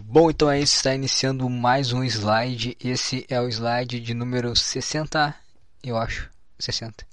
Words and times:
Bom, 0.00 0.30
então 0.30 0.50
é 0.50 0.58
isso, 0.58 0.76
está 0.76 0.94
iniciando 0.94 1.48
mais 1.50 1.92
um 1.92 2.02
slide. 2.02 2.76
Esse 2.82 3.26
é 3.28 3.38
o 3.40 3.48
slide 3.48 4.00
de 4.00 4.14
número 4.14 4.56
60, 4.56 5.34
eu 5.82 5.98
acho, 5.98 6.30
60. 6.58 7.04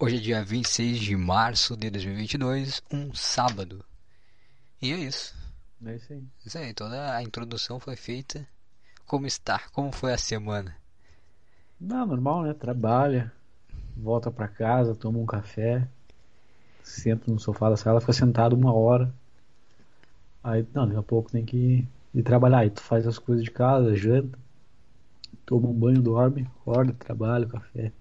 Hoje 0.00 0.16
é 0.16 0.20
dia 0.20 0.42
26 0.42 0.98
de 0.98 1.14
março 1.14 1.76
de 1.76 1.90
2022, 1.90 2.82
um 2.90 3.12
sábado. 3.12 3.84
E 4.80 4.92
é 4.92 4.96
isso. 4.96 5.34
É 5.84 5.96
isso 5.96 6.12
aí. 6.12 6.24
Isso 6.46 6.58
aí, 6.58 6.72
toda 6.72 7.14
a 7.14 7.22
introdução 7.22 7.78
foi 7.78 7.96
feita. 7.96 8.46
Como 9.06 9.26
está? 9.26 9.60
Como 9.72 9.92
foi 9.92 10.14
a 10.14 10.18
semana? 10.18 10.74
Não, 11.78 12.06
normal, 12.06 12.44
né? 12.44 12.54
Trabalha, 12.54 13.30
volta 13.94 14.30
pra 14.30 14.48
casa, 14.48 14.94
toma 14.94 15.18
um 15.18 15.26
café, 15.26 15.86
senta 16.82 17.30
no 17.30 17.38
sofá 17.38 17.68
da 17.68 17.76
sala, 17.76 18.00
fica 18.00 18.14
sentado 18.14 18.56
uma 18.56 18.72
hora. 18.72 19.12
Aí, 20.42 20.66
não, 20.72 20.86
daqui 20.86 20.98
a 20.98 21.02
pouco 21.02 21.30
tem 21.30 21.44
que 21.44 21.86
ir 22.16 22.22
trabalhar. 22.24 22.60
Aí 22.60 22.70
tu 22.70 22.82
faz 22.82 23.06
as 23.06 23.18
coisas 23.18 23.44
de 23.44 23.50
casa, 23.52 23.94
janta, 23.96 24.38
toma 25.46 25.68
um 25.68 25.72
banho, 25.74 26.02
dorme, 26.02 26.42
acorda, 26.60 26.92
trabalha, 26.94 27.46
café. 27.48 27.92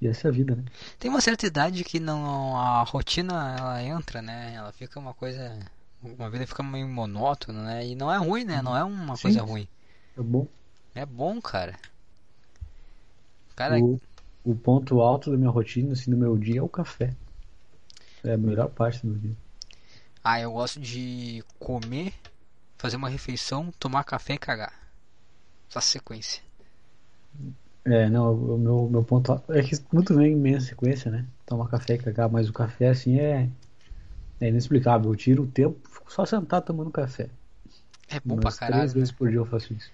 E 0.00 0.06
essa 0.08 0.28
é 0.28 0.30
a 0.30 0.32
vida, 0.32 0.56
né? 0.56 0.64
Tem 0.98 1.10
uma 1.10 1.20
certa 1.20 1.46
idade 1.46 1.84
que 1.84 1.98
não 2.00 2.56
a 2.56 2.82
rotina 2.82 3.56
ela 3.58 3.82
entra, 3.82 4.20
né? 4.22 4.54
Ela 4.54 4.72
fica 4.72 4.98
uma 4.98 5.14
coisa, 5.14 5.58
uma 6.02 6.28
vida 6.30 6.46
fica 6.46 6.62
meio 6.62 6.88
monótona, 6.88 7.62
né? 7.64 7.86
E 7.86 7.94
não 7.94 8.12
é 8.12 8.18
ruim, 8.18 8.44
né? 8.44 8.60
Não 8.62 8.76
é 8.76 8.84
uma 8.84 9.16
Sim. 9.16 9.22
coisa 9.22 9.42
ruim. 9.42 9.66
É 10.16 10.22
bom. 10.22 10.46
É 10.96 11.06
bom, 11.06 11.40
cara. 11.40 11.78
Cara, 13.56 13.82
O, 13.82 14.00
o 14.42 14.56
ponto 14.56 15.00
alto 15.00 15.30
da 15.30 15.36
minha 15.36 15.50
rotina, 15.50 15.92
assim, 15.92 16.10
do 16.10 16.16
meu 16.16 16.36
dia 16.36 16.58
é 16.58 16.62
o 16.62 16.68
café. 16.68 17.14
É 18.22 18.34
a 18.34 18.36
melhor 18.36 18.68
parte 18.68 19.06
do 19.06 19.18
dia. 19.18 19.34
ah, 20.22 20.40
eu 20.40 20.52
gosto 20.52 20.80
de 20.80 21.42
comer, 21.58 22.12
fazer 22.78 22.96
uma 22.96 23.08
refeição, 23.08 23.72
tomar 23.78 24.04
café 24.04 24.34
e 24.34 24.38
cagar. 24.38 24.72
Essa 25.68 25.80
sequência. 25.80 26.42
É, 27.84 28.08
não, 28.08 28.34
o 28.34 28.58
meu, 28.58 28.88
meu 28.90 29.04
ponto. 29.04 29.40
É 29.48 29.62
que 29.62 29.76
muito 29.92 30.14
vem 30.14 30.32
em 30.32 30.36
minha 30.36 30.60
sequência, 30.60 31.10
né? 31.10 31.24
Tomar 31.44 31.68
café 31.68 31.94
e 31.94 31.98
cagar, 31.98 32.28
mas 32.28 32.48
o 32.48 32.52
café, 32.52 32.88
assim, 32.88 33.18
é. 33.18 33.48
É 34.40 34.48
inexplicável. 34.48 35.10
Eu 35.10 35.16
tiro 35.16 35.44
o 35.44 35.46
tempo, 35.46 35.78
fico 35.88 36.12
só 36.12 36.26
sentado 36.26 36.64
tomando 36.64 36.90
café. 36.90 37.28
É 38.08 38.20
bom 38.20 38.36
pra 38.36 38.46
Umas 38.46 38.58
caralho. 38.58 38.80
três 38.80 38.94
né? 38.94 39.00
vezes 39.00 39.14
por 39.14 39.28
dia 39.28 39.38
eu 39.38 39.46
faço 39.46 39.72
isso. 39.72 39.90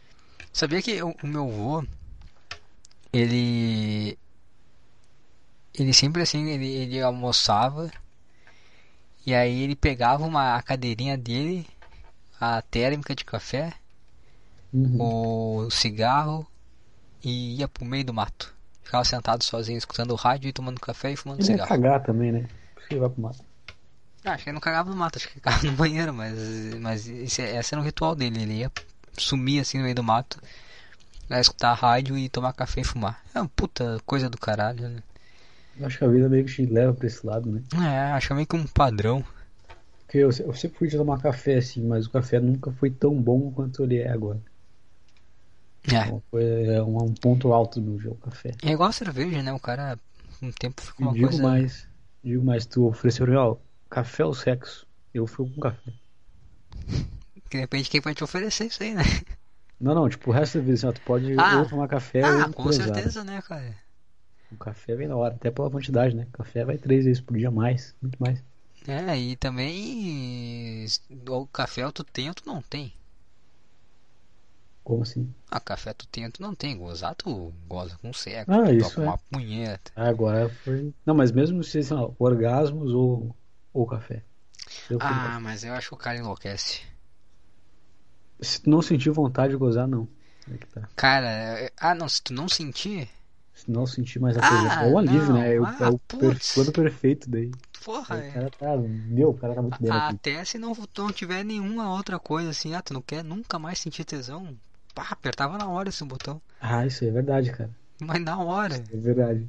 Sabia 0.53 0.83
que 0.83 1.03
o, 1.03 1.15
o 1.23 1.27
meu 1.27 1.49
avô, 1.49 1.85
ele. 3.13 4.19
Ele 5.75 5.93
sempre 5.95 6.23
assim, 6.23 6.49
ele, 6.49 6.67
ele 6.67 7.01
almoçava. 7.01 7.91
E 9.25 9.35
aí 9.35 9.63
ele 9.63 9.77
pegava 9.77 10.25
uma 10.25 10.57
a 10.57 10.63
cadeirinha 10.63 11.17
dele, 11.17 11.67
a 12.45 12.61
térmica 12.61 13.15
de 13.15 13.25
café, 13.25 13.73
Uhum. 14.75 15.65
o 15.67 15.71
cigarro 15.71 16.45
e 17.23 17.57
ia 17.59 17.69
pro 17.69 17.85
meio 17.85 18.05
do 18.05 18.13
mato. 18.13 18.53
Ficava 18.83 19.05
sentado 19.05 19.45
sozinho, 19.45 19.79
escutando 19.79 20.11
o 20.11 20.17
rádio 20.17 20.49
e 20.49 20.53
tomando 20.53 20.81
café 20.81 21.13
e 21.13 21.17
fumando 21.17 21.41
Ele 21.41 21.51
ia 21.51 21.55
cigarro. 21.55 21.69
cagar 21.69 22.03
também, 22.03 22.33
né? 22.33 22.49
Por 22.75 22.89
que 22.89 22.97
vai 22.97 23.09
pro 23.09 23.23
mato? 23.23 23.45
Ah, 24.25 24.33
acho 24.33 24.43
que 24.45 24.51
ele 24.51 24.55
não 24.55 24.61
cagava 24.61 24.91
no 24.91 24.97
mato, 24.97 25.19
acho 25.19 25.29
que 25.29 25.39
cagava 25.41 25.65
no 25.67 25.73
banheiro, 25.73 26.13
mas, 26.13 26.35
mas 26.81 27.07
esse, 27.07 27.43
esse 27.43 27.75
era 27.75 27.81
o 27.81 27.85
ritual 27.85 28.15
dele. 28.17 28.43
Ele 28.43 28.55
ia 28.55 28.73
sumir 29.17 29.61
assim 29.61 29.79
no 29.79 29.85
meio 29.85 29.95
do 29.95 30.03
mato, 30.03 30.41
ia 31.31 31.39
escutar 31.41 31.71
a 31.71 31.75
rádio 31.75 32.19
e 32.19 32.29
tomar 32.29 32.53
café 32.55 32.81
e 32.81 32.85
fumar. 32.85 33.23
É 33.35 33.41
uma 33.41 33.49
puta 33.55 34.01
coisa 34.05 34.29
do 34.29 34.39
caralho, 34.39 34.89
né? 34.89 35.03
Eu 35.79 35.87
acho 35.87 35.99
que 35.99 36.05
a 36.05 36.09
vida 36.09 36.29
meio 36.29 36.45
que 36.45 36.53
te 36.53 36.67
leva 36.67 36.93
pra 36.93 37.07
esse 37.07 37.25
lado, 37.27 37.51
né? 37.51 37.63
É, 37.75 38.13
acho 38.13 38.35
meio 38.35 38.47
que 38.47 38.57
um 38.57 38.67
padrão. 38.67 39.25
Porque 40.13 40.19
eu, 40.19 40.29
eu 40.47 40.53
sempre 40.53 40.77
fui 40.77 40.91
tomar 40.91 41.23
café, 41.23 41.57
assim, 41.57 41.83
mas 41.87 42.05
o 42.05 42.11
café 42.11 42.39
nunca 42.39 42.71
foi 42.71 42.91
tão 42.91 43.15
bom 43.15 43.51
quanto 43.51 43.83
ele 43.83 43.97
é 43.97 44.11
agora. 44.11 44.39
É, 45.89 46.21
coisa- 46.31 46.73
É 46.73 46.83
um, 46.83 47.03
um 47.05 47.15
ponto 47.15 47.51
alto 47.51 47.81
do 47.81 47.93
meu 47.93 47.99
dia, 47.99 48.11
o 48.11 48.17
café. 48.17 48.51
é 48.63 48.73
igual 48.73 48.91
a 48.91 48.93
cerveja, 48.93 49.43
né? 49.43 49.51
O 49.55 49.59
cara, 49.59 49.99
o 50.43 50.53
tempo 50.53 50.83
fica 50.83 51.01
uma 51.01 51.15
digo 51.15 51.29
coisa. 51.31 51.43
mais, 51.43 51.89
digo 52.23 52.45
mais, 52.45 52.67
tu 52.67 52.87
ofereceu, 52.87 53.27
ó, 53.39 53.57
café 53.89 54.23
ou 54.23 54.35
sexo? 54.35 54.87
Eu 55.15 55.27
fui 55.27 55.49
com 55.51 55.63
café. 55.63 55.81
Que 57.49 57.59
depende 57.59 57.85
de 57.85 57.91
quem 57.91 58.01
vai 58.03 58.15
te 58.15 58.23
oferecer 58.23 58.67
isso 58.67 58.83
aí, 58.83 58.95
né? 58.95 59.03
Não, 59.81 59.95
não, 59.95 60.09
tipo, 60.11 60.29
o 60.31 60.33
resto 60.35 60.59
da 60.59 60.65
vida, 60.65 60.75
assim, 60.75 60.87
ó, 60.87 60.93
tu 60.93 61.01
pode 61.03 61.33
Ah. 61.39 61.59
ou 61.59 61.67
tomar 61.67 61.89
café 61.89 62.23
Ah, 62.23 62.49
ou 62.49 62.53
com 62.53 62.65
transar. 62.65 62.87
certeza, 62.95 63.25
né, 63.25 63.41
cara? 63.41 63.75
O 64.51 64.57
café 64.57 64.95
vem 64.95 65.09
na 65.09 65.17
hora, 65.17 65.35
até 65.35 65.51
pela 65.51 65.71
quantidade, 65.71 66.15
né? 66.15 66.27
Café 66.33 66.67
vai 66.67 66.77
três 66.77 67.07
vezes 67.07 67.23
por 67.23 67.37
dia 67.39 67.51
mais, 67.51 67.95
muito 68.03 68.19
mais. 68.23 68.43
É, 68.87 69.17
e 69.19 69.35
também 69.37 70.87
o 71.29 71.47
café 71.49 71.91
tu 71.91 72.05
tem 72.05 72.29
ou 72.29 72.35
tu 72.35 72.47
não 72.47 72.63
tem. 72.63 72.93
Como 74.85 75.03
assim? 75.03 75.35
Ah, 75.53 75.61
café 75.61 75.93
tu 75.95 76.05
tem 76.09 76.25
ou 76.27 76.33
tu 76.33 76.43
não 76.43 76.53
tem. 76.53 76.77
Gozar 76.77 77.15
tu 77.15 77.53
goza 77.69 77.97
com 77.99 78.13
sexo, 78.13 78.61
Ah, 78.61 78.73
isso 78.73 79.01
é. 79.01 79.07
uma 79.07 79.17
punheta. 79.31 79.93
Ah, 79.97 80.09
agora 80.09 80.49
foi. 80.65 80.95
Não, 81.07 81.15
mas 81.15 81.33
mesmo 81.33 81.63
se 81.65 81.79
assim, 81.79 81.95
ó, 81.95 82.13
orgasmos 82.19 82.93
ou, 82.93 83.37
ou 83.73 83.87
café. 83.87 84.25
Eu 84.89 85.01
fui 85.01 85.17
Ah, 85.17 85.21
café. 85.21 85.41
mas 85.41 85.65
eu 85.65 85.75
acho 85.75 85.89
que 85.89 85.95
o 85.95 85.99
cara 85.99 86.17
enlouquece. 86.19 86.81
Se 88.43 88.61
tu 88.61 88.69
não 88.69 88.83
sentir 88.83 89.09
vontade 89.11 89.53
de 89.53 89.57
gozar, 89.59 89.89
não. 89.89 90.07
É 90.51 90.59
tá. 90.67 90.91
Cara, 90.97 91.71
ah 91.77 91.95
não, 91.95 92.09
se 92.09 92.23
tu 92.23 92.33
não 92.33 92.49
sentir, 92.49 93.07
Se 93.55 93.71
não 93.71 93.87
sentir 93.87 94.19
mais 94.21 94.37
a 94.37 94.43
Ah, 94.43 94.43
coisa. 94.43 94.75
É 94.79 94.87
o 94.87 94.99
alívio, 94.99 95.33
não. 95.33 95.35
né? 95.35 95.55
É 95.55 95.61
o, 95.61 95.65
Ah, 95.65 95.77
é 95.79 95.89
o 95.89 95.99
per- 95.99 96.73
perfeito 96.73 97.31
daí. 97.31 97.51
Porra, 97.85 98.17
é. 98.25 98.29
o 98.29 98.33
cara 98.33 98.51
tá. 98.51 98.77
Meu, 98.77 99.31
o 99.31 99.35
cara 99.35 99.55
tá 99.55 99.63
muito 99.63 99.83
bem 99.83 99.91
aqui. 99.91 100.15
até 100.15 100.45
se 100.45 100.59
não, 100.59 100.77
não 100.99 101.13
tiver 101.13 101.45
nenhuma 101.45 101.95
outra 101.95 102.19
coisa 102.19 102.51
assim, 102.51 102.75
ah, 102.75 102.83
tu 102.83 102.95
não 102.95 103.03
quer 103.03 103.23
nunca 103.25 103.59
mais 103.59 103.79
sentir 103.79 104.05
tesão, 104.05 104.57
pá, 104.95 105.09
apertava 105.11 105.59
na 105.59 105.69
hora 105.69 105.89
esse 105.89 106.05
botão. 106.05 106.41
Ah, 106.61 106.87
isso 106.87 107.05
é 107.05 107.11
verdade, 107.11 107.51
cara. 107.53 107.71
Mas 108.01 108.21
na 108.23 108.39
hora. 108.39 108.75
É 108.93 108.97
verdade. 108.97 109.49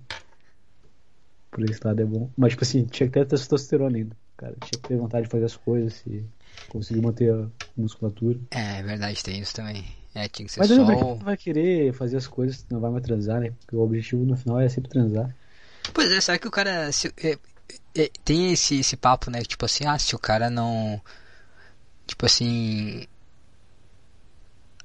Por 1.51 1.63
esse 1.69 1.79
lado 1.83 2.01
é 2.01 2.05
bom. 2.05 2.29
Mas, 2.35 2.51
tipo 2.53 2.63
assim, 2.63 2.85
tinha 2.85 3.07
que 3.07 3.13
ter 3.13 3.25
testosterona 3.27 3.97
ainda. 3.97 4.15
Cara, 4.37 4.55
tinha 4.65 4.81
que 4.81 4.87
ter 4.87 4.97
vontade 4.97 5.25
de 5.25 5.31
fazer 5.31 5.45
as 5.45 5.55
coisas 5.55 6.03
e 6.07 6.25
conseguir 6.69 7.01
manter 7.01 7.31
a 7.33 7.47
musculatura. 7.77 8.39
É, 8.51 8.79
é 8.79 8.83
verdade, 8.83 9.23
tem 9.23 9.39
isso 9.39 9.53
também. 9.53 9.85
É, 10.15 10.27
tinha 10.27 10.45
que 10.45 10.51
ser 10.51 10.59
Mas 10.59 10.71
aí, 10.71 10.77
pra 10.85 10.95
que 10.95 11.19
tu 11.19 11.25
vai 11.25 11.37
querer 11.37 11.93
fazer 11.93 12.17
as 12.17 12.27
coisas 12.27 12.63
tu 12.63 12.73
não 12.73 12.79
vai 12.81 12.91
mais 12.91 13.03
transar, 13.03 13.39
né? 13.39 13.51
Porque 13.59 13.75
o 13.75 13.81
objetivo 13.81 14.23
no 14.25 14.35
final 14.35 14.59
é 14.59 14.67
sempre 14.69 14.89
transar. 14.89 15.33
Pois 15.93 16.11
é, 16.11 16.21
sabe 16.21 16.39
que 16.39 16.47
o 16.47 16.51
cara. 16.51 16.91
se- 16.91 17.13
é- 17.17 17.37
tem 18.23 18.51
esse, 18.53 18.79
esse 18.79 18.97
papo, 18.97 19.29
né? 19.31 19.41
Tipo 19.43 19.65
assim, 19.65 19.85
ah, 19.85 19.97
se 19.99 20.15
o 20.15 20.19
cara 20.19 20.49
não. 20.49 21.01
Tipo 22.07 22.25
assim. 22.25 23.07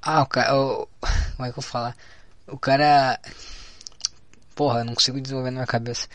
Ah, 0.01 0.21
o 0.23 0.27
cara. 0.27 0.55
o- 0.55 0.87
como 1.35 1.47
é 1.47 1.51
que 1.51 1.59
eu 1.59 1.61
vou 1.61 1.63
falar? 1.63 1.95
O 2.47 2.57
cara. 2.57 3.19
Porra, 4.55 4.79
eu 4.81 4.85
não 4.85 4.93
consigo 4.93 5.19
desenvolver 5.21 5.49
na 5.51 5.57
minha 5.61 5.67
cabeça. 5.67 6.07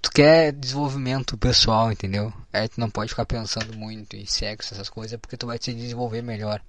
Tu 0.00 0.10
quer 0.12 0.52
desenvolvimento 0.52 1.36
pessoal, 1.36 1.90
entendeu? 1.90 2.32
Aí 2.52 2.68
tu 2.68 2.78
não 2.80 2.88
pode 2.88 3.10
ficar 3.10 3.26
pensando 3.26 3.76
muito 3.76 4.14
em 4.16 4.24
sexo, 4.24 4.72
essas 4.72 4.88
coisas, 4.88 5.18
porque 5.20 5.36
tu 5.36 5.46
vai 5.46 5.58
te 5.58 5.74
desenvolver 5.74 6.22
melhor. 6.22 6.62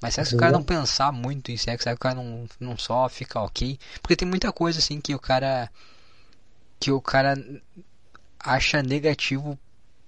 Mas 0.00 0.14
será 0.14 0.24
que 0.24 0.30
se 0.30 0.34
o 0.36 0.38
cara 0.38 0.52
não 0.52 0.62
pensar 0.62 1.12
muito 1.12 1.50
em 1.52 1.56
sexo, 1.56 1.84
será 1.84 1.94
que 1.96 2.00
o 2.00 2.02
cara 2.02 2.14
não, 2.16 2.48
não 2.60 2.78
só 2.78 3.08
fica 3.08 3.40
ok? 3.40 3.78
Porque 4.02 4.16
tem 4.16 4.28
muita 4.28 4.52
coisa 4.52 4.78
assim 4.78 5.00
que 5.00 5.14
o 5.14 5.18
cara 5.20 5.70
que 6.80 6.90
o 6.92 7.00
cara 7.00 7.36
acha 8.38 8.82
negativo 8.82 9.58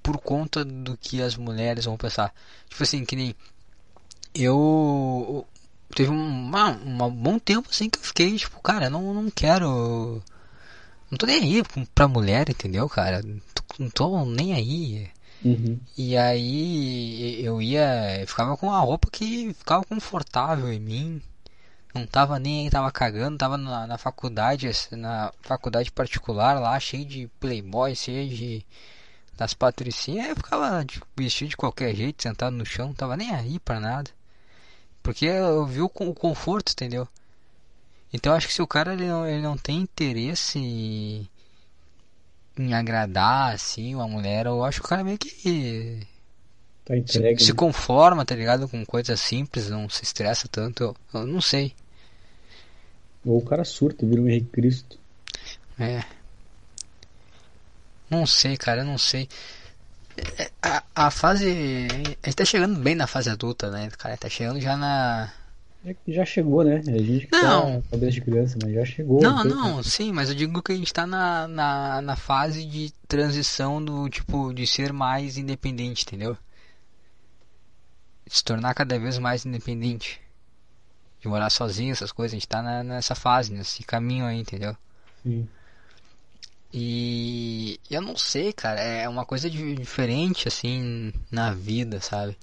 por 0.02 0.18
conta 0.18 0.64
do 0.64 0.96
que 0.96 1.22
as 1.22 1.36
mulheres 1.36 1.84
vão 1.84 1.96
pensar. 1.96 2.32
Tipo 2.68 2.82
assim, 2.82 3.04
que 3.04 3.16
nem 3.16 3.34
eu 4.34 5.46
teve 5.94 6.10
um, 6.10 6.50
um 6.54 7.10
bom 7.10 7.38
tempo 7.38 7.68
assim 7.70 7.90
que 7.90 7.98
eu 7.98 8.02
fiquei 8.02 8.36
tipo, 8.36 8.60
cara, 8.60 8.88
não, 8.88 9.12
não 9.12 9.30
quero 9.30 10.22
não 11.10 11.18
tô 11.18 11.26
nem 11.26 11.36
aí 11.36 11.62
pra 11.92 12.06
mulher, 12.06 12.48
entendeu, 12.48 12.88
cara? 12.88 13.20
Não 13.78 13.90
tô 13.90 14.24
nem 14.24 14.54
aí. 14.54 15.08
Uhum. 15.44 15.80
E 15.98 16.16
aí 16.16 17.44
eu 17.44 17.60
ia, 17.60 18.20
eu 18.20 18.26
ficava 18.28 18.56
com 18.56 18.68
uma 18.68 18.78
roupa 18.78 19.08
que 19.10 19.52
ficava 19.54 19.84
confortável 19.84 20.72
em 20.72 20.78
mim. 20.78 21.22
Não 21.94 22.06
tava 22.06 22.38
nem 22.38 22.64
aí, 22.64 22.70
tava 22.70 22.90
cagando, 22.92 23.36
tava 23.38 23.56
na, 23.56 23.86
na 23.86 23.98
faculdade, 23.98 24.70
na 24.92 25.32
faculdade 25.42 25.90
particular 25.90 26.60
lá, 26.60 26.78
cheio 26.78 27.04
de 27.04 27.28
playboy, 27.40 27.94
cheio 27.96 28.28
de 28.28 28.66
das 29.36 29.54
patricinhas, 29.54 30.28
eu 30.28 30.36
ficava 30.36 30.84
de, 30.84 31.00
vestido 31.16 31.48
de 31.48 31.56
qualquer 31.56 31.94
jeito, 31.94 32.22
sentado 32.22 32.54
no 32.54 32.66
chão, 32.66 32.88
não 32.88 32.94
tava 32.94 33.16
nem 33.16 33.34
aí 33.34 33.58
pra 33.58 33.80
nada. 33.80 34.10
Porque 35.02 35.24
eu 35.24 35.64
vi 35.66 35.80
o, 35.80 35.86
o 35.86 36.14
conforto, 36.14 36.72
entendeu? 36.72 37.08
Então 38.12 38.34
acho 38.34 38.46
que 38.46 38.52
se 38.52 38.60
o 38.60 38.66
cara 38.66 38.92
ele 38.92 39.06
não, 39.08 39.26
ele 39.26 39.40
não 39.40 39.56
tem 39.56 39.80
interesse 39.80 40.58
em 42.58 42.74
agradar 42.74 43.54
assim 43.54 43.94
uma 43.94 44.06
mulher, 44.06 44.46
eu 44.46 44.62
acho 44.64 44.80
que 44.80 44.86
o 44.86 44.88
cara 44.88 45.04
meio 45.04 45.18
que 45.18 46.06
Tá 46.84 46.94
se, 46.94 47.00
entregue. 47.00 47.42
se 47.42 47.50
né? 47.50 47.56
conforma, 47.56 48.24
tá 48.24 48.34
ligado? 48.34 48.68
Com 48.68 48.84
coisas 48.84 49.20
simples, 49.20 49.68
não 49.70 49.88
se 49.88 50.02
estressa 50.02 50.48
tanto. 50.48 50.82
Eu, 50.82 50.96
eu 51.14 51.26
não 51.26 51.40
sei. 51.40 51.74
Ou 53.24 53.38
o 53.38 53.44
cara 53.44 53.64
surta, 53.64 54.06
vira 54.06 54.20
um 54.20 54.28
Henrique 54.28 54.50
Cristo. 54.50 54.98
É. 55.78 56.02
Não 58.08 58.26
sei, 58.26 58.56
cara, 58.56 58.80
eu 58.80 58.86
não 58.86 58.98
sei. 58.98 59.28
A, 60.62 60.82
a 60.94 61.10
fase. 61.10 61.46
A 62.22 62.26
gente 62.26 62.36
tá 62.36 62.44
chegando 62.44 62.78
bem 62.78 62.94
na 62.94 63.06
fase 63.06 63.30
adulta, 63.30 63.70
né? 63.70 63.88
Cara, 63.96 64.16
tá 64.16 64.28
chegando 64.28 64.60
já 64.60 64.76
na. 64.76 65.32
É 65.84 65.94
que 65.94 66.12
já 66.12 66.26
chegou, 66.26 66.62
né? 66.62 66.82
A 66.86 66.98
gente 66.98 67.26
que 67.26 67.32
Não. 67.32 67.80
tá 67.80 67.88
cabeça 67.92 68.12
de 68.12 68.20
criança, 68.20 68.58
mas 68.62 68.74
já 68.74 68.84
chegou. 68.84 69.22
Não, 69.22 69.42
não, 69.44 69.82
sim, 69.82 70.12
mas 70.12 70.28
eu 70.28 70.34
digo 70.34 70.62
que 70.62 70.72
a 70.72 70.76
gente 70.76 70.92
tá 70.92 71.06
na, 71.06 71.48
na, 71.48 72.02
na 72.02 72.16
fase 72.16 72.66
de 72.66 72.92
transição 73.08 73.82
do 73.82 74.06
tipo 74.10 74.52
de 74.52 74.66
ser 74.66 74.92
mais 74.92 75.38
independente, 75.38 76.04
entendeu? 76.06 76.36
Se 78.30 78.44
tornar 78.44 78.72
cada 78.74 78.96
vez 78.98 79.18
mais 79.18 79.44
independente. 79.44 80.20
De 81.20 81.26
morar 81.28 81.50
sozinho, 81.50 81.90
essas 81.92 82.12
coisas, 82.12 82.32
a 82.32 82.36
gente 82.38 82.48
tá 82.48 82.62
na- 82.62 82.84
nessa 82.84 83.14
fase, 83.14 83.52
nesse 83.52 83.82
caminho 83.82 84.24
aí, 84.24 84.38
entendeu? 84.38 84.74
Sim. 85.22 85.46
E 86.72 87.80
eu 87.90 88.00
não 88.00 88.16
sei, 88.16 88.52
cara, 88.52 88.80
é 88.80 89.08
uma 89.08 89.26
coisa 89.26 89.50
di- 89.50 89.74
diferente 89.74 90.46
assim 90.46 91.12
na 91.30 91.52
vida, 91.52 92.00
sabe? 92.00 92.38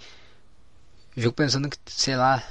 Eu 1.15 1.23
fico 1.23 1.33
pensando 1.33 1.69
que, 1.69 1.77
sei 1.87 2.17
lá, 2.17 2.43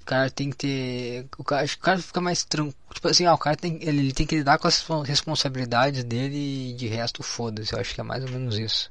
o 0.00 0.04
cara 0.04 0.28
tem 0.28 0.50
que 0.50 0.56
ter, 0.56 1.26
o 1.38 1.44
cara, 1.44 1.64
o 1.64 1.78
cara 1.78 1.98
fica 2.00 2.20
mais 2.20 2.42
tranquilo, 2.44 2.76
tipo 2.92 3.06
assim, 3.08 3.24
ah, 3.24 3.34
o 3.34 3.38
cara 3.38 3.56
tem, 3.56 3.78
ele, 3.80 4.00
ele 4.00 4.12
tem 4.12 4.26
que 4.26 4.34
lidar 4.36 4.58
com 4.58 4.66
as 4.66 4.78
respon- 4.78 5.02
responsabilidades 5.02 6.02
dele 6.02 6.70
e 6.70 6.74
de 6.74 6.88
resto 6.88 7.22
foda-se, 7.22 7.72
eu 7.72 7.78
acho 7.78 7.94
que 7.94 8.00
é 8.00 8.04
mais 8.04 8.24
ou 8.24 8.30
menos 8.30 8.58
isso. 8.58 8.90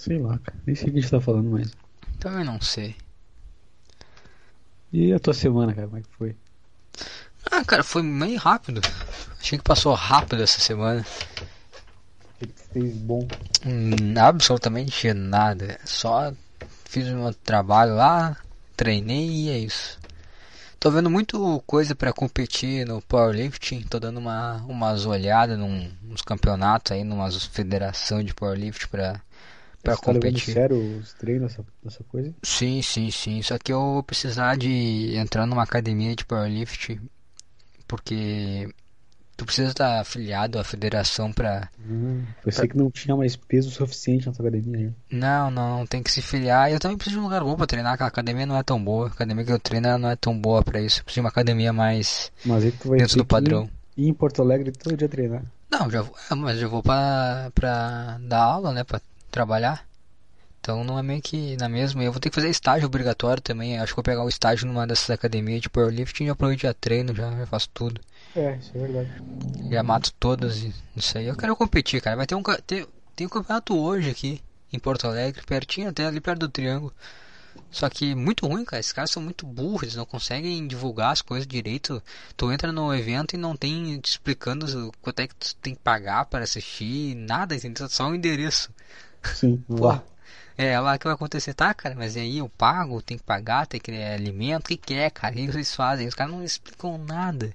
Sei 0.00 0.18
lá, 0.18 0.38
cara. 0.38 0.58
Nem 0.66 0.74
sei 0.74 0.88
o 0.88 0.92
que 0.92 0.98
a 0.98 1.02
gente 1.02 1.10
tá 1.10 1.20
falando 1.20 1.50
mais. 1.50 1.70
Também 2.18 2.42
não 2.42 2.58
sei. 2.58 2.96
E 4.90 5.12
a 5.12 5.20
tua 5.20 5.34
semana, 5.34 5.74
cara, 5.74 5.88
como 5.88 5.98
é 5.98 6.00
que 6.00 6.08
foi? 6.16 6.34
Ah, 7.50 7.62
cara, 7.66 7.84
foi 7.84 8.02
meio 8.02 8.38
rápido. 8.38 8.80
Achei 9.38 9.58
que 9.58 9.64
passou 9.64 9.92
rápido 9.92 10.42
essa 10.42 10.58
semana. 10.58 11.04
O 11.04 12.38
que 12.38 12.46
tu 12.46 12.62
fez 12.72 12.96
bom? 12.96 13.28
Hum, 13.66 14.18
absolutamente 14.18 15.12
nada. 15.12 15.78
Só 15.84 16.32
fiz 16.86 17.06
o 17.08 17.16
meu 17.16 17.34
trabalho 17.34 17.94
lá, 17.94 18.38
treinei 18.74 19.28
e 19.28 19.50
é 19.50 19.58
isso. 19.58 19.98
Tô 20.78 20.90
vendo 20.90 21.10
muito 21.10 21.62
coisa 21.66 21.94
pra 21.94 22.10
competir 22.10 22.86
no 22.86 23.02
powerlifting. 23.02 23.82
Tô 23.82 24.00
dando 24.00 24.16
uma 24.16 24.64
umas 24.66 25.04
olhadas 25.04 25.58
num, 25.58 25.92
nos 26.02 26.22
campeonatos 26.22 26.92
aí, 26.92 27.04
numa 27.04 27.30
federação 27.30 28.24
de 28.24 28.32
powerlifting 28.32 28.88
pra 28.88 29.20
para 29.82 29.94
Você 29.94 30.00
tá 30.02 30.12
competir. 30.12 30.54
sério 30.54 30.96
os 30.98 31.12
treinos, 31.14 31.52
essa, 31.52 31.64
essa 31.86 32.04
coisa? 32.04 32.34
Sim, 32.42 32.82
sim, 32.82 33.10
sim. 33.10 33.40
Só 33.42 33.56
que 33.58 33.72
eu 33.72 33.80
vou 33.80 34.02
precisar 34.02 34.56
de 34.56 35.14
entrar 35.16 35.46
numa 35.46 35.62
academia 35.62 36.14
de 36.14 36.24
powerlifting 36.24 37.00
porque 37.86 38.68
tu 39.36 39.44
precisa 39.44 39.70
estar 39.70 40.00
afiliado 40.00 40.58
à 40.58 40.64
federação 40.64 41.32
pra 41.32 41.68
Hum, 41.88 42.22
pensei 42.44 42.68
que 42.68 42.76
não 42.76 42.90
tinha 42.90 43.16
mais 43.16 43.34
peso 43.36 43.70
suficiente 43.70 44.26
na 44.26 44.32
tua 44.32 44.46
academia. 44.48 44.88
né? 44.88 44.92
Não, 45.10 45.50
não, 45.50 45.86
tem 45.86 46.02
que 46.02 46.10
se 46.12 46.20
filiar. 46.22 46.70
Eu 46.70 46.78
também 46.78 46.96
preciso 46.96 47.16
de 47.16 47.20
um 47.20 47.24
lugar 47.24 47.42
bom 47.42 47.56
pra 47.56 47.66
treinar. 47.66 47.94
Aquela 47.94 48.08
academia 48.08 48.46
não 48.46 48.56
é 48.56 48.62
tão 48.62 48.82
boa. 48.82 49.06
A 49.08 49.10
academia 49.10 49.44
que 49.44 49.50
eu 49.52 49.58
treino 49.58 49.98
não 49.98 50.10
é 50.10 50.14
tão 50.16 50.38
boa 50.38 50.62
pra 50.62 50.80
isso. 50.80 51.00
Eu 51.00 51.04
preciso 51.04 51.20
de 51.22 51.24
uma 51.24 51.30
academia 51.30 51.72
mais 51.72 52.30
Mas 52.44 52.64
aí 52.64 52.70
tu 52.72 52.90
vai 52.90 52.98
dentro 52.98 53.16
do 53.16 53.24
padrão. 53.24 53.68
que 53.94 54.02
ir 54.02 54.08
em 54.08 54.14
Porto 54.14 54.40
Alegre 54.42 54.70
todo 54.72 54.96
dia 54.96 55.08
treinar. 55.08 55.42
Não, 55.70 55.90
já 55.90 56.02
vou, 56.02 56.14
é, 56.30 56.34
mas 56.34 56.58
já 56.58 56.68
vou 56.68 56.82
pra, 56.82 57.50
pra 57.54 58.18
dar 58.22 58.42
aula, 58.42 58.72
né? 58.72 58.84
Pra 58.84 59.00
trabalhar. 59.30 59.86
Então 60.60 60.84
não 60.84 60.98
é 60.98 61.02
meio 61.02 61.22
que 61.22 61.56
na 61.56 61.68
mesma. 61.68 62.02
E 62.02 62.06
Eu 62.06 62.12
vou 62.12 62.20
ter 62.20 62.28
que 62.28 62.34
fazer 62.34 62.50
estágio 62.50 62.86
obrigatório 62.86 63.42
também. 63.42 63.78
Acho 63.78 63.92
que 63.92 63.96
vou 63.96 64.02
pegar 64.04 64.22
o 64.24 64.28
estágio 64.28 64.66
numa 64.66 64.86
dessas 64.86 65.08
academias 65.10 65.60
de 65.62 65.70
powerlifting 65.70 66.24
e 66.24 66.26
já 66.26 66.32
aproveito 66.32 66.60
já 66.60 66.74
treino, 66.74 67.14
já, 67.14 67.30
já 67.30 67.46
faço 67.46 67.68
tudo. 67.72 68.00
É, 68.36 68.56
isso 68.56 68.70
é 68.74 68.80
verdade. 68.80 69.10
Já 69.70 69.82
mato 69.82 70.12
todas 70.20 70.58
e 70.62 70.74
isso 70.96 71.16
aí. 71.16 71.26
Eu 71.26 71.36
quero 71.36 71.56
competir, 71.56 72.00
cara. 72.02 72.16
Vai 72.16 72.26
ter 72.26 72.34
um 72.34 72.42
ter, 72.42 72.86
tem 73.16 73.26
um 73.26 73.30
campeonato 73.30 73.76
hoje 73.78 74.10
aqui 74.10 74.42
em 74.72 74.78
Porto 74.78 75.06
Alegre, 75.06 75.42
pertinho 75.46 75.88
até 75.88 76.06
ali 76.06 76.20
perto 76.20 76.40
do 76.40 76.48
Triângulo. 76.48 76.92
Só 77.70 77.88
que 77.88 78.14
muito 78.14 78.46
ruim, 78.46 78.64
cara. 78.64 78.80
Esses 78.80 78.92
caras 78.92 79.10
são 79.10 79.22
muito 79.22 79.46
burros, 79.46 79.82
eles 79.84 79.96
não 79.96 80.04
conseguem 80.04 80.66
divulgar 80.66 81.12
as 81.12 81.22
coisas 81.22 81.46
direito. 81.46 82.02
Tu 82.36 82.52
entra 82.52 82.70
no 82.70 82.92
evento 82.94 83.34
e 83.34 83.38
não 83.38 83.56
tem 83.56 83.98
te 84.00 84.10
explicando 84.10 84.88
o- 84.88 84.92
quanto 85.00 85.20
é 85.20 85.26
que 85.28 85.34
tu 85.34 85.54
tem 85.56 85.74
que 85.74 85.80
pagar 85.80 86.26
para 86.26 86.44
assistir, 86.44 87.14
nada, 87.14 87.54
entendeu? 87.54 87.88
Só 87.88 88.08
um 88.08 88.14
endereço. 88.14 88.70
Sim, 89.22 89.64
lá. 89.68 90.02
É 90.56 90.78
lá 90.78 90.98
que 90.98 91.04
vai 91.04 91.14
acontecer, 91.14 91.54
tá, 91.54 91.72
cara? 91.72 91.94
Mas 91.94 92.16
aí 92.16 92.38
eu 92.38 92.48
pago, 92.48 93.00
tem 93.00 93.16
que 93.16 93.24
pagar, 93.24 93.66
tem 93.66 93.80
que 93.80 93.90
é, 93.90 94.14
alimento, 94.14 94.66
o 94.66 94.68
que 94.68 94.76
que 94.76 94.94
é, 94.94 95.08
cara? 95.08 95.32
O 95.34 95.36
que 95.36 95.52
vocês 95.52 95.74
fazem? 95.74 96.06
Os 96.06 96.14
caras 96.14 96.32
não 96.32 96.44
explicam 96.44 96.98
nada. 96.98 97.54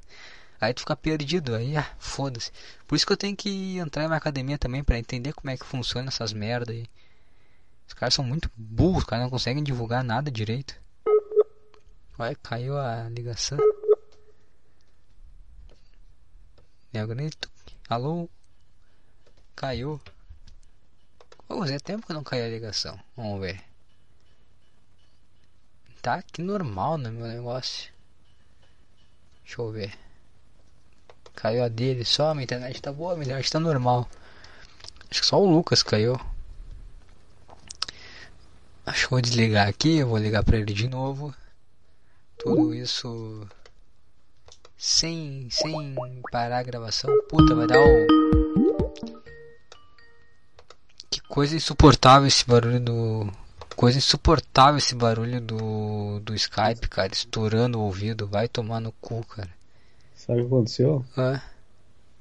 Aí 0.59 0.73
tu 0.73 0.79
fica 0.81 0.95
perdido, 0.95 1.53
aí 1.53 1.77
ah, 1.77 1.87
foda-se. 1.99 2.51
Por 2.87 2.95
isso 2.95 3.05
que 3.05 3.13
eu 3.13 3.17
tenho 3.17 3.35
que 3.35 3.77
entrar 3.77 4.03
em 4.03 4.07
uma 4.07 4.15
academia 4.15 4.57
também 4.57 4.83
pra 4.83 4.97
entender 4.97 5.33
como 5.33 5.51
é 5.51 5.57
que 5.57 5.65
funciona 5.65 6.07
essas 6.07 6.33
merda 6.33 6.71
aí. 6.71 6.87
Os 7.87 7.93
caras 7.93 8.13
são 8.13 8.25
muito 8.25 8.49
burros, 8.55 8.99
os 8.99 9.03
caras 9.03 9.23
não 9.25 9.29
conseguem 9.29 9.63
divulgar 9.63 10.03
nada 10.03 10.31
direito. 10.31 10.75
Olha, 12.17 12.35
caiu 12.41 12.77
a 12.77 13.07
ligação. 13.09 13.59
Alô? 17.89 18.29
Caiu. 19.55 20.01
Pô, 21.47 21.59
fazia 21.59 21.79
tempo 21.79 22.07
que 22.07 22.13
não 22.13 22.23
caiu 22.23 22.45
a 22.45 22.49
ligação. 22.49 22.99
Vamos 23.15 23.39
ver. 23.39 23.61
Tá 26.01 26.15
aqui 26.15 26.41
normal 26.41 26.97
no 26.97 27.11
meu 27.11 27.27
negócio. 27.27 27.91
Deixa 29.43 29.61
eu 29.61 29.71
ver. 29.71 29.93
Caiu 31.35 31.63
a 31.63 31.67
dele 31.67 32.05
só, 32.05 32.33
minha 32.33 32.43
internet 32.43 32.81
tá 32.81 32.91
boa, 32.91 33.13
minha 33.13 33.25
internet 33.25 33.51
tá 33.51 33.59
normal. 33.59 34.09
Acho 35.09 35.21
que 35.21 35.27
só 35.27 35.41
o 35.41 35.49
Lucas 35.49 35.83
caiu. 35.83 36.19
Acho 38.85 39.05
que 39.05 39.11
vou 39.11 39.21
desligar 39.21 39.67
aqui, 39.67 39.97
eu 39.97 40.07
vou 40.07 40.17
ligar 40.17 40.43
pra 40.43 40.57
ele 40.57 40.73
de 40.73 40.87
novo. 40.87 41.33
Tudo 42.37 42.73
isso 42.73 43.47
sem 44.77 45.49
sem 45.49 46.21
parar 46.31 46.59
a 46.59 46.63
gravação. 46.63 47.09
Puta, 47.27 47.55
vai 47.55 47.65
dar 47.65 47.79
que 48.93 49.34
coisa 51.27 51.55
insuportável 51.55 52.27
esse 52.27 52.45
barulho 52.45 52.79
do. 52.79 53.31
Coisa 53.75 53.97
insuportável 53.97 54.77
esse 54.77 54.95
barulho 54.95 55.41
do, 55.41 56.19
do 56.21 56.33
Skype, 56.33 56.87
cara, 56.89 57.11
estourando 57.11 57.79
o 57.79 57.83
ouvido. 57.83 58.25
Vai 58.25 58.47
tomar 58.47 58.79
no 58.79 58.91
cu, 58.93 59.23
cara. 59.25 59.49
Sabe 60.15 60.39
o 60.39 60.43
que 60.43 60.47
aconteceu? 60.47 61.05
Hã? 61.17 61.41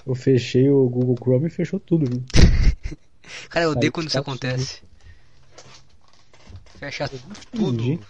Eu 0.04 0.14
fechei 0.14 0.68
o 0.68 0.88
Google 0.88 1.16
Chrome 1.16 1.46
e 1.46 1.50
fechou 1.50 1.80
tudo, 1.80 2.06
viu? 2.06 2.22
Cara, 3.48 3.64
eu 3.64 3.70
odeio 3.70 3.90
quando 3.90 4.08
isso 4.08 4.16
calça, 4.16 4.30
acontece. 4.30 4.82
Fecha 6.78 7.04
Entendi. 7.04 7.96
tudo. 7.96 8.06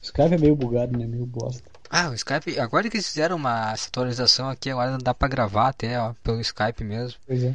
O 0.00 0.04
Skype 0.04 0.34
é 0.34 0.38
meio 0.38 0.56
bugado, 0.56 0.98
né? 0.98 1.06
Meio 1.06 1.26
bosta. 1.26 1.62
Ah, 1.90 2.08
o 2.08 2.14
Skype. 2.14 2.58
Agora 2.58 2.88
que 2.88 2.96
eles 2.96 3.06
fizeram 3.06 3.36
uma 3.36 3.72
atualização 3.72 4.48
aqui, 4.48 4.70
agora 4.70 4.96
dá 4.98 5.12
pra 5.12 5.28
gravar 5.28 5.68
até, 5.68 6.00
ó, 6.00 6.14
pelo 6.22 6.40
Skype 6.40 6.82
mesmo. 6.82 7.18
Pois 7.26 7.44
é. 7.44 7.54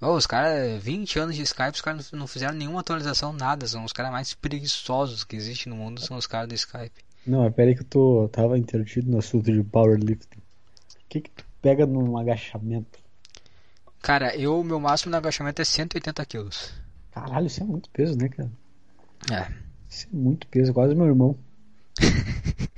Ô, 0.00 0.14
os 0.14 0.26
caras, 0.26 0.82
20 0.82 1.18
anos 1.18 1.36
de 1.36 1.42
Skype, 1.42 1.74
os 1.74 1.80
caras 1.80 2.12
não 2.12 2.26
fizeram 2.26 2.54
nenhuma 2.54 2.80
atualização, 2.80 3.32
nada. 3.32 3.66
São 3.66 3.84
os 3.84 3.92
caras 3.92 4.12
mais 4.12 4.34
preguiçosos 4.34 5.24
que 5.24 5.36
existem 5.36 5.72
no 5.72 5.78
mundo, 5.78 6.00
são 6.00 6.16
os 6.16 6.26
caras 6.26 6.48
do 6.48 6.54
Skype. 6.54 7.04
Não, 7.26 7.50
pera 7.50 7.70
aí 7.70 7.74
que 7.74 7.82
eu 7.82 7.86
tô, 7.86 8.28
tava 8.30 8.58
intertido 8.58 9.10
no 9.10 9.18
assunto 9.18 9.50
de 9.50 9.62
powerlifting. 9.62 10.38
O 10.38 11.08
que 11.08 11.20
que 11.22 11.30
tu 11.30 11.44
pega 11.62 11.86
num 11.86 12.18
agachamento? 12.18 12.98
Cara, 14.02 14.36
eu, 14.36 14.62
meu 14.62 14.78
máximo 14.78 15.12
no 15.12 15.16
agachamento 15.16 15.62
é 15.62 15.64
180 15.64 16.26
quilos. 16.26 16.74
Caralho, 17.10 17.46
isso 17.46 17.62
é 17.62 17.64
muito 17.64 17.88
peso, 17.90 18.18
né, 18.18 18.28
cara? 18.28 18.50
É. 19.32 19.50
Isso 19.88 20.06
é 20.12 20.16
muito 20.16 20.46
peso, 20.48 20.74
quase 20.74 20.94
meu 20.94 21.06
irmão. 21.06 21.38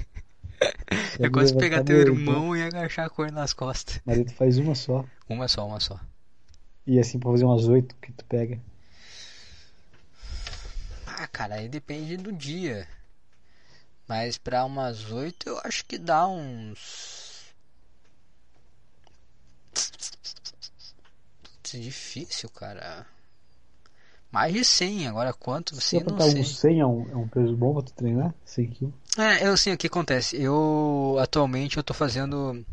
É 1.18 1.30
quase 1.30 1.56
pegar 1.56 1.82
teu 1.82 1.98
irmão 1.98 2.54
e 2.54 2.62
agachar 2.62 3.08
com 3.08 3.22
ele 3.22 3.32
nas 3.32 3.52
costas. 3.52 4.00
Mas 4.04 4.22
tu 4.24 4.34
faz 4.34 4.58
uma 4.58 4.74
só. 4.74 5.04
Uma 5.28 5.48
só, 5.48 5.66
uma 5.66 5.80
só. 5.80 5.98
E 6.86 6.98
assim, 7.00 7.18
pra 7.18 7.30
fazer 7.30 7.44
umas 7.44 7.66
oito 7.66 7.94
que 7.96 8.12
tu 8.12 8.24
pega. 8.24 8.60
Ah, 11.06 11.26
cara, 11.26 11.56
aí 11.56 11.68
depende 11.68 12.16
do 12.16 12.32
dia. 12.32 12.86
Mas 14.06 14.38
pra 14.38 14.64
umas 14.64 15.10
8 15.10 15.48
eu 15.48 15.58
acho 15.64 15.84
que 15.84 15.98
dá 15.98 16.28
uns. 16.28 17.52
Putz, 21.42 21.80
difícil, 21.80 22.48
cara. 22.50 23.04
Mais 24.30 24.52
de 24.52 24.64
100, 24.64 25.08
agora 25.08 25.32
quanto 25.32 25.74
você 25.74 26.02
não 26.04 26.20
sei. 26.20 26.40
uns 26.42 26.58
100 26.58 26.80
é 26.80 26.86
um, 26.86 27.10
é 27.10 27.16
um 27.16 27.28
peso 27.28 27.56
bom 27.56 27.72
pra 27.74 27.82
tu 27.82 27.92
treinar? 27.94 28.34
100 28.44 28.68
quilos? 28.68 28.94
É, 29.18 29.46
eu 29.46 29.56
sei 29.56 29.72
o 29.72 29.78
que 29.78 29.86
acontece. 29.86 30.36
Eu 30.40 31.16
atualmente 31.20 31.78
eu 31.78 31.82
tô 31.82 31.94
fazendo, 31.94 32.64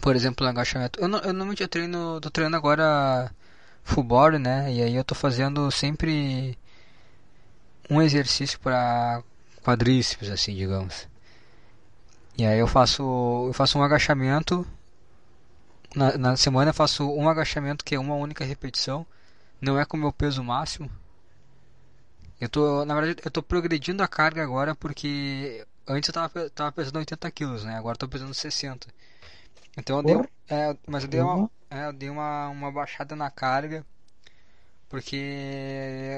por 0.00 0.14
exemplo, 0.14 0.44
no 0.44 0.50
agachamento. 0.50 1.00
Eu, 1.00 1.08
não- 1.08 1.18
eu 1.18 1.32
normalmente 1.32 1.62
eu 1.62 1.68
treino, 1.68 2.20
tô 2.20 2.30
treinando 2.30 2.56
agora 2.56 3.34
full 3.82 4.04
body, 4.04 4.38
né? 4.38 4.72
E 4.72 4.82
aí 4.82 4.94
eu 4.94 5.04
tô 5.04 5.14
fazendo 5.14 5.70
sempre 5.70 6.56
um 7.90 8.00
exercício 8.00 8.58
para 8.60 9.22
quadríceps, 9.62 10.30
assim, 10.30 10.54
digamos. 10.54 11.08
E 12.36 12.46
aí 12.46 12.58
eu 12.58 12.66
faço, 12.66 13.02
eu 13.48 13.52
faço 13.52 13.78
um 13.78 13.82
agachamento. 13.82 14.66
Na, 15.94 16.16
na 16.16 16.36
semana 16.36 16.70
eu 16.70 16.74
faço 16.74 17.08
um 17.10 17.28
agachamento 17.28 17.84
que 17.84 17.94
é 17.94 17.98
uma 17.98 18.14
única 18.14 18.44
repetição. 18.44 19.06
Não 19.60 19.78
é 19.78 19.84
com 19.84 19.96
o 19.96 20.00
meu 20.00 20.12
peso 20.12 20.42
máximo. 20.42 20.90
Eu 22.40 22.48
tô, 22.48 22.84
na 22.84 22.94
verdade, 22.94 23.22
eu 23.24 23.30
tô 23.30 23.42
progredindo 23.42 24.02
a 24.02 24.08
carga 24.08 24.42
agora 24.42 24.74
porque 24.74 25.64
antes 25.86 26.08
eu 26.08 26.14
tava, 26.14 26.50
tava 26.50 26.72
pesando 26.72 26.98
80 26.98 27.30
quilos, 27.30 27.64
né? 27.64 27.76
Agora 27.76 27.94
eu 27.94 27.98
tô 27.98 28.08
pesando 28.08 28.34
60. 28.34 28.88
Então 29.76 29.98
eu 29.98 30.02
dei, 30.02 30.28
é, 30.48 30.76
mas 30.86 31.04
eu 31.04 31.08
dei 31.08 31.20
uma, 31.20 31.48
é, 31.72 31.86
eu 31.86 31.92
dei 31.92 32.10
uma, 32.10 32.48
uma 32.48 32.70
baixada 32.70 33.16
na 33.16 33.30
carga 33.30 33.84
porque 34.92 35.16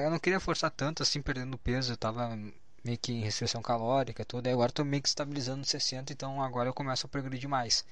eu 0.03 0.11
não 0.11 0.19
queria 0.19 0.37
forçar 0.37 0.69
tanto 0.69 1.01
assim 1.01 1.21
perdendo 1.21 1.57
peso, 1.57 1.93
eu 1.93 1.97
tava 1.97 2.37
meio 2.83 2.97
que 2.97 3.13
em 3.13 3.21
restrição 3.21 3.61
calórica 3.61 4.21
e 4.21 4.25
tudo, 4.25 4.47
agora 4.49 4.69
tô 4.69 4.83
meio 4.83 5.01
que 5.01 5.07
estabilizando 5.07 5.59
no 5.59 5.65
60, 5.65 6.11
então 6.11 6.41
agora 6.43 6.67
eu 6.67 6.73
começo 6.73 7.05
a 7.05 7.09
progredir 7.09 7.47
mais. 7.47 7.85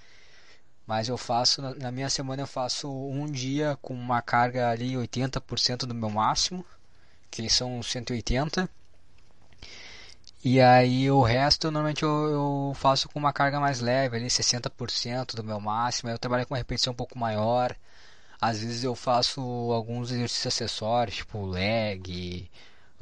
Mas 0.86 1.08
eu 1.08 1.18
faço, 1.18 1.62
na 1.62 1.90
minha 1.90 2.10
semana 2.10 2.42
eu 2.44 2.48
faço 2.48 2.92
um 2.92 3.26
dia 3.32 3.78
com 3.82 3.94
uma 3.94 4.22
carga 4.22 4.70
ali 4.70 4.94
80% 4.96 5.86
do 5.86 5.96
meu 5.96 6.10
máximo, 6.10 6.66
que 7.32 7.50
são 7.50 7.82
180. 7.82 8.70
E 10.44 10.60
aí 10.62 11.10
o 11.10 11.22
resto 11.22 11.72
normalmente 11.72 12.04
eu, 12.04 12.10
eu, 12.70 12.74
faço 12.76 13.08
com 13.10 13.18
uma 13.18 13.32
carga 13.34 13.60
mais 13.60 13.80
leve, 13.80 14.18
ali 14.18 14.30
60% 14.30 15.36
do 15.36 15.44
meu 15.44 15.60
máximo. 15.60 16.10
Eu 16.10 16.20
trabalho 16.20 16.46
com 16.46 16.54
uma 16.54 16.58
repetição 16.58 16.92
um 16.94 16.96
pouco 16.96 17.18
maior. 17.18 17.76
Às 18.42 18.60
vezes 18.60 18.84
eu 18.84 18.96
faço 18.96 19.42
alguns 19.74 20.12
exercícios 20.12 20.48
acessórios, 20.48 21.18
tipo 21.18 21.46
leg, 21.46 22.50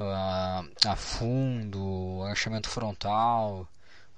uh, 0.00 0.88
a 0.88 0.96
fundo, 0.96 2.22
agachamento 2.24 2.68
frontal, 2.70 3.68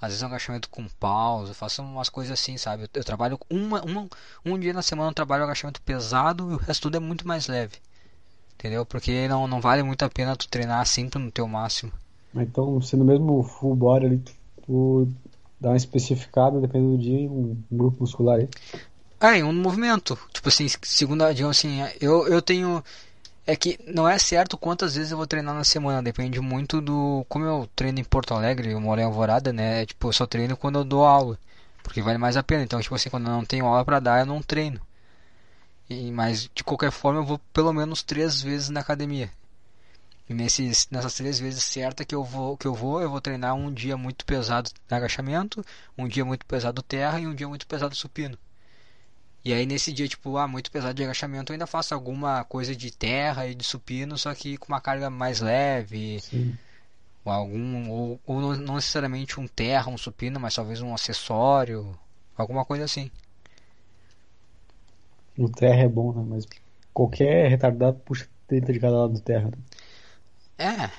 às 0.00 0.10
vezes 0.10 0.22
agachamento 0.22 0.68
com 0.70 0.86
pausa, 0.88 1.52
eu 1.52 1.54
faço 1.54 1.82
umas 1.82 2.08
coisas 2.10 2.38
assim, 2.38 2.58
sabe? 2.58 2.84
Eu, 2.84 2.88
eu 2.94 3.04
trabalho 3.04 3.38
uma, 3.50 3.82
uma, 3.82 4.08
um 4.44 4.58
dia 4.58 4.72
na 4.74 4.82
semana 4.82 5.10
eu 5.10 5.14
trabalho 5.14 5.44
agachamento 5.44 5.80
pesado 5.82 6.52
e 6.52 6.54
o 6.56 6.58
resto 6.58 6.82
tudo 6.82 6.96
é 6.98 7.00
muito 7.00 7.26
mais 7.26 7.46
leve. 7.48 7.78
Entendeu? 8.54 8.86
Porque 8.86 9.28
não, 9.28 9.46
não 9.48 9.60
vale 9.60 9.82
muito 9.82 10.04
a 10.04 10.10
pena 10.10 10.36
tu 10.36 10.48
treinar 10.48 10.86
sempre 10.86 11.18
no 11.18 11.30
teu 11.30 11.48
máximo. 11.48 11.92
Então, 12.36 12.80
sendo 12.80 13.04
mesmo 13.04 13.42
full 13.42 13.76
body 13.76 14.06
ali, 14.06 14.22
tu 14.66 15.08
dá 15.60 15.70
uma 15.70 15.76
especificada, 15.76 16.60
dependendo 16.60 16.96
do 16.96 17.02
dia, 17.02 17.30
um 17.30 17.56
grupo 17.70 17.98
muscular 18.00 18.38
aí. 18.38 18.48
É, 19.20 19.44
um 19.44 19.52
movimento. 19.52 20.18
Tipo 20.32 20.48
assim, 20.48 20.66
segunda, 20.82 21.32
digamos 21.32 21.58
assim, 21.58 21.80
eu, 22.00 22.26
eu 22.28 22.42
tenho. 22.42 22.82
É 23.46 23.54
que 23.54 23.78
não 23.86 24.08
é 24.08 24.18
certo 24.18 24.56
quantas 24.56 24.94
vezes 24.94 25.12
eu 25.12 25.18
vou 25.18 25.26
treinar 25.26 25.54
na 25.54 25.64
semana, 25.64 26.02
depende 26.02 26.40
muito 26.40 26.80
do. 26.80 27.24
Como 27.28 27.44
eu 27.44 27.68
treino 27.76 28.00
em 28.00 28.04
Porto 28.04 28.34
Alegre, 28.34 28.72
eu 28.72 28.80
moro 28.80 29.00
em 29.00 29.04
Alvorada, 29.04 29.52
né? 29.52 29.86
Tipo, 29.86 30.08
eu 30.08 30.12
só 30.12 30.26
treino 30.26 30.56
quando 30.56 30.78
eu 30.78 30.84
dou 30.84 31.04
aula. 31.04 31.38
Porque 31.82 32.02
vale 32.02 32.18
mais 32.18 32.36
a 32.36 32.42
pena. 32.42 32.64
Então, 32.64 32.80
tipo 32.80 32.94
assim, 32.94 33.10
quando 33.10 33.26
eu 33.26 33.32
não 33.32 33.44
tenho 33.44 33.66
aula 33.66 33.84
pra 33.84 34.00
dar, 34.00 34.20
eu 34.20 34.26
não 34.26 34.42
treino. 34.42 34.80
E, 35.88 36.10
mas 36.10 36.50
de 36.54 36.64
qualquer 36.64 36.90
forma 36.90 37.20
eu 37.20 37.24
vou 37.24 37.38
pelo 37.52 37.72
menos 37.72 38.02
três 38.02 38.40
vezes 38.40 38.70
na 38.70 38.80
academia. 38.80 39.30
E 40.28 40.32
nesses, 40.32 40.88
nessas 40.90 41.14
três 41.14 41.38
vezes 41.38 41.62
certas 41.64 42.06
que 42.06 42.14
eu 42.14 42.24
vou, 42.24 42.56
que 42.56 42.66
eu 42.66 42.74
vou, 42.74 43.00
eu 43.00 43.10
vou 43.10 43.20
treinar 43.20 43.54
um 43.54 43.72
dia 43.72 43.96
muito 43.96 44.24
pesado 44.24 44.70
de 44.70 44.94
agachamento, 44.94 45.64
um 45.98 46.08
dia 46.08 46.24
muito 46.24 46.46
pesado 46.46 46.82
terra 46.82 47.20
e 47.20 47.26
um 47.26 47.34
dia 47.34 47.46
muito 47.46 47.66
pesado 47.66 47.94
supino. 47.94 48.38
E 49.44 49.52
aí 49.52 49.66
nesse 49.66 49.92
dia, 49.92 50.08
tipo, 50.08 50.38
ah, 50.38 50.48
muito 50.48 50.70
pesado 50.70 50.94
de 50.94 51.04
agachamento, 51.04 51.52
eu 51.52 51.54
ainda 51.54 51.66
faço 51.66 51.92
alguma 51.92 52.42
coisa 52.44 52.74
de 52.74 52.90
terra 52.90 53.46
e 53.46 53.54
de 53.54 53.62
supino, 53.62 54.16
só 54.16 54.34
que 54.34 54.56
com 54.56 54.68
uma 54.68 54.80
carga 54.80 55.10
mais 55.10 55.40
leve. 55.40 56.18
Sim. 56.20 56.56
Ou 57.22 57.32
algum. 57.32 57.90
Ou, 57.90 58.20
ou 58.26 58.40
não, 58.40 58.56
não 58.56 58.74
necessariamente 58.76 59.38
um 59.38 59.46
terra, 59.46 59.90
um 59.90 59.98
supino, 59.98 60.40
mas 60.40 60.54
talvez 60.54 60.80
um 60.80 60.94
acessório. 60.94 61.94
Alguma 62.34 62.64
coisa 62.64 62.84
assim. 62.84 63.10
O 65.36 65.48
terra 65.48 65.82
é 65.82 65.88
bom, 65.88 66.12
né? 66.14 66.24
Mas 66.26 66.46
qualquer 66.94 67.48
retardado 67.48 67.98
puxa 67.98 68.26
30 68.46 68.72
de 68.72 68.80
cada 68.80 68.96
lado 68.96 69.12
do 69.12 69.20
terra. 69.20 69.50
Né? 69.50 69.58
É, 70.58 70.90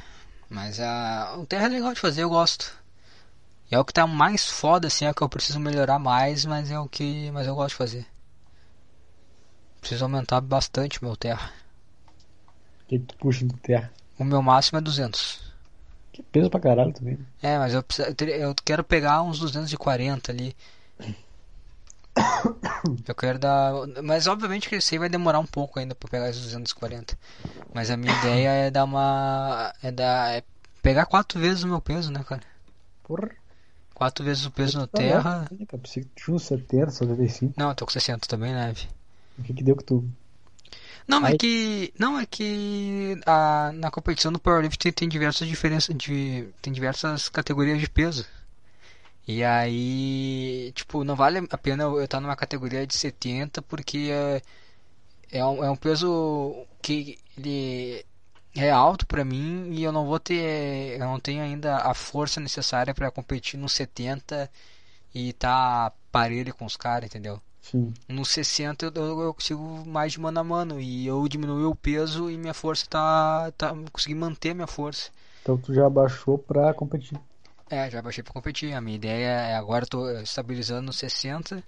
mas 0.50 0.80
a, 0.80 1.36
o 1.38 1.46
terra 1.46 1.66
é 1.66 1.70
legal 1.70 1.94
de 1.94 2.00
fazer, 2.00 2.24
eu 2.24 2.30
gosto. 2.30 2.72
E 3.72 3.76
é 3.76 3.80
o 3.80 3.86
que 3.86 3.94
tá 3.94 4.06
mais 4.06 4.48
foda, 4.48 4.88
assim, 4.88 5.06
é 5.06 5.12
o 5.12 5.14
que 5.14 5.22
eu 5.22 5.30
preciso 5.30 5.60
melhorar 5.60 5.98
mais, 5.98 6.46
mas 6.46 6.70
é 6.70 6.80
o 6.80 6.88
que. 6.88 7.32
Mas 7.32 7.48
eu 7.48 7.56
gosto 7.56 7.70
de 7.70 7.76
fazer. 7.76 8.08
Preciso 9.80 10.06
aumentar 10.06 10.42
bastante 10.42 11.02
o 11.02 11.06
meu 11.06 11.16
terra. 11.16 11.52
O 12.84 12.88
que, 12.88 13.00
que 13.00 13.06
tu 13.06 13.16
puxa 13.18 13.46
do 13.46 13.58
terra? 13.58 13.92
O 14.18 14.24
meu 14.24 14.42
máximo 14.42 14.78
é 14.78 14.82
200. 14.82 15.52
Que 16.12 16.24
peso 16.24 16.50
pra 16.50 16.60
caralho 16.60 16.94
também. 16.94 17.18
É, 17.42 17.58
mas 17.58 17.74
eu, 17.74 17.84
preciso, 17.84 18.10
eu 18.24 18.56
quero 18.64 18.84
pegar 18.84 19.22
uns 19.22 19.40
240 19.40 20.32
ali. 20.32 20.56
Eu 23.08 23.16
quero 23.16 23.40
dar. 23.40 23.74
Mas 24.04 24.28
obviamente 24.28 24.70
que 24.70 24.76
isso 24.76 24.94
aí 24.94 25.00
vai 25.00 25.10
demorar 25.10 25.40
um 25.40 25.46
pouco 25.46 25.80
ainda 25.80 25.94
pra 25.96 26.10
pegar 26.10 26.30
esses 26.30 26.44
240. 26.44 27.18
Mas 27.74 27.90
a 27.90 27.98
minha 27.98 28.14
ideia 28.20 28.50
é 28.50 28.72
dar 28.72 28.86
uma. 28.86 29.74
É 29.82 29.92
dar. 29.92 30.38
É 30.38 30.44
pegar 30.82 31.06
quatro 31.06 31.40
vezes 31.40 31.64
o 31.64 31.68
meu 31.68 31.82
peso, 31.82 32.12
né, 32.12 32.24
cara? 32.24 32.44
Porra. 33.04 33.30
Quatro 33.94 34.26
vezes 34.26 34.46
o 34.46 34.52
peso 34.52 34.78
na 34.78 34.88
terra. 34.88 35.48
Né, 35.52 35.66
eu 35.72 35.80
pensei 35.80 36.04
que 36.04 36.10
tinha 36.16 36.36
uns 36.36 36.44
70, 36.44 36.92
75. 36.92 37.54
Não, 37.56 37.70
eu 37.70 37.76
tô 37.76 37.86
com 37.86 37.92
60 37.92 38.28
também, 38.28 38.54
né? 38.54 38.74
O 39.40 39.44
que, 39.44 39.54
que 39.54 39.64
deu 39.64 39.76
que 39.76 39.84
tu. 39.84 40.08
Não, 41.08 41.24
Aí... 41.24 41.34
é 41.34 41.38
que. 41.38 41.94
Não, 41.98 42.20
é 42.20 42.26
que 42.26 43.20
a, 43.26 43.72
na 43.74 43.92
competição 43.92 44.32
do 44.32 44.40
Powerlifting 44.40 44.92
tem 44.92 45.08
diversas 45.08 45.48
diferenças 45.48 45.96
de. 45.96 46.50
Tem 46.62 46.74
diversas 46.74 47.30
categorias 47.30 47.80
de 47.80 47.90
peso. 47.90 48.26
E 49.28 49.44
aí, 49.44 50.72
tipo, 50.76 51.04
não 51.04 51.16
vale 51.16 51.40
a 51.50 51.58
pena 51.58 51.84
eu 51.84 52.04
estar 52.04 52.20
numa 52.20 52.36
categoria 52.36 52.86
de 52.86 52.94
70 52.94 53.62
porque 53.62 54.10
é, 54.12 54.42
é, 55.32 55.46
um, 55.46 55.64
é 55.64 55.70
um 55.70 55.76
peso 55.76 56.66
que 56.82 57.18
ele 57.38 58.06
é 58.56 58.70
alto 58.70 59.08
para 59.08 59.26
mim 59.26 59.70
e 59.72 59.84
eu 59.84 59.92
não 59.92 60.06
vou 60.06 60.20
ter, 60.20 61.00
eu 61.00 61.06
não 61.06 61.20
tenho 61.20 61.42
ainda 61.42 61.78
a 61.78 61.94
força 61.94 62.40
necessária 62.40 62.94
para 62.94 63.12
competir 63.12 63.60
no 63.60 63.68
70 63.68 64.50
e 65.14 65.34
tá 65.34 65.92
parelho 66.12 66.54
com 66.54 66.66
os 66.66 66.78
caras, 66.78 67.10
entendeu? 67.10 67.42
Sim. 67.62 67.94
No 68.08 68.24
60 68.24 68.92
eu, 68.94 69.22
eu 69.22 69.34
consigo 69.34 69.84
mais 69.88 70.12
de 70.12 70.20
mano 70.20 70.40
a 70.40 70.44
mano 70.44 70.80
e 70.80 71.08
eu 71.08 71.28
diminuí 71.28 71.66
o 71.66 71.74
peso 71.74 72.30
e 72.30 72.38
minha 72.38 72.54
força 72.54 72.86
tá, 72.88 73.52
tá 73.58 73.76
consegui 73.92 74.14
manter 74.14 74.52
a 74.52 74.54
minha 74.54 74.68
força. 74.68 75.10
Então 75.42 75.58
tu 75.58 75.74
já 75.74 75.90
baixou 75.90 76.38
pra 76.38 76.74
competir. 76.76 77.20
É, 77.70 77.90
já 77.90 78.02
baixei 78.02 78.24
pra 78.24 78.34
competir. 78.34 78.74
A 78.74 78.82
minha 78.82 78.96
ideia 78.96 79.28
é 79.28 79.56
agora 79.56 79.86
eu 79.86 79.90
tô 79.90 80.10
estabilizando 80.20 80.84
no 80.84 80.94
60. 80.94 81.64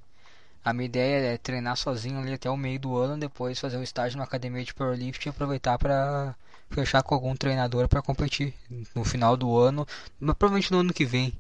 A 0.64 0.74
minha 0.74 0.86
ideia 0.86 1.34
é 1.34 1.38
treinar 1.38 1.78
sozinho 1.78 2.20
ali 2.20 2.34
até 2.34 2.50
o 2.50 2.58
meio 2.58 2.80
do 2.80 2.98
ano, 2.98 3.18
depois 3.18 3.60
fazer 3.60 3.78
um 3.78 3.84
estágio 3.84 4.18
na 4.18 4.26
academia 4.26 4.64
de 4.64 4.74
powerlifting 4.74 5.30
e 5.30 5.32
aproveitar 5.32 5.78
para 5.78 6.36
fechar 6.70 7.02
com 7.02 7.16
algum 7.16 7.36
treinador 7.36 7.88
para 7.88 8.02
competir 8.02 8.54
no 8.94 9.06
final 9.06 9.38
do 9.38 9.58
ano, 9.58 9.88
mas 10.20 10.36
provavelmente 10.36 10.72
no 10.72 10.80
ano 10.80 10.94
que 10.94 11.06
vem. 11.06 11.34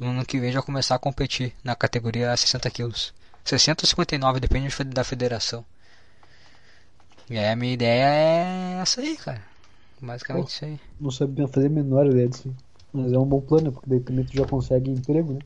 No 0.00 0.08
ano 0.08 0.24
que 0.24 0.40
vem 0.40 0.50
já 0.50 0.62
começar 0.62 0.94
a 0.94 0.98
competir 0.98 1.54
na 1.62 1.76
categoria 1.76 2.36
60 2.36 2.70
quilos. 2.70 3.12
60 3.44 3.84
ou 3.84 3.88
59, 3.88 4.40
depende 4.40 4.74
da 4.84 5.04
federação. 5.04 5.64
E 7.28 7.38
aí 7.38 7.48
a 7.48 7.56
minha 7.56 7.74
ideia 7.74 8.04
é 8.04 8.80
essa 8.80 9.00
aí, 9.00 9.16
cara. 9.16 9.42
Basicamente 10.00 10.44
Pô, 10.46 10.50
isso 10.50 10.64
aí. 10.64 10.80
Não 10.98 11.10
sabia 11.10 11.46
fazer 11.46 11.66
a 11.66 11.70
menor 11.70 12.06
ideia 12.06 12.28
disso. 12.28 12.54
Mas 12.94 13.12
é 13.12 13.18
um 13.18 13.26
bom 13.26 13.40
plano, 13.40 13.72
porque 13.72 13.90
daí 13.90 13.98
também 13.98 14.24
tu 14.24 14.36
já 14.36 14.46
consegue 14.46 14.88
emprego, 14.88 15.32
né? 15.32 15.40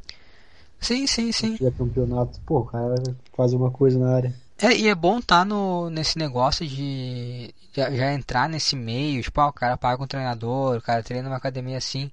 Sim, 0.79 1.07
sim, 1.07 1.33
sim. 1.33 1.57
Se 1.57 1.71
campeonato, 1.71 2.39
pô, 2.43 2.59
o 2.59 2.65
cara 2.67 2.95
faz 3.35 3.55
uma 3.55 3.71
coisa 3.71 3.99
na 3.99 4.15
área. 4.15 4.35
É, 4.59 4.77
e 4.77 4.87
é 4.87 4.95
bom 4.95 5.19
estar 5.19 5.39
tá 5.39 5.45
no, 5.45 5.89
nesse 5.89 6.19
negócio 6.19 6.67
de 6.67 7.55
já, 7.73 7.91
já, 7.91 8.13
entrar 8.13 8.49
nesse 8.49 8.77
meio, 8.77 9.23
tipo, 9.23 9.41
ah, 9.41 9.49
o 9.49 9.53
cara 9.53 9.77
paga 9.79 10.03
um 10.03 10.07
treinador, 10.07 10.77
o 10.77 10.83
cara 10.83 11.03
treina 11.03 11.29
numa 11.29 11.37
academia 11.37 11.79
assim, 11.79 12.11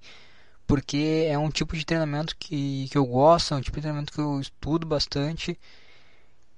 porque 0.65 1.27
é 1.29 1.37
um 1.37 1.49
tipo 1.49 1.75
de 1.75 1.85
treinamento 1.85 2.35
que, 2.37 2.87
que 2.89 2.97
eu 2.97 3.05
gosto, 3.05 3.53
é 3.53 3.57
um 3.57 3.61
tipo 3.61 3.75
de 3.75 3.81
treinamento 3.81 4.13
que 4.13 4.19
eu 4.19 4.39
estudo 4.39 4.87
bastante. 4.87 5.59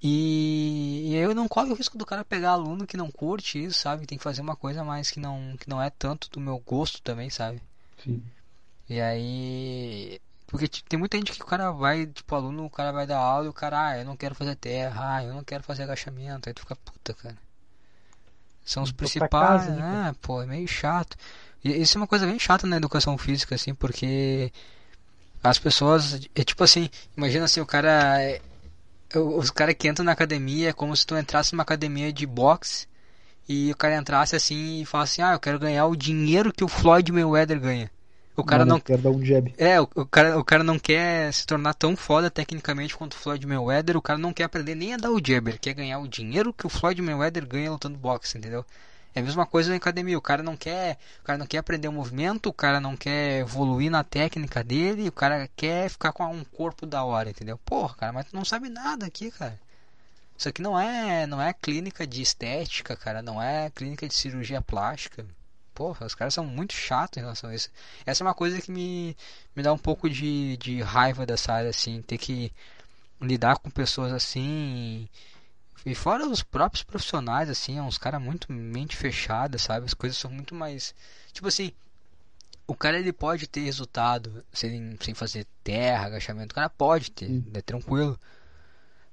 E, 0.01 1.05
e 1.07 1.15
eu 1.15 1.33
não 1.33 1.47
corro 1.47 1.71
o 1.71 1.73
risco 1.73 1.97
do 1.97 2.05
cara 2.05 2.23
pegar 2.23 2.51
aluno 2.51 2.85
que 2.85 2.95
não 2.95 3.09
curte 3.09 3.63
isso, 3.63 3.79
sabe? 3.79 4.05
Tem 4.05 4.17
que 4.17 4.23
fazer 4.23 4.41
uma 4.41 4.55
coisa 4.55 4.83
mais 4.83 5.09
que 5.09 5.19
não, 5.19 5.55
que 5.57 5.67
não 5.67 5.81
é 5.81 5.89
tanto 5.89 6.29
do 6.29 6.39
meu 6.39 6.59
gosto 6.59 7.01
também, 7.01 7.29
sabe? 7.29 7.61
Sim. 8.03 8.21
E 8.89 9.01
aí. 9.01 10.21
Porque 10.47 10.67
tem 10.87 10.97
muita 10.97 11.17
gente 11.17 11.33
que 11.33 11.41
o 11.41 11.45
cara 11.45 11.71
vai, 11.71 12.05
tipo, 12.05 12.33
aluno, 12.33 12.65
o 12.65 12.69
cara 12.69 12.93
vai 12.93 13.05
dar 13.05 13.19
aula 13.19 13.47
e 13.47 13.49
o 13.49 13.53
cara, 13.53 13.87
ah, 13.87 13.97
eu 13.97 14.05
não 14.05 14.15
quero 14.15 14.33
fazer 14.33 14.55
terra, 14.55 15.15
ah, 15.15 15.23
eu 15.23 15.33
não 15.33 15.43
quero 15.43 15.61
fazer 15.63 15.83
agachamento. 15.83 16.47
Aí 16.47 16.53
tu 16.53 16.61
fica 16.61 16.75
puta, 16.75 17.13
cara. 17.13 17.37
São 18.63 18.83
os 18.83 18.91
principais, 18.91 19.29
casa, 19.29 19.71
né? 19.71 20.15
Pô, 20.21 20.41
é 20.41 20.45
meio 20.45 20.67
chato. 20.67 21.17
E 21.63 21.81
isso 21.81 21.97
é 21.97 22.01
uma 22.01 22.07
coisa 22.07 22.25
bem 22.25 22.39
chata 22.39 22.65
na 22.65 22.77
educação 22.77 23.17
física, 23.17 23.55
assim, 23.55 23.73
porque 23.73 24.51
as 25.43 25.59
pessoas. 25.59 26.21
É 26.35 26.43
tipo 26.43 26.63
assim, 26.63 26.89
imagina 27.15 27.45
assim, 27.45 27.59
o 27.59 27.65
cara. 27.65 28.21
É, 28.21 28.41
os 29.15 29.49
caras 29.51 29.75
que 29.77 29.87
entram 29.87 30.05
na 30.05 30.11
academia 30.11 30.69
é 30.69 30.73
como 30.73 30.95
se 30.95 31.05
tu 31.05 31.17
entrasse 31.17 31.53
numa 31.53 31.63
academia 31.63 32.11
de 32.11 32.25
boxe 32.25 32.87
e 33.47 33.71
o 33.71 33.75
cara 33.77 33.95
entrasse 33.95 34.35
assim 34.35 34.81
e 34.81 34.85
falasse 34.85 35.21
assim, 35.21 35.31
ah, 35.31 35.35
eu 35.35 35.39
quero 35.39 35.59
ganhar 35.59 35.85
o 35.85 35.95
dinheiro 35.95 36.51
que 36.51 36.63
o 36.63 36.67
Floyd 36.67 37.11
Mayweather 37.11 37.59
ganha. 37.59 37.89
O 38.37 38.43
cara 38.43 38.63
Mas 38.63 38.73
não. 38.73 38.79
quer 38.79 38.99
dar 38.99 39.09
um 39.09 39.25
jab. 39.25 39.51
É, 39.57 39.81
o, 39.81 39.89
o 39.95 40.05
cara, 40.05 40.37
o 40.37 40.45
cara 40.45 40.63
não 40.63 40.77
quer 40.77 41.33
se 41.33 41.43
tornar 41.45 41.73
tão 41.73 41.95
foda 41.97 42.29
tecnicamente 42.29 42.95
quanto 42.95 43.13
o 43.13 43.17
Floyd 43.17 43.45
Mayweather, 43.47 43.97
o 43.97 44.01
cara 44.01 44.19
não 44.19 44.31
quer 44.31 44.43
aprender 44.43 44.75
nem 44.75 44.93
a 44.93 44.97
dar 44.97 45.09
o 45.09 45.19
jab, 45.19 45.49
ele 45.49 45.57
quer 45.57 45.73
ganhar 45.73 45.97
o 45.97 46.07
dinheiro 46.07 46.53
que 46.53 46.67
o 46.67 46.69
Floyd 46.69 47.01
Mayweather 47.01 47.47
ganha 47.47 47.71
lutando 47.71 47.97
boxe, 47.97 48.37
entendeu? 48.37 48.63
É 49.15 49.19
a 49.19 49.23
mesma 49.23 49.47
coisa 49.47 49.71
na 49.71 49.77
academia, 49.77 50.15
o 50.15 50.21
cara 50.21 50.43
não 50.43 50.55
quer, 50.55 50.99
o 51.21 51.23
cara 51.23 51.39
não 51.39 51.47
quer 51.47 51.57
aprender 51.57 51.87
o 51.87 51.91
movimento, 51.91 52.49
o 52.49 52.53
cara 52.53 52.79
não 52.79 52.95
quer 52.95 53.39
evoluir 53.39 53.89
na 53.89 54.03
técnica 54.03 54.63
dele, 54.63 55.09
o 55.09 55.11
cara 55.11 55.49
quer 55.55 55.89
ficar 55.89 56.11
com 56.11 56.23
um 56.31 56.43
corpo 56.43 56.85
da 56.85 57.03
hora, 57.03 57.31
entendeu? 57.31 57.57
Porra, 57.65 57.95
cara, 57.95 58.13
mas 58.13 58.27
tu 58.27 58.35
não 58.35 58.45
sabe 58.45 58.69
nada 58.69 59.07
aqui, 59.07 59.31
cara. 59.31 59.59
Isso 60.37 60.47
aqui 60.47 60.61
não 60.61 60.79
é, 60.79 61.25
não 61.25 61.41
é 61.41 61.51
clínica 61.53 62.05
de 62.05 62.21
estética, 62.21 62.95
cara, 62.95 63.23
não 63.23 63.41
é 63.41 63.71
clínica 63.71 64.07
de 64.07 64.13
cirurgia 64.13 64.61
plástica. 64.61 65.25
Porra, 65.77 66.07
os 66.07 66.15
caras 66.15 66.33
são 66.33 66.43
muito 66.43 66.73
chatos 66.73 67.17
em 67.17 67.21
relação 67.21 67.51
a 67.51 67.55
isso. 67.55 67.69
Essa 68.03 68.23
é 68.23 68.25
uma 68.25 68.33
coisa 68.33 68.59
que 68.59 68.71
me, 68.71 69.15
me 69.55 69.61
dá 69.61 69.71
um 69.71 69.77
pouco 69.77 70.09
de, 70.09 70.57
de 70.57 70.81
raiva 70.81 71.23
dessa 71.23 71.53
área, 71.53 71.69
assim, 71.69 72.01
ter 72.01 72.17
que 72.17 72.51
lidar 73.21 73.59
com 73.59 73.69
pessoas 73.69 74.11
assim. 74.11 75.07
E 75.85 75.93
fora 75.93 76.27
os 76.27 76.41
próprios 76.41 76.81
profissionais, 76.81 77.47
assim, 77.47 77.77
é 77.77 77.81
uns 77.83 77.99
caras 77.99 78.19
muito 78.19 78.51
mente 78.51 78.95
fechada, 78.95 79.59
sabe? 79.59 79.85
As 79.85 79.93
coisas 79.93 80.17
são 80.17 80.31
muito 80.31 80.55
mais. 80.55 80.95
Tipo 81.31 81.47
assim, 81.47 81.71
o 82.65 82.73
cara 82.75 82.97
ele 82.97 83.13
pode 83.13 83.45
ter 83.45 83.59
resultado 83.59 84.43
sem, 84.51 84.97
sem 84.99 85.13
fazer 85.13 85.45
terra, 85.63 86.07
agachamento. 86.07 86.53
O 86.53 86.55
cara 86.55 86.71
pode 86.71 87.11
ter, 87.11 87.43
é 87.53 87.61
tranquilo. 87.61 88.19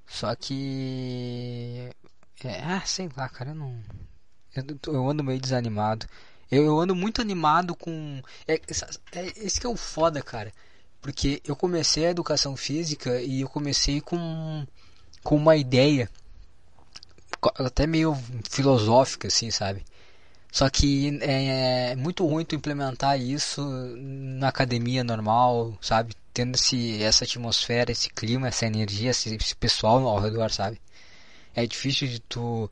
Só 0.07 0.35
que. 0.35 1.91
É, 2.43 2.63
ah, 2.63 2.81
sei 2.87 3.11
lá, 3.15 3.29
cara, 3.29 3.51
eu 3.51 3.55
não. 3.55 3.83
Eu, 4.57 4.95
eu 4.95 5.11
ando 5.11 5.23
meio 5.23 5.39
desanimado. 5.39 6.07
Eu, 6.51 6.65
eu 6.65 6.79
ando 6.79 6.95
muito 6.95 7.21
animado 7.21 7.75
com. 7.75 8.23
É, 8.47 8.55
é, 8.55 9.33
esse 9.37 9.61
que 9.61 9.67
é 9.67 9.71
o 9.71 9.77
foda, 9.77 10.23
cara. 10.23 10.53
Porque 11.01 11.43
eu 11.45 11.55
comecei 11.55 12.07
a 12.07 12.11
educação 12.11 12.57
física 12.57 13.21
e 13.21 13.43
eu 13.43 13.49
comecei 13.49 14.01
com, 14.01 14.67
com 15.23 15.37
uma 15.37 15.57
ideia 15.57 16.09
até 17.59 17.87
meio 17.87 18.17
filosófica, 18.49 19.29
assim, 19.29 19.51
sabe? 19.51 19.85
Só 20.51 20.71
que 20.71 21.19
é 21.21 21.97
muito 21.97 22.25
ruim 22.27 22.45
tu 22.45 22.55
implementar 22.55 23.21
isso 23.21 23.61
na 23.99 24.49
academia 24.49 25.03
normal, 25.03 25.77
sabe? 25.81 26.15
Tendo 26.33 26.55
esse, 26.55 27.03
essa 27.03 27.25
atmosfera, 27.25 27.91
esse 27.91 28.09
clima, 28.09 28.49
essa 28.49 28.65
energia, 28.65 29.11
esse, 29.11 29.35
esse 29.35 29.57
pessoal 29.57 30.07
ao 30.07 30.21
redor, 30.21 30.51
sabe? 30.51 30.81
É 31.55 31.67
difícil 31.67 32.09
de 32.09 32.21
tu. 32.21 32.71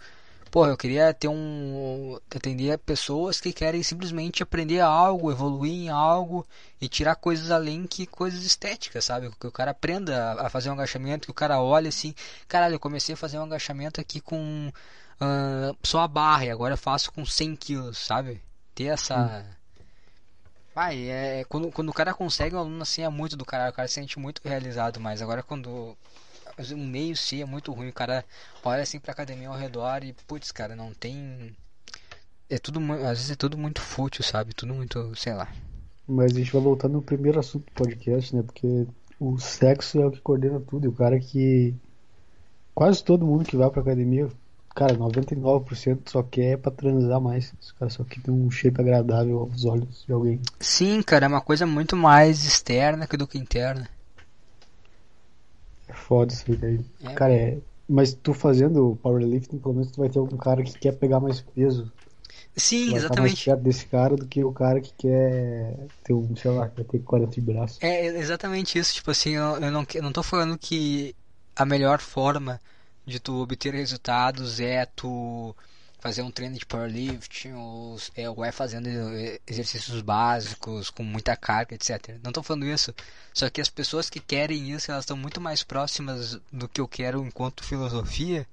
Pô, 0.52 0.66
eu 0.66 0.76
queria 0.76 1.14
ter 1.14 1.28
um. 1.28 2.20
atender 2.30 2.76
pessoas 2.76 3.40
que 3.40 3.54
querem 3.54 3.82
simplesmente 3.82 4.42
aprender 4.42 4.80
algo, 4.80 5.32
evoluir 5.32 5.72
em 5.72 5.88
algo 5.88 6.46
e 6.78 6.90
tirar 6.90 7.16
coisas 7.16 7.50
além 7.50 7.86
que 7.86 8.06
coisas 8.06 8.44
estéticas, 8.44 9.06
sabe? 9.06 9.30
Que 9.40 9.46
o 9.46 9.50
cara 9.50 9.70
aprenda 9.70 10.34
a 10.34 10.50
fazer 10.50 10.68
um 10.68 10.74
agachamento, 10.74 11.24
que 11.24 11.30
o 11.30 11.34
cara 11.34 11.58
olhe 11.58 11.88
assim. 11.88 12.14
Caralho, 12.46 12.74
eu 12.74 12.80
comecei 12.80 13.14
a 13.14 13.16
fazer 13.16 13.38
um 13.38 13.44
agachamento 13.44 13.98
aqui 13.98 14.20
com 14.20 14.70
ah, 15.18 15.74
só 15.82 16.00
a 16.00 16.08
barra 16.08 16.44
e 16.44 16.50
agora 16.50 16.74
eu 16.74 16.78
faço 16.78 17.10
com 17.12 17.24
100 17.24 17.56
quilos, 17.56 17.96
sabe? 17.96 18.42
Ter 18.74 18.88
essa. 18.88 19.46
Vai, 20.74 21.08
é, 21.08 21.44
quando, 21.48 21.72
quando 21.72 21.88
o 21.88 21.94
cara 21.94 22.12
consegue, 22.12 22.54
o 22.54 22.58
aluno 22.58 22.82
assim 22.82 23.02
é 23.02 23.08
muito 23.08 23.38
do 23.38 23.44
caralho, 23.46 23.72
o 23.72 23.74
cara 23.74 23.88
se 23.88 23.94
sente 23.94 24.18
muito 24.18 24.42
realizado, 24.44 25.00
mas 25.00 25.22
agora 25.22 25.42
quando 25.42 25.96
o 26.72 26.76
meio 26.76 27.16
se 27.16 27.40
é 27.40 27.44
muito 27.44 27.72
ruim, 27.72 27.88
o 27.88 27.92
cara 27.92 28.24
olha 28.64 28.82
assim 28.82 28.98
pra 28.98 29.12
academia 29.12 29.48
ao 29.48 29.56
redor 29.56 30.04
e, 30.04 30.12
putz, 30.26 30.52
cara, 30.52 30.76
não 30.76 30.92
tem. 30.92 31.54
É 32.48 32.58
tudo, 32.58 32.80
às 32.92 33.18
vezes 33.18 33.30
é 33.30 33.36
tudo 33.36 33.56
muito 33.56 33.80
fútil, 33.80 34.22
sabe? 34.22 34.54
Tudo 34.54 34.74
muito, 34.74 35.14
sei 35.16 35.32
lá. 35.34 35.48
Mas 36.06 36.32
a 36.32 36.38
gente 36.38 36.52
vai 36.52 36.60
voltar 36.60 36.88
no 36.88 37.00
primeiro 37.00 37.40
assunto 37.40 37.64
do 37.64 37.72
podcast, 37.72 38.34
né? 38.34 38.42
Porque 38.42 38.86
o 39.18 39.38
sexo 39.38 40.00
é 40.00 40.06
o 40.06 40.10
que 40.10 40.20
coordena 40.20 40.60
tudo. 40.60 40.84
E 40.84 40.88
o 40.88 40.92
cara 40.92 41.18
que. 41.18 41.74
Quase 42.74 43.04
todo 43.04 43.26
mundo 43.26 43.44
que 43.44 43.56
vai 43.56 43.70
pra 43.70 43.82
academia, 43.82 44.28
cara, 44.74 44.94
99% 44.94 46.08
só 46.08 46.22
quer 46.22 46.58
pra 46.58 46.72
transar 46.72 47.20
mais. 47.20 47.52
Os 47.60 47.72
caras 47.72 47.94
só 47.94 48.04
querem 48.04 48.30
um 48.30 48.50
shape 48.50 48.80
agradável 48.80 49.40
aos 49.40 49.64
olhos 49.64 50.04
de 50.06 50.12
alguém. 50.12 50.40
Sim, 50.58 51.02
cara, 51.02 51.26
é 51.26 51.28
uma 51.28 51.40
coisa 51.40 51.66
muito 51.66 51.96
mais 51.96 52.44
externa 52.44 53.06
que 53.06 53.16
do 53.16 53.26
que 53.26 53.38
interna. 53.38 53.88
É 55.92 55.94
foda 55.94 56.32
isso 56.32 56.44
aí, 56.48 56.56
daí. 56.56 56.80
É. 57.04 57.14
Cara, 57.14 57.32
é. 57.32 57.58
Mas 57.88 58.14
tu 58.14 58.32
fazendo 58.32 58.98
powerlifting, 59.02 59.58
pelo 59.58 59.74
menos 59.74 59.90
tu 59.90 60.00
vai 60.00 60.08
ter 60.08 60.18
algum 60.18 60.36
cara 60.36 60.62
que 60.62 60.72
quer 60.78 60.92
pegar 60.92 61.20
mais 61.20 61.40
peso. 61.40 61.92
Sim, 62.56 62.90
vai 62.90 63.00
estar 63.00 63.20
mais 63.20 63.32
exatamente. 63.32 63.44
perto 63.44 63.62
desse 63.62 63.86
cara 63.86 64.16
do 64.16 64.26
que 64.26 64.44
o 64.44 64.52
cara 64.52 64.80
que 64.80 64.92
quer 64.94 65.86
ter 66.04 66.12
um, 66.12 66.34
sei 66.36 66.50
lá, 66.50 66.68
quer 66.68 66.84
ter 66.84 66.98
40 67.00 67.32
de 67.32 67.40
braço. 67.40 67.78
É 67.82 68.06
exatamente 68.06 68.78
isso, 68.78 68.94
tipo 68.94 69.10
assim, 69.10 69.30
eu, 69.30 69.56
eu 69.56 69.70
não, 69.70 69.86
eu 69.94 70.02
não 70.02 70.12
tô 70.12 70.22
falando 70.22 70.56
que 70.56 71.14
a 71.56 71.64
melhor 71.64 71.98
forma 72.00 72.60
de 73.04 73.18
tu 73.18 73.42
obter 73.42 73.74
resultados 73.74 74.60
é 74.60 74.86
tu 74.86 75.54
fazer 76.02 76.22
um 76.22 76.32
treino 76.32 76.58
de 76.58 76.66
powerlifting 76.66 77.52
ou, 77.52 77.96
é, 78.16 78.28
ou 78.28 78.44
é 78.44 78.50
fazendo 78.50 78.88
exercícios 79.46 80.02
básicos 80.02 80.90
com 80.90 81.04
muita 81.04 81.36
carga, 81.36 81.76
etc. 81.76 82.18
Não 82.24 82.32
tô 82.32 82.42
falando 82.42 82.66
isso, 82.66 82.92
só 83.32 83.48
que 83.48 83.60
as 83.60 83.68
pessoas 83.68 84.10
que 84.10 84.18
querem 84.18 84.72
isso, 84.72 84.90
elas 84.90 85.04
estão 85.04 85.16
muito 85.16 85.40
mais 85.40 85.62
próximas 85.62 86.40
do 86.52 86.68
que 86.68 86.80
eu 86.80 86.88
quero 86.88 87.24
enquanto 87.24 87.62
filosofia 87.62 88.44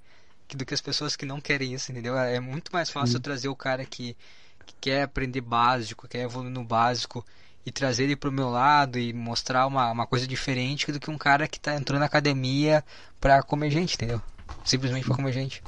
que 0.47 0.55
do 0.55 0.63
que 0.63 0.75
as 0.75 0.81
pessoas 0.81 1.15
que 1.15 1.25
não 1.25 1.41
querem 1.41 1.73
isso, 1.73 1.91
entendeu? 1.91 2.15
É 2.15 2.39
muito 2.39 2.71
mais 2.71 2.91
fácil 2.91 3.19
trazer 3.19 3.49
o 3.49 3.55
cara 3.55 3.83
que, 3.83 4.15
que 4.63 4.75
quer 4.79 5.01
aprender 5.01 5.41
básico, 5.41 6.07
quer 6.07 6.21
evoluir 6.21 6.51
no 6.51 6.63
básico 6.63 7.25
e 7.65 7.71
trazer 7.71 8.03
ele 8.03 8.15
pro 8.15 8.31
meu 8.31 8.49
lado 8.49 8.99
e 8.99 9.11
mostrar 9.11 9.65
uma, 9.65 9.91
uma 9.91 10.05
coisa 10.05 10.27
diferente 10.27 10.91
do 10.91 10.99
que 10.99 11.09
um 11.09 11.17
cara 11.17 11.47
que 11.47 11.59
tá 11.59 11.75
entrando 11.75 11.99
na 11.99 12.05
academia 12.05 12.83
pra 13.19 13.41
comer 13.41 13.71
gente, 13.71 13.95
entendeu? 13.95 14.21
Simplesmente 14.63 15.05
pra 15.05 15.15
comer 15.15 15.33
gente. 15.33 15.63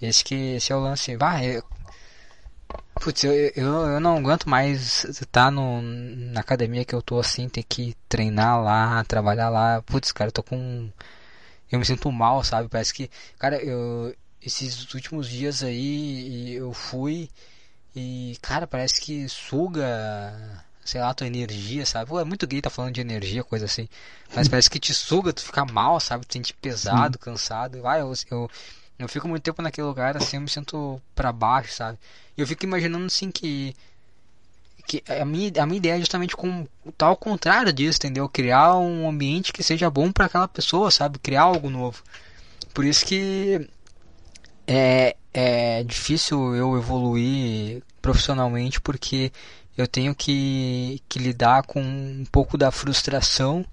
Esse 0.00 0.24
que 0.24 0.34
esse 0.56 0.72
é 0.72 0.76
o 0.76 0.80
lance. 0.80 1.16
Vai, 1.16 1.56
eu, 1.56 1.64
putz, 3.00 3.24
eu, 3.24 3.32
eu, 3.32 3.74
eu 3.86 4.00
não 4.00 4.16
aguento 4.18 4.48
mais 4.48 5.04
estar 5.04 5.50
no, 5.50 5.82
na 5.82 6.40
academia 6.40 6.84
que 6.84 6.94
eu 6.94 7.02
tô 7.02 7.18
assim, 7.18 7.48
ter 7.48 7.62
que 7.62 7.94
treinar 8.08 8.62
lá, 8.62 9.04
trabalhar 9.04 9.48
lá. 9.48 9.82
Putz, 9.82 10.12
cara, 10.12 10.28
eu 10.28 10.32
tô 10.32 10.42
com. 10.42 10.90
Eu 11.70 11.78
me 11.78 11.84
sinto 11.84 12.10
mal, 12.10 12.42
sabe? 12.44 12.68
Parece 12.68 12.94
que. 12.94 13.10
Cara, 13.38 13.62
eu. 13.62 14.14
Esses 14.42 14.94
últimos 14.94 15.28
dias 15.28 15.62
aí 15.62 16.54
eu 16.54 16.72
fui 16.72 17.28
e, 17.94 18.38
cara, 18.40 18.66
parece 18.66 18.98
que 18.98 19.28
suga 19.28 20.64
sei 20.84 21.00
lá, 21.00 21.14
tua 21.14 21.26
energia, 21.26 21.86
sabe? 21.86 22.08
Pô, 22.08 22.18
é 22.18 22.24
muito 22.24 22.46
gay 22.46 22.60
tá 22.60 22.70
falando 22.70 22.94
de 22.94 23.00
energia, 23.00 23.44
coisa 23.44 23.66
assim. 23.66 23.88
Mas 24.34 24.48
parece 24.48 24.68
que 24.68 24.78
te 24.78 24.92
suga, 24.92 25.32
tu 25.32 25.42
fica 25.42 25.64
mal, 25.64 26.00
sabe? 26.00 26.26
Tu 26.26 26.32
sente 26.34 26.54
pesado, 26.54 27.18
cansado. 27.18 27.80
Vai, 27.80 28.00
eu, 28.00 28.12
eu, 28.30 28.50
eu 29.00 29.08
fico 29.08 29.26
muito 29.26 29.42
tempo 29.42 29.62
naquele 29.62 29.86
lugar, 29.86 30.16
assim, 30.16 30.36
eu 30.36 30.42
me 30.42 30.48
sinto 30.48 31.00
pra 31.14 31.32
baixo, 31.32 31.72
sabe? 31.72 31.98
Eu 32.36 32.46
fico 32.46 32.64
imaginando, 32.64 33.06
assim, 33.06 33.30
que. 33.30 33.74
que 34.86 35.02
a, 35.08 35.24
minha, 35.24 35.50
a 35.62 35.66
minha 35.66 35.78
ideia 35.78 35.94
é 35.94 36.00
justamente 36.00 36.36
com 36.36 36.66
tá 36.96 37.06
ao 37.06 37.16
contrário 37.16 37.72
disso, 37.72 37.98
entendeu? 37.98 38.28
Criar 38.28 38.76
um 38.76 39.08
ambiente 39.08 39.52
que 39.52 39.62
seja 39.62 39.88
bom 39.90 40.12
para 40.12 40.26
aquela 40.26 40.46
pessoa, 40.46 40.90
sabe? 40.90 41.18
Criar 41.18 41.42
algo 41.42 41.70
novo. 41.70 42.02
Por 42.74 42.84
isso 42.84 43.06
que 43.06 43.68
é, 44.66 45.16
é 45.32 45.82
difícil 45.82 46.54
eu 46.54 46.76
evoluir 46.76 47.82
profissionalmente, 48.02 48.80
porque 48.80 49.32
eu 49.76 49.86
tenho 49.88 50.14
que, 50.14 51.02
que 51.08 51.18
lidar 51.18 51.62
com 51.64 51.80
um 51.80 52.24
pouco 52.30 52.58
da 52.58 52.70
frustração. 52.70 53.64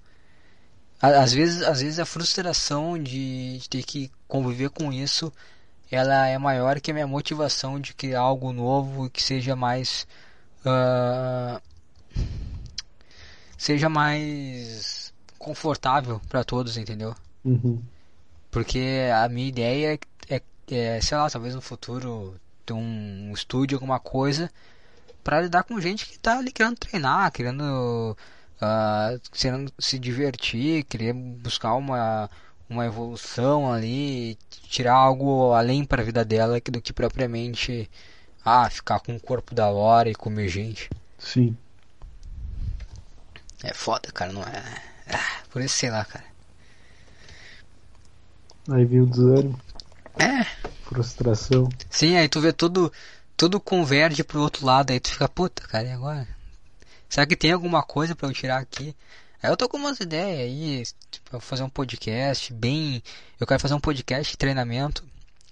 Às 1.00 1.32
vezes, 1.32 1.62
às 1.62 1.80
vezes 1.80 1.98
a 1.98 2.04
frustração 2.04 3.00
de, 3.00 3.60
ter 3.70 3.84
que 3.84 4.10
conviver 4.26 4.70
com 4.70 4.92
isso, 4.92 5.32
ela 5.90 6.26
é 6.26 6.36
maior 6.38 6.80
que 6.80 6.90
a 6.90 6.94
minha 6.94 7.06
motivação 7.06 7.80
de 7.80 7.94
criar 7.94 8.20
algo 8.20 8.52
novo 8.52 9.08
que 9.08 9.22
seja 9.22 9.54
mais 9.54 10.06
ah, 10.64 11.60
seja 13.56 13.88
mais 13.88 15.12
confortável 15.38 16.20
para 16.28 16.44
todos, 16.44 16.76
entendeu? 16.76 17.14
Uhum. 17.44 17.82
Porque 18.50 19.08
a 19.14 19.28
minha 19.28 19.48
ideia 19.48 19.98
é, 20.28 20.42
é, 20.70 21.00
sei 21.00 21.16
lá, 21.16 21.30
talvez 21.30 21.54
no 21.54 21.60
futuro 21.60 22.34
ter 22.64 22.72
um 22.72 23.32
estúdio, 23.32 23.76
alguma 23.76 23.98
coisa, 23.98 24.50
para 25.24 25.40
lidar 25.42 25.64
com 25.64 25.80
gente 25.80 26.06
que 26.06 26.18
tá 26.18 26.38
ali 26.38 26.52
querendo 26.52 26.76
treinar, 26.76 27.30
querendo, 27.32 28.16
querendo 29.32 29.72
se 29.78 29.98
divertir, 29.98 30.84
querer 30.84 31.12
buscar 31.12 31.74
uma, 31.74 32.28
uma 32.68 32.84
evolução 32.86 33.72
ali, 33.72 34.36
tirar 34.68 34.94
algo 34.94 35.52
além 35.52 35.84
para 35.84 36.02
a 36.02 36.04
vida 36.04 36.24
dela 36.24 36.60
que- 36.60 36.70
do 36.70 36.80
que 36.80 36.92
propriamente 36.92 37.88
ah, 38.44 38.68
ficar 38.70 39.00
com 39.00 39.14
o 39.16 39.20
corpo 39.20 39.54
da 39.54 39.68
hora 39.68 40.08
e 40.10 40.14
comer 40.14 40.48
gente. 40.48 40.88
Sim. 41.18 41.56
É 43.62 43.74
foda, 43.74 44.10
cara, 44.12 44.32
não 44.32 44.42
é? 44.42 44.62
Ah, 45.10 45.42
por 45.50 45.60
isso 45.62 45.76
sei 45.76 45.90
lá, 45.90 46.04
cara. 46.04 46.24
Aí 48.70 48.84
veio 48.84 49.04
o 49.04 49.06
desânimo, 49.06 49.58
É, 50.18 50.44
frustração. 50.84 51.68
Sim, 51.90 52.16
aí 52.16 52.28
tu 52.28 52.40
vê 52.40 52.52
tudo, 52.52 52.92
tudo 53.36 53.58
converge 53.60 54.22
pro 54.22 54.40
outro 54.40 54.66
lado, 54.66 54.90
aí 54.90 55.00
tu 55.00 55.10
fica, 55.10 55.28
puta, 55.28 55.62
cara, 55.66 55.88
e 55.88 55.92
agora? 55.92 56.28
Será 57.08 57.26
que 57.26 57.36
tem 57.36 57.52
alguma 57.52 57.82
coisa 57.82 58.14
pra 58.14 58.28
eu 58.28 58.32
tirar 58.32 58.58
aqui? 58.58 58.94
Aí 59.42 59.50
eu 59.50 59.56
tô 59.56 59.68
com 59.68 59.76
umas 59.76 60.00
ideias 60.00 60.40
aí, 60.40 60.82
tipo, 61.10 61.38
fazer 61.40 61.62
um 61.62 61.68
podcast 61.70 62.52
bem. 62.52 63.02
Eu 63.38 63.46
quero 63.46 63.60
fazer 63.60 63.74
um 63.74 63.80
podcast 63.80 64.32
de 64.32 64.36
treinamento, 64.36 65.04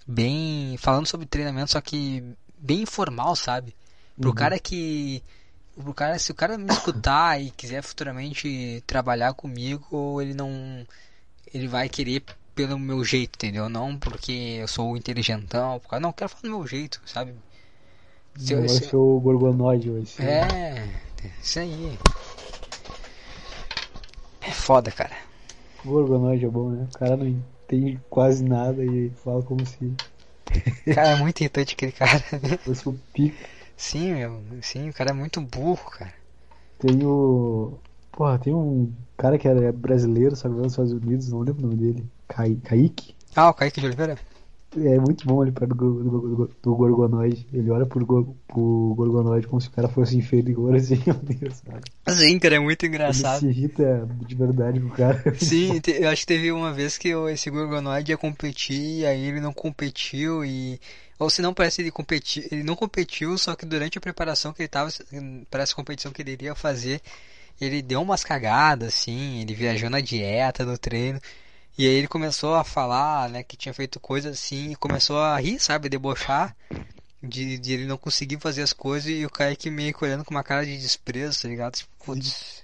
bem. 0.05 0.75
falando 0.77 1.05
sobre 1.07 1.25
treinamento, 1.25 1.71
só 1.71 1.79
que 1.81 2.23
bem 2.57 2.81
informal, 2.81 3.35
sabe? 3.35 3.73
Pro 4.19 4.29
Uhum. 4.29 4.35
cara 4.35 4.59
que. 4.59 5.23
Pro 5.75 5.93
cara, 5.93 6.17
se 6.17 6.31
o 6.31 6.35
cara 6.35 6.57
me 6.57 6.71
escutar 6.73 7.39
e 7.41 7.51
quiser 7.51 7.81
futuramente 7.83 8.83
trabalhar 8.87 9.33
comigo, 9.33 10.21
ele 10.21 10.33
não. 10.33 10.85
Ele 11.53 11.67
vai 11.67 11.87
querer 11.87 12.23
pelo 12.55 12.77
meu 12.79 13.05
jeito, 13.05 13.35
entendeu? 13.35 13.69
Não 13.69 13.95
porque 13.97 14.57
eu 14.59 14.67
sou 14.67 14.97
inteligentão, 14.97 15.79
porque 15.79 15.99
não, 15.99 16.09
eu 16.09 16.13
quero 16.13 16.29
falar 16.29 16.41
do 16.41 16.49
meu 16.49 16.67
jeito, 16.67 16.99
sabe? 17.05 17.33
Se 18.35 18.53
eu- 18.53 18.59
Vai 18.59 18.69
se- 18.69 18.89
ser 18.89 18.95
o 18.95 19.19
Gorgonoide, 19.19 19.89
vai 19.91 20.05
ser. 20.05 20.23
É, 20.23 20.89
isso 21.41 21.59
aí. 21.59 21.97
É 24.41 24.51
foda, 24.51 24.91
cara. 24.91 25.15
O 25.83 25.89
Gorgonoide 25.89 26.45
é 26.45 26.49
bom, 26.49 26.69
né? 26.69 26.87
O 26.93 26.97
cara 26.97 27.17
não 27.17 27.27
entende 27.27 27.99
quase 28.09 28.43
nada 28.43 28.83
e 28.83 29.09
fala 29.23 29.41
como 29.43 29.65
se 29.65 29.93
Cara, 30.93 31.09
é 31.09 31.15
muito 31.15 31.41
irritante 31.41 31.73
aquele 31.73 31.91
cara. 31.91 32.19
fosse 32.63 32.87
o 32.87 32.97
pico. 33.13 33.35
Sim, 33.75 34.13
meu. 34.13 34.41
Sim, 34.61 34.89
o 34.89 34.93
cara 34.93 35.11
é 35.11 35.13
muito 35.13 35.41
burro, 35.41 35.89
cara. 35.91 36.13
Tem 36.79 37.03
o. 37.05 37.77
Porra, 38.11 38.39
tem 38.39 38.53
um 38.53 38.91
cara 39.15 39.37
que 39.37 39.47
é 39.47 39.71
brasileiro, 39.71 40.35
só 40.35 40.49
que 40.49 40.55
nos 40.55 40.73
Estados 40.73 40.91
Unidos, 40.91 41.29
não 41.29 41.39
lembro 41.39 41.63
o 41.63 41.69
nome 41.69 41.75
dele. 41.75 42.05
Kai... 42.27 42.55
Kaique? 42.63 43.15
Ah, 43.35 43.49
o 43.49 43.53
Kaique 43.53 43.79
de 43.79 43.85
Oliveira? 43.85 44.17
É 44.85 44.99
muito 44.99 45.25
bom 45.25 45.41
ele 45.43 45.51
perto 45.51 45.73
do, 45.73 46.03
do, 46.03 46.35
do, 46.35 46.51
do 46.61 46.75
Gorgonoide. 46.75 47.47
Ele 47.51 47.69
olha 47.71 47.85
pro, 47.85 48.05
pro 48.05 48.93
Gorgonoide 48.95 49.47
como 49.47 49.59
se 49.59 49.67
o 49.67 49.71
cara 49.71 49.87
fosse 49.87 50.17
inferior, 50.17 50.73
assim, 50.77 51.01
meu 51.05 51.15
Deus, 51.15 51.61
cara. 51.61 51.81
Sim, 52.09 52.37
cara, 52.39 52.55
é 52.55 52.59
muito 52.59 52.85
Ele 52.85 52.93
engraçado. 52.93 53.39
se 53.39 53.47
irrita 53.47 54.07
de 54.25 54.35
verdade 54.35 54.79
com 54.79 54.87
o 54.87 54.91
cara. 54.91 55.23
Sim, 55.39 55.81
eu 55.99 56.09
acho 56.09 56.21
que 56.21 56.27
teve 56.27 56.51
uma 56.51 56.71
vez 56.71 56.97
que 56.97 57.09
esse 57.09 57.49
Gorgonoid 57.49 58.11
ia 58.11 58.17
competir, 58.17 58.99
e 58.99 59.05
aí 59.05 59.25
ele 59.25 59.39
não 59.39 59.53
competiu 59.53 60.45
e. 60.45 60.79
Ou 61.19 61.29
se 61.31 61.41
não, 61.41 61.53
parece 61.53 61.77
que 61.77 61.81
ele 61.83 61.91
competiu. 61.91 62.43
Ele 62.51 62.63
não 62.63 62.75
competiu, 62.75 63.37
só 63.37 63.55
que 63.55 63.65
durante 63.65 63.97
a 63.97 64.01
preparação 64.01 64.53
que 64.53 64.61
ele 64.61 64.69
tava 64.69 64.89
para 65.49 65.63
essa 65.63 65.73
competição 65.73 66.11
que 66.11 66.21
ele 66.21 66.31
iria 66.31 66.53
fazer, 66.53 67.01
ele 67.59 67.81
deu 67.81 68.01
umas 68.01 68.23
cagadas, 68.23 68.89
assim, 68.89 69.41
ele 69.41 69.55
viajou 69.55 69.89
na 69.89 69.99
dieta, 69.99 70.63
no 70.63 70.77
treino. 70.77 71.19
E 71.77 71.85
aí 71.85 71.93
ele 71.93 72.07
começou 72.07 72.55
a 72.55 72.63
falar, 72.63 73.29
né, 73.29 73.43
que 73.43 73.55
tinha 73.55 73.73
feito 73.73 73.99
coisas 73.99 74.33
assim, 74.33 74.71
e 74.71 74.75
começou 74.75 75.19
a 75.19 75.39
rir, 75.39 75.59
sabe, 75.59 75.89
debochar. 75.89 76.55
De, 77.21 77.57
de 77.57 77.73
ele 77.73 77.85
não 77.85 77.97
conseguir 77.97 78.39
fazer 78.39 78.61
as 78.61 78.73
coisas 78.73 79.09
e 79.09 79.25
o 79.25 79.29
Kaique 79.29 79.69
meio 79.69 79.93
que 79.93 80.03
olhando 80.03 80.23
com 80.23 80.31
uma 80.31 80.43
cara 80.43 80.65
de 80.65 80.77
desprezo, 80.77 81.41
tá 81.41 81.47
ligado? 81.47 81.73
Tipo, 81.73 81.91
putz, 82.05 82.63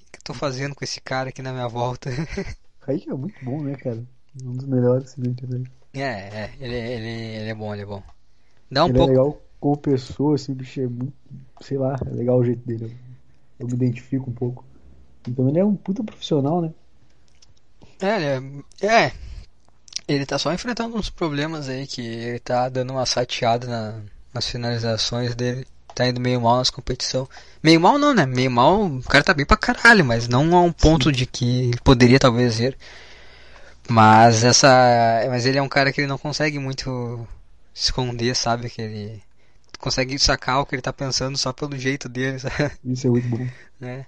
o 0.00 0.10
que 0.10 0.18
eu 0.18 0.24
tô 0.24 0.34
fazendo 0.34 0.74
com 0.74 0.82
esse 0.82 1.00
cara 1.00 1.28
aqui 1.28 1.42
na 1.42 1.52
minha 1.52 1.68
volta? 1.68 2.10
Kaique 2.80 3.10
é 3.10 3.14
muito 3.14 3.42
bom, 3.44 3.62
né, 3.62 3.76
cara? 3.76 4.02
Um 4.42 4.52
dos 4.54 4.66
melhores 4.66 5.12
assim, 5.12 5.22
internet. 5.22 5.70
É, 5.92 6.00
é, 6.00 6.54
ele, 6.60 6.74
ele, 6.74 7.08
ele 7.08 7.48
é 7.50 7.54
bom, 7.54 7.72
ele 7.72 7.82
é 7.82 7.86
bom. 7.86 8.02
Dá 8.70 8.84
um 8.84 8.88
ele 8.88 8.98
pouco. 8.98 9.10
é 9.10 9.16
legal 9.16 9.42
como 9.58 9.76
pessoa, 9.76 10.34
assim, 10.34 10.52
o 10.52 10.54
bicho 10.54 10.80
é 10.80 10.86
muito. 10.86 11.12
Sei 11.60 11.76
lá, 11.76 11.96
é 12.06 12.10
legal 12.10 12.38
o 12.38 12.44
jeito 12.44 12.66
dele. 12.66 12.84
Eu, 12.84 12.90
eu 13.60 13.66
me 13.66 13.72
identifico 13.74 14.30
um 14.30 14.34
pouco. 14.34 14.64
Então 15.28 15.48
ele 15.48 15.58
é 15.58 15.64
um 15.64 15.76
puta 15.76 16.02
profissional, 16.02 16.62
né? 16.62 16.72
É, 18.00 18.16
ele 18.16 18.64
é, 18.82 18.86
é, 18.86 19.12
ele 20.08 20.26
tá 20.26 20.38
só 20.38 20.52
enfrentando 20.52 20.96
uns 20.96 21.10
problemas 21.10 21.68
aí 21.68 21.86
que 21.86 22.00
ele 22.00 22.38
tá 22.38 22.68
dando 22.68 22.92
uma 22.92 23.06
sateada 23.06 23.66
na- 23.66 24.00
nas 24.32 24.46
finalizações 24.46 25.34
dele. 25.34 25.66
Tá 25.94 26.06
indo 26.06 26.20
meio 26.20 26.40
mal 26.40 26.56
nas 26.58 26.70
competições. 26.70 27.28
Meio 27.62 27.80
mal 27.80 27.98
não, 27.98 28.14
né? 28.14 28.24
Meio 28.24 28.50
mal, 28.50 28.86
o 28.86 29.02
cara 29.02 29.24
tá 29.24 29.34
bem 29.34 29.44
pra 29.44 29.56
caralho, 29.56 30.04
mas 30.04 30.28
não 30.28 30.56
a 30.56 30.62
um 30.62 30.72
ponto 30.72 31.10
de 31.12 31.26
que 31.26 31.68
ele 31.68 31.78
poderia 31.82 32.18
talvez 32.18 32.58
ir. 32.60 32.76
Mas 33.88 34.44
essa. 34.44 34.68
Mas 35.28 35.46
ele 35.46 35.58
é 35.58 35.62
um 35.62 35.68
cara 35.68 35.92
que 35.92 36.00
ele 36.00 36.06
não 36.08 36.18
consegue 36.18 36.58
muito 36.58 37.26
esconder, 37.74 38.34
sabe? 38.36 38.70
Que 38.70 38.82
ele 38.82 39.22
consegue 39.78 40.18
sacar 40.18 40.60
o 40.60 40.66
que 40.66 40.74
ele 40.74 40.82
tá 40.82 40.92
pensando 40.92 41.36
só 41.36 41.52
pelo 41.52 41.76
jeito 41.76 42.08
dele, 42.08 42.38
sabe? 42.38 42.70
Isso 42.84 43.06
é 43.06 43.10
muito 43.10 43.28
bom. 43.28 43.46
né? 43.80 44.06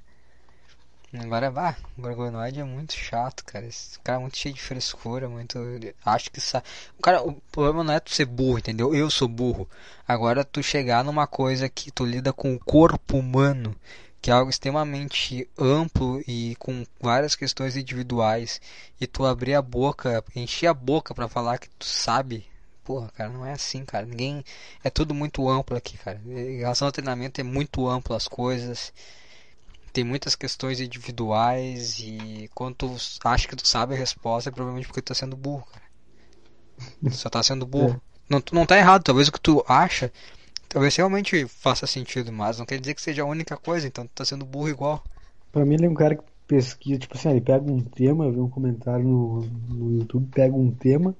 Agora, 1.18 1.50
bah, 1.50 1.76
o 1.96 2.00
Gorgonoid 2.00 2.58
é 2.58 2.64
muito 2.64 2.94
chato, 2.94 3.44
cara. 3.44 3.66
Esse 3.66 3.98
cara 4.00 4.18
é 4.18 4.22
muito 4.22 4.38
cheio 4.38 4.54
de 4.54 4.62
frescura, 4.62 5.28
muito. 5.28 5.58
Acho 6.04 6.30
que 6.30 6.40
sa... 6.40 6.62
o 6.98 7.02
cara, 7.02 7.22
o 7.22 7.34
problema 7.52 7.84
não 7.84 7.92
é 7.92 8.00
tu 8.00 8.10
ser 8.14 8.24
burro, 8.24 8.58
entendeu? 8.58 8.94
Eu 8.94 9.10
sou 9.10 9.28
burro. 9.28 9.68
Agora 10.08 10.42
tu 10.42 10.62
chegar 10.62 11.04
numa 11.04 11.26
coisa 11.26 11.68
que 11.68 11.90
tu 11.90 12.06
lida 12.06 12.32
com 12.32 12.54
o 12.54 12.58
corpo 12.58 13.18
humano, 13.18 13.76
que 14.22 14.30
é 14.30 14.32
algo 14.32 14.48
extremamente 14.50 15.46
amplo 15.58 16.22
e 16.26 16.56
com 16.58 16.82
várias 16.98 17.34
questões 17.36 17.76
individuais, 17.76 18.58
e 18.98 19.06
tu 19.06 19.26
abrir 19.26 19.54
a 19.54 19.60
boca, 19.60 20.24
encher 20.34 20.68
a 20.68 20.74
boca 20.74 21.14
pra 21.14 21.28
falar 21.28 21.58
que 21.58 21.68
tu 21.78 21.84
sabe. 21.84 22.46
Porra, 22.84 23.10
cara, 23.10 23.28
não 23.30 23.44
é 23.44 23.52
assim, 23.52 23.84
cara. 23.84 24.06
Ninguém. 24.06 24.42
É 24.82 24.88
tudo 24.88 25.14
muito 25.14 25.46
amplo 25.48 25.76
aqui, 25.76 25.98
cara. 25.98 26.20
Em 26.26 26.58
relação 26.58 26.88
ao 26.88 26.92
treinamento, 26.92 27.38
é 27.40 27.44
muito 27.44 27.86
amplo 27.86 28.16
as 28.16 28.26
coisas 28.26 28.92
tem 29.92 30.04
muitas 30.04 30.34
questões 30.34 30.80
individuais 30.80 31.98
e 32.00 32.48
quando 32.54 32.74
tu 32.74 32.96
acha 33.24 33.46
que 33.46 33.56
tu 33.56 33.66
sabe 33.66 33.94
a 33.94 33.98
resposta 33.98 34.48
é 34.48 34.52
provavelmente 34.52 34.86
porque 34.86 35.02
tu 35.02 35.08
tá 35.08 35.14
sendo 35.14 35.36
burro, 35.36 35.66
cara. 35.70 35.84
Tu 37.04 37.14
só 37.14 37.28
tá 37.28 37.42
sendo 37.42 37.66
burro. 37.66 38.00
Não, 38.28 38.40
tu 38.40 38.54
não 38.54 38.64
tá 38.64 38.78
errado, 38.78 39.02
talvez 39.02 39.28
o 39.28 39.32
que 39.32 39.40
tu 39.40 39.62
acha, 39.68 40.10
talvez 40.68 40.96
realmente 40.96 41.46
faça 41.46 41.86
sentido, 41.86 42.32
mas 42.32 42.58
não 42.58 42.64
quer 42.64 42.80
dizer 42.80 42.94
que 42.94 43.02
seja 43.02 43.22
a 43.22 43.26
única 43.26 43.56
coisa, 43.56 43.86
então 43.86 44.06
tu 44.06 44.10
tá 44.14 44.24
sendo 44.24 44.46
burro 44.46 44.70
igual. 44.70 45.04
Pra 45.50 45.64
mim 45.64 45.74
ele 45.74 45.86
é 45.86 45.90
um 45.90 45.94
cara 45.94 46.16
que 46.16 46.22
pesquisa, 46.46 46.98
tipo 46.98 47.16
assim, 47.16 47.30
ele 47.30 47.40
pega 47.40 47.70
um 47.70 47.80
tema, 47.80 48.30
vi 48.30 48.40
um 48.40 48.48
comentário 48.48 49.04
no, 49.04 49.40
no 49.68 49.98
YouTube, 49.98 50.28
pega 50.34 50.54
um 50.54 50.70
tema, 50.70 51.14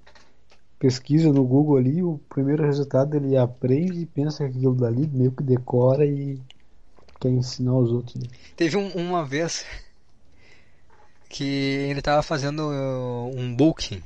pesquisa 0.79 1.33
no 1.33 1.45
Google 1.45 1.77
ali, 1.77 2.03
o 2.03 2.19
primeiro 2.29 2.65
resultado 2.65 3.17
ele 3.17 3.37
aprende 3.37 4.01
e 4.01 4.07
pensa 4.07 4.49
que 4.49 4.57
aquilo 4.57 4.75
dali 4.75 5.07
meio 5.07 5.33
que 5.33 5.43
decora 5.43 6.05
e 6.07 6.41
quer 7.23 7.31
ensinar 7.31 7.75
os 7.75 7.91
outros. 7.91 8.17
né? 8.17 8.29
Teve 8.57 8.77
um- 8.77 8.91
uma 8.95 9.25
vez 9.25 9.65
que 11.29 11.45
ele 11.45 12.03
tava 12.03 12.23
fazendo 12.23 12.61
uh, 12.69 13.31
um 13.39 13.55
booking. 13.55 14.03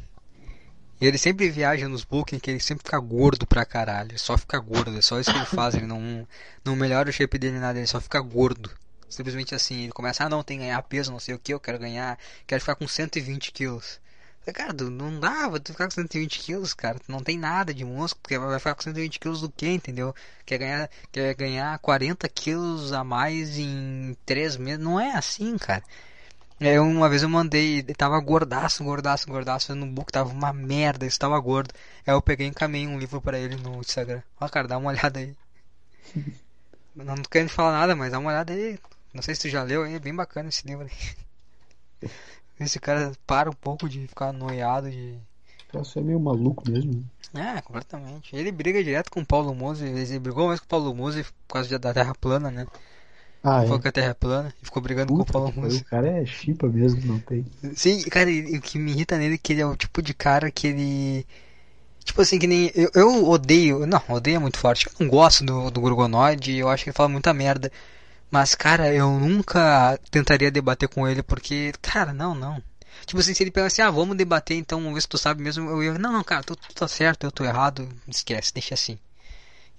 E 1.01 1.07
ele 1.07 1.19
sempre 1.19 1.51
viaja 1.51 1.89
nos 1.89 2.05
booking 2.05 2.39
que 2.39 2.51
ele 2.51 2.61
sempre 2.61 2.85
fica 2.85 2.99
gordo 2.99 3.47
pra 3.47 3.65
caralho. 3.67 4.13
Ele 4.13 4.19
só 4.19 4.39
fica 4.39 4.59
gordo, 4.59 4.97
é 4.97 5.03
só 5.03 5.21
isso 5.21 5.31
que 5.31 5.37
ele 5.37 5.45
faz. 5.47 5.75
Ele 5.75 5.87
não, 5.87 6.27
não 6.65 6.75
melhora 6.77 7.11
o 7.11 7.13
shape 7.13 7.39
dele 7.39 7.59
nada, 7.59 7.79
ele 7.79 7.87
só 7.87 8.01
fica 8.01 8.21
gordo. 8.21 8.71
Simplesmente 9.09 9.55
assim, 9.55 9.83
ele 9.85 9.93
começa, 9.93 10.25
ah 10.25 10.29
não, 10.29 10.43
tem 10.43 10.59
que 10.59 10.65
ganhar 10.65 10.83
peso, 10.83 11.13
não 11.13 11.21
sei 11.21 11.35
o 11.35 11.39
que, 11.39 11.53
eu 11.55 11.61
quero 11.61 11.79
ganhar, 11.79 12.19
quero 12.47 12.61
ficar 12.61 12.75
com 12.75 12.89
120 12.89 13.53
quilos. 13.53 14.01
Eu 14.47 14.53
Cara, 14.53 14.73
não 14.73 15.19
dá, 15.19 15.51
tu 15.59 15.73
ficar 15.73 15.87
com 15.87 15.91
120 15.91 16.39
quilos, 16.39 16.73
cara, 16.73 17.01
tu 17.01 17.11
não 17.11 17.21
tem 17.21 17.37
nada 17.37 17.75
de 17.75 17.85
músculo, 17.85 18.23
porque 18.23 18.39
vai 18.39 18.59
ficar 18.59 18.77
com 18.77 18.83
120 18.83 19.19
quilos 19.19 19.41
do 19.41 19.51
que, 19.51 19.69
entendeu? 19.69 20.15
Quer 20.45 20.59
ganhar, 20.59 20.91
quer 21.11 21.35
ganhar 21.35 21.79
40 21.81 22.29
quilos 22.29 22.93
a 22.93 23.03
mais 23.03 23.59
em 23.59 24.17
3 24.25 24.57
meses, 24.57 24.79
não 24.79 25.01
é 25.01 25.17
assim, 25.17 25.59
cara. 25.59 25.83
É, 26.61 26.81
uma 26.81 27.09
vez 27.09 27.23
eu 27.23 27.29
mandei, 27.29 27.83
tava 27.83 28.19
gordaço, 28.21 28.85
gordaço, 28.85 29.27
gordaço, 29.29 29.75
no 29.75 29.87
book 29.87 30.13
tava 30.13 30.31
uma 30.31 30.53
merda, 30.53 31.05
ele 31.05 31.11
estava 31.11 31.39
gordo. 31.41 31.75
Aí 32.07 32.15
eu 32.15 32.23
peguei 32.23 32.47
e 32.47 32.51
encaminhei 32.51 32.87
um 32.87 32.99
livro 32.99 33.21
pra 33.21 33.39
ele 33.39 33.57
no 33.57 33.81
Instagram. 33.81 34.23
Ó, 34.41 34.49
cara, 34.49 34.69
dá 34.69 34.79
uma 34.79 34.91
olhada 34.91 35.19
aí. 35.19 35.37
Não 36.95 37.17
tô 37.17 37.29
querendo 37.29 37.51
falar 37.51 37.73
nada, 37.73 37.95
mas 37.97 38.13
dá 38.13 38.19
uma 38.19 38.31
olhada 38.31 38.53
aí. 38.53 38.79
Não 39.13 39.23
sei 39.23 39.35
se 39.35 39.43
tu 39.43 39.49
já 39.49 39.63
leu 39.63 39.85
é 39.85 39.99
bem 39.99 40.15
bacana 40.15 40.49
esse 40.49 40.67
livro 40.67 40.87
aí. 40.87 42.11
Esse 42.59 42.81
cara 42.81 43.13
para 43.27 43.51
um 43.51 43.55
pouco 43.55 43.89
de 43.89 44.07
ficar 44.07 44.33
noiado 44.33 44.91
de. 44.91 45.19
Isso 45.83 45.99
é 45.99 46.03
meio 46.03 46.19
maluco 46.19 46.69
mesmo. 46.71 47.05
né? 47.35 47.57
É, 47.59 47.61
completamente. 47.61 48.35
Ele 48.35 48.51
briga 48.51 48.83
direto 48.83 49.11
com 49.11 49.21
o 49.21 49.27
Paulo 49.27 49.55
Musi, 49.55 49.85
ele 49.85 50.19
brigou 50.19 50.47
mais 50.49 50.59
com 50.59 50.65
o 50.67 50.69
Paulo 50.69 50.95
Musi 50.95 51.23
por 51.47 51.55
causa 51.55 51.79
da 51.79 51.93
Terra 51.93 52.15
plana, 52.19 52.51
né? 52.51 52.67
Ah, 53.43 53.63
Falou 53.63 53.77
é. 53.77 53.81
que 53.83 53.89
a 53.89 53.93
Terra 53.93 54.11
é 54.11 54.15
plana 54.15 54.55
e 54.61 54.65
ficou 54.65 54.83
brigando 54.83 55.13
Puta, 55.13 55.25
com 55.25 55.29
o 55.29 55.33
Paulo 55.33 55.53
pariu, 55.53 55.77
o 55.77 55.85
cara 55.85 56.09
é 56.09 56.25
chipa 56.27 56.67
mesmo, 56.67 57.01
não 57.05 57.21
tem. 57.21 57.45
Sim, 57.75 58.03
cara, 58.05 58.29
o 58.31 58.61
que 58.61 58.79
me 58.79 58.91
irrita 58.91 59.17
nele 59.19 59.35
é 59.35 59.39
que 59.39 59.53
ele 59.53 59.61
é 59.61 59.67
o 59.67 59.77
tipo 59.77 60.03
de 60.03 60.15
cara 60.15 60.51
que 60.51 60.67
ele. 60.67 61.27
Tipo 62.05 62.23
assim, 62.23 62.39
que 62.39 62.47
nem. 62.47 62.71
Eu, 62.75 62.91
eu 62.95 63.29
odeio. 63.29 63.87
Não, 63.87 64.01
odeio 64.09 64.37
é 64.37 64.39
muito 64.39 64.59
forte. 64.59 64.87
Eu 64.87 64.93
não 65.01 65.09
gosto 65.09 65.45
do, 65.45 65.71
do 65.71 65.81
Gorgonoid, 65.81 66.57
eu 66.57 66.69
acho 66.69 66.85
que 66.85 66.91
ele 66.91 66.97
fala 66.97 67.09
muita 67.09 67.35
merda. 67.35 67.71
Mas, 68.37 68.55
cara, 68.55 68.93
eu 68.93 69.19
nunca 69.19 69.99
tentaria 70.11 70.51
debater 70.51 70.91
com 70.91 71.09
ele 71.09 71.23
porque. 71.23 71.73
Cara, 71.81 72.13
não, 72.13 72.35
não. 72.35 72.63
Tipo 73.07 73.19
assim, 73.19 73.33
se 73.33 73.43
ele 73.43 73.51
pegar 73.51 73.69
assim, 73.69 73.81
ah, 73.81 73.91
vamos 73.91 74.15
debater 74.15 74.59
então, 74.59 74.79
vamos 74.79 74.93
ver 74.93 75.01
se 75.01 75.09
tu 75.09 75.17
sabe 75.17 75.43
mesmo. 75.43 75.71
Eu 75.71 75.83
ia, 75.83 75.95
não, 75.99 76.13
não, 76.13 76.23
cara, 76.23 76.43
tu, 76.43 76.55
tu 76.55 76.75
tá 76.75 76.87
certo, 76.87 77.25
eu 77.25 77.33
tô 77.33 77.43
errado, 77.45 77.89
esquece, 78.07 78.53
deixa 78.53 78.75
assim. 78.75 78.99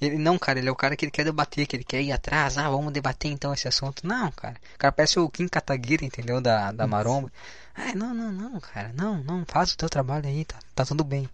Ele 0.01 0.17
não, 0.17 0.39
cara, 0.39 0.57
ele 0.57 0.69
é 0.69 0.71
o 0.71 0.75
cara 0.75 0.95
que 0.95 1.05
ele 1.05 1.11
quer 1.11 1.23
debater, 1.23 1.67
que 1.67 1.75
ele 1.75 1.83
quer 1.83 2.01
ir 2.01 2.11
atrás, 2.11 2.57
ah, 2.57 2.67
vamos 2.67 2.91
debater 2.91 3.31
então 3.31 3.53
esse 3.53 3.67
assunto. 3.67 4.07
Não, 4.07 4.31
cara. 4.31 4.55
O 4.73 4.79
cara 4.79 4.91
parece 4.91 5.19
o 5.19 5.29
Kim 5.29 5.47
Kataguiri, 5.47 6.07
entendeu? 6.07 6.41
Da, 6.41 6.71
da 6.71 6.87
Maromba. 6.87 7.31
Ai, 7.75 7.93
não, 7.93 8.11
não, 8.11 8.31
não, 8.31 8.59
cara, 8.59 8.91
não, 8.97 9.23
não, 9.23 9.45
faz 9.47 9.71
o 9.73 9.77
teu 9.77 9.87
trabalho 9.87 10.25
aí, 10.25 10.43
tá, 10.45 10.57
tá 10.73 10.83
tudo 10.83 11.03
bem. 11.03 11.29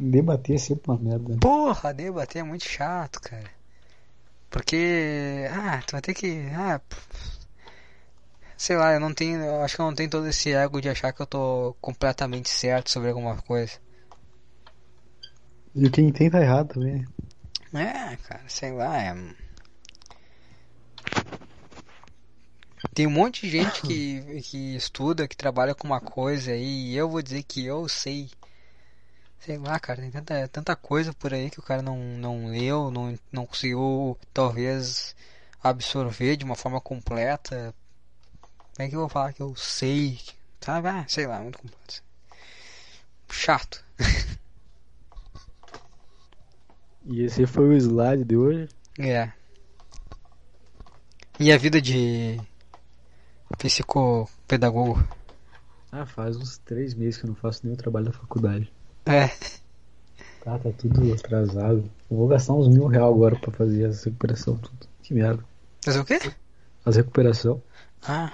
Debater 0.00 0.56
é 0.56 0.58
sempre 0.58 0.90
uma 0.90 0.98
merda. 0.98 1.34
né? 1.34 1.38
Porra, 1.40 1.94
debater 1.94 2.40
é 2.40 2.42
muito 2.42 2.68
chato, 2.68 3.20
cara. 3.20 3.54
Porque. 4.56 5.46
Ah, 5.52 5.82
tu 5.86 5.92
vai 5.92 6.00
ter 6.00 6.14
que. 6.14 6.48
Ah. 6.54 6.80
Sei 8.56 8.74
lá, 8.74 8.94
eu 8.94 9.00
não 9.00 9.12
tenho. 9.12 9.38
Eu 9.38 9.62
acho 9.62 9.76
que 9.76 9.82
eu 9.82 9.84
não 9.84 9.94
tenho 9.94 10.08
todo 10.08 10.26
esse 10.26 10.50
ego 10.50 10.80
de 10.80 10.88
achar 10.88 11.12
que 11.12 11.20
eu 11.20 11.26
tô 11.26 11.76
completamente 11.78 12.48
certo 12.48 12.90
sobre 12.90 13.10
alguma 13.10 13.36
coisa. 13.36 13.74
E 15.74 15.90
quem 15.90 16.10
tem 16.10 16.30
tá 16.30 16.40
errado 16.40 16.72
também. 16.72 17.06
É, 17.74 18.16
cara, 18.16 18.44
sei 18.48 18.72
lá, 18.72 18.98
é. 18.98 19.14
Tem 22.94 23.06
um 23.06 23.10
monte 23.10 23.42
de 23.42 23.50
gente 23.50 23.82
que, 23.82 24.40
que 24.40 24.74
estuda, 24.74 25.28
que 25.28 25.36
trabalha 25.36 25.74
com 25.74 25.86
uma 25.86 26.00
coisa 26.00 26.52
aí, 26.52 26.92
e 26.92 26.96
eu 26.96 27.10
vou 27.10 27.20
dizer 27.20 27.42
que 27.42 27.66
eu 27.66 27.86
sei. 27.90 28.30
Sei 29.46 29.58
lá, 29.58 29.78
cara, 29.78 30.00
tem 30.02 30.10
tanta, 30.10 30.48
tanta 30.48 30.74
coisa 30.74 31.14
por 31.14 31.32
aí 31.32 31.48
que 31.50 31.60
o 31.60 31.62
cara 31.62 31.80
não, 31.80 31.96
não 31.96 32.48
leu, 32.48 32.90
não, 32.90 33.16
não 33.30 33.46
conseguiu, 33.46 34.18
talvez, 34.34 35.14
absorver 35.62 36.36
de 36.36 36.44
uma 36.44 36.56
forma 36.56 36.80
completa. 36.80 37.72
Como 38.74 38.86
é 38.86 38.88
que 38.88 38.96
eu 38.96 39.00
vou 39.00 39.08
falar 39.08 39.32
que 39.32 39.40
eu 39.40 39.54
sei? 39.54 40.18
Sabe? 40.60 40.88
Ah, 40.88 41.04
sei 41.06 41.28
lá, 41.28 41.38
muito 41.38 41.58
complexo. 41.58 42.02
Chato. 43.30 43.84
E 47.08 47.22
esse 47.22 47.46
foi 47.46 47.68
o 47.68 47.72
slide 47.76 48.24
de 48.24 48.36
hoje. 48.36 48.68
É. 48.98 49.30
E 51.38 51.52
a 51.52 51.56
vida 51.56 51.80
de 51.80 52.36
psicopedagogo? 53.56 55.06
Ah, 55.92 56.04
faz 56.04 56.36
uns 56.36 56.58
três 56.58 56.94
meses 56.94 57.16
que 57.16 57.26
eu 57.26 57.28
não 57.28 57.36
faço 57.36 57.60
nenhum 57.62 57.76
trabalho 57.76 58.06
da 58.06 58.12
faculdade. 58.12 58.72
É. 59.06 59.28
Tá, 60.44 60.58
tá 60.58 60.70
tudo 60.78 61.12
atrasado. 61.12 61.84
Eu 62.10 62.16
vou 62.16 62.28
gastar 62.28 62.54
uns 62.54 62.68
mil 62.68 62.86
reais 62.86 63.06
agora 63.08 63.36
pra 63.36 63.50
fazer 63.52 63.88
essa 63.88 64.04
recuperação 64.06 64.56
tudo. 64.56 64.86
Que 65.02 65.14
merda. 65.14 65.42
Mas 65.86 65.96
o 65.96 66.04
quê? 66.04 66.18
Fazer 66.84 67.00
recuperação. 67.00 67.62
Ah, 68.06 68.32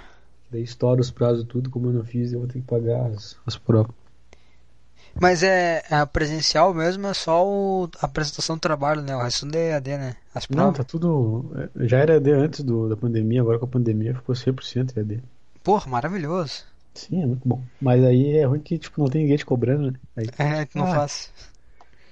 Daí 0.51 0.63
estoura 0.63 1.01
os 1.01 1.11
prazos 1.11 1.45
tudo, 1.45 1.71
como 1.71 1.89
eu 1.89 1.93
não 1.95 2.05
fiz, 2.05 2.33
eu 2.33 2.41
vou 2.41 2.49
ter 2.49 2.61
que 2.61 2.67
pagar 2.67 3.07
as, 3.07 3.37
as 3.47 3.57
provas. 3.57 3.95
mas 5.19 5.43
é 5.43 5.83
a 5.91 6.07
presencial 6.07 6.75
mesmo, 6.75 7.07
é 7.07 7.15
só 7.15 7.47
o, 7.47 7.89
a 8.01 8.05
apresentação 8.07 8.57
do 8.57 8.61
trabalho, 8.61 9.01
né? 9.01 9.17
O 9.17 9.21
resto 9.23 9.47
é 9.55 9.71
EAD, 9.71 9.89
né? 9.97 10.17
As 10.35 10.47
Não, 10.49 10.57
provas. 10.57 10.77
tá 10.77 10.85
tudo. 10.85 11.51
é, 11.77 11.87
Já 11.87 11.99
era 11.99 12.15
EAD 12.15 12.31
antes 12.33 12.61
do, 12.63 12.87
da 12.89 12.97
pandemia, 12.99 13.41
agora 13.41 13.59
com 13.59 13.65
a 13.65 13.69
pandemia 13.69 14.15
ficou 14.15 14.35
100% 14.35 14.95
EAD. 14.97 15.23
Porra, 15.63 15.87
maravilhoso. 15.91 16.65
Sim, 16.95 17.23
é 17.23 17.27
muito 17.27 17.47
bom. 17.49 17.63
Mas 17.81 18.05
aí 18.05 18.37
é 18.37 18.45
ruim 18.45 18.61
que 18.61 18.79
tipo, 18.79 19.01
não 19.01 19.09
tem 19.09 19.23
ninguém 19.23 19.37
te 19.37 19.47
cobrando, 19.47 19.91
né? 19.93 19.99
Aí, 20.17 20.27
É, 20.39 20.69
não 20.75 20.85
Ah. 20.85 20.95
faço. 20.95 21.31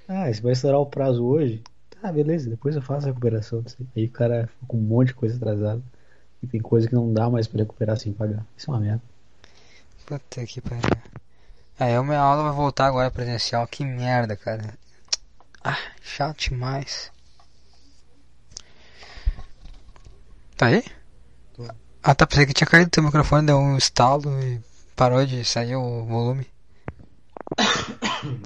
ah, 0.07 0.31
você 0.33 0.41
vai 0.41 0.51
estourar 0.53 0.79
o 0.79 0.85
prazo 0.85 1.23
hoje? 1.23 1.61
Tá, 2.01 2.11
beleza, 2.11 2.49
depois 2.49 2.75
eu 2.75 2.81
faço 2.81 3.05
a 3.05 3.09
recuperação. 3.09 3.61
disso 3.61 3.77
aí. 3.95 4.05
O 4.05 4.11
cara 4.11 4.47
fica 4.47 4.65
com 4.67 4.77
um 4.77 4.81
monte 4.81 5.09
de 5.09 5.13
coisa 5.13 5.35
atrasada. 5.37 5.81
E 6.41 6.47
tem 6.47 6.59
coisa 6.59 6.87
que 6.87 6.95
não 6.95 7.13
dá 7.13 7.29
mais 7.29 7.47
pra 7.47 7.59
recuperar 7.59 7.97
sem 7.97 8.11
pagar. 8.11 8.43
Isso 8.57 8.71
é 8.71 8.73
uma 8.73 8.79
merda. 8.79 9.01
Puta 10.07 10.43
que 10.47 10.59
pariu. 10.59 10.81
Aí 11.79 11.93
a 11.95 12.01
minha 12.03 12.19
aula 12.19 12.43
vai 12.43 12.51
voltar 12.53 12.87
agora 12.87 13.11
presencial. 13.11 13.67
Que 13.67 13.85
merda, 13.85 14.35
cara. 14.35 14.73
Ah, 15.63 15.77
chato 16.01 16.49
demais. 16.49 17.11
Tá 20.57 20.67
aí? 20.67 20.83
Tô. 21.53 21.67
Ah, 22.03 22.15
tá, 22.15 22.25
pensei 22.25 22.45
que 22.47 22.53
tinha 22.53 22.67
caído 22.67 22.89
teu 22.89 23.03
microfone, 23.03 23.45
deu 23.45 23.57
um 23.57 23.77
estalo 23.77 24.31
e 24.41 24.59
parou 25.01 25.25
de 25.25 25.43
sair 25.43 25.75
o 25.75 26.05
volume. 26.05 26.45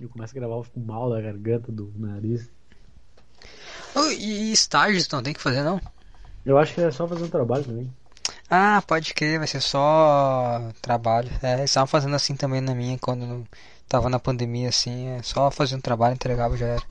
Eu 0.00 0.08
começo 0.08 0.36
a 0.36 0.40
gravar, 0.40 0.56
eu 0.56 0.64
fico 0.64 0.80
mal 0.80 1.08
da 1.08 1.20
garganta, 1.20 1.70
do 1.70 1.92
nariz. 1.96 2.50
Oh, 3.94 4.10
e, 4.10 4.50
estágios 4.52 5.08
não 5.08 5.22
tem 5.22 5.32
que 5.32 5.40
fazer, 5.40 5.62
não? 5.62 5.80
Eu 6.44 6.58
acho 6.58 6.74
que 6.74 6.80
é 6.80 6.90
só 6.90 7.06
fazer 7.06 7.22
um 7.22 7.28
trabalho 7.28 7.64
também. 7.64 7.88
Ah, 8.50 8.82
pode 8.86 9.14
crer, 9.14 9.38
vai 9.38 9.46
ser 9.46 9.60
só 9.60 10.72
trabalho. 10.82 11.30
É, 11.40 11.54
eles 11.54 11.70
estavam 11.70 11.86
fazendo 11.86 12.16
assim 12.16 12.34
também 12.34 12.60
na 12.60 12.74
minha, 12.74 12.98
quando 12.98 13.46
tava 13.88 14.10
na 14.10 14.18
pandemia, 14.18 14.68
assim, 14.68 15.06
é 15.10 15.22
só 15.22 15.50
fazer 15.52 15.76
um 15.76 15.80
trabalho, 15.80 16.14
entregava 16.14 16.56
já 16.56 16.66
era. 16.66 16.82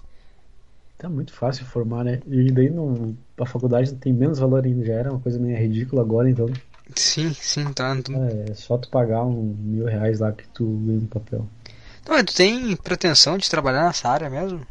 Tá 0.98 1.10
muito 1.10 1.34
fácil 1.34 1.66
formar, 1.66 2.06
né? 2.06 2.22
E 2.26 2.50
daí 2.50 2.70
no, 2.70 3.16
a 3.38 3.46
faculdade 3.46 3.94
tem 3.96 4.14
menos 4.14 4.40
valor 4.40 4.64
ainda, 4.64 4.86
já 4.86 4.94
era 4.94 5.12
uma 5.12 5.20
coisa 5.20 5.38
meio 5.38 5.58
ridícula 5.58 6.02
agora, 6.02 6.30
então 6.30 6.48
Sim, 7.00 7.34
sim, 7.34 7.72
tá. 7.74 7.96
Tu... 8.02 8.14
é 8.14 8.54
só 8.54 8.78
tu 8.78 8.90
pagar 8.90 9.24
um 9.24 9.56
mil 9.58 9.86
reais 9.86 10.20
lá 10.20 10.32
que 10.32 10.48
tu 10.50 10.66
ganha 10.86 11.00
um 11.00 11.08
papel. 11.08 11.48
Não, 12.08 12.16
mas 12.16 12.26
tu 12.26 12.36
tem 12.36 12.76
pretensão 12.76 13.38
de 13.38 13.50
trabalhar 13.50 13.86
nessa 13.86 14.10
área 14.10 14.30
mesmo? 14.30 14.62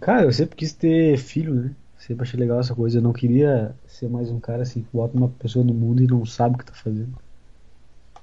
Cara, 0.00 0.24
eu 0.24 0.32
sempre 0.32 0.56
quis 0.56 0.72
ter 0.72 1.16
filho, 1.18 1.54
né? 1.54 1.70
Sempre 1.98 2.22
achei 2.22 2.38
legal 2.40 2.60
essa 2.60 2.74
coisa. 2.74 2.98
Eu 2.98 3.02
não 3.02 3.12
queria 3.12 3.74
ser 3.86 4.08
mais 4.08 4.30
um 4.30 4.40
cara 4.40 4.62
assim 4.62 4.82
que 4.82 4.88
bota 4.92 5.16
uma 5.16 5.28
pessoa 5.28 5.64
no 5.64 5.74
mundo 5.74 6.02
e 6.02 6.06
não 6.06 6.24
sabe 6.24 6.54
o 6.54 6.58
que 6.58 6.64
tá 6.64 6.72
fazendo. 6.72 7.14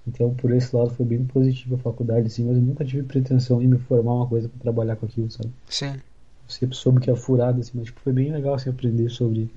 Então, 0.07 0.33
por 0.33 0.51
esse 0.51 0.73
lado, 0.73 0.89
foi 0.91 1.05
bem 1.05 1.25
positivo 1.25 1.75
a 1.75 1.79
faculdade, 1.79 2.27
assim, 2.27 2.45
mas 2.45 2.55
eu 2.55 2.63
nunca 2.63 2.85
tive 2.85 3.03
pretensão 3.03 3.61
em 3.61 3.67
me 3.67 3.77
formar 3.77 4.13
uma 4.13 4.27
coisa 4.27 4.47
pra 4.47 4.57
trabalhar 4.59 4.95
com 4.95 5.05
aquilo, 5.05 5.29
sabe? 5.29 5.51
Sim. 5.67 5.93
Eu 5.95 6.01
sempre 6.47 6.77
soube 6.77 7.01
que 7.01 7.11
é 7.11 7.15
furado, 7.15 7.59
assim, 7.59 7.71
mas 7.75 7.87
tipo, 7.87 7.99
foi 7.99 8.13
bem 8.13 8.31
legal 8.31 8.53
assim, 8.53 8.69
aprender 8.69 9.09
sobre 9.09 9.51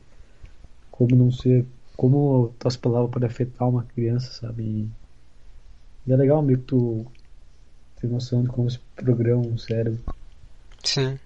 como 0.91 1.15
não 1.15 1.31
ser. 1.31 1.65
Como 2.01 2.55
tuas 2.59 2.79
palavras 2.79 3.11
podem 3.11 3.29
afetar 3.29 3.69
uma 3.69 3.83
criança, 3.83 4.33
sabe? 4.33 4.63
E, 4.63 4.91
e 6.07 6.13
é 6.15 6.17
legal 6.17 6.43
que 6.47 6.57
tu 6.57 7.05
ter 8.01 8.07
noção 8.07 8.43
de 8.43 8.49
como 8.49 8.71
se 8.71 8.79
programa 8.97 9.43
um 9.43 9.59
cérebro. 9.59 10.01
Sim. 10.83 11.19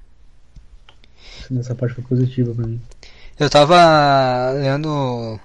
Nessa 1.48 1.76
parte 1.76 1.94
foi 1.94 2.02
positiva 2.02 2.52
pra 2.52 2.66
mim. 2.66 2.82
Eu 3.38 3.48
tava 3.48 4.50
lendo 4.50 5.38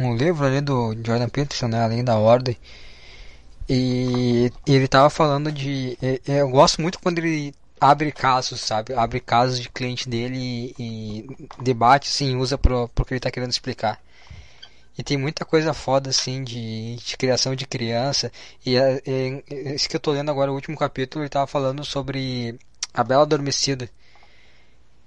um 0.00 0.16
livro 0.16 0.44
ali 0.44 0.60
do 0.60 0.92
Jordan 0.94 1.28
Peterson, 1.28 1.68
né, 1.68 1.84
Além 1.84 2.02
da 2.02 2.16
Ordem, 2.16 2.56
e 3.68 4.50
ele 4.66 4.88
tava 4.88 5.08
falando 5.08 5.52
de. 5.52 5.96
Eu 6.26 6.50
gosto 6.50 6.82
muito 6.82 6.98
quando 6.98 7.18
ele 7.18 7.54
abre 7.80 8.10
casos, 8.10 8.60
sabe? 8.60 8.94
Abre 8.94 9.20
casos 9.20 9.60
de 9.60 9.68
cliente 9.68 10.08
dele 10.08 10.74
e, 10.76 10.76
e 10.76 11.62
debate, 11.62 12.08
assim, 12.08 12.34
usa 12.34 12.58
pro, 12.58 12.88
pro 12.88 13.04
que 13.04 13.14
ele 13.14 13.20
tá 13.20 13.30
querendo 13.30 13.52
explicar. 13.52 14.00
E 14.96 15.02
tem 15.02 15.16
muita 15.16 15.44
coisa 15.44 15.72
foda, 15.74 16.10
assim, 16.10 16.44
de, 16.44 16.96
de 16.96 17.16
criação 17.16 17.54
de 17.54 17.66
criança. 17.66 18.30
E 18.64 18.76
é, 18.76 19.02
é- 19.06 19.44
é- 19.50 19.74
esse 19.74 19.88
que 19.88 19.96
eu 19.96 20.00
tô 20.00 20.12
lendo 20.12 20.30
agora, 20.30 20.50
o 20.52 20.54
último 20.54 20.76
capítulo, 20.76 21.22
ele 21.24 21.30
tava 21.30 21.46
falando 21.46 21.84
sobre 21.84 22.58
a 22.94 23.02
Bela 23.04 23.22
Adormecida. 23.22 23.88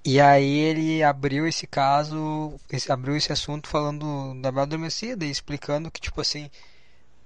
E 0.04 0.22
aí 0.22 0.58
ele 0.60 1.04
abriu 1.04 1.48
esse 1.48 1.66
caso, 1.66 2.54
esse- 2.70 2.92
abriu 2.92 3.16
esse 3.16 3.32
assunto 3.34 3.68
falando 3.68 4.40
da 4.42 4.52
Bela 4.52 4.64
Adormecida 4.64 5.26
e 5.26 5.32
explicando 5.32 5.90
que, 5.92 6.00
tipo 6.00 6.22
assim, 6.22 6.50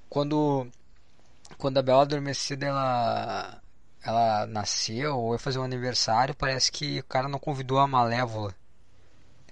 quando, 0.10 0.68
quando 1.58 1.78
a 1.80 1.84
Bela 1.84 2.04
Adormecida 2.04 2.68
ela, 2.68 3.62
ela 4.04 4.48
nasceu 4.48 5.18
ou 5.18 5.34
ia 5.34 5.40
fazer 5.40 5.60
um 5.60 5.64
aniversário, 5.64 6.36
parece 6.36 6.72
que 6.72 7.00
o 7.00 7.04
cara 7.06 7.28
não 7.30 7.40
convidou 7.40 7.80
a 7.80 7.88
Malévola, 7.88 8.56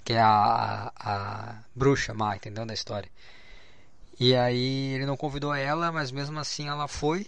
que 0.08 0.14
é 0.14 0.22
a, 0.22 0.90
a, 0.96 1.50
a 1.50 1.64
bruxa 1.76 2.14
má, 2.14 2.34
entendeu, 2.34 2.66
da 2.66 2.74
história. 2.74 3.12
E 4.18 4.34
aí 4.34 4.94
ele 4.94 5.06
não 5.06 5.18
convidou 5.18 5.54
ela, 5.54 5.92
mas 5.92 6.12
mesmo 6.12 6.40
assim 6.40 6.70
ela 6.70 6.88
foi. 6.88 7.28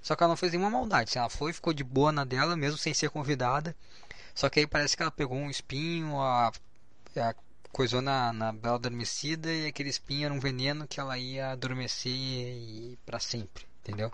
Só 0.00 0.16
que 0.16 0.22
ela 0.22 0.30
não 0.30 0.36
fez 0.36 0.50
nenhuma 0.50 0.70
maldade, 0.70 1.10
assim, 1.10 1.18
ela 1.18 1.28
foi, 1.28 1.52
ficou 1.52 1.74
de 1.74 1.84
boa 1.84 2.10
na 2.10 2.24
dela, 2.24 2.56
mesmo 2.56 2.78
sem 2.78 2.94
ser 2.94 3.10
convidada. 3.10 3.76
Só 4.34 4.48
que 4.48 4.60
aí 4.60 4.66
parece 4.66 4.96
que 4.96 5.02
ela 5.02 5.10
pegou 5.10 5.36
um 5.36 5.50
espinho, 5.50 6.18
a, 6.22 6.50
a 7.18 7.34
coisou 7.70 8.00
na, 8.00 8.32
na 8.32 8.50
Bela 8.50 8.76
Adormecida 8.76 9.52
e 9.52 9.66
aquele 9.66 9.90
espinho 9.90 10.24
era 10.24 10.32
um 10.32 10.40
veneno 10.40 10.88
que 10.88 10.98
ela 10.98 11.18
ia 11.18 11.50
adormecer 11.50 12.10
e 12.14 12.98
para 13.04 13.20
sempre, 13.20 13.66
entendeu? 13.82 14.10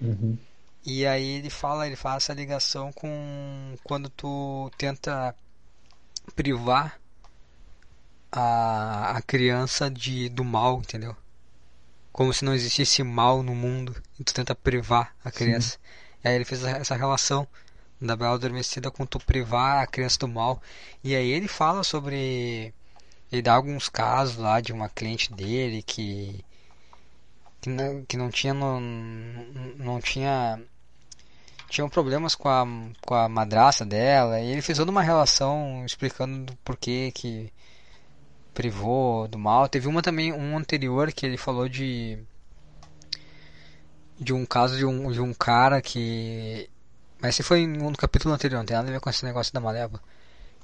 Uhum. 0.00 0.38
E 0.82 1.06
aí 1.06 1.40
ele 1.40 1.50
fala, 1.50 1.86
ele 1.86 1.96
faz 1.96 2.24
essa 2.24 2.32
ligação 2.32 2.90
com 2.90 3.76
quando 3.84 4.08
tu 4.08 4.70
tenta 4.78 5.34
privar 6.34 7.01
a, 8.32 9.16
a 9.18 9.22
criança 9.22 9.90
de 9.90 10.28
do 10.30 10.44
mal, 10.44 10.78
entendeu? 10.80 11.16
Como 12.12 12.32
se 12.32 12.44
não 12.44 12.54
existisse 12.54 13.02
mal 13.02 13.42
no 13.42 13.54
mundo 13.54 13.94
e 14.20 14.24
tu 14.24 14.34
tenta 14.34 14.54
privar 14.54 15.14
a 15.24 15.30
criança. 15.30 15.78
E 16.24 16.28
aí 16.28 16.34
ele 16.36 16.44
fez 16.44 16.64
essa- 16.64 16.96
relação 16.96 17.46
da 18.00 18.16
Bela 18.16 18.34
Adormecida 18.34 18.90
com 18.90 19.06
tu 19.06 19.18
privar 19.20 19.82
a 19.82 19.86
criança 19.86 20.18
do 20.20 20.28
mal. 20.28 20.62
E 21.04 21.14
aí 21.16 21.30
ele 21.30 21.48
fala 21.48 21.84
sobre. 21.84 22.74
Ele 23.32 23.42
dá 23.42 23.54
alguns 23.54 23.88
casos 23.88 24.36
lá 24.36 24.60
de 24.60 24.72
uma 24.72 24.88
cliente 24.88 25.32
dele 25.32 25.82
que. 25.82 26.44
que 27.60 27.68
não, 27.70 28.04
que 28.04 28.16
não 28.16 28.30
tinha. 28.30 28.54
Não, 28.54 28.80
não 29.78 30.00
tinha. 30.00 30.60
Tinham 31.68 31.88
problemas 31.88 32.34
com 32.34 32.48
a, 32.48 32.64
com 33.06 33.14
a 33.14 33.28
madraça 33.28 33.84
dela. 33.84 34.40
E 34.40 34.48
ele 34.52 34.62
fez 34.62 34.78
toda 34.78 34.90
uma 34.90 35.02
relação 35.02 35.84
explicando 35.86 36.46
do 36.46 36.56
porquê 36.58 37.10
que 37.14 37.52
privou 38.54 39.26
do 39.28 39.38
mal. 39.38 39.68
Teve 39.68 39.88
uma 39.88 40.02
também, 40.02 40.32
um 40.32 40.56
anterior 40.56 41.12
que 41.12 41.26
ele 41.26 41.36
falou 41.36 41.68
de. 41.68 42.18
De 44.18 44.32
um 44.32 44.46
caso 44.46 44.76
de 44.76 44.84
um, 44.86 45.10
de 45.10 45.20
um 45.20 45.34
cara 45.34 45.80
que 45.82 46.68
mas 47.20 47.30
esse 47.36 47.44
foi 47.44 47.60
em 47.60 47.80
um 47.80 47.92
capítulo 47.92 48.34
anterior, 48.34 48.58
não 48.58 48.66
tem 48.66 48.76
nada 48.76 48.88
a 48.88 48.92
ver 48.92 49.00
com 49.00 49.08
esse 49.08 49.24
negócio 49.24 49.54
da 49.54 49.60
Malévola. 49.60 50.02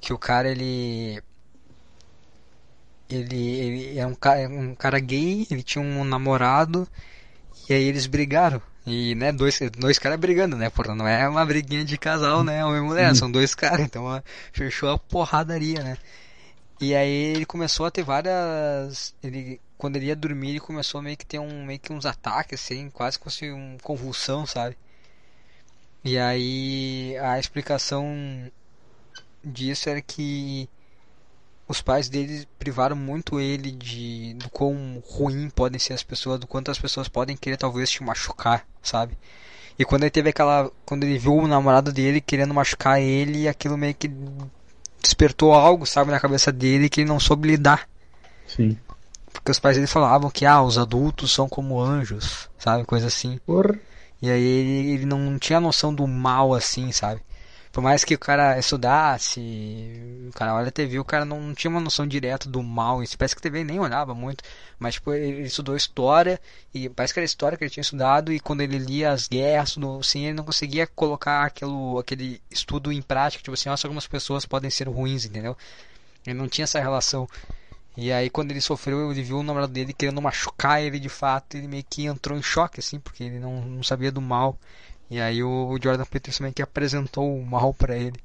Que 0.01 0.11
o 0.11 0.17
cara, 0.17 0.49
ele. 0.49 1.21
ele, 3.09 3.37
ele 3.37 3.97
é 3.99 4.05
um, 4.05 4.13
ca- 4.13 4.37
é 4.37 4.47
um 4.47 4.75
cara 4.75 4.99
gay, 4.99 5.47
ele 5.49 5.63
tinha 5.63 5.81
um 5.83 6.03
namorado, 6.03 6.85
e 7.69 7.73
aí 7.73 7.83
eles 7.83 8.05
brigaram. 8.07 8.61
E, 8.85 9.15
né, 9.15 9.31
dois, 9.31 9.57
dois 9.77 9.97
caras 9.99 10.19
brigando, 10.19 10.57
né? 10.57 10.69
Porra, 10.69 10.95
não 10.95 11.07
é 11.07 11.27
uma 11.29 11.45
briguinha 11.45 11.85
de 11.85 11.97
casal, 11.97 12.43
né? 12.43 12.63
Homem 12.65 12.79
e 12.81 12.85
mulher, 12.85 13.15
são 13.15 13.31
dois 13.31 13.55
caras, 13.55 13.81
então 13.85 14.03
ó, 14.03 14.21
fechou 14.51 14.89
a 14.89 14.97
porradaria, 14.99 15.81
né? 15.81 15.97
E 16.81 16.95
aí 16.95 17.09
ele 17.35 17.45
começou 17.45 17.85
a 17.85 17.91
ter 17.91 18.03
várias. 18.03 19.13
Ele, 19.21 19.59
quando 19.77 19.97
ele 19.97 20.07
ia 20.07 20.15
dormir, 20.15 20.51
ele 20.51 20.59
começou 20.59 20.99
a 20.99 21.01
meio 21.01 21.17
que 21.17 21.25
ter 21.25 21.39
um, 21.39 21.65
meio 21.65 21.79
que 21.79 21.91
uns 21.91 22.05
ataques, 22.05 22.61
assim, 22.61 22.89
quase 22.89 23.19
como 23.19 23.31
se 23.31 23.51
uma 23.51 23.77
convulsão, 23.79 24.45
sabe? 24.45 24.77
E 26.03 26.17
aí 26.17 27.17
a 27.17 27.37
explicação 27.37 28.49
disso 29.43 29.89
era 29.89 30.01
que 30.01 30.69
os 31.67 31.81
pais 31.81 32.09
dele 32.09 32.47
privaram 32.57 32.95
muito 32.95 33.39
ele 33.39 33.71
de 33.71 34.33
do 34.35 34.49
quão 34.49 35.03
ruim 35.05 35.49
podem 35.49 35.79
ser 35.79 35.93
as 35.93 36.03
pessoas, 36.03 36.39
do 36.39 36.47
quanto 36.47 36.71
as 36.71 36.79
pessoas 36.79 37.07
podem 37.07 37.37
querer 37.37 37.57
talvez 37.57 37.91
te 37.91 38.01
machucar, 38.03 38.65
sabe? 38.81 39.17
E 39.77 39.85
quando 39.85 40.03
ele 40.03 40.11
teve 40.11 40.29
aquela, 40.29 40.71
quando 40.85 41.03
ele 41.03 41.17
viu 41.17 41.35
o 41.35 41.47
namorado 41.47 41.91
dele 41.91 42.21
querendo 42.21 42.53
machucar 42.53 43.01
ele, 43.01 43.47
aquilo 43.47 43.77
meio 43.77 43.93
que 43.93 44.09
despertou 45.01 45.53
algo, 45.53 45.85
sabe, 45.85 46.11
na 46.11 46.19
cabeça 46.19 46.51
dele 46.51 46.89
que 46.89 47.01
ele 47.01 47.09
não 47.09 47.19
soube 47.19 47.47
lidar. 47.47 47.87
Sim. 48.47 48.77
Porque 49.31 49.51
os 49.51 49.59
pais 49.59 49.75
dele 49.75 49.87
falavam 49.87 50.29
que 50.29 50.45
ah, 50.45 50.61
os 50.61 50.77
adultos 50.77 51.31
são 51.31 51.47
como 51.47 51.81
anjos, 51.81 52.49
sabe, 52.57 52.83
coisa 52.85 53.07
assim. 53.07 53.39
Porra. 53.45 53.79
E 54.21 54.29
aí 54.29 54.43
ele, 54.43 54.91
ele 54.91 55.05
não 55.05 55.39
tinha 55.39 55.59
noção 55.59 55.93
do 55.93 56.05
mal 56.05 56.53
assim, 56.53 56.91
sabe? 56.91 57.21
Por 57.79 57.83
mais 57.83 58.03
que 58.03 58.13
o 58.13 58.19
cara 58.19 58.59
estudasse, 58.59 59.39
o 60.27 60.33
cara 60.33 60.53
olha 60.53 60.67
a 60.67 60.71
TV, 60.71 60.99
o 60.99 61.05
cara 61.05 61.23
não, 61.23 61.39
não 61.39 61.55
tinha 61.55 61.71
uma 61.71 61.79
noção 61.79 62.05
direta 62.05 62.49
do 62.49 62.61
mal. 62.61 63.01
Isso 63.01 63.17
parece 63.17 63.33
que 63.33 63.39
a 63.39 63.41
TV 63.41 63.63
nem 63.63 63.79
olhava 63.79 64.13
muito, 64.13 64.43
mas 64.77 64.95
tipo, 64.95 65.13
ele 65.13 65.43
estudou 65.43 65.77
história 65.77 66.41
e 66.73 66.89
parece 66.89 67.13
que 67.13 67.21
era 67.21 67.25
história 67.25 67.57
que 67.57 67.63
ele 67.63 67.71
tinha 67.71 67.79
estudado 67.79 68.33
e 68.33 68.39
quando 68.41 68.59
ele 68.59 68.77
lia 68.77 69.11
as 69.11 69.29
guerras, 69.29 69.77
no, 69.77 69.99
assim, 69.99 70.25
ele 70.25 70.33
não 70.33 70.43
conseguia 70.43 70.85
colocar 70.87 71.45
aquilo, 71.45 71.97
aquele 71.97 72.41
estudo 72.51 72.91
em 72.91 73.01
prática, 73.01 73.41
tipo 73.41 73.53
assim, 73.53 73.69
nossa, 73.69 73.87
algumas 73.87 74.05
pessoas 74.05 74.45
podem 74.45 74.69
ser 74.69 74.89
ruins, 74.89 75.23
entendeu? 75.23 75.55
Ele 76.27 76.37
não 76.37 76.49
tinha 76.49 76.65
essa 76.65 76.81
relação. 76.81 77.29
E 77.95 78.11
aí 78.11 78.29
quando 78.29 78.51
ele 78.51 78.59
sofreu, 78.59 79.09
ele 79.09 79.23
viu 79.23 79.39
o 79.39 79.43
namorado 79.43 79.71
dele 79.71 79.93
querendo 79.93 80.21
machucar 80.21 80.81
ele 80.83 80.99
de 80.99 81.07
fato, 81.07 81.55
ele 81.55 81.69
meio 81.69 81.85
que 81.89 82.07
entrou 82.07 82.37
em 82.37 82.43
choque, 82.43 82.81
assim, 82.81 82.99
porque 82.99 83.23
ele 83.23 83.39
não, 83.39 83.61
não 83.61 83.83
sabia 83.83 84.11
do 84.11 84.19
mal. 84.19 84.57
E 85.09 85.19
aí 85.19 85.43
o 85.43 85.77
Jordan 85.81 86.05
Peterson 86.05 86.43
meio 86.43 86.53
que 86.53 86.61
apresentou 86.61 87.35
o 87.35 87.45
mal 87.45 87.73
pra 87.73 87.97
ele. 87.97 88.19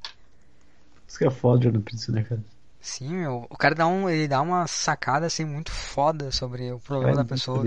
Isso 1.09 1.19
que 1.19 1.25
é 1.27 1.31
foda, 1.31 1.63
Jordan 1.65 1.81
Peterson, 1.81 2.13
né, 2.13 2.23
cara? 2.25 2.45
Sim, 2.81 3.15
meu, 3.15 3.47
o 3.49 3.57
cara 3.57 3.75
dá 3.75 3.87
um, 3.87 4.09
ele 4.11 4.29
dá 4.29 4.43
uma 4.43 4.67
sacada 4.67 5.27
assim 5.27 5.45
muito 5.45 5.73
foda 5.73 6.31
sobre 6.31 6.71
o 6.71 6.79
problema 6.79 7.15
Cara, 7.15 7.17
da 7.17 7.23
muito 7.23 7.31
pessoa. 7.31 7.65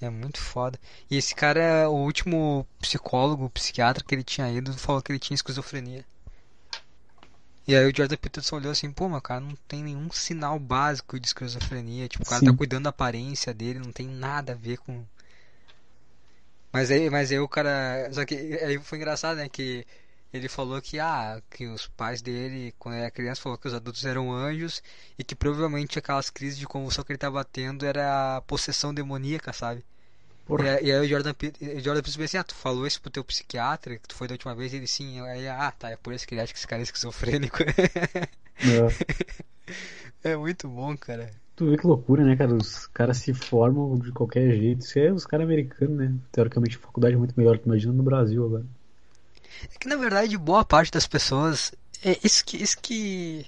É 0.00 0.08
muito 0.08 0.40
foda. 0.40 0.78
E 1.10 1.16
esse 1.16 1.34
cara, 1.34 1.90
o 1.90 2.04
último 2.04 2.66
psicólogo, 2.80 3.50
psiquiatra 3.50 4.04
que 4.04 4.14
ele 4.14 4.22
tinha 4.22 4.50
ido, 4.52 4.72
falou 4.74 5.02
que 5.02 5.10
ele 5.10 5.18
tinha 5.18 5.34
esquizofrenia. 5.34 6.04
E 7.66 7.76
aí 7.76 7.84
o 7.84 7.94
Jordan 7.94 8.16
Peterson 8.16 8.56
olhou 8.56 8.72
assim, 8.72 8.90
pô, 8.90 9.08
meu 9.08 9.20
cara, 9.20 9.40
não 9.40 9.54
tem 9.68 9.82
nenhum 9.82 10.10
sinal 10.10 10.58
básico 10.58 11.20
de 11.20 11.26
esquizofrenia. 11.26 12.08
Tipo, 12.08 12.24
o 12.24 12.26
cara 12.26 12.42
tá 12.42 12.50
Sim. 12.50 12.56
cuidando 12.56 12.84
da 12.84 12.90
aparência 12.90 13.52
dele, 13.52 13.78
não 13.78 13.92
tem 13.92 14.08
nada 14.08 14.52
a 14.52 14.56
ver 14.56 14.78
com. 14.78 15.04
Mas 16.72 16.90
aí, 16.90 17.08
mas 17.10 17.30
aí 17.32 17.38
o 17.38 17.48
cara. 17.48 18.10
Só 18.12 18.24
que 18.24 18.34
aí 18.34 18.78
foi 18.78 18.98
engraçado, 18.98 19.38
né? 19.38 19.48
Que 19.48 19.86
ele 20.32 20.48
falou 20.48 20.80
que, 20.82 20.98
ah, 21.00 21.40
que 21.50 21.66
os 21.66 21.86
pais 21.88 22.20
dele, 22.22 22.74
quando 22.78 22.94
ele 22.96 23.02
era 23.02 23.10
criança, 23.10 23.40
falou 23.40 23.56
que 23.58 23.66
os 23.68 23.74
adultos 23.74 24.04
eram 24.04 24.30
anjos 24.32 24.82
e 25.18 25.24
que 25.24 25.34
provavelmente 25.34 25.98
aquelas 25.98 26.28
crises 26.30 26.58
de 26.58 26.66
convulsão 26.66 27.02
que 27.04 27.12
ele 27.12 27.18
tava 27.18 27.42
tendo 27.44 27.86
era 27.86 28.36
a 28.36 28.42
possessão 28.42 28.92
demoníaca, 28.92 29.52
sabe? 29.52 29.84
E, 30.58 30.66
Porra. 30.66 30.68
aí- 30.68 30.86
e 30.86 30.92
aí 30.92 31.00
o 31.00 31.08
Jordan, 31.08 31.32
o 31.32 31.80
Jordan 31.80 32.02
Peterson 32.02 32.22
assim, 32.24 32.38
ah, 32.38 32.44
tu 32.44 32.54
falou 32.54 32.86
isso 32.86 33.00
pro 33.02 33.10
teu 33.10 33.24
psiquiatra, 33.24 33.98
que 33.98 34.08
tu 34.08 34.14
foi 34.14 34.28
da 34.28 34.34
última 34.34 34.54
vez, 34.54 34.74
ele 34.74 34.86
sim, 34.86 35.20
aí, 35.22 35.48
ah, 35.48 35.72
tá, 35.72 35.90
é 35.90 35.96
por 35.96 36.12
isso 36.14 36.26
que 36.26 36.34
ele 36.34 36.40
acha 36.42 36.52
que 36.52 36.58
esse 36.58 36.66
cara 36.68 36.82
é 36.82 36.84
esquizofrênico. 36.84 37.58
É. 38.64 38.98
É 40.22 40.36
muito 40.36 40.68
bom, 40.68 40.96
cara. 40.96 41.30
Tu 41.58 41.68
vê 41.68 41.76
que 41.76 41.88
loucura, 41.88 42.22
né, 42.24 42.36
cara? 42.36 42.54
Os 42.54 42.86
caras 42.86 43.16
se 43.16 43.34
formam 43.34 43.98
de 43.98 44.12
qualquer 44.12 44.48
jeito. 44.54 44.82
Isso 44.82 44.96
é 44.96 45.10
os 45.10 45.26
caras 45.26 45.44
americanos, 45.44 45.98
né? 45.98 46.14
Teoricamente, 46.30 46.76
a 46.76 46.80
faculdade 46.80 47.16
é 47.16 47.18
muito 47.18 47.34
melhor 47.36 47.58
que 47.58 47.66
imagina 47.66 47.92
no 47.92 48.04
Brasil 48.04 48.46
agora. 48.46 48.64
É 49.64 49.76
que 49.76 49.88
na 49.88 49.96
verdade 49.96 50.38
boa 50.38 50.64
parte 50.64 50.92
das 50.92 51.08
pessoas. 51.08 51.72
É 52.04 52.16
isso 52.22 52.44
que. 52.44 52.62
Isso 52.62 52.78
que... 52.80 53.44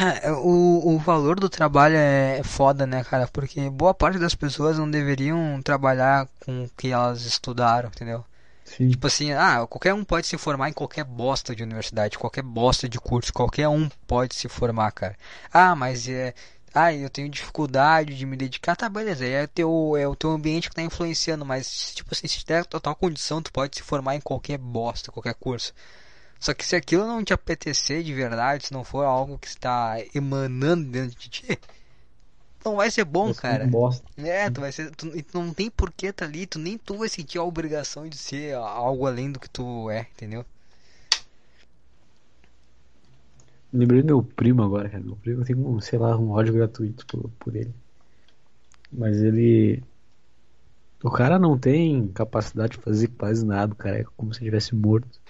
Ah, 0.00 0.32
O, 0.40 0.94
o 0.94 0.98
valor 0.98 1.38
do 1.38 1.50
trabalho 1.50 1.94
é 1.94 2.40
foda, 2.42 2.86
né, 2.86 3.04
cara? 3.04 3.28
Porque 3.28 3.68
boa 3.68 3.92
parte 3.92 4.18
das 4.18 4.34
pessoas 4.34 4.78
não 4.78 4.90
deveriam 4.90 5.60
trabalhar 5.62 6.26
com 6.42 6.64
o 6.64 6.70
que 6.70 6.88
elas 6.88 7.26
estudaram, 7.26 7.90
entendeu? 7.90 8.24
Sim. 8.64 8.88
Tipo 8.88 9.08
assim, 9.08 9.32
ah, 9.32 9.66
qualquer 9.66 9.92
um 9.92 10.04
pode 10.04 10.26
se 10.26 10.38
formar 10.38 10.70
em 10.70 10.72
qualquer 10.72 11.04
bosta 11.04 11.54
de 11.54 11.62
universidade, 11.62 12.18
qualquer 12.18 12.42
bosta 12.42 12.88
de 12.88 12.98
curso, 12.98 13.30
qualquer 13.30 13.68
um 13.68 13.90
pode 14.06 14.34
se 14.34 14.48
formar, 14.48 14.90
cara. 14.92 15.14
Ah, 15.52 15.76
mas 15.76 16.08
é. 16.08 16.32
Ah, 16.74 16.92
eu 16.92 17.10
tenho 17.10 17.28
dificuldade 17.28 18.16
de 18.16 18.24
me 18.24 18.36
dedicar, 18.36 18.74
tá, 18.74 18.88
beleza, 18.88 19.26
é, 19.26 19.46
teu, 19.46 19.94
é 19.96 20.08
o 20.08 20.16
teu 20.16 20.30
ambiente 20.30 20.70
que 20.70 20.74
tá 20.74 20.82
influenciando, 20.82 21.44
mas, 21.44 21.92
tipo 21.94 22.08
assim, 22.12 22.26
se 22.26 22.44
der 22.46 22.64
total 22.64 22.96
condição, 22.96 23.42
tu 23.42 23.52
pode 23.52 23.76
se 23.76 23.82
formar 23.82 24.16
em 24.16 24.20
qualquer 24.20 24.58
bosta, 24.58 25.12
qualquer 25.12 25.34
curso. 25.34 25.74
Só 26.40 26.54
que 26.54 26.66
se 26.66 26.74
aquilo 26.74 27.06
não 27.06 27.22
te 27.22 27.32
apetecer 27.32 28.02
de 28.02 28.12
verdade, 28.12 28.66
se 28.66 28.72
não 28.72 28.82
for 28.82 29.04
algo 29.04 29.38
que 29.38 29.46
está 29.46 29.96
emanando 30.14 30.90
dentro 30.90 31.16
de 31.16 31.28
ti, 31.28 31.58
não 32.64 32.76
vai 32.76 32.90
ser 32.90 33.04
bom, 33.04 33.28
é 33.28 33.30
um 33.30 33.34
cara. 33.34 33.66
bosta. 33.66 34.04
É, 34.16 34.50
tu 34.50 34.60
vai 34.60 34.72
ser. 34.72 34.90
Tu, 34.92 35.22
tu 35.22 35.40
não 35.40 35.52
tem 35.52 35.70
porquê 35.70 36.12
tá 36.12 36.24
ali, 36.24 36.46
tu 36.46 36.58
nem 36.58 36.78
tu 36.78 36.96
vai 36.96 37.08
sentir 37.08 37.38
a 37.38 37.44
obrigação 37.44 38.08
de 38.08 38.16
ser 38.16 38.54
algo 38.54 39.06
além 39.06 39.30
do 39.30 39.38
que 39.38 39.48
tu 39.48 39.90
é, 39.90 40.06
entendeu? 40.12 40.44
Lembrei 43.72 44.02
do 44.02 44.06
meu 44.06 44.22
primo 44.22 44.62
agora, 44.62 44.88
cara. 44.88 45.02
Meu 45.02 45.16
primo 45.16 45.44
tem 45.44 45.56
um, 45.56 45.80
sei 45.80 45.98
lá, 45.98 46.16
um 46.16 46.30
ódio 46.30 46.52
gratuito 46.52 47.06
por, 47.06 47.30
por 47.38 47.56
ele. 47.56 47.72
Mas 48.92 49.22
ele. 49.22 49.82
O 51.02 51.10
cara 51.10 51.38
não 51.38 51.58
tem 51.58 52.08
capacidade 52.08 52.76
de 52.76 52.82
fazer 52.82 53.08
quase 53.08 53.44
nada, 53.44 53.74
cara 53.74 53.98
é 54.00 54.04
como 54.16 54.32
se 54.32 54.40
ele 54.40 54.48
estivesse 54.48 54.74
morto. 54.74 55.20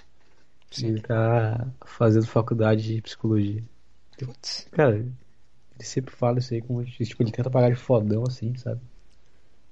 E 0.79 0.87
ele 0.87 1.01
tá 1.01 1.67
fazendo 1.87 2.27
faculdade 2.27 2.83
de 2.83 3.03
psicologia. 3.03 3.63
Putz. 4.19 4.67
Cara, 4.73 4.97
ele 4.97 5.85
sempre 5.85 6.15
fala 6.15 6.39
isso 6.39 6.53
aí 6.53 6.61
como 6.61 6.85
tipo, 6.85 7.23
ele 7.23 7.31
tenta 7.31 7.51
pagar 7.51 7.71
de 7.71 7.77
fodão 7.77 8.25
assim, 8.27 8.55
sabe? 8.57 8.81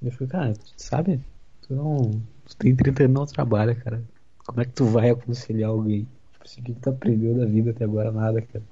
Eu 0.02 0.10
fico, 0.12 0.28
cara, 0.28 0.54
tu 0.54 0.72
sabe? 0.76 1.20
Tu 1.62 1.74
não. 1.74 2.22
Tu 2.46 2.56
tem 2.56 2.74
30 2.74 3.04
anos 3.04 3.14
não 3.14 3.26
trabalha, 3.26 3.74
cara. 3.74 4.02
Como 4.46 4.60
é 4.60 4.64
que 4.64 4.72
tu 4.72 4.86
vai 4.86 5.10
aconselhar 5.10 5.70
alguém? 5.70 6.06
Tipo 6.40 6.44
assim, 6.46 6.60
o 6.60 6.64
que 6.64 6.74
que 6.74 6.80
tu 6.80 6.90
aprendeu 6.90 7.36
da 7.36 7.46
vida 7.46 7.70
até 7.70 7.84
agora? 7.84 8.10
Nada, 8.10 8.40
cara. 8.42 8.64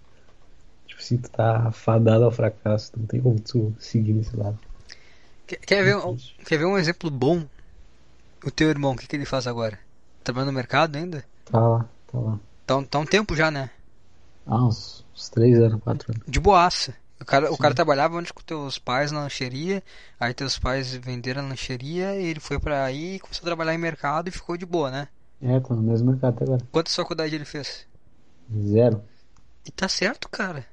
Tipo 0.86 1.00
assim, 1.00 1.18
tu 1.18 1.30
tá 1.30 1.70
fadado 1.72 2.24
ao 2.24 2.32
fracasso, 2.32 2.92
não 2.98 3.06
tem 3.06 3.20
como 3.22 3.40
tu 3.40 3.74
seguir 3.78 4.14
nesse 4.14 4.36
lado. 4.36 4.58
Quer, 5.46 5.56
quer 5.58 5.82
ver, 5.82 5.96
um, 5.96 6.16
quer 6.46 6.58
ver 6.58 6.66
um 6.66 6.78
exemplo 6.78 7.10
bom? 7.10 7.46
O 8.44 8.50
teu 8.50 8.68
irmão, 8.70 8.92
o 8.92 8.96
que, 8.96 9.06
que 9.06 9.16
ele 9.16 9.24
faz 9.26 9.46
agora? 9.46 9.78
Trabalhando 10.24 10.48
no 10.48 10.54
mercado 10.56 10.96
ainda? 10.96 11.24
Tá 11.44 11.60
lá, 11.60 11.88
tá 12.06 12.18
lá. 12.18 12.38
Tá, 12.66 12.76
um- 12.76 12.84
tá 12.84 12.98
um 12.98 13.06
tempo 13.06 13.34
já, 13.34 13.50
né? 13.50 13.70
Ah, 14.46 14.64
uns, 14.64 15.04
uns 15.14 15.28
3 15.30 15.58
anos, 15.58 15.80
4 15.82 16.12
anos. 16.12 16.26
De 16.26 16.38
boaça. 16.40 16.94
O 17.20 17.24
cara, 17.24 17.52
o 17.52 17.58
cara 17.58 17.74
trabalhava 17.74 18.16
antes 18.16 18.30
com 18.30 18.40
teus 18.42 18.78
pais 18.78 19.10
na 19.10 19.22
lancheria, 19.22 19.82
aí 20.20 20.32
teus 20.32 20.56
pais 20.58 20.94
venderam 20.94 21.42
a 21.44 21.48
lancheria, 21.48 22.14
e 22.14 22.26
ele 22.26 22.38
foi 22.38 22.60
pra 22.60 22.84
aí, 22.84 23.18
começou 23.18 23.42
a 23.42 23.46
trabalhar 23.46 23.74
em 23.74 23.78
mercado 23.78 24.28
e 24.28 24.30
ficou 24.30 24.56
de 24.56 24.64
boa, 24.64 24.88
né? 24.90 25.08
É, 25.40 25.60
tô 25.60 25.74
no 25.74 25.82
mesmo 25.82 26.10
mercado 26.10 26.34
até 26.34 26.44
agora. 26.44 26.66
Quantas 26.72 26.94
faculdade 26.94 27.34
ele 27.34 27.44
fez? 27.44 27.86
Zero. 28.52 29.02
E 29.64 29.70
tá 29.70 29.88
certo, 29.88 30.28
cara. 30.28 30.66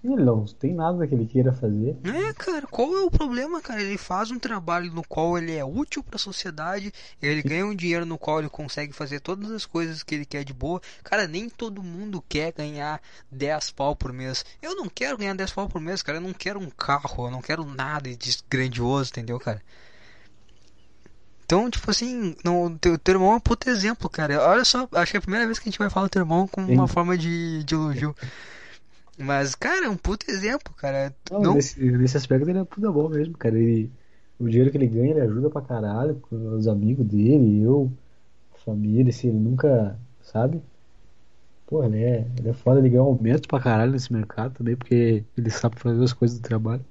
Sim, 0.00 0.14
ele 0.14 0.24
não 0.24 0.44
tem 0.44 0.74
nada 0.74 1.06
que 1.06 1.14
ele 1.14 1.26
queira 1.26 1.52
fazer. 1.52 1.96
É, 2.02 2.32
cara, 2.32 2.66
qual 2.66 2.96
é 2.96 3.02
o 3.02 3.10
problema, 3.10 3.60
cara? 3.60 3.80
Ele 3.80 3.96
faz 3.96 4.32
um 4.32 4.38
trabalho 4.38 4.92
no 4.92 5.02
qual 5.06 5.38
ele 5.38 5.54
é 5.54 5.64
útil 5.64 6.02
pra 6.02 6.18
sociedade, 6.18 6.92
ele 7.20 7.40
ganha 7.42 7.64
um 7.64 7.74
dinheiro 7.74 8.04
no 8.04 8.18
qual 8.18 8.40
ele 8.40 8.48
consegue 8.48 8.92
fazer 8.92 9.20
todas 9.20 9.50
as 9.52 9.64
coisas 9.64 10.02
que 10.02 10.14
ele 10.14 10.24
quer 10.24 10.42
de 10.42 10.52
boa. 10.52 10.80
Cara, 11.04 11.28
nem 11.28 11.48
todo 11.48 11.82
mundo 11.82 12.24
quer 12.28 12.52
ganhar 12.52 13.00
10 13.30 13.70
pau 13.70 13.94
por 13.94 14.12
mês. 14.12 14.44
Eu 14.60 14.74
não 14.74 14.88
quero 14.88 15.16
ganhar 15.16 15.34
10 15.34 15.52
pau 15.52 15.68
por 15.68 15.80
mês, 15.80 16.02
cara. 16.02 16.18
Eu 16.18 16.22
não 16.22 16.32
quero 16.32 16.58
um 16.58 16.70
carro, 16.70 17.26
eu 17.26 17.30
não 17.30 17.40
quero 17.40 17.64
nada 17.64 18.10
de 18.16 18.38
grandioso, 18.50 19.10
entendeu, 19.10 19.38
cara? 19.38 19.62
Então, 21.52 21.68
tipo 21.68 21.90
assim, 21.90 22.34
não, 22.42 22.78
teu, 22.78 22.98
teu 22.98 23.12
irmão 23.12 23.32
é 23.32 23.36
um 23.36 23.40
puto 23.40 23.68
exemplo, 23.68 24.08
cara. 24.08 24.40
Olha 24.40 24.64
só, 24.64 24.88
acho 24.92 25.10
que 25.10 25.18
é 25.18 25.20
a 25.20 25.20
primeira 25.20 25.44
vez 25.44 25.58
que 25.58 25.68
a 25.68 25.70
gente 25.70 25.78
vai 25.78 25.90
falar 25.90 26.06
do 26.06 26.10
teu 26.10 26.22
irmão 26.22 26.48
com 26.48 26.62
uma 26.62 26.86
Sim. 26.86 26.92
forma 26.94 27.18
de, 27.18 27.62
de 27.64 27.74
elogio. 27.74 28.16
Mas, 29.18 29.54
cara, 29.54 29.84
é 29.84 29.88
um 29.90 29.96
puto 29.96 30.30
exemplo, 30.30 30.72
cara. 30.74 31.14
Não, 31.30 31.42
Não, 31.42 31.54
Nesse, 31.56 31.78
nesse 31.78 32.16
aspecto 32.16 32.48
ele 32.48 32.58
é 32.58 32.64
puta 32.64 32.90
bom 32.90 33.06
mesmo, 33.10 33.36
cara. 33.36 33.58
Ele, 33.58 33.92
o 34.38 34.48
dinheiro 34.48 34.70
que 34.70 34.78
ele 34.78 34.86
ganha, 34.86 35.10
ele 35.10 35.20
ajuda 35.20 35.50
pra 35.50 35.60
caralho 35.60 36.22
os 36.30 36.66
amigos 36.66 37.04
dele, 37.04 37.60
eu, 37.62 37.92
família, 38.64 39.10
assim, 39.10 39.28
ele 39.28 39.38
nunca, 39.38 39.98
sabe? 40.22 40.58
Pô, 41.66 41.84
ele 41.84 42.02
é, 42.02 42.26
ele 42.38 42.48
é 42.48 42.54
foda, 42.54 42.80
ele 42.80 42.88
ganha 42.88 43.02
aumento 43.02 43.46
pra 43.46 43.60
caralho 43.60 43.92
nesse 43.92 44.10
mercado 44.10 44.54
também, 44.54 44.74
porque 44.74 45.22
ele 45.36 45.50
sabe 45.50 45.78
fazer 45.78 46.02
as 46.02 46.14
coisas 46.14 46.38
do 46.38 46.42
trabalho. 46.42 46.82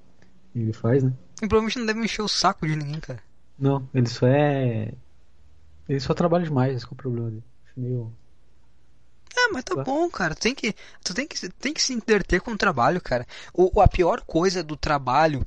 E 0.54 0.60
ele 0.60 0.74
faz, 0.74 1.02
né? 1.02 1.12
E 1.38 1.48
provavelmente 1.48 1.80
não 1.80 1.88
deve 1.88 2.00
encher 2.02 2.22
o 2.22 2.28
saco 2.28 2.68
de 2.68 2.76
ninguém, 2.76 3.00
cara. 3.00 3.31
Não, 3.62 3.88
ele 3.94 4.08
só 4.08 4.26
é. 4.26 4.92
Ele 5.88 6.00
só 6.00 6.16
trabalha 6.16 6.44
demais, 6.44 6.76
esse 6.76 6.86
é 6.86 6.90
o 6.92 6.96
problema 6.96 7.30
dele. 7.30 7.44
Meio. 7.78 8.12
É, 9.38 9.50
mas 9.54 9.64
tá 9.64 9.76
Ué? 9.76 9.84
bom, 9.84 10.10
cara. 10.10 10.34
Tu 10.34 10.42
tem 10.42 10.56
que, 10.56 10.76
tu 11.04 11.14
tem 11.14 11.28
que, 11.28 11.50
tem 11.50 11.72
que 11.72 11.82
se 11.82 11.94
entreter 11.94 12.42
com 12.42 12.52
o 12.52 12.58
trabalho, 12.58 13.00
cara. 13.00 13.26
O, 13.54 13.80
a 13.80 13.88
pior 13.88 14.22
coisa 14.22 14.64
do 14.64 14.76
trabalho, 14.76 15.46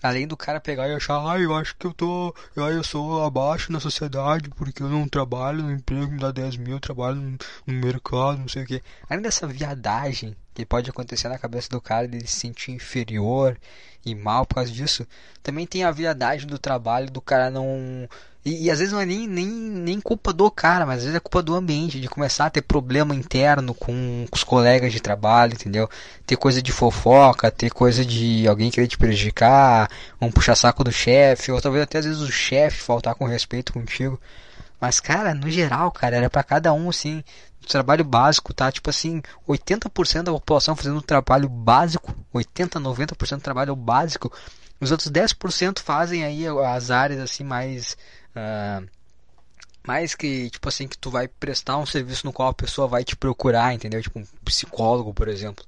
além 0.00 0.26
do 0.26 0.36
cara 0.36 0.60
pegar 0.60 0.88
e 0.88 0.94
achar, 0.94 1.18
ah, 1.28 1.38
eu 1.40 1.52
acho 1.52 1.76
que 1.76 1.84
eu 1.84 1.92
tô, 1.92 2.32
ah, 2.56 2.70
eu 2.70 2.84
sou 2.84 3.24
abaixo 3.24 3.72
na 3.72 3.80
sociedade 3.80 4.48
porque 4.50 4.80
eu 4.80 4.88
não 4.88 5.08
trabalho 5.08 5.64
no 5.64 5.72
emprego, 5.72 6.12
me 6.12 6.20
dá 6.20 6.30
10 6.30 6.56
mil, 6.58 6.74
eu 6.74 6.80
trabalho 6.80 7.16
no, 7.16 7.38
no 7.66 7.74
mercado, 7.74 8.38
não 8.38 8.48
sei 8.48 8.62
o 8.62 8.66
quê. 8.66 8.82
Além 9.10 9.22
dessa 9.22 9.48
viadagem 9.48 10.36
que 10.54 10.64
pode 10.64 10.88
acontecer 10.88 11.28
na 11.28 11.38
cabeça 11.38 11.68
do 11.68 11.80
cara, 11.80 12.06
de 12.06 12.24
se 12.24 12.36
sentir 12.36 12.70
inferior 12.70 13.58
e 14.04 14.14
mal 14.14 14.46
por 14.46 14.56
causa 14.56 14.70
disso, 14.70 15.06
também 15.42 15.66
tem 15.66 15.84
a 15.84 15.90
viadagem 15.90 16.46
do 16.46 16.58
trabalho 16.58 17.10
do 17.10 17.20
cara 17.20 17.50
não. 17.50 18.08
E, 18.44 18.66
e 18.66 18.70
às 18.70 18.78
vezes 18.78 18.92
não 18.92 19.00
é 19.00 19.06
nem, 19.06 19.26
nem, 19.26 19.46
nem 19.46 20.00
culpa 20.00 20.32
do 20.32 20.50
cara, 20.50 20.86
mas 20.86 20.98
às 20.98 21.02
vezes 21.04 21.16
é 21.16 21.20
culpa 21.20 21.42
do 21.42 21.54
ambiente, 21.54 22.00
de 22.00 22.08
começar 22.08 22.46
a 22.46 22.50
ter 22.50 22.62
problema 22.62 23.14
interno 23.14 23.74
com, 23.74 24.26
com 24.30 24.36
os 24.36 24.44
colegas 24.44 24.92
de 24.92 25.00
trabalho, 25.00 25.54
entendeu? 25.54 25.88
Ter 26.26 26.36
coisa 26.36 26.62
de 26.62 26.72
fofoca, 26.72 27.50
ter 27.50 27.70
coisa 27.70 28.04
de 28.04 28.46
alguém 28.48 28.70
querer 28.70 28.86
te 28.86 28.96
prejudicar, 28.96 29.90
um 30.20 30.30
puxa-saco 30.30 30.84
do 30.84 30.92
chefe, 30.92 31.50
ou 31.52 31.60
talvez 31.60 31.82
até 31.84 31.98
às 31.98 32.04
vezes 32.06 32.20
o 32.20 32.30
chefe 32.32 32.78
faltar 32.80 33.14
com 33.14 33.26
respeito 33.26 33.72
contigo. 33.72 34.20
Mas, 34.80 35.00
cara, 35.00 35.34
no 35.34 35.50
geral, 35.50 35.90
cara, 35.90 36.16
era 36.16 36.30
pra 36.30 36.44
cada 36.44 36.72
um, 36.72 36.88
assim, 36.88 37.22
trabalho 37.68 38.04
básico, 38.04 38.52
tá? 38.54 38.70
Tipo 38.72 38.90
assim, 38.90 39.22
80% 39.46 40.22
da 40.24 40.32
população 40.32 40.76
fazendo 40.76 41.02
trabalho 41.02 41.48
básico, 41.48 42.14
80, 42.32 42.80
90% 42.80 43.36
do 43.36 43.42
trabalho 43.42 43.76
básico, 43.76 44.32
os 44.80 44.90
outros 44.90 45.10
10% 45.10 45.80
fazem 45.80 46.24
aí 46.24 46.46
as 46.46 46.90
áreas, 46.90 47.20
assim, 47.20 47.44
mais... 47.44 47.96
ah, 48.34 48.82
mais 49.86 50.14
que, 50.14 50.50
tipo 50.50 50.68
assim, 50.68 50.86
que 50.86 50.98
tu 50.98 51.10
vai 51.10 51.26
prestar 51.26 51.78
um 51.78 51.86
serviço 51.86 52.26
no 52.26 52.32
qual 52.32 52.50
a 52.50 52.54
pessoa 52.54 52.86
vai 52.86 53.02
te 53.02 53.16
procurar, 53.16 53.72
entendeu? 53.72 54.02
Tipo 54.02 54.18
um 54.18 54.24
psicólogo, 54.44 55.14
por 55.14 55.28
exemplo. 55.28 55.64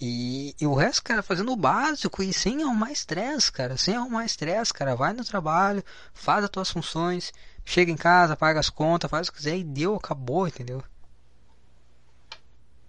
E, 0.00 0.54
e 0.60 0.66
o 0.66 0.74
resto, 0.74 1.02
cara, 1.02 1.22
fazendo 1.22 1.50
o 1.50 1.56
básico 1.56 2.22
e 2.22 2.32
sem 2.34 2.62
arrumar 2.62 2.92
estresse, 2.92 3.50
cara. 3.50 3.76
Sem 3.78 3.96
arrumar 3.96 4.26
estresse, 4.26 4.74
cara. 4.74 4.94
Vai 4.94 5.12
no 5.12 5.24
trabalho, 5.24 5.82
faz 6.12 6.44
as 6.44 6.50
tuas 6.50 6.70
funções, 6.70 7.32
chega 7.68 7.92
em 7.92 7.96
casa, 7.96 8.34
paga 8.34 8.58
as 8.58 8.70
contas, 8.70 9.10
faz 9.10 9.28
o 9.28 9.30
que 9.30 9.36
quiser 9.36 9.58
e 9.58 9.62
deu, 9.62 9.94
acabou, 9.94 10.48
entendeu? 10.48 10.82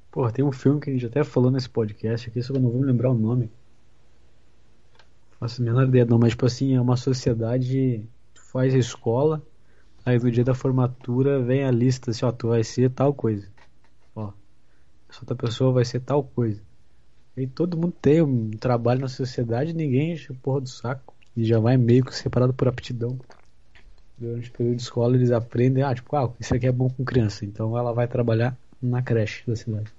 Pô, 0.09 0.32
tem 0.32 0.43
um 0.43 0.53
filme 0.53 0.80
que 0.80 0.89
a 0.89 0.93
gente 0.93 1.05
até 1.05 1.21
falou 1.21 1.51
nesse 1.51 1.69
podcast 1.69 2.30
aqui, 2.30 2.41
só 2.41 2.53
que 2.53 2.59
eu 2.59 2.63
não 2.63 2.71
vou 2.71 2.80
me 2.80 2.88
lembrar 2.88 3.11
o 3.11 3.13
nome. 3.13 3.51
Faço 5.38 5.61
a 5.61 5.65
menor 5.65 5.86
ideia, 5.86 6.05
não, 6.05 6.17
mas 6.17 6.32
tipo 6.32 6.45
assim, 6.45 6.75
é 6.75 6.82
uma 6.82 6.95
sociedade. 6.95 8.07
Tu 8.34 8.41
faz 8.41 8.73
a 8.73 8.77
escola, 8.77 9.45
aí 10.05 10.17
no 10.17 10.32
dia 10.32 10.45
da 10.45 10.55
formatura 10.55 11.43
vem 11.43 11.65
a 11.65 11.71
lista 11.71 12.11
assim, 12.11 12.25
ó, 12.25 12.32
tu 12.32 12.47
vai 12.47 12.63
ser 12.63 12.89
tal 12.89 13.13
coisa. 13.13 13.49
Ó, 14.15 14.32
essa 15.09 15.19
outra 15.23 15.36
pessoa 15.36 15.73
vai 15.73 15.84
ser 15.84 15.99
tal 15.99 16.23
coisa. 16.23 16.61
E 17.36 17.45
todo 17.45 17.77
mundo 17.77 17.93
tem 18.01 18.21
um 18.21 18.51
trabalho 18.51 19.01
na 19.01 19.09
sociedade, 19.09 19.73
ninguém 19.73 20.13
enche 20.13 20.34
porra 20.36 20.61
do 20.61 20.69
saco. 20.69 21.13
E 21.36 21.43
já 21.43 21.59
vai 21.59 21.75
meio 21.75 22.05
que 22.05 22.15
separado 22.15 22.53
por 22.53 22.69
aptidão. 22.69 23.19
Durante 24.20 24.49
o 24.49 24.53
período 24.53 24.76
de 24.76 24.82
escola 24.82 25.15
eles 25.15 25.32
aprendem, 25.32 25.84
ah, 25.84 25.95
tipo, 25.95 26.15
ah, 26.15 26.30
isso 26.39 26.53
aqui 26.53 26.67
é 26.67 26.72
bom 26.72 26.89
com 26.89 27.05
criança, 27.05 27.45
então 27.45 27.78
ela 27.78 27.93
vai 27.93 28.07
trabalhar 28.07 28.55
na 28.82 29.01
creche 29.01 29.43
da 29.47 29.55
cidade. 29.55 29.91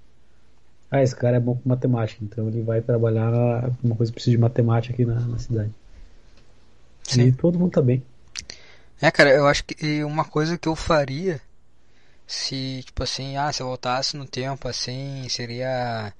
Ah, 0.91 1.01
esse 1.01 1.15
cara 1.15 1.37
é 1.37 1.39
bom 1.39 1.55
com 1.55 1.67
matemática, 1.69 2.23
então 2.23 2.47
ele 2.47 2.61
vai 2.61 2.81
trabalhar 2.81 3.31
na- 3.31 3.71
uma 3.83 3.95
coisa 3.95 4.11
que 4.11 4.15
precisa 4.15 4.35
de 4.35 4.41
matemática 4.41 4.93
aqui 4.93 5.05
na, 5.05 5.15
na 5.19 5.39
cidade. 5.39 5.71
E 7.07 7.13
Sim. 7.13 7.31
todo 7.31 7.57
mundo 7.57 7.71
tá 7.71 7.81
bem. 7.81 8.03
É, 9.01 9.09
cara, 9.09 9.31
eu 9.31 9.47
acho 9.47 9.63
que 9.63 10.03
uma 10.03 10.23
coisa 10.23 10.57
que 10.57 10.67
eu 10.67 10.75
faria 10.75 11.41
se, 12.27 12.83
tipo 12.85 13.03
assim, 13.03 13.37
ah, 13.37 13.51
se 13.51 13.61
eu 13.61 13.67
voltasse 13.67 14.17
no 14.17 14.25
tempo 14.25 14.67
assim, 14.67 15.27
seria 15.29 16.13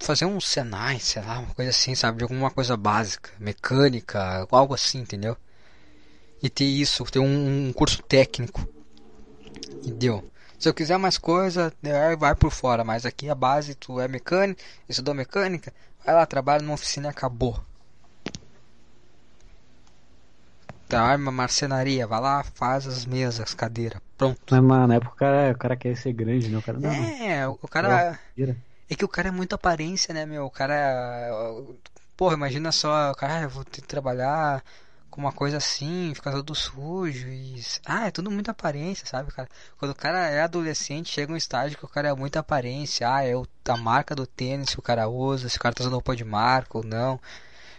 fazer 0.00 0.24
um 0.24 0.40
Senai, 0.40 0.98
sei 0.98 1.22
lá, 1.22 1.38
uma 1.38 1.54
coisa 1.54 1.70
assim, 1.70 1.94
sabe? 1.94 2.18
De 2.18 2.24
alguma 2.24 2.50
coisa 2.50 2.76
básica, 2.76 3.30
mecânica, 3.38 4.46
algo 4.50 4.74
assim, 4.74 4.98
entendeu? 5.00 5.36
E 6.42 6.48
ter 6.48 6.64
isso, 6.64 7.04
ter 7.04 7.18
um, 7.18 7.68
um 7.68 7.72
curso 7.72 8.02
técnico. 8.02 8.66
E 9.82 9.90
deu. 9.90 10.24
Se 10.58 10.68
eu 10.68 10.74
quiser 10.74 10.98
mais 10.98 11.16
coisa, 11.16 11.72
aí 11.82 12.16
vai 12.16 12.34
por 12.34 12.50
fora, 12.50 12.84
mas 12.84 13.06
aqui 13.06 13.30
a 13.30 13.34
base, 13.34 13.74
tu 13.74 13.98
é 13.98 14.06
mecânico, 14.06 14.60
estudou 14.86 15.14
mecânica, 15.14 15.72
vai 16.04 16.14
lá, 16.14 16.26
trabalha 16.26 16.62
numa 16.62 16.74
oficina 16.74 17.08
e 17.08 17.10
acabou. 17.10 17.58
Tá, 20.86 21.00
arma 21.02 21.30
marcenaria, 21.30 22.06
vai 22.06 22.20
lá, 22.20 22.42
faz 22.42 22.86
as 22.86 23.06
mesas, 23.06 23.40
as 23.40 23.54
cadeiras, 23.54 24.00
pronto. 24.18 24.38
Mas 24.50 24.60
mano, 24.60 24.88
na 24.88 24.96
época 24.96 25.12
o 25.14 25.16
cara, 25.16 25.52
o 25.52 25.58
cara 25.58 25.76
quer 25.76 25.96
ser 25.96 26.12
grande, 26.12 26.48
né? 26.48 26.58
O 26.58 26.62
cara 26.62 26.78
não. 26.78 26.90
É, 26.92 27.48
o 27.48 27.68
cara. 27.68 28.18
Tira. 28.34 28.56
É 28.88 28.94
que 28.96 29.04
o 29.04 29.08
cara 29.08 29.28
é 29.28 29.30
muito 29.30 29.54
aparência, 29.54 30.12
né, 30.12 30.26
meu? 30.26 30.44
O 30.44 30.50
cara. 30.50 31.30
Porra, 32.16 32.34
imagina 32.34 32.72
só, 32.72 33.12
o 33.12 33.14
cara, 33.14 33.38
ah, 33.38 33.42
eu 33.42 33.48
vou 33.48 33.64
ter 33.64 33.80
que 33.80 33.86
trabalhar 33.86 34.62
com 35.20 35.26
uma 35.26 35.32
coisa 35.32 35.58
assim, 35.58 36.12
ficar 36.14 36.32
todo 36.32 36.54
sujo 36.54 37.28
e. 37.28 37.62
Ah, 37.84 38.06
é 38.06 38.10
tudo 38.10 38.30
muita 38.30 38.52
aparência, 38.52 39.06
sabe, 39.06 39.30
cara? 39.30 39.48
Quando 39.78 39.90
o 39.92 39.94
cara 39.94 40.26
é 40.28 40.40
adolescente, 40.40 41.10
chega 41.12 41.32
um 41.32 41.36
estágio 41.36 41.76
que 41.76 41.84
o 41.84 41.88
cara 41.88 42.08
é 42.08 42.14
muita 42.14 42.40
aparência. 42.40 43.06
Ah, 43.12 43.22
é 43.22 43.36
o- 43.36 43.46
a 43.68 43.76
marca 43.76 44.14
do 44.16 44.26
tênis 44.26 44.70
que 44.70 44.78
o 44.78 44.82
cara 44.82 45.08
usa, 45.08 45.48
se 45.48 45.58
o 45.58 45.60
cara 45.60 45.74
tá 45.74 45.82
usando 45.82 45.92
roupa 45.92 46.16
de 46.16 46.24
marca 46.24 46.78
ou 46.78 46.84
não. 46.84 47.20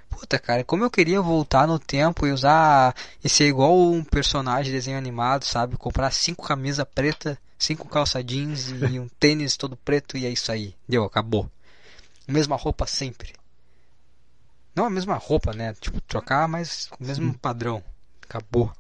Puta, 0.10 0.38
cara, 0.38 0.64
como 0.64 0.84
eu 0.84 0.92
queria 0.92 1.22
voltar 1.22 1.68
no 1.68 1.80
tempo 1.80 2.28
e 2.28 2.32
usar 2.32 2.94
e 3.24 3.30
ser 3.30 3.48
igual 3.48 3.76
um 3.80 4.04
personagem 4.04 4.66
de 4.66 4.72
desenho 4.72 4.98
animado, 4.98 5.44
sabe? 5.46 5.78
Comprar 5.78 6.12
cinco 6.12 6.46
camisas 6.46 6.86
preta, 6.94 7.40
cinco 7.58 7.88
calça 7.88 8.24
jeans 8.24 8.70
e 8.70 9.00
um 9.00 9.08
tênis 9.20 9.58
todo 9.58 9.76
preto 9.76 10.18
e 10.18 10.26
é 10.26 10.30
isso 10.30 10.52
aí. 10.52 10.76
Deu, 10.88 11.04
acabou. 11.04 11.50
Mesma 12.28 12.56
roupa 12.56 12.86
sempre. 12.86 13.34
Não 14.76 14.86
a 14.86 14.90
mesma 14.90 15.16
roupa, 15.16 15.54
né? 15.54 15.74
Tipo, 15.74 16.00
trocar, 16.02 16.48
mas 16.48 16.90
o 17.00 17.04
mesmo 17.04 17.38
padrão. 17.38 17.84
Acabou. 18.24 18.72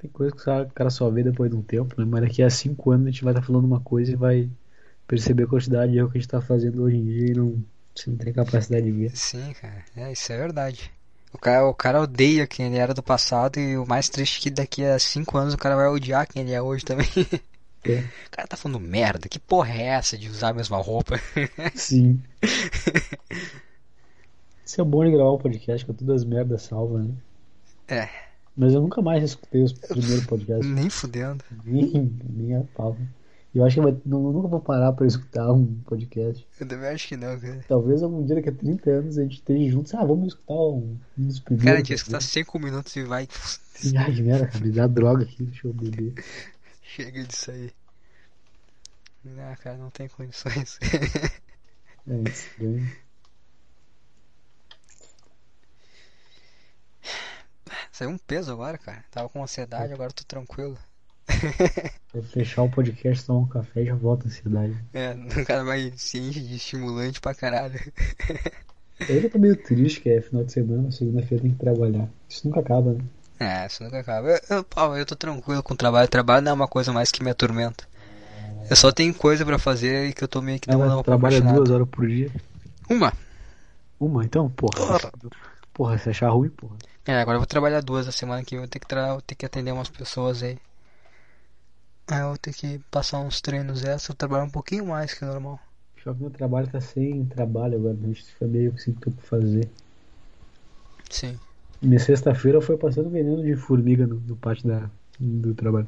Tem 0.00 0.10
coisa 0.10 0.34
que 0.34 0.42
o 0.42 0.70
cara- 0.72 0.90
só 0.90 1.10
vê 1.10 1.22
depois 1.24 1.50
de 1.50 1.56
um 1.56 1.62
tempo, 1.62 2.00
né? 2.00 2.06
Mas 2.08 2.22
daqui 2.22 2.42
a 2.42 2.50
cinco 2.50 2.90
anos 2.92 3.06
a 3.06 3.10
gente 3.10 3.24
vai 3.24 3.32
estar 3.32 3.42
falando 3.44 3.64
uma 3.64 3.80
coisa 3.80 4.12
e 4.12 4.16
vai 4.16 4.48
perceber 5.06 5.44
a 5.44 5.46
quantidade 5.48 5.92
de 5.92 5.98
erro 5.98 6.10
que 6.10 6.18
a 6.18 6.20
gente 6.20 6.30
tá 6.30 6.40
fazendo 6.40 6.82
hoje 6.82 6.96
em 6.96 7.04
dia 7.04 7.28
e 7.28 7.34
não, 7.34 7.64
você 7.94 8.10
não 8.10 8.16
tem 8.16 8.32
capacidade 8.32 8.84
de 8.84 8.92
ver. 8.92 9.16
Sim, 9.16 9.52
cara. 9.60 9.84
É, 9.96 10.12
isso 10.12 10.32
é 10.32 10.36
verdade. 10.36 10.92
O 11.32 11.38
cara, 11.38 11.66
o 11.66 11.74
cara 11.74 12.00
odeia 12.00 12.46
quem 12.46 12.66
ele 12.66 12.76
era 12.78 12.94
do 12.94 13.02
passado 13.02 13.58
e 13.58 13.76
o 13.76 13.86
mais 13.86 14.08
triste 14.08 14.38
é 14.38 14.42
que 14.42 14.50
daqui 14.50 14.84
a 14.84 14.98
cinco 14.98 15.36
anos 15.36 15.54
o 15.54 15.58
cara 15.58 15.76
vai 15.76 15.88
odiar 15.88 16.26
quem 16.28 16.42
ele 16.42 16.52
é 16.52 16.62
hoje 16.62 16.84
também. 16.84 17.08
É. 17.84 17.98
O 18.26 18.30
cara 18.30 18.48
tá 18.48 18.56
falando 18.56 18.80
merda, 18.80 19.28
que 19.28 19.38
porra 19.38 19.70
é 19.72 19.82
essa 19.86 20.18
de 20.18 20.28
usar 20.28 20.48
a 20.50 20.54
mesma 20.54 20.76
roupa? 20.78 21.18
Sim. 21.74 22.20
Isso 24.64 24.80
é 24.80 24.84
bom 24.84 25.04
de 25.04 25.10
gravar 25.10 25.30
o 25.30 25.38
podcast 25.38 25.86
com 25.86 25.92
todas 25.94 26.22
as 26.22 26.24
merdas 26.28 26.62
salvas, 26.62 27.06
né? 27.06 27.14
É, 27.88 28.08
Mas 28.54 28.74
eu 28.74 28.82
nunca 28.82 29.00
mais 29.00 29.22
escutei 29.24 29.62
os 29.62 29.72
primeiros 29.72 30.26
podcasts. 30.26 30.66
nem 30.70 30.90
fudendo. 30.90 31.42
Nem, 31.64 32.18
nem 32.28 32.56
a 32.56 32.62
pau. 32.74 32.96
Eu 33.54 33.64
acho 33.64 33.76
que 33.76 33.80
vai, 33.80 33.96
não, 34.04 34.26
eu 34.26 34.32
nunca 34.32 34.46
vou 34.46 34.60
parar 34.60 34.92
pra 34.92 35.06
escutar 35.06 35.50
um 35.50 35.64
podcast. 35.86 36.46
Eu 36.60 36.68
também 36.68 36.90
acho 36.90 37.08
que 37.08 37.16
não, 37.16 37.40
cara. 37.40 37.64
Talvez 37.66 38.02
algum 38.02 38.22
dia 38.26 38.36
daqui 38.36 38.50
a 38.50 38.52
30 38.52 38.90
anos 38.90 39.16
a 39.16 39.22
gente 39.22 39.36
esteja 39.36 39.70
juntos. 39.72 39.94
Ah, 39.94 40.04
vamos 40.04 40.28
escutar 40.28 40.52
um, 40.54 40.98
um 41.18 41.26
dos 41.26 41.40
primeiros. 41.40 41.64
Cara, 41.64 41.76
a 41.76 41.78
gente 41.78 41.94
escutar 41.94 42.20
cinco 42.20 42.58
minutos 42.58 42.94
e 42.94 43.04
vai. 43.04 43.26
Ai, 43.96 44.12
merda, 44.20 44.46
cara, 44.48 44.64
me 44.64 44.70
dá 44.70 44.86
droga 44.86 45.22
aqui, 45.24 45.42
deixa 45.44 45.66
eu 45.66 45.72
beber. 45.72 46.12
Chega 46.88 47.22
disso 47.22 47.50
aí. 47.50 47.70
Não, 49.22 49.54
cara, 49.56 49.76
não 49.76 49.90
tem 49.90 50.08
condições. 50.08 50.78
É 52.06 52.28
estranho. 52.28 52.90
Saiu 57.92 58.10
um 58.10 58.16
peso 58.16 58.50
agora, 58.50 58.78
cara. 58.78 59.04
Tava 59.10 59.28
com 59.28 59.42
ansiedade, 59.42 59.92
agora 59.92 60.10
tô 60.10 60.24
tranquilo. 60.24 60.78
Vou 62.14 62.22
fechar 62.22 62.62
o 62.62 62.70
podcast, 62.70 63.26
tomar 63.26 63.40
um 63.40 63.48
café 63.48 63.82
e 63.82 63.86
já 63.86 63.94
volto 63.94 64.24
à 64.24 64.28
ansiedade. 64.28 64.82
É, 64.94 65.12
o 65.12 65.44
cara 65.44 65.64
vai 65.64 65.92
se 65.94 66.18
enche 66.18 66.40
de 66.40 66.56
estimulante 66.56 67.20
pra 67.20 67.34
caralho. 67.34 67.78
Eu 69.06 69.20
já 69.20 69.28
tô 69.28 69.38
meio 69.38 69.62
triste 69.62 70.00
que 70.00 70.08
é 70.08 70.22
final 70.22 70.42
de 70.42 70.52
semana, 70.52 70.90
segunda-feira 70.90 71.42
tem 71.42 71.52
que 71.52 71.58
trabalhar. 71.58 72.08
Isso 72.26 72.48
nunca 72.48 72.60
acaba, 72.60 72.94
né? 72.94 73.04
É, 73.40 73.66
isso 73.66 73.84
nunca 73.84 74.00
acaba. 74.00 74.28
Eu, 74.28 74.40
eu, 74.50 74.64
pô, 74.64 74.96
eu 74.96 75.06
tô 75.06 75.14
tranquilo 75.14 75.62
com 75.62 75.74
o 75.74 75.76
trabalho. 75.76 76.08
Trabalho 76.08 76.42
não 76.44 76.52
é 76.52 76.54
uma 76.54 76.68
coisa 76.68 76.92
mais 76.92 77.12
que 77.12 77.22
me 77.22 77.30
atormenta. 77.30 77.84
Eu 78.68 78.76
só 78.76 78.92
tenho 78.92 79.14
coisa 79.14 79.44
pra 79.46 79.58
fazer 79.58 80.08
e 80.08 80.12
que 80.12 80.22
eu 80.22 80.28
tô 80.28 80.42
meio 80.42 80.58
que 80.58 80.68
dando 80.68 80.80
mas 80.80 80.92
uma 80.92 81.04
trabalha 81.04 81.40
duas 81.40 81.70
horas 81.70 81.88
por 81.88 82.06
dia. 82.06 82.30
Uma. 82.90 83.12
Uma, 83.98 84.24
então? 84.24 84.50
Porra. 84.50 84.76
Porra. 84.76 85.12
porra, 85.72 85.98
se 85.98 86.10
achar 86.10 86.30
ruim, 86.30 86.50
porra. 86.50 86.76
É, 87.06 87.20
agora 87.20 87.36
eu 87.36 87.40
vou 87.40 87.46
trabalhar 87.46 87.80
duas 87.80 88.06
a 88.06 88.12
semana 88.12 88.44
que 88.44 88.56
eu 88.56 88.60
vou 88.60 88.68
ter 88.68 88.78
que, 88.78 88.86
tra... 88.86 89.12
vou 89.12 89.22
ter 89.22 89.34
que 89.34 89.46
atender 89.46 89.72
umas 89.72 89.88
pessoas 89.88 90.42
aí. 90.42 90.58
Aí 92.06 92.20
eu 92.20 92.28
vou 92.28 92.38
ter 92.38 92.52
que 92.52 92.78
passar 92.90 93.20
uns 93.20 93.40
treinos 93.40 93.84
essa, 93.84 94.12
eu 94.12 94.16
trabalho 94.16 94.44
um 94.44 94.50
pouquinho 94.50 94.86
mais 94.86 95.14
que 95.14 95.24
o 95.24 95.28
normal. 95.28 95.58
Só 96.02 96.12
que 96.12 96.20
meu 96.20 96.30
trabalho 96.30 96.68
tá 96.68 96.80
sem 96.80 97.24
trabalho 97.26 97.78
agora, 97.78 97.96
a 98.02 98.06
gente 98.06 98.24
fica 98.24 98.46
meio 98.46 98.72
que 98.72 98.82
sem 98.82 98.94
tempo 98.94 99.16
pra 99.16 99.26
fazer. 99.26 99.68
Sim. 101.10 101.38
Minha 101.80 101.98
sexta-feira 102.00 102.60
foi 102.60 102.76
passando 102.76 103.08
veneno 103.10 103.42
de 103.42 103.54
formiga 103.56 104.06
no, 104.06 104.16
no 104.26 104.36
pátio 104.36 104.66
da, 104.68 104.90
do 105.18 105.54
trabalho. 105.54 105.86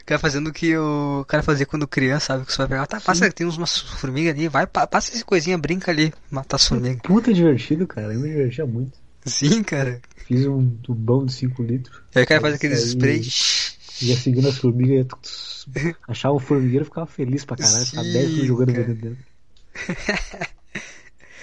O 0.00 0.04
cara 0.08 0.18
fazendo 0.18 0.48
o 0.48 0.52
que 0.52 0.74
o 0.76 1.24
cara 1.28 1.42
fazia 1.42 1.66
quando 1.66 1.86
criança, 1.86 2.26
sabe? 2.26 2.46
Que 2.46 2.52
você 2.52 2.58
vai 2.58 2.68
pegar, 2.68 2.86
tá, 2.86 3.00
passa, 3.00 3.30
tem 3.30 3.46
umas 3.46 3.78
formigas 3.78 4.34
ali, 4.34 4.48
vai, 4.48 4.66
pa- 4.66 4.86
passa 4.86 5.12
essa 5.14 5.24
coisinha, 5.24 5.58
brinca 5.58 5.90
ali, 5.90 6.12
matar 6.30 6.56
as 6.56 6.66
formigas. 6.66 7.00
Puta 7.02 7.32
divertido, 7.32 7.86
cara. 7.86 8.14
Eu 8.14 8.20
me 8.20 8.28
divertia 8.28 8.64
muito. 8.64 8.92
Sim, 9.26 9.62
cara. 9.62 10.00
Fiz 10.26 10.46
um 10.46 10.70
tubão 10.76 11.26
de 11.26 11.32
5 11.34 11.62
litros. 11.62 12.00
Aí 12.14 12.22
o 12.24 12.26
cara 12.26 12.40
faz 12.40 12.54
aqueles 12.54 12.82
sprays. 12.84 13.76
Ia 14.00 14.16
seguindo 14.16 14.48
as 14.48 14.56
formigas. 14.56 15.06
Ia... 15.76 15.96
Achava 16.08 16.34
o 16.34 16.38
formigueiro 16.40 16.86
ficava 16.86 17.06
feliz 17.06 17.44
pra 17.44 17.56
caralho. 17.56 17.84
Ficava 17.84 18.06
Sim, 18.06 18.12
10 18.12 18.28
minutos 18.28 18.46
jogando 18.46 18.72
cara. 18.72 18.94
dentro. 18.94 19.18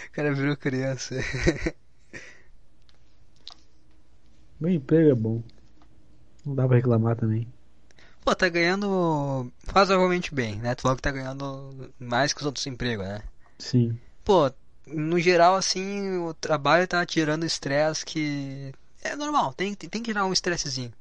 O 0.07 0.15
cara 0.15 0.33
virou 0.33 0.55
criança. 0.55 1.13
Meu 4.59 4.71
emprego 4.71 5.09
é 5.09 5.15
bom. 5.15 5.43
Não 6.45 6.55
dá 6.55 6.67
pra 6.67 6.77
reclamar 6.77 7.15
também. 7.15 7.47
Pô, 8.23 8.33
tá 8.35 8.49
ganhando 8.49 9.51
razoavelmente 9.67 10.33
bem, 10.33 10.55
né? 10.55 10.73
Tu 10.73 10.81
falou 10.81 10.95
que 10.95 11.01
tá 11.01 11.11
ganhando 11.11 11.91
mais 11.99 12.33
que 12.33 12.39
os 12.39 12.45
outros 12.45 12.65
empregos, 12.65 13.05
né? 13.05 13.21
Sim. 13.59 13.97
Pô, 14.23 14.51
no 14.87 15.19
geral, 15.19 15.55
assim, 15.55 16.17
o 16.17 16.33
trabalho 16.33 16.87
tá 16.87 17.05
tirando 17.05 17.45
estresse 17.45 18.05
que. 18.05 18.73
É 19.03 19.15
normal, 19.15 19.53
tem, 19.53 19.75
tem 19.75 19.89
que 19.89 20.01
tirar 20.01 20.25
um 20.25 20.33
estressezinho. 20.33 20.91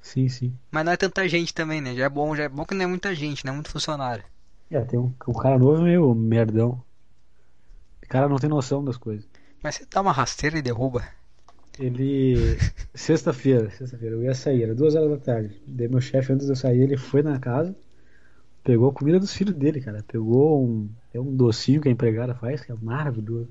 Sim, 0.00 0.28
sim. 0.28 0.52
Mas 0.70 0.84
não 0.84 0.92
é 0.92 0.96
tanta 0.96 1.28
gente 1.28 1.54
também, 1.54 1.80
né? 1.80 1.94
Já 1.94 2.06
é 2.06 2.08
bom, 2.08 2.34
já 2.34 2.42
é 2.44 2.48
bom 2.48 2.64
que 2.64 2.74
não 2.74 2.84
é 2.84 2.88
muita 2.88 3.14
gente, 3.14 3.44
não 3.44 3.52
é 3.52 3.54
muito 3.54 3.70
funcionário. 3.70 4.24
É, 4.68 4.80
tem 4.80 4.98
um, 4.98 5.14
um 5.28 5.32
cara 5.32 5.58
novo 5.58 5.80
é 5.82 5.84
meio 5.84 6.12
merdão. 6.14 6.82
O 8.02 8.08
cara 8.08 8.28
não 8.28 8.36
tem 8.36 8.50
noção 8.50 8.84
das 8.84 8.96
coisas. 8.96 9.28
Mas 9.62 9.76
você 9.76 9.86
dá 9.88 10.00
uma 10.00 10.12
rasteira 10.12 10.58
e 10.58 10.62
derruba. 10.62 11.06
Ele. 11.78 12.58
Sexta-feira, 12.94 13.70
sexta-feira, 13.70 14.16
eu 14.16 14.22
ia 14.22 14.34
sair, 14.34 14.62
era 14.62 14.74
duas 14.74 14.94
horas 14.94 15.10
da 15.10 15.16
tarde. 15.16 15.62
Daí 15.66 15.88
meu 15.88 16.00
chefe, 16.00 16.32
antes 16.32 16.46
de 16.46 16.52
eu 16.52 16.56
sair, 16.56 16.82
ele 16.82 16.96
foi 16.96 17.22
na 17.22 17.38
casa, 17.38 17.74
pegou 18.62 18.90
a 18.90 18.92
comida 18.92 19.18
dos 19.18 19.34
filhos 19.34 19.54
dele, 19.54 19.80
cara. 19.80 20.04
Pegou 20.06 20.64
um. 20.64 20.88
É 21.14 21.20
um 21.20 21.34
docinho 21.34 21.80
que 21.80 21.88
a 21.88 21.92
empregada 21.92 22.34
faz, 22.34 22.62
que 22.62 22.72
é 22.72 22.74
maravilhoso. 22.80 23.48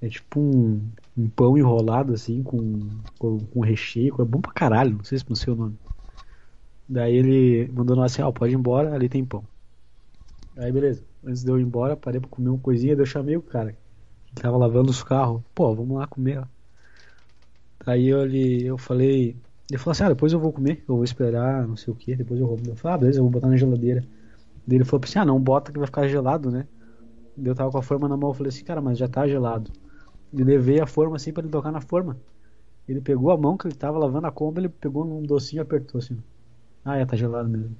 É 0.00 0.08
tipo 0.08 0.40
um, 0.40 0.80
um 1.16 1.28
pão 1.28 1.58
enrolado 1.58 2.14
assim, 2.14 2.42
com, 2.42 2.88
com, 3.18 3.38
com 3.38 3.60
recheio, 3.60 4.16
é 4.18 4.24
bom 4.24 4.40
pra 4.40 4.52
caralho, 4.52 4.96
não 4.96 5.04
sei 5.04 5.18
se 5.18 5.28
não 5.28 5.36
sei 5.36 5.52
o 5.52 5.56
nome. 5.56 5.76
Daí 6.88 7.14
ele 7.14 7.70
mandou 7.72 7.94
nós 7.94 8.12
assim, 8.12 8.22
ó, 8.22 8.32
pode 8.32 8.54
ir 8.54 8.56
embora, 8.56 8.94
ali 8.94 9.08
tem 9.08 9.24
pão. 9.24 9.44
Aí 10.56 10.72
beleza. 10.72 11.04
Antes 11.22 11.44
de 11.44 11.50
eu 11.50 11.58
ir 11.58 11.62
embora, 11.62 11.96
parei 11.96 12.18
pra 12.18 12.30
comer 12.30 12.48
uma 12.48 12.58
coisinha, 12.58 12.96
daí 12.96 13.02
eu 13.02 13.06
chamei 13.06 13.36
o 13.36 13.42
cara. 13.42 13.68
Ele 13.68 14.42
tava 14.42 14.56
lavando 14.56 14.90
os 14.90 15.02
carros. 15.02 15.42
Pô, 15.54 15.74
vamos 15.74 15.98
lá 15.98 16.06
comer. 16.06 16.38
ó. 16.38 16.59
Aí 17.86 18.08
eu, 18.08 18.22
ele, 18.22 18.66
eu 18.66 18.78
falei. 18.78 19.36
Ele 19.70 19.78
falou 19.78 19.92
assim: 19.92 20.04
ah, 20.04 20.08
depois 20.08 20.32
eu 20.32 20.40
vou 20.40 20.52
comer, 20.52 20.84
eu 20.88 20.96
vou 20.96 21.04
esperar, 21.04 21.66
não 21.66 21.76
sei 21.76 21.92
o 21.92 21.96
que, 21.96 22.14
depois 22.14 22.40
eu 22.40 22.46
vou. 22.46 22.58
Eu 22.66 22.76
falei: 22.76 22.94
ah, 22.94 22.98
beleza, 22.98 23.18
eu 23.18 23.22
vou 23.22 23.30
botar 23.30 23.48
na 23.48 23.56
geladeira. 23.56 24.04
Daí 24.66 24.78
ele 24.78 24.84
falou 24.84 25.02
assim: 25.04 25.18
ah, 25.18 25.24
não 25.24 25.40
bota 25.40 25.72
que 25.72 25.78
vai 25.78 25.86
ficar 25.86 26.08
gelado, 26.08 26.50
né? 26.50 26.66
Daí 27.36 27.50
eu 27.50 27.54
tava 27.54 27.70
com 27.70 27.78
a 27.78 27.82
forma 27.82 28.08
na 28.08 28.16
mão, 28.16 28.30
eu 28.30 28.34
falei 28.34 28.48
assim: 28.48 28.64
cara, 28.64 28.80
mas 28.80 28.98
já 28.98 29.08
tá 29.08 29.26
gelado. 29.26 29.70
E 30.32 30.42
levei 30.42 30.80
a 30.80 30.86
forma 30.86 31.16
assim 31.16 31.32
pra 31.32 31.42
ele 31.42 31.50
tocar 31.50 31.72
na 31.72 31.80
forma. 31.80 32.16
Ele 32.88 33.00
pegou 33.00 33.30
a 33.30 33.36
mão 33.36 33.56
que 33.56 33.66
ele 33.66 33.74
tava 33.74 33.98
lavando 33.98 34.26
a 34.26 34.32
comba, 34.32 34.60
ele 34.60 34.68
pegou 34.68 35.04
um 35.04 35.22
docinho 35.22 35.60
e 35.60 35.62
apertou 35.62 35.98
assim. 35.98 36.18
Ah, 36.84 36.96
é, 36.96 37.04
tá 37.04 37.16
gelado 37.16 37.48
mesmo. 37.48 37.76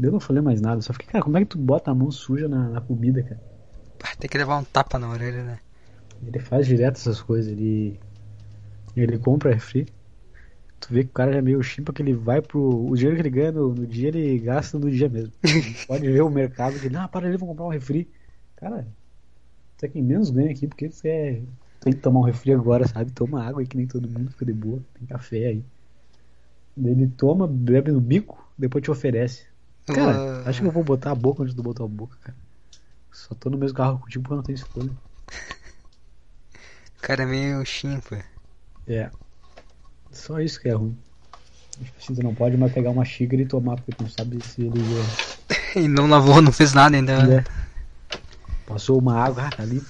Eu 0.00 0.12
não 0.12 0.20
falei 0.20 0.40
mais 0.40 0.60
nada, 0.60 0.80
só 0.80 0.92
fiquei, 0.92 1.08
cara, 1.08 1.24
como 1.24 1.36
é 1.36 1.40
que 1.40 1.46
tu 1.46 1.58
bota 1.58 1.90
a 1.90 1.94
mão 1.94 2.10
suja 2.10 2.48
na, 2.48 2.68
na 2.68 2.80
comida, 2.80 3.22
cara? 3.22 3.40
Tem 4.18 4.30
que 4.30 4.38
levar 4.38 4.58
um 4.58 4.64
tapa 4.64 4.98
na 4.98 5.08
orelha, 5.08 5.42
né? 5.42 5.58
Ele 6.24 6.38
faz 6.38 6.66
direto 6.66 6.96
essas 6.96 7.20
coisas, 7.20 7.52
ele. 7.52 7.98
Ele 9.02 9.18
compra 9.18 9.52
refri. 9.52 9.86
Tu 10.80 10.94
vê 10.94 11.04
que 11.04 11.10
o 11.10 11.12
cara 11.12 11.32
já 11.32 11.38
é 11.38 11.42
meio 11.42 11.62
chimpa 11.62 11.92
que 11.92 12.02
ele 12.02 12.14
vai 12.14 12.40
pro. 12.40 12.60
O 12.60 12.94
dinheiro 12.96 13.16
que 13.16 13.22
ele 13.22 13.30
ganha 13.30 13.52
no, 13.52 13.74
no 13.74 13.86
dia, 13.86 14.08
ele 14.08 14.38
gasta 14.38 14.78
no 14.78 14.90
dia 14.90 15.08
mesmo. 15.08 15.32
Pode 15.86 16.10
ver 16.10 16.22
o 16.22 16.30
mercado 16.30 16.78
que 16.78 16.86
ele, 16.86 16.96
ah, 16.96 17.08
para 17.08 17.26
ali, 17.28 17.36
vou 17.36 17.48
comprar 17.48 17.64
um 17.66 17.70
refri. 17.70 18.08
Cara, 18.56 18.86
você 19.76 19.86
é 19.86 19.88
quem 19.88 20.02
menos 20.02 20.30
ganha 20.30 20.50
aqui, 20.50 20.66
porque 20.66 20.90
você 20.90 21.08
é- 21.08 21.42
tem 21.80 21.92
que 21.94 22.00
tomar 22.00 22.20
um 22.20 22.24
refri 22.24 22.52
agora, 22.52 22.86
sabe? 22.88 23.12
Toma 23.12 23.42
água 23.44 23.60
aí 23.62 23.66
que 23.66 23.76
nem 23.76 23.86
todo 23.86 24.08
mundo 24.08 24.30
fica 24.32 24.44
de 24.46 24.52
boa. 24.52 24.82
Tem 24.94 25.06
café 25.06 25.46
aí. 25.46 25.64
Ele 26.76 27.08
toma, 27.08 27.46
bebe 27.46 27.90
no 27.90 28.00
bico, 28.00 28.38
depois 28.56 28.82
te 28.82 28.90
oferece. 28.90 29.46
Cara, 29.86 30.12
Uh, 30.12 30.48
acho 30.48 30.60
que 30.60 30.66
eu 30.66 30.70
vou 30.70 30.84
botar 30.84 31.10
a 31.10 31.14
boca 31.14 31.42
onde 31.42 31.54
tu 31.54 31.62
botou 31.62 31.84
a 31.84 31.88
boca, 31.88 32.16
cara. 32.20 32.36
Só 33.12 33.34
tô 33.34 33.50
no 33.50 33.58
mesmo 33.58 33.76
carro 33.76 33.98
contigo 33.98 34.22
porque 34.22 34.32
eu 34.34 34.36
não 34.36 34.44
tenho 34.44 34.56
escolha. 34.56 34.90
O 36.98 37.00
cara 37.00 37.22
é 37.22 37.26
meio 37.26 37.64
chimpa. 37.64 38.22
É. 38.88 39.10
Só 40.10 40.40
isso 40.40 40.60
que 40.60 40.68
é 40.68 40.72
ruim. 40.72 40.96
Tipo 41.84 41.98
assim, 41.98 42.14
tu 42.14 42.22
não 42.22 42.34
pode 42.34 42.56
mais 42.56 42.72
pegar 42.72 42.90
uma 42.90 43.04
xícara 43.04 43.42
e 43.42 43.46
tomar, 43.46 43.76
porque 43.76 43.92
tu 43.92 44.02
não 44.02 44.10
sabe 44.10 44.38
se 44.44 44.62
ele 44.62 44.80
E 45.76 45.86
não 45.86 46.08
lavou, 46.08 46.42
não 46.42 46.50
fez 46.50 46.72
nada 46.72 46.96
ainda. 46.96 47.24
né? 47.24 47.36
É. 47.36 47.44
Passou 48.66 48.98
uma 48.98 49.22
água, 49.22 49.44
ah, 49.46 49.50
tá 49.50 49.64
limpo. 49.64 49.86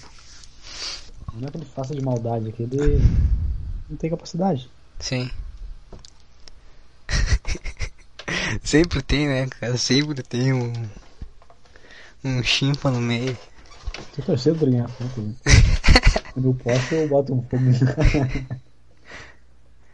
Não 1.34 1.48
é 1.48 1.50
que 1.50 1.56
ele 1.56 1.64
faça 1.64 1.94
de 1.94 2.02
maldade, 2.02 2.48
é 2.48 2.52
que 2.52 2.62
ele 2.62 3.00
não 3.88 3.96
tem 3.96 4.10
capacidade. 4.10 4.68
Sim. 4.98 5.30
Sempre 8.62 9.02
tem, 9.02 9.28
né, 9.28 9.46
cara? 9.46 9.76
Sempre 9.76 10.22
tem 10.22 10.52
um. 10.52 10.72
Um 12.24 12.42
chimpa 12.42 12.90
no 12.90 13.00
meio. 13.00 13.38
Tô 14.16 14.22
torcendo 14.22 14.58
pra 14.58 14.68
ganhar 14.68 14.88
né? 14.88 15.34
Quando 16.34 16.48
eu 16.48 16.54
posso, 16.54 16.94
eu 16.94 17.08
boto 17.08 17.34
um 17.34 17.42
fogo. 17.42 17.62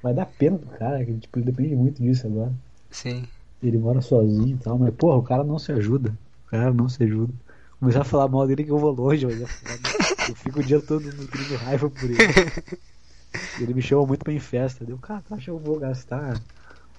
Vai 0.05 0.13
dar 0.13 0.27
pena 0.27 0.59
pro 0.59 0.69
cara, 0.69 1.03
que 1.03 1.15
tipo, 1.15 1.39
ele 1.39 1.47
depende 1.47 1.75
muito 1.75 2.03
disso 2.03 2.27
agora. 2.27 2.53
Sim. 2.91 3.25
Ele 3.63 3.79
mora 3.79 4.03
sozinho 4.03 4.55
e 4.55 4.59
tal, 4.59 4.79
mas 4.79 4.95
porra, 4.95 5.17
o 5.17 5.23
cara 5.23 5.43
não 5.43 5.59
se 5.59 5.73
ajuda. 5.73 6.15
O 6.47 6.51
cara 6.51 6.75
não 6.75 6.91
se 6.91 7.03
ajuda. 7.03 7.33
Começar 7.81 8.03
a 8.03 8.05
falar 8.05 8.29
mal 8.29 8.47
dele 8.47 8.65
que 8.65 8.71
eu 8.71 8.77
vou 8.77 8.93
longe, 8.93 9.25
mas 9.25 9.41
eu, 9.41 9.49
eu 10.29 10.35
fico 10.35 10.61
o 10.61 10.63
dia 10.63 10.79
todo 10.79 11.01
nutrindo 11.01 11.57
raiva 11.57 11.89
por 11.89 12.05
ele. 12.05 12.19
Ele 13.59 13.73
me 13.73 13.81
chama 13.81 14.05
muito 14.05 14.23
pra 14.23 14.33
ir 14.33 14.37
em 14.37 14.41
festa. 14.41 14.85
Deu, 14.85 14.99
cara, 14.99 15.23
tu 15.27 15.33
acha 15.33 15.45
que 15.45 15.51
eu 15.51 15.59
vou 15.59 15.79
gastar? 15.79 16.39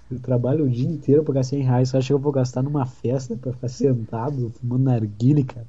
Eu 0.10 0.20
trabalho 0.20 0.66
o 0.66 0.70
dia 0.70 0.88
inteiro 0.88 1.24
pra 1.24 1.36
gastar 1.36 1.58
100 1.58 1.64
reais. 1.64 1.90
Você 1.90 1.98
acha 1.98 2.08
que 2.08 2.14
eu 2.14 2.20
vou 2.20 2.32
gastar 2.32 2.64
numa 2.64 2.88
festa 2.88 3.38
pra 3.38 3.54
ficar 3.54 3.68
sentado, 3.68 4.50
fumando 4.60 4.84
narguile, 4.84 5.44
cara? 5.44 5.68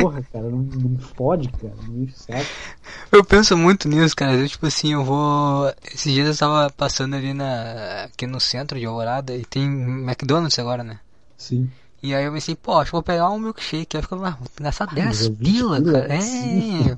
Porra, 0.00 0.22
cara, 0.32 0.44
não, 0.44 0.58
não 0.58 0.98
fode, 0.98 1.48
cara. 1.48 1.74
Não 1.88 2.02
enche 2.02 2.14
saco. 2.16 2.46
Eu 3.10 3.24
penso 3.24 3.56
muito 3.56 3.88
nisso, 3.88 4.14
cara. 4.14 4.34
Eu, 4.34 4.48
tipo 4.48 4.66
assim, 4.66 4.92
eu 4.92 5.04
vou. 5.04 5.72
Esses 5.92 6.12
dias 6.12 6.28
eu 6.28 6.36
tava 6.36 6.70
passando 6.70 7.14
ali 7.14 7.32
na. 7.32 8.04
aqui 8.04 8.26
no 8.26 8.40
centro 8.40 8.78
de 8.78 8.86
Alvorada 8.86 9.34
e 9.34 9.44
tem 9.44 9.64
McDonald's 9.64 10.58
agora, 10.58 10.84
né? 10.84 11.00
Sim. 11.36 11.70
E 12.02 12.14
aí 12.14 12.24
eu 12.24 12.32
pensei, 12.32 12.54
pô, 12.54 12.74
acho 12.78 12.86
que 12.90 12.92
vou 12.92 13.02
pegar 13.02 13.30
um 13.30 13.38
milkshake. 13.38 13.96
Aí 13.96 13.98
eu 13.98 14.02
fico, 14.02 14.14
ah, 14.24 14.38
gastar 14.60 14.86
10 14.86 15.06
mas 15.06 15.22
é 15.26 15.28
20 15.30 15.38
pila, 15.38 15.82
cara. 15.82 16.14
É. 16.14 16.20
sim. 16.20 16.96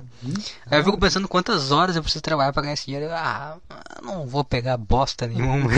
Aí 0.70 0.78
eu 0.80 0.84
fico 0.84 0.99
pensando 0.99 1.28
quantas 1.28 1.70
horas 1.70 1.96
eu 1.96 2.03
preciso 2.03 2.22
trabalhar 2.22 2.53
pra 2.53 2.62
ganhar 2.62 2.74
esse 2.74 2.86
dinheiro. 2.86 3.07
Eu, 3.07 3.12
Ah, 3.14 3.57
eu 3.96 4.03
não 4.07 4.26
vou 4.26 4.44
pegar 4.44 4.76
bosta 4.76 5.26
nenhuma. 5.26 5.68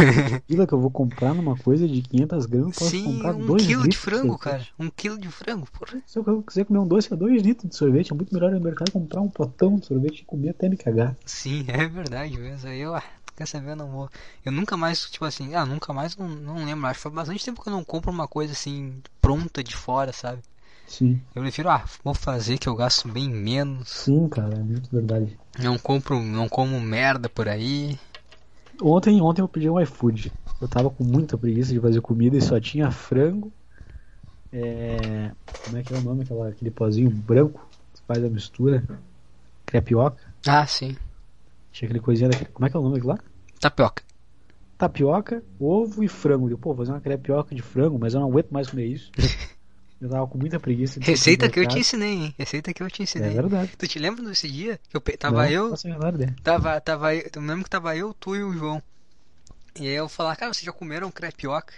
Pila 0.49 0.67
que 0.67 0.73
eu 0.73 0.81
vou 0.81 0.91
comprar 0.91 1.35
numa 1.35 1.57
coisa 1.57 1.87
de 1.87 2.01
500 2.03 2.47
gramas, 2.47 2.77
posso 2.77 2.91
Sim, 2.91 3.05
comprar 3.05 3.35
um 3.37 3.47
2 3.47 3.67
quilo 3.67 3.83
de 3.83 3.89
litros 3.89 4.03
frango, 4.05 4.27
sorvete. 4.29 4.43
cara. 4.43 4.67
Um 4.79 4.91
quilo 4.91 5.19
de 5.19 5.29
frango, 5.29 5.69
porra. 5.79 6.03
Se 6.07 6.19
eu 6.19 6.43
quiser 6.43 6.65
comer 6.65 6.79
um 6.81 6.87
doce, 6.89 7.13
é 7.13 7.17
2 7.17 7.43
litros 7.43 7.69
de 7.71 7.77
sorvete. 7.77 8.13
É 8.13 8.15
muito 8.17 8.33
melhor 8.35 8.51
no 8.51 8.61
mercado 8.61 8.91
comprar 8.91 9.21
um 9.21 9.29
potão 9.29 9.77
de 9.77 9.87
sorvete 9.87 10.21
e 10.21 10.25
comer 10.25 10.51
até 10.51 10.69
me 10.69 10.77
cagar. 10.77 11.15
Sim, 11.25 11.65
é 11.69 11.87
verdade 11.87 12.37
mesmo. 12.39 12.69
Aí 12.69 12.81
eu, 12.81 12.95
ah, 12.95 13.03
quer 13.41 13.47
saber, 13.47 13.71
eu 13.71 13.77
não 13.77 13.89
vou. 13.89 14.11
Eu 14.45 14.53
nunca 14.53 14.77
mais, 14.77 15.11
tipo 15.11 15.25
assim, 15.25 15.55
ah, 15.55 15.65
nunca 15.65 15.95
mais, 15.95 16.15
não, 16.15 16.29
não 16.29 16.65
lembro. 16.65 16.87
Acho 16.87 16.99
que 16.99 17.03
faz 17.05 17.15
bastante 17.15 17.45
tempo 17.45 17.63
que 17.63 17.69
eu 17.69 17.73
não 17.73 17.83
compro 17.83 18.11
uma 18.11 18.29
coisa 18.29 18.53
assim, 18.53 19.01
pronta 19.21 19.65
de 19.65 19.75
fora, 19.75 20.13
sabe? 20.13 20.43
Sim. 20.87 21.21
Eu 21.35 21.41
prefiro, 21.41 21.71
ah, 21.71 21.85
vou 22.05 22.13
fazer 22.13 22.59
que 22.59 22.69
eu 22.69 22.77
gasto 22.77 23.09
bem 23.09 23.31
menos. 23.31 23.89
Sim, 23.89 24.29
cara, 24.29 24.57
é 24.57 24.63
muito 24.63 24.91
verdade. 24.91 25.39
Não 25.59 25.79
compro, 25.79 26.21
não 26.21 26.49
como 26.49 26.79
merda 26.81 27.29
por 27.31 27.49
aí. 27.49 27.99
Ontem, 28.83 29.21
ontem 29.23 29.41
eu 29.41 29.49
pedi 29.49 29.71
um 29.71 29.81
iFood. 29.81 30.33
Eu 30.61 30.69
tava 30.69 30.91
com 30.91 31.03
muita 31.03 31.39
preguiça 31.39 31.73
de 31.73 31.81
fazer 31.81 32.01
comida 32.03 32.37
e 32.37 32.43
só 32.43 32.61
tinha 32.61 32.91
frango. 32.91 33.51
É... 34.53 35.31
Como 35.65 35.79
é 35.79 35.83
que 35.83 35.95
é 35.95 35.97
o 35.97 36.03
nome? 36.03 36.25
Aquela, 36.25 36.49
aquele 36.49 36.71
pozinho 36.71 37.09
branco 37.11 37.67
que 37.95 38.03
faz 38.07 38.23
a 38.23 38.29
mistura. 38.29 38.85
Crepioca. 39.65 40.21
Ah, 40.47 40.67
sim. 40.67 40.97
Tinha 41.73 41.87
aquele 41.87 42.01
coisinha 42.01 42.29
daquele. 42.29 42.51
Como 42.51 42.67
é 42.67 42.71
que 42.71 42.77
é 42.77 42.81
o 42.81 42.83
nome 42.83 43.01
lá? 43.01 43.19
Tapioca. 43.61 44.03
Tapioca, 44.79 45.43
ovo 45.59 46.03
e 46.03 46.09
frango. 46.09 46.49
Eu, 46.49 46.57
pô, 46.59 46.71
vou 46.71 46.79
fazer 46.79 46.93
uma 46.93 47.01
crepioca 47.01 47.55
de 47.55 47.61
frango, 47.63 47.99
mas 47.99 48.15
eu 48.15 48.21
não 48.21 48.29
aguento 48.29 48.51
mais 48.51 48.69
comer 48.71 48.87
isso. 48.87 49.13
Eu 50.01 50.09
tava 50.09 50.27
com 50.27 50.39
muita 50.39 50.59
preguiça 50.59 50.99
de 50.99 51.05
Receita 51.05 51.51
que 51.51 51.61
eu 51.61 51.67
te 51.69 51.79
ensinei, 51.79 52.09
hein? 52.15 52.35
Receita 52.39 52.73
que 52.73 52.83
eu 52.83 52.91
te 52.91 53.03
É 53.03 53.05
ensinei. 53.05 53.35
verdade. 53.35 53.73
Tu 53.77 53.87
te 53.87 53.99
lembra 53.99 54.25
desse 54.25 54.51
dia 54.51 54.81
que 54.89 54.97
eu 54.97 55.01
pe- 55.01 55.19
tava 55.19 55.45
Não, 55.45 55.51
eu, 55.51 55.75
tava, 56.43 56.81
tava 56.81 57.15
eu, 57.15 57.29
eu 57.35 57.43
lembro 57.43 57.65
que 57.65 57.69
tava 57.71 57.95
eu, 57.95 58.15
tu 58.15 58.35
e 58.35 58.43
o 58.43 58.55
João. 58.55 58.83
E 59.79 59.87
aí 59.87 59.95
eu 59.95 60.09
falar, 60.09 60.35
cara, 60.37 60.55
vocês 60.55 60.65
já 60.65 60.73
comeram 60.73 61.11
crepioca? 61.11 61.75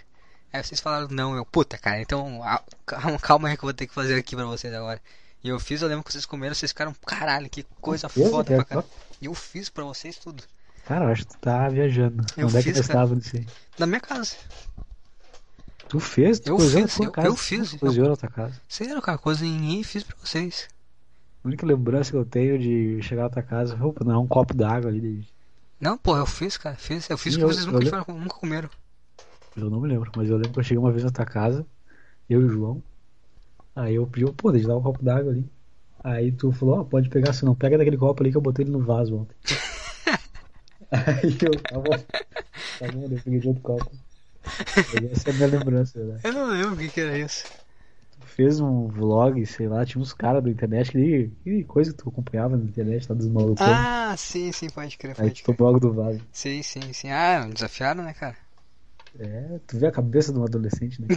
Aí 0.53 0.63
vocês 0.63 0.79
falaram, 0.79 1.09
não, 1.09 1.35
eu, 1.35 1.45
puta, 1.45 1.77
cara, 1.77 1.99
então 1.99 2.39
calma, 2.85 3.19
calma 3.19 3.49
aí 3.49 3.57
que 3.57 3.63
eu 3.63 3.67
vou 3.67 3.73
ter 3.73 3.87
que 3.87 3.93
fazer 3.93 4.15
aqui 4.15 4.35
pra 4.37 4.45
vocês 4.45 4.73
agora. 4.73 5.01
E 5.43 5.49
eu 5.49 5.59
fiz, 5.59 5.81
eu 5.81 5.89
lembro 5.89 6.05
que 6.05 6.11
vocês 6.13 6.25
comeram, 6.25 6.55
vocês 6.55 6.71
ficaram, 6.71 6.95
caralho, 7.05 7.49
que 7.49 7.63
coisa 7.81 8.07
foda 8.07 8.51
pra 8.55 8.63
caralho. 8.63 8.87
E 9.21 9.25
eu 9.25 9.33
fiz 9.33 9.67
pra 9.67 9.83
vocês 9.83 10.15
tudo. 10.15 10.41
Cara, 10.87 11.05
eu 11.05 11.09
acho 11.11 11.25
que 11.25 11.33
tu 11.33 11.39
tá 11.39 11.69
viajando. 11.69 12.23
Eu 12.37 12.47
Onde 12.47 12.57
é 12.57 12.59
que 12.63 12.65
fiz, 12.65 12.73
cara. 12.73 12.81
estávamos 12.99 13.23
nisso 13.25 13.37
aí? 13.37 13.47
Na 13.79 13.85
minha 13.87 13.99
casa. 14.01 14.35
Tu 15.87 15.99
fez? 15.99 16.39
Tu 16.39 16.49
Eu 16.49 16.59
fiz, 16.59 16.99
eu- 16.99 17.11
casa? 17.11 17.27
eu 17.27 17.35
fiz, 17.35 17.69
Tu 17.71 17.79
cozinhou 17.79 18.09
na 18.09 18.15
tua 18.17 18.29
casa. 18.29 18.61
Sério, 18.67 19.01
cara, 19.01 19.17
cozinhei 19.17 19.81
e 19.81 19.83
fiz 19.83 20.03
pra 20.03 20.15
vocês. 20.17 20.67
A 21.43 21.47
única 21.47 21.65
lembrança 21.65 22.11
que 22.11 22.17
eu 22.17 22.25
tenho 22.25 22.57
de 22.57 23.01
chegar 23.01 23.23
na 23.23 23.29
tua 23.29 23.43
casa, 23.43 23.75
opa, 23.83 24.03
não, 24.03 24.23
um 24.23 24.27
copo 24.27 24.53
d'água 24.55 24.89
ali. 24.89 25.27
Não, 25.79 25.97
pô, 25.97 26.17
eu 26.17 26.25
fiz, 26.25 26.57
cara, 26.57 26.75
fiz. 26.75 27.09
Eu 27.09 27.17
fiz 27.17 27.33
Sim, 27.33 27.39
que 27.39 27.43
eu- 27.45 27.49
vocês 27.49 27.65
nunca, 27.65 27.79
tiveram, 27.79 28.05
nunca 28.19 28.35
comeram. 28.35 28.69
Eu 29.55 29.69
não 29.69 29.81
me 29.81 29.87
lembro, 29.87 30.11
mas 30.15 30.29
eu 30.29 30.37
lembro 30.37 30.53
que 30.53 30.59
eu 30.59 30.63
cheguei 30.63 30.77
uma 30.79 30.91
vez 30.91 31.03
na 31.03 31.11
tua 31.11 31.25
casa, 31.25 31.65
eu 32.29 32.41
e 32.41 32.45
o 32.45 32.49
João. 32.49 32.83
Aí 33.75 33.95
eu 33.95 34.07
pedi, 34.07 34.25
pô, 34.33 34.51
deixa 34.51 34.65
eu 34.65 34.71
dar 34.71 34.77
um 34.77 34.83
copo 34.83 35.03
d'água 35.03 35.31
ali. 35.31 35.47
Aí 36.03 36.31
tu 36.31 36.51
falou, 36.51 36.79
ó, 36.79 36.83
pode 36.83 37.09
pegar, 37.09 37.33
se 37.33 37.45
não 37.45 37.53
pega 37.55 37.77
daquele 37.77 37.97
copo 37.97 38.21
ali 38.23 38.31
que 38.31 38.37
eu 38.37 38.41
botei 38.41 38.63
ele 38.65 38.71
no 38.71 38.79
vaso 38.79 39.15
ontem. 39.15 39.35
Aí 40.93 41.37
eu 41.41 41.57
tava. 41.59 41.97
Tá 42.79 42.87
vendo? 42.87 43.15
Eu 43.15 43.21
peguei 43.21 43.39
de 43.39 43.47
outro 43.47 43.63
copo. 43.63 43.91
Essa 45.11 45.29
é 45.29 45.33
a 45.33 45.35
minha 45.35 45.47
lembrança, 45.47 46.03
né? 46.03 46.19
Eu 46.23 46.33
não 46.33 46.47
lembro 46.47 46.73
o 46.75 46.77
que, 46.77 46.89
que 46.89 47.01
era 47.01 47.17
isso. 47.17 47.45
Tu 48.19 48.27
fez 48.27 48.59
um 48.59 48.87
vlog, 48.87 49.45
sei 49.45 49.67
lá, 49.67 49.85
tinha 49.85 50.01
uns 50.01 50.13
caras 50.13 50.43
da 50.43 50.49
internet 50.49 50.91
que, 50.91 51.31
que 51.43 51.63
coisa 51.63 51.91
que 51.91 51.97
tu 51.97 52.09
acompanhava 52.09 52.57
na 52.57 52.63
internet, 52.63 53.07
tá 53.07 53.13
dos 53.13 53.27
malucos. 53.27 53.65
Ah, 53.65 54.15
sim, 54.17 54.51
sim, 54.51 54.69
pode 54.69 54.97
crer, 54.97 55.15
Aí 55.17 55.27
pode 55.27 55.41
tu 55.41 55.45
crer. 55.45 55.57
tomou 55.57 55.69
água 55.75 55.79
do 55.79 55.93
vaso. 55.93 56.21
Sim, 56.31 56.61
sim, 56.63 56.93
sim. 56.93 57.09
Ah, 57.09 57.45
me 57.45 57.53
desafiaram, 57.53 58.03
né, 58.03 58.13
cara? 58.13 58.37
É, 59.19 59.59
tu 59.67 59.77
vê 59.77 59.87
a 59.87 59.91
cabeça 59.91 60.33
de 60.33 60.39
um 60.39 60.43
adolescente, 60.43 60.99
né? 61.01 61.07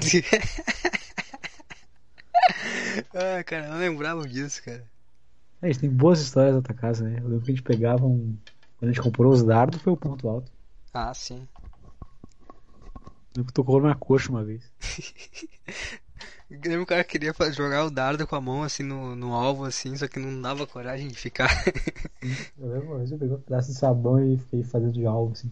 ah, 3.15 3.43
cara, 3.45 3.67
eu 3.67 3.71
não 3.73 3.79
lembrava 3.79 4.27
disso, 4.29 4.63
cara. 4.63 4.85
É, 5.63 5.67
a 5.67 5.73
gente 5.73 5.81
tem 5.81 5.91
boas 5.91 6.21
histórias 6.21 6.55
da 6.55 6.63
tua 6.63 6.75
casa, 6.75 7.05
né? 7.09 7.19
Eu 7.21 7.29
lembro 7.29 7.45
que 7.45 7.53
a 7.53 7.55
gente 7.55 7.63
pegava 7.63 8.05
um. 8.07 8.37
Quando 8.79 8.91
a 8.91 8.93
gente 8.93 9.03
comprou 9.03 9.33
os 9.33 9.43
dardos, 9.43 9.81
foi 9.81 9.93
o 9.93 9.97
ponto 9.97 10.29
alto. 10.29 10.53
Ah, 10.93 11.13
sim. 11.15 11.49
Eu 12.49 13.39
lembro 13.39 13.47
que 13.49 13.53
tocou 13.53 13.81
na 13.81 13.95
coxa 13.95 14.31
uma 14.31 14.45
vez. 14.45 14.63
Eu 16.49 16.61
lembro 16.61 16.79
que 16.79 16.83
o 16.83 16.87
cara 16.87 17.03
queria 17.05 17.35
jogar 17.53 17.85
o 17.85 17.91
dardo 17.91 18.25
com 18.25 18.37
a 18.37 18.41
mão 18.41 18.63
assim 18.63 18.85
no, 18.85 19.17
no 19.17 19.35
alvo, 19.35 19.65
assim, 19.65 19.97
só 19.97 20.07
que 20.07 20.21
não 20.21 20.41
dava 20.41 20.65
coragem 20.65 21.09
de 21.09 21.17
ficar. 21.17 21.51
Eu 22.57 22.69
lembro 22.69 22.87
uma 22.87 22.99
vez 22.99 23.11
eu 23.11 23.19
peguei 23.19 23.35
um 23.35 23.41
pedaço 23.41 23.73
de 23.73 23.79
sabão 23.79 24.25
e 24.25 24.39
fiquei 24.39 24.63
fazendo 24.63 24.93
de 24.93 25.05
alvo, 25.05 25.33
assim. 25.33 25.51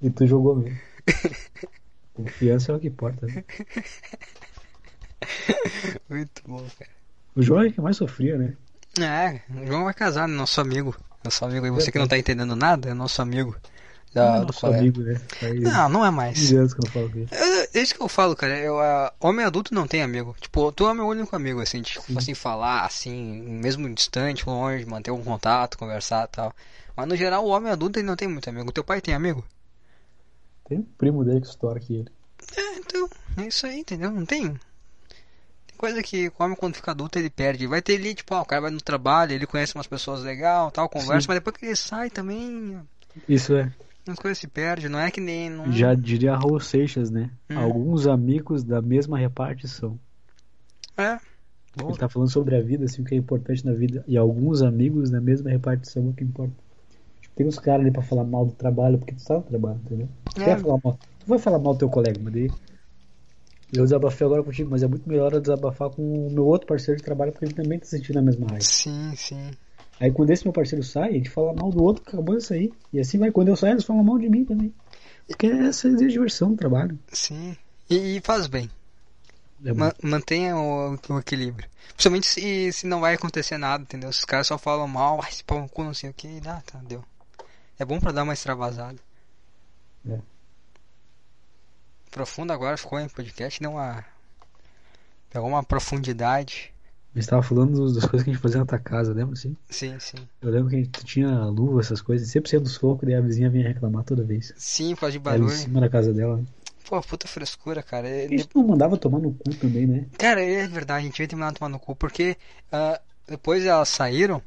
E 0.00 0.10
tu 0.10 0.26
jogou 0.26 0.56
mesmo. 0.56 0.78
Confiança 2.12 2.72
é 2.72 2.76
o 2.76 2.80
que 2.80 2.88
importa, 2.88 3.26
né? 3.26 3.44
Muito 6.08 6.42
bom, 6.46 6.66
cara. 6.78 6.90
O 7.34 7.42
João 7.42 7.62
é 7.62 7.70
que 7.70 7.80
mais 7.80 7.96
sofria, 7.96 8.36
né? 8.36 8.54
É, 9.00 9.40
o 9.58 9.66
João 9.66 9.84
vai 9.84 9.94
casar, 9.94 10.28
né? 10.28 10.34
Nosso 10.34 10.60
amigo. 10.60 10.94
Nosso 11.24 11.44
amigo. 11.44 11.66
E 11.66 11.70
você 11.70 11.92
que 11.92 11.98
não 11.98 12.08
tá 12.08 12.18
entendendo 12.18 12.56
nada, 12.56 12.90
é 12.90 12.94
nosso 12.94 13.22
amigo. 13.22 13.56
Não 14.14 14.22
Da, 14.22 14.36
é 14.36 14.40
do 14.40 14.46
nosso 14.46 14.66
amigo, 14.66 15.00
né? 15.00 15.20
Faz 15.40 15.60
Não, 15.60 15.88
não 15.88 16.06
é 16.06 16.10
mais. 16.10 16.38
15 16.38 16.56
anos 16.56 16.74
que 16.74 16.80
eu 16.80 16.84
não 16.84 16.92
falo 16.92 17.10
ele. 17.14 17.28
É, 17.30 17.80
isso 17.80 17.94
que 17.94 18.02
eu 18.02 18.08
falo, 18.08 18.36
cara. 18.36 18.58
Eu, 18.58 18.78
ah, 18.78 19.12
homem 19.20 19.44
adulto 19.44 19.74
não 19.74 19.86
tem 19.86 20.02
amigo. 20.02 20.36
Tipo, 20.40 20.70
tu 20.72 20.88
é 20.88 20.94
meu 20.94 21.06
único 21.06 21.34
amigo, 21.34 21.60
assim, 21.60 21.80
tipo, 21.82 22.04
Sim. 22.04 22.18
assim, 22.18 22.34
falar, 22.34 22.84
assim, 22.84 23.42
mesmo 23.42 23.92
distante, 23.94 24.46
longe, 24.46 24.84
manter 24.84 25.10
um 25.10 25.22
contato, 25.22 25.78
conversar 25.78 26.24
e 26.24 26.28
tal. 26.28 26.54
Mas 26.96 27.08
no 27.08 27.16
geral, 27.16 27.44
o 27.44 27.48
homem 27.48 27.72
adulto 27.72 27.98
ele 27.98 28.06
não 28.06 28.16
tem 28.16 28.28
muito 28.28 28.48
amigo. 28.48 28.72
Teu 28.72 28.84
pai 28.84 29.00
tem 29.00 29.14
amigo? 29.14 29.44
Tem 30.68 30.78
um 30.78 30.86
primo 30.98 31.24
dele 31.24 31.40
que 31.40 31.46
estoura 31.46 31.78
aqui 31.78 31.94
ele. 31.96 32.08
É, 32.56 32.78
então, 32.78 33.08
é 33.38 33.46
isso 33.46 33.66
aí, 33.66 33.78
entendeu? 33.78 34.10
Não 34.10 34.26
tem. 34.26 34.58
Coisa 35.82 36.00
que 36.00 36.28
o 36.28 36.32
homem 36.44 36.56
quando 36.56 36.76
fica 36.76 36.92
adulto 36.92 37.18
ele 37.18 37.28
perde. 37.28 37.66
Vai 37.66 37.82
ter 37.82 37.96
ali, 37.96 38.14
tipo, 38.14 38.32
ah, 38.36 38.42
o 38.42 38.44
cara 38.44 38.62
vai 38.62 38.70
no 38.70 38.80
trabalho, 38.80 39.32
ele 39.32 39.48
conhece 39.48 39.74
umas 39.74 39.88
pessoas 39.88 40.22
legal, 40.22 40.70
tal, 40.70 40.88
conversa, 40.88 41.22
Sim. 41.22 41.26
mas 41.26 41.38
depois 41.38 41.56
que 41.56 41.66
ele 41.66 41.74
sai 41.74 42.08
também, 42.08 42.78
Isso 43.28 43.52
é. 43.56 43.68
as 44.06 44.16
coisas 44.16 44.38
se 44.38 44.46
perdem. 44.46 44.88
Não 44.88 45.00
é 45.00 45.10
que 45.10 45.20
nem. 45.20 45.50
Não... 45.50 45.72
Já 45.72 45.92
diria 45.92 46.36
Raul 46.36 46.60
Seixas, 46.60 47.10
né? 47.10 47.30
Hum. 47.50 47.58
Alguns 47.58 48.06
amigos 48.06 48.62
da 48.62 48.80
mesma 48.80 49.18
repartição. 49.18 49.98
É. 50.96 51.18
Boa. 51.76 51.90
Ele 51.90 51.98
tá 51.98 52.08
falando 52.08 52.30
sobre 52.30 52.54
a 52.54 52.62
vida, 52.62 52.84
assim, 52.84 53.02
o 53.02 53.04
que 53.04 53.16
é 53.16 53.18
importante 53.18 53.66
na 53.66 53.72
vida. 53.72 54.04
E 54.06 54.16
alguns 54.16 54.62
amigos 54.62 55.10
na 55.10 55.20
mesma 55.20 55.50
repartição 55.50 56.06
é 56.06 56.10
o 56.10 56.12
que 56.12 56.22
importa. 56.22 56.54
Tipo, 57.20 57.34
tem 57.34 57.44
uns 57.48 57.58
caras 57.58 57.80
ali 57.80 57.90
pra 57.90 58.02
falar 58.02 58.22
mal 58.22 58.46
do 58.46 58.52
trabalho, 58.52 58.98
porque 58.98 59.14
tu 59.16 59.24
tá 59.24 59.34
no 59.34 59.42
trabalho, 59.42 59.80
entendeu? 59.84 60.08
Tu, 60.32 60.42
É. 60.42 60.44
vai 60.44 60.58
falar 60.60 60.78
mal, 60.84 60.92
tu 61.18 61.26
vai 61.26 61.38
falar 61.40 61.58
mal 61.58 61.72
do 61.72 61.78
teu 61.80 61.88
colega, 61.90 62.20
mas 62.22 62.32
daí. 62.32 62.48
Eu 63.72 63.84
desabafei 63.84 64.26
agora 64.26 64.42
contigo, 64.42 64.70
mas 64.70 64.82
é 64.82 64.86
muito 64.86 65.08
melhor 65.08 65.32
eu 65.32 65.40
desabafar 65.40 65.88
com 65.88 66.26
o 66.26 66.30
meu 66.30 66.44
outro 66.44 66.66
parceiro 66.66 66.98
de 66.98 67.04
trabalho, 67.04 67.32
porque 67.32 67.46
ele 67.46 67.54
também 67.54 67.78
tá 67.78 67.86
sentindo 67.86 68.18
a 68.18 68.22
mesma 68.22 68.46
raiva. 68.46 68.60
Sim, 68.62 69.14
sim. 69.16 69.50
Aí 69.98 70.10
quando 70.12 70.30
esse 70.30 70.44
meu 70.44 70.52
parceiro 70.52 70.84
sai, 70.84 71.08
a 71.08 71.12
gente 71.12 71.30
fala 71.30 71.54
mal 71.54 71.70
do 71.70 71.82
outro 71.82 72.02
que 72.02 72.10
acabou 72.10 72.36
de 72.36 72.44
sair. 72.44 72.74
E 72.92 73.00
assim 73.00 73.18
vai, 73.18 73.30
quando 73.30 73.48
eu 73.48 73.56
sair, 73.56 73.72
eles 73.72 73.84
falam 73.84 74.04
mal 74.04 74.18
de 74.18 74.28
mim 74.28 74.44
também. 74.44 74.74
Porque 75.26 75.46
essa 75.46 75.88
é 75.88 75.92
a 75.92 75.96
diversão 75.96 76.50
do 76.50 76.56
trabalho. 76.56 76.98
Sim. 77.12 77.56
E, 77.88 78.16
e 78.16 78.20
faz 78.20 78.46
bem. 78.46 78.68
É 79.64 79.72
Ma- 79.72 79.94
mantenha 80.02 80.56
o, 80.56 80.98
o 81.08 81.18
equilíbrio. 81.18 81.68
Principalmente 81.94 82.26
se, 82.26 82.72
se 82.72 82.86
não 82.86 83.00
vai 83.00 83.14
acontecer 83.14 83.56
nada, 83.56 83.84
entendeu? 83.84 84.12
Se 84.12 84.18
os 84.18 84.24
caras 84.24 84.48
só 84.48 84.58
falam 84.58 84.88
mal, 84.88 85.20
ai, 85.22 85.30
esse 85.30 85.44
pau 85.44 85.60
no 85.60 85.68
cu, 85.68 85.84
não 85.84 85.94
sei 85.94 86.10
o 86.10 86.14
que, 86.14 86.40
ah, 86.46 86.62
tá, 86.66 86.78
deu. 86.82 87.02
É 87.78 87.84
bom 87.84 88.00
pra 88.00 88.12
dar 88.12 88.24
uma 88.24 88.32
extravasada. 88.34 88.98
É. 90.08 90.18
Profundo 92.12 92.52
agora 92.52 92.76
ficou 92.76 93.00
em 93.00 93.08
podcast, 93.08 93.58
deu 93.60 93.70
uma. 93.72 94.04
Pegou 95.30 95.48
uma 95.48 95.64
profundidade. 95.64 96.70
A 97.14 97.18
gente 97.18 97.28
tava 97.28 97.42
falando 97.42 97.72
dos- 97.72 97.94
das 97.94 98.04
coisas 98.04 98.22
que 98.22 98.30
a 98.30 98.32
gente 98.34 98.40
fazia 98.42 98.60
na 98.60 98.66
tua 98.66 98.78
casa, 98.78 99.12
lembra 99.12 99.32
assim? 99.34 99.56
Sim, 99.68 99.98
sim. 99.98 100.16
Eu 100.40 100.50
lembro 100.50 100.68
que 100.70 100.76
a 100.76 100.78
gente 100.78 101.04
tinha 101.04 101.44
luva, 101.46 101.80
essas 101.80 102.00
coisas, 102.00 102.28
sempre 102.28 102.48
sendo 102.50 102.68
soco, 102.68 103.04
daí 103.04 103.14
a 103.14 103.20
vizinha 103.20 103.50
vinha 103.50 103.66
reclamar 103.66 104.04
toda 104.04 104.22
vez. 104.22 104.52
Sim, 104.56 104.94
faz 104.94 105.12
de 105.12 105.18
Ali 105.18 105.38
em 105.38 105.40
barulho. 105.40 105.50
cima 105.56 105.80
da 105.80 105.88
casa 105.88 106.12
dela. 106.12 106.36
né? 106.36 106.44
Pô, 106.86 107.00
puta 107.02 107.26
frescura, 107.26 107.82
cara. 107.82 108.06
A 108.08 108.28
gente 108.28 108.48
não 108.54 108.66
mandava 108.66 108.96
tomar 108.98 109.18
no 109.18 109.32
cu 109.32 109.54
também, 109.54 109.86
né? 109.86 110.06
Cara, 110.18 110.42
é 110.44 110.66
verdade, 110.68 111.00
a 111.00 111.06
gente 111.06 111.18
ia 111.20 111.26
terminar 111.28 111.52
tomar 111.54 111.70
no 111.70 111.78
cu, 111.78 111.96
porque 111.96 112.36
ah, 112.70 113.00
depois 113.26 113.64
elas 113.64 113.88
saíram 113.88 114.42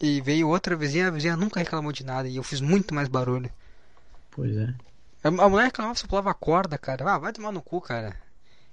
e 0.00 0.22
veio 0.22 0.48
outra 0.48 0.74
vizinha, 0.74 1.08
a 1.08 1.10
vizinha 1.10 1.36
nunca 1.36 1.60
reclamou 1.60 1.92
de 1.92 2.02
nada 2.04 2.26
e 2.28 2.36
eu 2.36 2.42
fiz 2.42 2.60
muito 2.62 2.94
mais 2.94 3.08
barulho. 3.08 3.50
Pois 4.30 4.56
é. 4.56 4.72
A 5.22 5.30
mulher 5.30 5.64
reclamava 5.64 5.98
só 5.98 6.06
pulava 6.06 6.30
a 6.30 6.34
corda, 6.34 6.78
cara. 6.78 7.14
Ah, 7.14 7.18
vai 7.18 7.32
tomar 7.32 7.52
no 7.52 7.60
cu, 7.60 7.80
cara. 7.80 8.16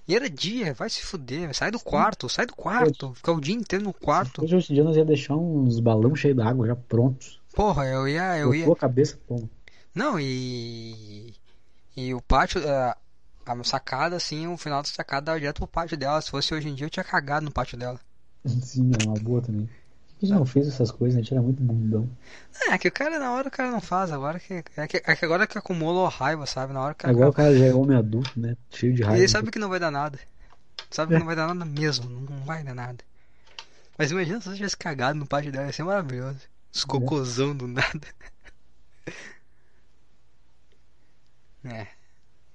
E 0.07 0.15
era 0.15 0.29
dia, 0.29 0.73
vai 0.73 0.89
se 0.89 1.03
fuder, 1.03 1.53
sai 1.53 1.69
do 1.69 1.79
quarto, 1.79 2.29
sai 2.29 2.45
do 2.45 2.55
quarto, 2.55 3.13
ficar 3.13 3.33
o 3.33 3.41
dia 3.41 3.53
inteiro 3.53 3.83
no 3.83 3.93
quarto. 3.93 4.41
Hoje, 4.41 4.55
hoje 4.55 4.71
em 4.71 4.75
dia 4.75 4.83
nós 4.85 4.95
ia 4.95 5.03
deixar 5.03 5.35
uns 5.35 5.81
balões 5.81 6.17
cheios 6.17 6.37
d'água 6.37 6.65
já 6.65 6.75
prontos. 6.77 7.41
Porra, 7.53 7.85
eu 7.85 8.07
ia, 8.07 8.37
eu 8.37 8.55
ia. 8.55 8.71
A 8.71 8.75
cabeça, 8.75 9.19
toma. 9.27 9.49
Não, 9.93 10.17
e. 10.17 11.33
E 11.95 12.13
o 12.13 12.21
pátio, 12.21 12.61
a, 12.69 12.95
a 13.45 13.63
sacada, 13.65 14.15
assim, 14.15 14.47
o 14.47 14.55
final 14.55 14.81
da 14.81 14.87
sacada 14.87 15.25
dava 15.25 15.39
direto 15.39 15.57
pro 15.57 15.67
pátio 15.67 15.97
dela. 15.97 16.21
Se 16.21 16.29
fosse 16.29 16.53
hoje 16.53 16.69
em 16.69 16.75
dia, 16.75 16.85
eu 16.85 16.91
tinha 16.91 17.03
cagado 17.03 17.43
no 17.43 17.51
pátio 17.51 17.77
dela. 17.77 17.99
Sim, 18.45 18.91
é 18.97 19.03
uma 19.03 19.19
boa 19.19 19.41
também. 19.41 19.67
Gente 20.21 20.33
não 20.33 20.45
fez 20.45 20.67
essas 20.67 20.89
coisas? 20.89 21.15
A 21.15 21.21
gente 21.21 21.33
era 21.33 21.41
muito 21.41 21.61
bundão. 21.61 22.09
É, 22.69 22.77
que 22.77 22.87
o 22.87 22.91
cara 22.91 23.19
na 23.19 23.31
hora 23.33 23.49
o 23.49 23.51
cara 23.51 23.69
não 23.69 23.79
faz, 23.79 24.11
agora 24.11 24.39
que. 24.39 24.63
É 24.75 24.87
que, 24.87 24.97
é 24.97 25.15
que 25.15 25.25
agora 25.25 25.45
que 25.45 25.57
acumula 25.57 26.07
a 26.07 26.09
raiva, 26.09 26.45
sabe? 26.45 26.73
Na 26.73 26.81
hora 26.81 26.93
que 26.95 27.05
Agora 27.05 27.29
o 27.29 27.33
cara 27.33 27.55
já 27.55 27.65
é 27.65 27.73
homem 27.73 27.97
adulto, 27.97 28.39
né? 28.39 28.55
Cheio 28.71 28.93
de 28.93 29.03
raiva. 29.03 29.19
Ele 29.19 29.27
sabe 29.27 29.51
que 29.51 29.59
não 29.59 29.69
vai 29.69 29.79
dar 29.79 29.91
nada. 29.91 30.19
Sabe 30.89 31.13
que 31.13 31.19
não 31.19 31.25
vai 31.25 31.35
dar 31.35 31.53
nada 31.53 31.65
mesmo, 31.65 32.09
não, 32.09 32.43
vai 32.45 32.63
dar 32.63 32.73
nada. 32.73 32.97
Mas 33.97 34.11
imagina 34.11 34.39
se 34.39 34.49
você 34.49 34.55
tivesse 34.55 34.77
cagado 34.77 35.19
no 35.19 35.27
pátio 35.27 35.51
dela, 35.51 35.67
ia 35.67 35.73
ser 35.73 35.83
maravilhoso. 35.83 36.39
Os 36.73 36.83
cocôzão 36.83 37.55
do 37.55 37.67
nada. 37.67 38.01
É. 41.65 41.87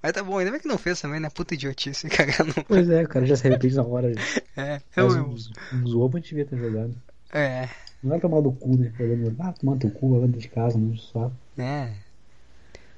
Mas 0.01 0.11
tá 0.11 0.23
bom, 0.23 0.37
ainda 0.37 0.49
bem 0.51 0.59
que 0.59 0.67
não 0.67 0.77
fez 0.77 0.99
também, 0.99 1.19
né? 1.19 1.29
Puta 1.29 1.53
idiotice 1.53 2.09
cagar 2.11 2.45
no. 2.45 2.53
Pois 2.65 2.89
é, 2.89 3.03
o 3.03 3.07
cara 3.07 3.25
já 3.25 3.35
se 3.35 3.47
arrepende 3.47 3.75
na 3.75 3.83
hora. 3.83 4.13
Já. 4.13 4.21
É, 4.55 4.79
eu, 4.95 5.07
ovos 5.07 5.51
a 5.51 6.17
gente 6.17 6.29
devia 6.29 6.45
ter 6.45 6.57
jogado. 6.57 6.95
É, 7.33 7.69
Não 8.03 8.15
é 8.15 8.19
tomar 8.19 8.41
do 8.41 8.51
cu, 8.51 8.77
né? 8.77 8.91
Ah, 9.39 9.53
tomar 9.53 9.77
teu 9.77 9.89
cu, 9.89 10.11
vai 10.11 10.21
dentro 10.27 10.39
de 10.39 10.47
casa, 10.47 10.77
não 10.77 10.95
sabe. 10.97 11.33
é. 11.57 11.89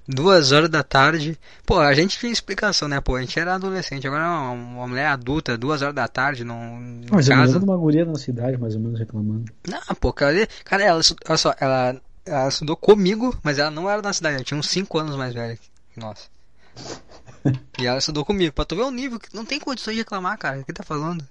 Duas 0.07 0.51
horas 0.51 0.69
da 0.69 0.83
tarde. 0.83 1.35
Pô, 1.65 1.79
a 1.79 1.91
gente 1.95 2.19
tinha 2.19 2.31
explicação, 2.31 2.87
né? 2.87 3.01
Pô, 3.01 3.15
a 3.15 3.21
gente 3.21 3.39
era 3.39 3.55
adolescente, 3.55 4.05
agora 4.05 4.23
uma, 4.23 4.51
uma 4.51 4.87
mulher 4.87 5.07
adulta, 5.07 5.57
duas 5.57 5.81
horas 5.81 5.95
da 5.95 6.07
tarde, 6.07 6.43
não. 6.43 6.79
Mas 7.09 7.27
eu 7.27 7.35
casa. 7.35 7.53
lembro 7.53 7.59
de 7.65 7.71
uma 7.71 7.77
guria 7.77 8.05
na 8.05 8.13
cidade, 8.13 8.55
mais 8.55 8.75
ou 8.75 8.81
menos, 8.81 8.99
reclamando. 8.99 9.51
Não, 9.67 9.81
pô, 9.99 10.13
cara, 10.13 10.47
cara 10.63 10.83
ela, 10.83 11.01
olha 11.27 11.37
só, 11.37 11.55
ela, 11.59 11.99
ela 12.23 12.47
estudou 12.47 12.77
comigo, 12.77 13.35
mas 13.41 13.57
ela 13.57 13.71
não 13.71 13.89
era 13.89 13.99
da 13.99 14.13
cidade, 14.13 14.35
ela 14.35 14.43
tinha 14.43 14.59
uns 14.59 14.69
5 14.69 14.95
anos 14.99 15.15
mais 15.15 15.33
velha 15.33 15.57
que 15.57 15.99
nós. 15.99 16.29
E 17.79 17.85
ela 17.85 17.99
estudou 17.99 18.25
comigo, 18.25 18.53
pra 18.53 18.65
tu 18.65 18.75
ver 18.75 18.81
o 18.83 18.89
nível, 18.91 19.19
que 19.19 19.35
não 19.35 19.45
tem 19.45 19.59
condições 19.59 19.93
de 19.93 19.99
reclamar, 20.01 20.35
cara. 20.37 20.59
O 20.61 20.65
que 20.65 20.73
tá 20.73 20.81
falando? 20.83 21.27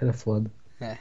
Era 0.00 0.12
foda. 0.12 0.50
É. 0.80 0.96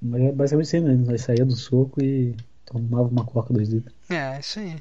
Mas 0.00 0.22
é 0.22 0.32
basicamente 0.32 0.66
isso 0.66 0.76
aí 0.76 0.82
mesmo. 0.82 1.06
Nós 1.06 1.20
saía 1.22 1.44
do 1.44 1.54
soco 1.54 2.02
e 2.02 2.36
tomava 2.66 3.08
uma 3.08 3.24
coca 3.24 3.52
dois 3.54 3.68
litros. 3.68 3.94
É, 4.10 4.38
isso 4.40 4.58
aí. 4.58 4.76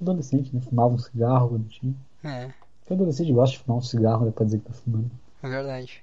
Adolescente, 0.00 0.54
né? 0.54 0.60
Fumava 0.62 0.94
um 0.94 0.98
cigarro 0.98 1.50
quando 1.50 1.68
tinha. 1.68 1.94
É, 2.24 2.50
Porque 2.80 2.94
adolescente 2.94 3.32
gosta 3.32 3.56
de 3.56 3.62
fumar 3.62 3.78
um 3.78 3.82
cigarro, 3.82 4.24
né? 4.26 4.32
Pra 4.32 4.44
dizer 4.44 4.58
que 4.58 4.64
tá 4.66 4.72
fumando. 4.72 5.10
é 5.42 5.48
verdade. 5.48 6.02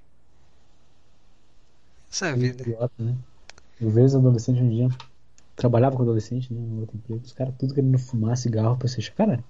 Essa 2.12 2.28
é 2.28 2.32
a 2.32 2.36
vida. 2.36 2.62
Idiota, 2.64 2.94
né? 3.00 3.16
Eu 3.82 3.90
vejo 3.90 4.18
adolescente 4.18 4.62
um 4.62 4.70
dia. 4.70 4.90
Trabalhava 5.56 5.96
com 5.96 6.04
adolescente, 6.04 6.54
né? 6.54 6.60
No 6.62 6.82
outro 6.82 6.96
emprego. 6.98 7.22
Os 7.24 7.34
caras 7.34 7.54
tudo 7.58 7.74
querendo 7.74 7.98
fumar 7.98 8.38
cigarro 8.38 8.78
pra 8.78 8.88
ser. 8.88 9.10
Cara. 9.14 9.44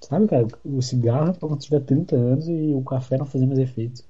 Sabe, 0.00 0.26
cara? 0.26 0.46
O 0.64 0.80
cigarro 0.82 1.30
é 1.30 1.32
pra 1.32 1.48
quando 1.48 1.60
tiver 1.60 1.80
30 1.80 2.16
anos 2.16 2.48
e 2.48 2.72
o 2.74 2.82
café 2.82 3.16
não 3.18 3.26
fazer 3.26 3.46
mais 3.46 3.58
efeito. 3.58 4.04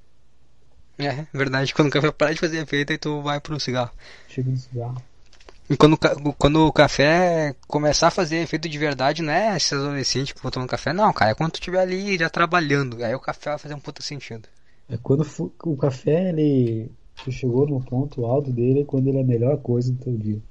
É, 0.99 1.27
verdade. 1.33 1.75
Quando 1.75 1.89
o 1.89 1.91
café 1.91 2.11
parar 2.11 2.33
de 2.33 2.41
fazer 2.41 2.59
efeito, 2.59 2.93
aí 2.93 2.99
tu 2.99 3.23
vai 3.23 3.41
pro 3.41 3.59
cigarro. 3.59 3.91
Chega 4.29 4.51
no 4.51 4.57
cigarro. 4.57 5.03
E 5.71 5.77
quando, 5.77 5.97
quando 6.37 6.67
o 6.67 6.73
café 6.73 7.55
começar 7.67 8.09
a 8.09 8.11
fazer 8.11 8.37
efeito 8.37 8.69
de 8.69 8.79
verdade, 8.79 9.23
não 9.23 9.33
é 9.33 9.57
esses 9.57 9.73
adolescentes 9.73 10.33
que 10.33 10.43
vão 10.43 10.67
café, 10.67 10.93
não, 10.93 11.13
cara. 11.13 11.31
É 11.31 11.35
quando 11.35 11.53
tu 11.53 11.61
estiver 11.61 11.81
ali 11.81 12.19
já 12.19 12.29
trabalhando. 12.29 13.03
Aí 13.03 13.15
o 13.15 13.21
café 13.21 13.51
vai 13.51 13.59
fazer 13.59 13.75
um 13.75 13.81
puta 13.81 14.03
sentido. 14.03 14.49
É 14.89 14.97
quando 14.97 15.25
o 15.65 15.77
café, 15.77 16.29
ele. 16.29 16.91
Tu 17.25 17.31
chegou 17.31 17.67
no 17.67 17.81
ponto 17.81 18.27
alto 18.27 18.51
dele 18.51 18.81
é 18.81 18.85
quando 18.85 19.07
ele 19.07 19.19
é 19.19 19.23
a 19.23 19.25
melhor 19.25 19.57
coisa 19.59 19.93
do 19.93 19.99
teu 19.99 20.17
dia. 20.17 20.43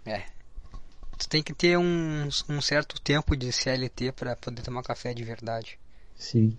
Tu 1.17 1.29
tem 1.29 1.43
que 1.43 1.53
ter 1.53 1.77
um, 1.77 2.27
um 2.49 2.61
certo 2.61 2.99
tempo 2.99 3.35
de 3.35 3.51
CLT 3.51 4.13
pra 4.13 4.35
poder 4.35 4.63
tomar 4.63 4.81
café 4.81 5.13
de 5.13 5.23
verdade. 5.23 5.77
Sim. 6.15 6.57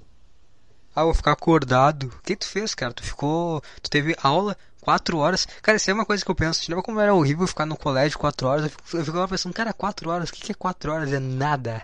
Ah, 0.94 1.04
vou 1.04 1.14
ficar 1.14 1.32
acordado. 1.32 2.04
O 2.06 2.22
que 2.22 2.36
tu 2.36 2.46
fez, 2.46 2.74
cara? 2.74 2.92
Tu 2.92 3.02
ficou. 3.02 3.62
Tu 3.82 3.90
teve 3.90 4.14
aula 4.22 4.56
quatro 4.80 5.18
horas. 5.18 5.46
Cara, 5.62 5.76
isso 5.76 5.90
é 5.90 5.94
uma 5.94 6.04
coisa 6.06 6.24
que 6.24 6.30
eu 6.30 6.34
penso. 6.34 6.60
Tu 6.64 6.68
lembra 6.68 6.82
como 6.84 7.00
era 7.00 7.14
horrível 7.14 7.46
ficar 7.46 7.66
no 7.66 7.76
colégio 7.76 8.18
quatro 8.18 8.46
horas? 8.48 8.64
Eu 8.64 8.70
fico- 8.70 8.96
eu 8.98 9.04
ficava 9.04 9.28
pensando, 9.28 9.54
cara, 9.54 9.72
quatro 9.72 10.10
horas, 10.10 10.28
o 10.30 10.32
que, 10.32 10.42
que 10.42 10.52
é 10.52 10.54
quatro 10.54 10.92
horas? 10.92 11.12
É 11.12 11.18
nada. 11.20 11.82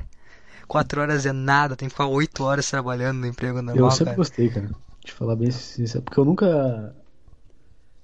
Quatro 0.69 1.01
horas 1.01 1.27
é 1.27 1.33
nada, 1.33 1.77
tem 1.77 1.89
que 1.89 1.95
ficar 1.95 2.07
oito 2.07 2.45
horas 2.45 2.69
trabalhando 2.71 3.19
no 3.21 3.27
emprego 3.27 3.63
normal, 3.63 3.79
Eu 3.79 3.91
sempre 3.91 4.05
cara. 4.05 4.17
gostei, 4.17 4.49
cara. 4.51 4.71
De 5.05 5.13
falar 5.13 5.37
bem 5.37 5.51
sincero. 5.51 6.03
Porque 6.05 6.21
eu 6.21 6.25
nunca. 6.25 6.95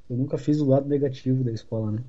Eu 0.09 0.17
nunca 0.17 0.39
fiz 0.39 0.61
o 0.61 0.67
lado 0.67 0.89
negativo 0.89 1.45
da 1.45 1.53
escola, 1.53 1.91
né? 1.93 2.03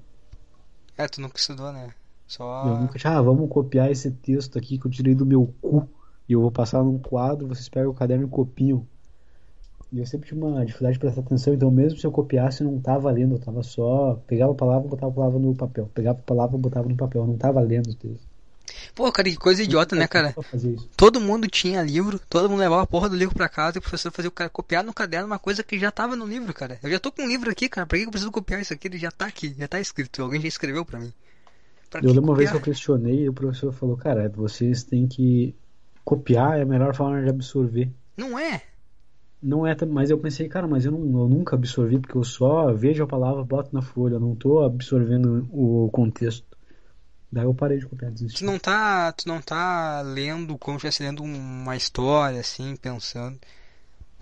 É, 0.97 1.07
tu 1.07 1.21
nunca 1.21 1.37
estudou, 1.37 1.71
né? 1.71 1.93
Só. 2.27 2.65
Eu 2.67 2.77
nunca. 2.77 2.99
Ah, 3.09 3.21
vamos 3.21 3.49
copiar 3.49 3.91
esse 3.91 4.11
texto 4.11 4.57
aqui 4.57 4.77
que 4.79 4.85
eu 4.87 4.91
tirei 4.91 5.13
do 5.13 5.25
meu 5.25 5.53
cu. 5.61 5.87
E 6.27 6.33
eu 6.33 6.41
vou 6.41 6.51
passar 6.51 6.83
num 6.83 6.97
quadro, 6.97 7.47
vocês 7.47 7.69
pegam 7.69 7.91
o 7.91 7.93
caderno 7.93 8.25
e 8.25 8.29
copiam. 8.29 8.85
E 9.91 9.99
eu 9.99 10.05
sempre 10.05 10.27
tinha 10.27 10.43
uma 10.43 10.65
dificuldade 10.65 10.95
de 10.95 10.99
prestar 10.99 11.21
atenção, 11.21 11.53
então 11.53 11.71
mesmo 11.71 11.99
se 11.99 12.05
eu 12.05 12.11
copiasse, 12.11 12.63
não 12.63 12.79
tava 12.79 13.09
lendo, 13.11 13.35
eu 13.35 13.39
tava 13.39 13.63
só. 13.63 14.19
Pegava 14.27 14.51
a 14.51 14.55
palavra, 14.55 14.89
botava 14.89 15.11
a 15.11 15.15
palavra 15.15 15.39
no 15.39 15.55
papel. 15.55 15.89
Pegava 15.93 16.19
a 16.19 16.21
palavra, 16.21 16.57
botava 16.57 16.89
no 16.89 16.95
papel. 16.95 17.21
Eu 17.21 17.27
não 17.27 17.37
tava 17.37 17.61
lendo 17.61 17.91
o 17.91 17.95
texto. 17.95 18.27
Pô, 18.95 19.11
cara, 19.11 19.29
que 19.29 19.35
coisa 19.35 19.61
idiota, 19.61 19.95
né, 19.95 20.07
cara? 20.07 20.35
Todo 20.97 21.21
mundo 21.21 21.47
tinha 21.47 21.81
livro, 21.83 22.19
todo 22.29 22.49
mundo 22.49 22.59
levava 22.59 22.81
a 22.81 22.87
porra 22.87 23.09
do 23.09 23.15
livro 23.15 23.35
pra 23.35 23.47
casa 23.47 23.77
e 23.77 23.79
o 23.79 23.81
professor 23.81 24.11
fazia 24.11 24.29
o 24.29 24.31
cara 24.31 24.49
copiar 24.49 24.83
no 24.83 24.93
caderno 24.93 25.27
uma 25.27 25.37
coisa 25.37 25.63
que 25.63 25.77
já 25.77 25.91
tava 25.91 26.15
no 26.15 26.25
livro, 26.25 26.53
cara. 26.53 26.79
Eu 26.81 26.89
já 26.89 26.99
tô 26.99 27.11
com 27.11 27.23
um 27.23 27.27
livro 27.27 27.49
aqui, 27.49 27.69
cara. 27.69 27.85
Pra 27.85 27.97
que 27.97 28.05
eu 28.05 28.09
preciso 28.09 28.31
copiar 28.31 28.61
isso 28.61 28.73
aqui? 28.73 28.87
Ele 28.87 28.97
já 28.97 29.11
tá 29.11 29.27
aqui, 29.27 29.55
já 29.57 29.67
tá 29.67 29.79
escrito. 29.79 30.23
Alguém 30.23 30.41
já 30.41 30.47
escreveu 30.47 30.83
pra 30.83 30.99
mim. 30.99 31.13
Pra 31.89 32.01
Eu 32.01 32.09
lembro 32.09 32.31
uma 32.31 32.35
vez 32.35 32.49
que 32.49 32.57
eu 32.57 32.61
questionei 32.61 33.23
e 33.23 33.29
o 33.29 33.33
professor 33.33 33.71
falou, 33.71 33.95
cara, 33.95 34.29
vocês 34.29 34.83
têm 34.83 35.07
que 35.07 35.53
copiar, 36.05 36.59
é 36.59 36.61
a 36.61 36.65
melhor 36.65 36.95
forma 36.95 37.21
de 37.21 37.29
absorver. 37.29 37.91
Não 38.15 38.39
é. 38.39 38.61
Não 39.41 39.67
é, 39.67 39.75
mas 39.85 40.09
eu 40.09 40.17
pensei, 40.17 40.47
cara, 40.47 40.67
mas 40.67 40.85
eu, 40.85 40.91
não, 40.91 41.21
eu 41.21 41.27
nunca 41.27 41.55
absorvi, 41.55 41.99
porque 41.99 42.17
eu 42.17 42.23
só 42.23 42.71
vejo 42.73 43.03
a 43.03 43.07
palavra, 43.07 43.43
boto 43.43 43.69
na 43.73 43.81
folha, 43.81 44.13
eu 44.15 44.19
não 44.19 44.35
tô 44.35 44.63
absorvendo 44.63 45.47
o 45.51 45.89
contexto. 45.91 46.45
Daí 47.31 47.43
eu 47.43 47.53
parei 47.53 47.79
de 47.79 47.85
copiar, 47.85 48.11
Tu 48.11 48.15
desisti. 48.15 48.43
não 48.45 48.57
tá, 48.57 49.11
tu 49.11 49.27
não 49.27 49.41
tá 49.41 50.01
lendo 50.01 50.57
como 50.57 50.79
se 50.79 50.87
estivesse 50.87 51.03
lendo 51.03 51.21
uma 51.23 51.75
história, 51.75 52.39
assim, 52.39 52.75
pensando. 52.77 53.37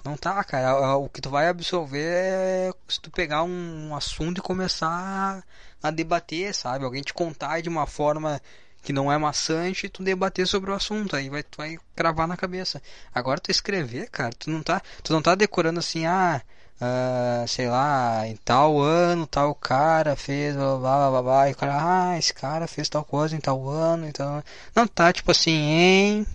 Não 0.03 0.17
tá, 0.17 0.43
cara. 0.43 0.97
O 0.97 1.07
que 1.07 1.21
tu 1.21 1.29
vai 1.29 1.47
absorver 1.47 2.03
é 2.03 2.71
se 2.89 2.99
tu 2.99 3.09
pegar 3.11 3.43
um 3.43 3.95
assunto 3.95 4.39
e 4.39 4.41
começar 4.41 5.43
a 5.81 5.91
debater, 5.91 6.53
sabe? 6.53 6.83
Alguém 6.83 7.01
te 7.01 7.13
contar 7.13 7.61
de 7.61 7.69
uma 7.69 7.85
forma 7.85 8.41
que 8.83 8.93
não 8.93 9.11
é 9.11 9.17
maçante 9.17 9.85
e 9.85 9.89
tu 9.89 10.03
debater 10.03 10.45
sobre 10.45 10.69
o 10.69 10.73
assunto. 10.73 11.15
Aí 11.15 11.29
vai, 11.29 11.41
tu 11.41 11.57
vai 11.57 11.77
cravar 11.95 12.27
na 12.27 12.37
cabeça. 12.37 12.81
Agora 13.13 13.39
tu 13.39 13.49
escrever, 13.49 14.09
cara, 14.09 14.33
tu 14.37 14.51
não 14.51 14.61
tá, 14.61 14.81
tu 15.01 15.13
não 15.13 15.21
tá 15.21 15.33
decorando 15.35 15.79
assim, 15.79 16.05
ah, 16.05 16.41
ah, 16.81 17.45
sei 17.47 17.69
lá, 17.69 18.27
em 18.27 18.35
tal 18.37 18.81
ano, 18.81 19.25
tal 19.25 19.55
cara 19.55 20.15
fez 20.17 20.55
blá 20.55 20.77
blá 20.77 20.79
blá 20.79 21.09
blá, 21.09 21.21
blá 21.21 21.49
e 21.49 21.53
o 21.53 21.55
cara, 21.55 22.11
ah, 22.11 22.17
esse 22.17 22.33
cara 22.33 22.67
fez 22.67 22.89
tal 22.89 23.05
coisa 23.05 23.35
em 23.35 23.39
tal 23.39 23.69
ano, 23.69 24.07
então. 24.07 24.43
Não 24.75 24.85
tá 24.85 25.13
tipo 25.13 25.31
assim, 25.31 25.51
em 25.51 26.27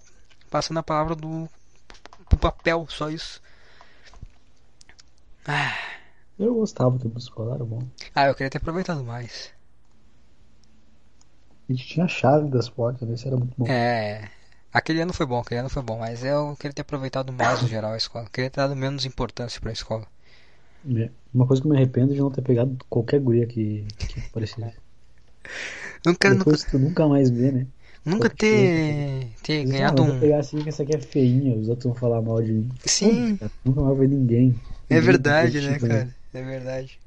passando 0.50 0.78
a 0.78 0.82
palavra 0.82 1.14
do 1.14 1.48
pro 2.30 2.38
papel, 2.38 2.86
só 2.88 3.10
isso. 3.10 3.42
Ah, 5.46 5.74
Eu 6.38 6.54
gostava 6.54 6.90
do 6.92 6.98
tempo 6.98 7.18
escolar, 7.18 7.56
era 7.56 7.64
bom. 7.64 7.80
ah, 8.14 8.26
eu 8.28 8.34
queria 8.34 8.50
ter 8.50 8.58
aproveitado 8.58 9.04
mais. 9.04 9.52
A 11.68 11.72
gente 11.72 11.86
tinha 11.86 12.04
a 12.04 12.08
chave 12.08 12.48
das 12.48 12.68
portas, 12.68 13.08
né? 13.08 13.14
Isso 13.14 13.26
era 13.28 13.36
muito 13.36 13.54
bom. 13.56 13.66
É. 13.66 14.30
Aquele 14.72 15.00
ano 15.00 15.12
foi 15.12 15.26
bom, 15.26 15.40
aquele 15.40 15.60
ano 15.60 15.68
foi 15.68 15.82
bom, 15.82 15.98
mas 15.98 16.24
eu 16.24 16.56
queria 16.56 16.72
ter 16.72 16.82
aproveitado 16.82 17.32
mais 17.32 17.60
no 17.62 17.68
geral 17.68 17.92
a 17.92 17.96
escola. 17.96 18.28
Queria 18.32 18.50
ter 18.50 18.60
dado 18.60 18.76
menos 18.76 19.04
importância 19.04 19.60
pra 19.60 19.72
escola. 19.72 20.06
É. 20.96 21.10
Uma 21.34 21.46
coisa 21.46 21.60
que 21.62 21.68
eu 21.68 21.72
me 21.72 21.76
arrependo 21.76 22.12
é 22.12 22.14
de 22.14 22.20
não 22.20 22.30
ter 22.30 22.42
pegado 22.42 22.76
qualquer 22.88 23.20
guria 23.20 23.46
que, 23.46 23.86
que 23.98 24.20
aparecesse. 24.20 24.76
Nunca, 26.06 26.30
nunca, 26.30 26.38
Depois 26.38 26.64
tu 26.64 26.78
nunca 26.78 27.06
mais 27.08 27.30
vê, 27.30 27.50
né? 27.52 27.66
Nunca 28.04 28.30
ter, 28.30 29.34
ter 29.42 29.64
Diz, 29.64 29.66
ganhado 29.66 30.02
ah, 30.02 30.06
eu 30.06 30.14
um. 30.14 30.18
pegar 30.18 30.38
assim 30.40 30.62
que 30.62 30.68
essa 30.68 30.82
aqui 30.82 30.94
é 30.94 30.98
feinha, 31.00 31.56
os 31.56 31.68
outros 31.68 31.84
vão 31.86 31.94
falar 31.94 32.22
mal 32.22 32.42
de 32.42 32.52
mim. 32.52 32.68
Sim, 32.86 33.38
Cara, 33.38 33.52
nunca 33.64 33.80
mais 33.82 33.98
vai 33.98 34.06
ninguém. 34.06 34.54
é 34.90 35.00
Ninguém 35.00 35.00
verdade, 35.00 35.60
né, 35.60 35.80
cara? 35.80 36.14
É 36.34 36.42
verdade. 36.42 37.00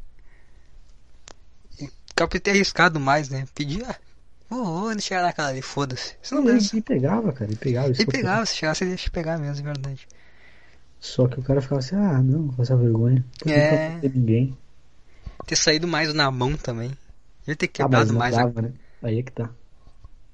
E 1.80 1.88
de 2.28 2.40
ter 2.40 2.52
arriscado 2.52 3.00
mais, 3.00 3.30
né? 3.30 3.46
Pedir, 3.54 3.84
ah, 3.86 3.96
vou, 4.50 4.66
vou 4.66 5.00
chegar 5.00 5.22
naquela 5.24 5.50
ali, 5.50 5.62
foda-se. 5.62 6.16
Isso 6.22 6.36
não 6.36 6.44
E, 6.44 6.54
mesmo. 6.54 6.72
e 6.78 6.82
pegava, 6.82 7.32
cara, 7.34 7.52
e 7.52 7.56
pegava. 7.56 7.92
E 7.98 8.04
eu 8.04 8.06
pegava, 8.06 8.46
se 8.46 8.56
chegasse, 8.56 8.84
ele 8.84 8.92
ia 8.92 8.98
te 8.98 9.10
pegar 9.10 9.40
mesmo, 9.40 9.68
é 9.68 9.74
verdade. 9.74 10.08
Só 11.00 11.28
que 11.28 11.40
o 11.40 11.44
cara 11.44 11.62
ficava 11.62 11.80
assim, 11.80 11.96
ah, 11.96 12.22
não, 12.24 12.50
passar 12.56 12.76
vergonha. 12.78 13.24
Porque 13.40 13.60
É. 13.60 14.02
Não 14.02 14.10
ninguém. 14.10 14.58
Ter 15.46 15.56
saído 15.56 15.88
mais 15.88 16.14
na 16.14 16.30
mão 16.30 16.58
também. 16.58 16.98
Ia 17.48 17.56
ter 17.56 17.70
Ah, 17.78 17.88
quebrado 17.88 18.14
não 18.14 18.22
mais. 18.22 18.38
a- 18.38 18.48
dava, 18.48 18.62
né? 18.64 18.74
Aí 19.02 19.20
é 19.20 19.24
que 19.24 19.32
tá. 19.32 19.56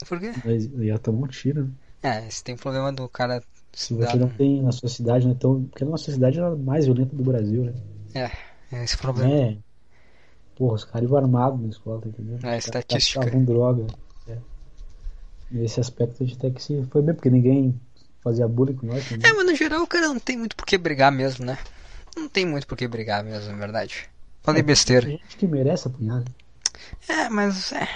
Por 0.08 0.20
quê? 0.20 0.32
Mas 0.46 0.66
ia 0.66 0.98
tomar 0.98 1.26
um 1.26 1.28
tiro, 1.28 1.66
né? 1.66 1.72
É, 2.02 2.30
se 2.30 2.44
tem 2.44 2.56
problema 2.56 2.92
do 2.94 3.08
cara 3.10 3.44
Se 3.74 3.94
você 3.94 4.16
não 4.16 4.30
tem 4.30 4.62
na 4.64 4.72
sua 4.72 4.88
cidade, 4.90 5.28
né? 5.28 5.34
Então, 5.38 5.66
porque 5.66 5.84
a 5.84 5.88
nossa 5.88 6.12
cidade 6.12 6.40
é 6.40 6.44
a 6.44 6.56
mais 6.56 6.86
violenta 6.86 7.16
do 7.16 7.24
Brasil, 7.24 7.66
né? 7.66 7.74
É, 8.72 8.84
esse 8.84 8.98
problema. 8.98 9.32
É. 9.34 9.58
Porra, 10.56 10.76
os 10.76 10.84
caras 10.86 11.10
iam 11.10 11.18
armados 11.18 11.62
na 11.62 11.68
escola, 11.70 12.02
tá 12.02 12.08
entendendo? 12.10 12.46
É, 12.46 12.58
estatística. 12.58 13.20
estavam 13.26 13.44
droga. 13.46 13.88
É. 14.28 14.38
Nesse 15.52 15.80
aspecto 15.80 16.24
a 16.24 16.26
gente 16.26 16.38
até 16.38 16.50
que 16.52 16.62
se 16.64 16.84
foi 16.92 17.02
bem, 17.02 17.16
porque 17.16 17.30
ninguém 17.30 17.80
fazia 18.22 18.48
bullying 18.48 18.76
com 18.76 18.88
nós 18.88 19.06
É, 19.12 19.16
também. 19.18 19.34
mas 19.36 19.46
no 19.46 19.56
geral 19.56 19.82
o 19.84 19.88
cara 19.88 20.08
não 20.08 20.20
tem 20.20 20.38
muito 20.38 20.56
por 20.56 20.66
que 20.66 20.78
brigar 20.78 21.12
mesmo, 21.12 21.46
né? 21.46 21.58
Não 22.16 22.28
tem 22.30 22.46
muito 22.46 22.68
por 22.68 22.78
que 22.78 22.88
brigar 22.88 23.24
mesmo, 23.24 23.52
na 23.52 23.58
verdade. 23.58 24.10
Falei 24.42 24.62
Tem 24.62 24.68
besteira. 24.68 25.08
gente 25.08 25.38
que 25.38 25.48
merece 25.48 25.88
apanhar, 25.88 26.20
né? 26.20 26.26
É, 27.08 27.30
mas 27.30 27.72
é. 27.74 27.88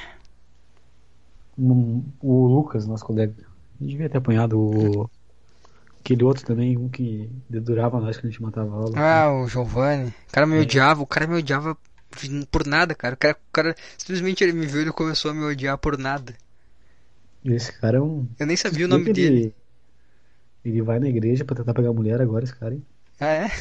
Um- 1.57 2.03
o 2.19 2.47
Lucas, 2.47 2.87
nosso 2.87 3.05
colega, 3.05 3.33
ele 3.79 3.89
devia 3.91 4.09
ter 4.09 4.17
apanhado 4.17 4.59
o. 4.59 5.09
Aquele 5.99 6.23
outro 6.23 6.45
também, 6.45 6.77
um 6.77 6.89
que 6.89 7.29
dedurava 7.49 7.99
nós 8.01 8.17
que 8.17 8.27
a 8.27 8.29
gente 8.29 8.41
matava 8.41 8.69
a 8.71 8.75
aula. 8.77 8.91
Ah, 8.99 9.31
o 9.33 9.47
Giovanni. 9.47 10.09
O 10.27 10.31
cara 10.33 10.45
me 10.45 10.57
É. 10.57 10.59
odiava, 10.61 11.01
o 11.01 11.07
cara 11.07 11.25
me 11.27 11.35
odiava 11.37 11.77
por 12.51 12.65
nada, 12.67 12.93
cara. 12.93 13.15
O 13.15 13.17
cara, 13.17 13.33
o 13.35 13.51
cara 13.53 13.75
simplesmente 13.97 14.43
ele 14.43 14.51
me 14.53 14.65
viu 14.65 14.79
e 14.79 14.83
ele 14.83 14.91
começou 14.91 15.31
a 15.31 15.33
me 15.33 15.43
odiar 15.45 15.77
por 15.77 15.97
nada. 15.97 16.33
Esse 17.45 17.71
cara 17.79 17.97
é 17.97 18.01
um. 18.01 18.27
Eu 18.39 18.45
nem 18.45 18.55
sabia 18.57 18.85
o 18.85 18.89
Ele- 18.89 18.97
nome 18.97 19.13
dele. 19.13 19.55
Ele 20.65 20.81
vai 20.81 20.99
na 20.99 21.07
igreja 21.09 21.43
pra 21.45 21.55
tentar 21.55 21.73
pegar 21.73 21.91
mulher 21.93 22.21
agora, 22.21 22.43
esse 22.43 22.55
cara, 22.55 22.73
hein? 22.73 22.83
Ah, 23.19 23.25
é? 23.27 23.51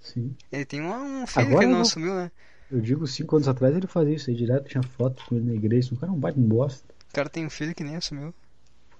Sim. 0.00 0.34
Ele 0.52 0.64
tem 0.64 0.80
um, 0.82 1.22
um 1.22 1.26
filho 1.26 1.46
Agora 1.46 1.60
que 1.60 1.66
não 1.66 1.72
não. 1.76 1.80
assumiu, 1.82 2.14
né? 2.14 2.30
Eu 2.70 2.80
digo, 2.80 3.06
cinco 3.06 3.36
anos 3.36 3.48
atrás 3.48 3.74
ele 3.74 3.86
fazia 3.86 4.14
isso 4.14 4.28
aí 4.30 4.36
direto, 4.36 4.68
tinha 4.68 4.82
foto 4.82 5.22
com 5.26 5.34
ele 5.36 5.46
na 5.46 5.54
igreja. 5.54 5.94
O 5.94 5.96
cara 5.98 6.12
é 6.12 6.14
um 6.14 6.18
baita 6.18 6.38
um 6.38 6.42
bosta. 6.46 6.94
O 7.10 7.12
cara 7.14 7.28
tem 7.28 7.44
um 7.46 7.50
filho 7.50 7.74
que 7.74 7.82
nem 7.84 7.96
assumiu. 7.96 8.34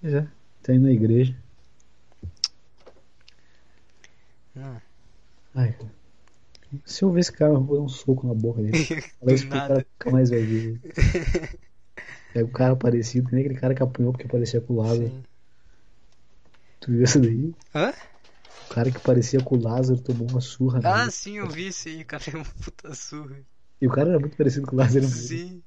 Pois 0.01 0.15
é, 0.15 0.27
tá 0.63 0.75
indo 0.75 0.85
na 0.85 0.93
igreja. 0.93 1.37
Não. 4.55 4.81
Ai, 5.55 5.73
cara. 5.73 5.91
Se 6.85 7.03
eu 7.03 7.11
ver 7.11 7.21
esse 7.21 7.33
cara, 7.33 7.55
eu 7.55 7.63
vou 7.63 7.77
dar 7.77 7.83
um 7.83 7.89
soco 7.89 8.27
na 8.27 8.35
boca 8.35 8.61
dele. 8.63 8.77
Isso 9.27 9.47
pro 9.49 9.57
nada. 9.57 9.69
cara 9.69 9.87
nunca 9.99 10.11
mais 10.11 10.31
vai 10.31 10.41
ver. 10.41 10.81
É 12.35 12.45
o 12.45 12.49
cara 12.49 12.77
parecido, 12.77 13.27
que 13.29 13.35
nem 13.35 13.43
aquele 13.43 13.59
cara 13.59 13.75
que 13.75 13.83
apanhou 13.83 14.13
porque 14.13 14.29
parecia 14.29 14.61
com 14.61 14.75
o 14.75 14.77
Lázaro. 14.77 15.09
Sim. 15.09 15.23
Tu 16.79 16.93
viu 16.93 17.03
essa 17.03 17.19
daí? 17.19 17.55
Hã? 17.75 17.91
O 17.91 18.75
cara 18.75 18.91
que 18.93 19.01
parecia 19.01 19.41
com 19.41 19.57
o 19.57 19.61
Lázaro 19.63 19.99
tomou 20.01 20.29
uma 20.29 20.41
surra 20.41 20.79
Ah, 20.85 20.99
nele. 20.99 21.11
sim, 21.11 21.39
eu 21.39 21.49
vi 21.49 21.69
isso 21.69 21.89
aí, 21.89 22.05
cara. 22.05 22.23
É 22.31 22.37
uma 22.37 22.45
puta 22.45 22.95
surra. 22.95 23.41
E 23.81 23.87
o 23.87 23.91
cara 23.91 24.11
era 24.11 24.21
muito 24.21 24.37
parecido 24.37 24.67
com 24.67 24.77
o 24.77 24.79
Lázaro 24.79 25.01
mesmo. 25.09 25.19
Sim. 25.27 25.63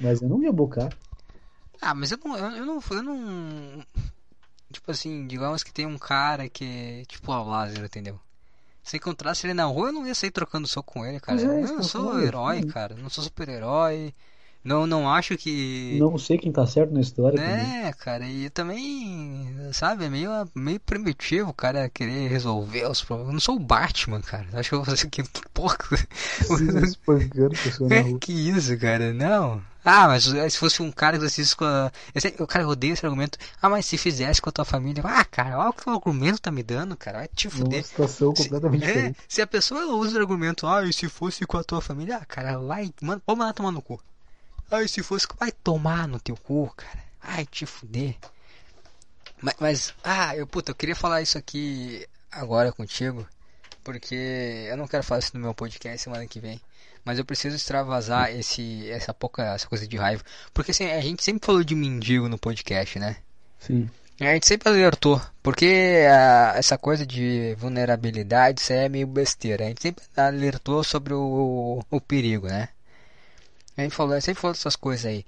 Mas 0.00 0.22
eu 0.22 0.28
não 0.28 0.42
ia 0.42 0.52
bocar. 0.52 0.92
Ah, 1.80 1.94
mas 1.94 2.10
eu 2.10 2.18
não, 2.24 2.36
eu, 2.36 2.66
não, 2.66 2.80
eu 2.90 3.02
não. 3.02 3.84
Tipo 4.72 4.90
assim, 4.90 5.26
digamos 5.26 5.62
que 5.62 5.72
tem 5.72 5.86
um 5.86 5.98
cara 5.98 6.48
que. 6.48 7.04
Tipo 7.06 7.32
o 7.32 7.44
Lázaro, 7.44 7.84
entendeu? 7.84 8.18
Se 8.82 8.96
encontrasse 8.96 9.46
ele 9.46 9.54
na 9.54 9.64
rua, 9.64 9.88
eu 9.88 9.92
não 9.92 10.06
ia 10.06 10.14
sair 10.14 10.30
trocando 10.30 10.66
soco 10.66 10.94
com 10.94 11.04
ele, 11.04 11.20
cara. 11.20 11.40
É, 11.40 11.44
eu 11.44 11.74
não 11.74 11.82
sou 11.82 12.20
herói, 12.20 12.64
cara. 12.64 12.94
Não 12.94 13.10
sou 13.10 13.22
super-herói. 13.22 14.14
Não, 14.62 14.86
não 14.86 15.08
acho 15.08 15.36
que. 15.38 15.96
Não 15.98 16.18
sei 16.18 16.36
quem 16.36 16.52
tá 16.52 16.66
certo 16.66 16.92
na 16.92 17.00
história. 17.00 17.40
É, 17.40 17.92
cara, 17.94 18.26
e 18.26 18.50
também, 18.50 19.48
sabe, 19.72 20.04
é 20.04 20.10
meio, 20.10 20.30
meio 20.54 20.78
primitivo 20.80 21.50
o 21.50 21.54
cara 21.54 21.88
querer 21.88 22.28
resolver 22.28 22.86
os 22.86 23.02
problemas. 23.02 23.28
Eu 23.28 23.32
não 23.34 23.40
sou 23.40 23.56
o 23.56 23.60
Batman, 23.60 24.20
cara. 24.20 24.46
Acho 24.52 24.68
que 24.68 24.74
eu 24.74 24.78
vou 24.80 24.86
fazer 24.86 25.08
que, 25.08 25.22
porra. 25.54 25.78
Espancando 26.82 27.56
pessoa 27.56 27.88
na 27.90 28.00
rua. 28.00 28.20
que 28.20 28.32
isso, 28.32 28.76
cara? 28.78 29.14
Não. 29.14 29.62
Ah, 29.82 30.08
mas 30.08 30.24
se 30.24 30.58
fosse 30.58 30.82
um 30.82 30.92
cara 30.92 31.18
que 31.18 31.24
assiste 31.24 31.56
com 31.56 31.64
a. 31.64 31.90
O 32.38 32.46
cara 32.46 32.68
odeia 32.68 32.92
esse 32.92 33.06
argumento. 33.06 33.38
Ah, 33.62 33.70
mas 33.70 33.86
se 33.86 33.96
fizesse 33.96 34.42
com 34.42 34.50
a 34.50 34.52
tua 34.52 34.64
família. 34.64 35.02
Ah, 35.06 35.24
cara, 35.24 35.58
olha 35.58 35.70
o 35.70 35.72
que 35.72 35.88
o 35.88 35.92
argumento 35.92 36.38
tá 36.40 36.50
me 36.50 36.62
dando, 36.62 36.94
cara. 36.98 37.18
Vai 37.18 37.28
te 37.28 37.48
fuder. 37.48 37.82
situação 37.84 38.36
Se, 38.36 38.42
completamente 38.42 38.84
é, 38.84 38.86
diferente. 38.88 39.18
se 39.26 39.40
a 39.40 39.46
pessoa 39.46 39.86
usa 39.96 40.18
o 40.18 40.20
argumento, 40.20 40.66
ah, 40.66 40.84
e 40.84 40.92
se 40.92 41.08
fosse 41.08 41.46
com 41.46 41.56
a 41.56 41.64
tua 41.64 41.80
família, 41.80 42.18
ah, 42.18 42.24
cara, 42.26 42.58
vai, 42.58 42.92
manda, 43.00 43.22
pode 43.24 43.38
mandar 43.38 43.54
tomar 43.54 43.72
no 43.72 43.80
cu. 43.80 43.98
E 44.72 44.88
se 44.88 45.02
fosse, 45.02 45.26
vai 45.38 45.50
tomar 45.50 46.06
no 46.06 46.20
teu 46.20 46.36
cu, 46.36 46.72
cara. 46.76 47.02
Ai, 47.20 47.44
te 47.44 47.66
fuder. 47.66 48.16
Mas, 49.42 49.54
mas, 49.58 49.94
ah, 50.04 50.36
eu, 50.36 50.46
puta, 50.46 50.70
eu 50.70 50.74
queria 50.74 50.94
falar 50.94 51.22
isso 51.22 51.36
aqui 51.36 52.06
agora 52.30 52.72
contigo, 52.72 53.26
porque 53.82 54.66
eu 54.68 54.76
não 54.76 54.86
quero 54.86 55.02
falar 55.02 55.18
isso 55.18 55.32
no 55.34 55.40
meu 55.40 55.54
podcast 55.54 56.02
semana 56.02 56.26
que 56.26 56.40
vem. 56.40 56.60
Mas 57.04 57.18
eu 57.18 57.24
preciso 57.24 57.56
extravasar 57.56 58.30
esse, 58.30 58.88
essa 58.90 59.12
pouca, 59.14 59.54
essa 59.54 59.66
coisa 59.66 59.86
de 59.88 59.96
raiva. 59.96 60.22
Porque 60.52 60.70
assim, 60.70 60.84
a 60.84 61.00
gente 61.00 61.24
sempre 61.24 61.44
falou 61.44 61.64
de 61.64 61.74
mendigo 61.74 62.28
no 62.28 62.38
podcast, 62.38 62.98
né? 62.98 63.16
Sim. 63.58 63.88
A 64.20 64.34
gente 64.34 64.46
sempre 64.46 64.68
alertou, 64.68 65.18
porque 65.42 66.06
ah, 66.10 66.52
essa 66.54 66.76
coisa 66.76 67.06
de 67.06 67.54
vulnerabilidade, 67.54 68.60
isso 68.60 68.72
aí 68.72 68.80
é 68.80 68.88
meio 68.88 69.06
besteira. 69.06 69.64
A 69.64 69.68
gente 69.68 69.80
sempre 69.80 70.04
alertou 70.14 70.84
sobre 70.84 71.14
o, 71.14 71.82
o 71.90 72.00
perigo, 72.02 72.46
né? 72.46 72.68
Gente 73.82 73.94
falou, 73.94 74.20
sempre 74.20 74.40
falou 74.40 74.54
dessas 74.54 74.76
coisas 74.76 75.06
aí. 75.06 75.24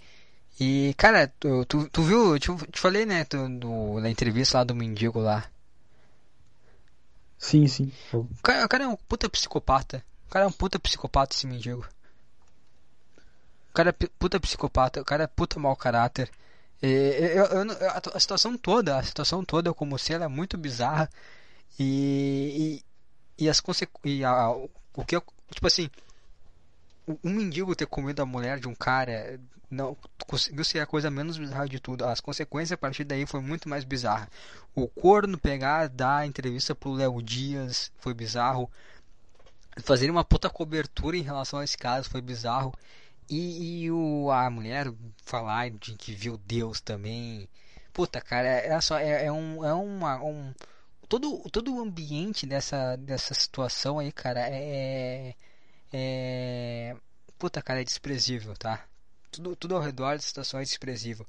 E, 0.60 0.94
cara, 0.96 1.32
tu, 1.40 1.64
tu, 1.64 1.88
tu 1.88 2.02
viu, 2.02 2.34
eu 2.34 2.38
te, 2.38 2.48
te 2.70 2.80
falei, 2.80 3.06
né, 3.06 3.24
tu, 3.24 3.48
do, 3.58 4.00
na 4.00 4.10
entrevista 4.10 4.58
lá 4.58 4.64
do 4.64 4.74
mendigo 4.74 5.18
lá. 5.20 5.44
Sim, 7.38 7.66
sim. 7.66 7.92
O 8.12 8.42
cara, 8.42 8.64
o 8.64 8.68
cara 8.68 8.84
é 8.84 8.88
um 8.88 8.96
puta 8.96 9.28
psicopata. 9.28 10.04
O 10.28 10.30
cara 10.30 10.44
é 10.44 10.48
um 10.48 10.52
puta 10.52 10.78
psicopata, 10.78 11.34
esse 11.34 11.46
mendigo. 11.46 11.86
O 13.70 13.72
cara 13.74 13.90
é 13.90 14.06
puta 14.18 14.38
psicopata, 14.38 15.00
o 15.00 15.04
cara 15.04 15.24
é 15.24 15.26
puta 15.26 15.58
mau 15.58 15.74
caráter. 15.74 16.30
E, 16.80 16.86
eu, 16.86 17.44
eu 17.46 17.88
a, 17.88 18.00
a 18.14 18.20
situação 18.20 18.56
toda, 18.56 18.98
a 18.98 19.02
situação 19.02 19.44
toda 19.44 19.74
como 19.74 19.98
se 19.98 20.12
ela 20.12 20.26
é 20.26 20.28
muito 20.28 20.56
bizarra. 20.56 21.10
E, 21.78 22.82
e, 23.38 23.44
e 23.44 23.48
as 23.48 23.60
consequências. 23.60 24.30
O 24.94 25.04
que 25.04 25.16
eu, 25.16 25.22
Tipo 25.52 25.66
assim. 25.66 25.90
Um 27.06 27.30
mendigo 27.30 27.74
ter 27.74 27.86
comido 27.86 28.20
a 28.20 28.26
mulher 28.26 28.60
de 28.60 28.68
um 28.68 28.74
cara 28.74 29.40
não 29.72 29.96
conseguiu 30.26 30.64
ser 30.64 30.80
a 30.80 30.86
coisa 30.86 31.10
menos 31.10 31.38
bizarra 31.38 31.66
de 31.66 31.80
tudo. 31.80 32.04
As 32.04 32.20
consequências 32.20 32.72
a 32.72 32.78
partir 32.78 33.04
daí 33.04 33.26
foi 33.26 33.40
muito 33.40 33.68
mais 33.68 33.84
bizarra. 33.84 34.28
O 34.74 34.86
corno 34.86 35.38
pegar, 35.38 35.88
dar 35.88 36.26
entrevista 36.26 36.74
pro 36.74 36.92
Léo 36.92 37.22
Dias 37.22 37.90
foi 37.98 38.12
bizarro. 38.12 38.70
Fazer 39.82 40.10
uma 40.10 40.24
puta 40.24 40.50
cobertura 40.50 41.16
em 41.16 41.22
relação 41.22 41.58
a 41.58 41.64
esse 41.64 41.76
caso 41.76 42.10
foi 42.10 42.20
bizarro. 42.20 42.74
E, 43.30 43.84
e 43.84 43.90
o, 43.90 44.30
a 44.30 44.50
mulher 44.50 44.92
falar 45.24 45.70
de 45.70 45.94
que 45.94 46.14
viu 46.14 46.36
Deus 46.36 46.80
também. 46.80 47.48
Puta, 47.92 48.20
cara, 48.20 48.46
é 48.46 48.78
só 48.80 48.98
é, 48.98 49.26
é 49.26 49.32
um 49.32 49.64
é 49.64 49.72
uma 49.72 50.22
um 50.22 50.52
todo 51.08 51.38
todo 51.50 51.74
o 51.74 51.80
ambiente 51.80 52.46
dessa 52.46 52.96
dessa 52.96 53.34
situação 53.34 53.98
aí, 53.98 54.12
cara, 54.12 54.40
é 54.48 55.34
é 55.92 56.96
puta, 57.38 57.60
cara, 57.60 57.80
é 57.80 57.84
desprezível, 57.84 58.54
tá? 58.56 58.84
Tudo 59.30 59.56
tudo 59.56 59.76
ao 59.76 59.82
redor 59.82 60.12
dessa 60.12 60.28
situação 60.28 60.60
é 60.60 60.62
desprezível. 60.62 61.26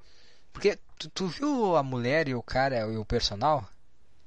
Porque 0.51 0.77
tu, 0.99 1.09
tu 1.09 1.27
viu 1.27 1.75
a 1.75 1.81
mulher 1.83 2.27
e 2.27 2.35
o 2.35 2.43
cara 2.43 2.79
e 2.91 2.97
o 2.97 3.05
personal? 3.05 3.67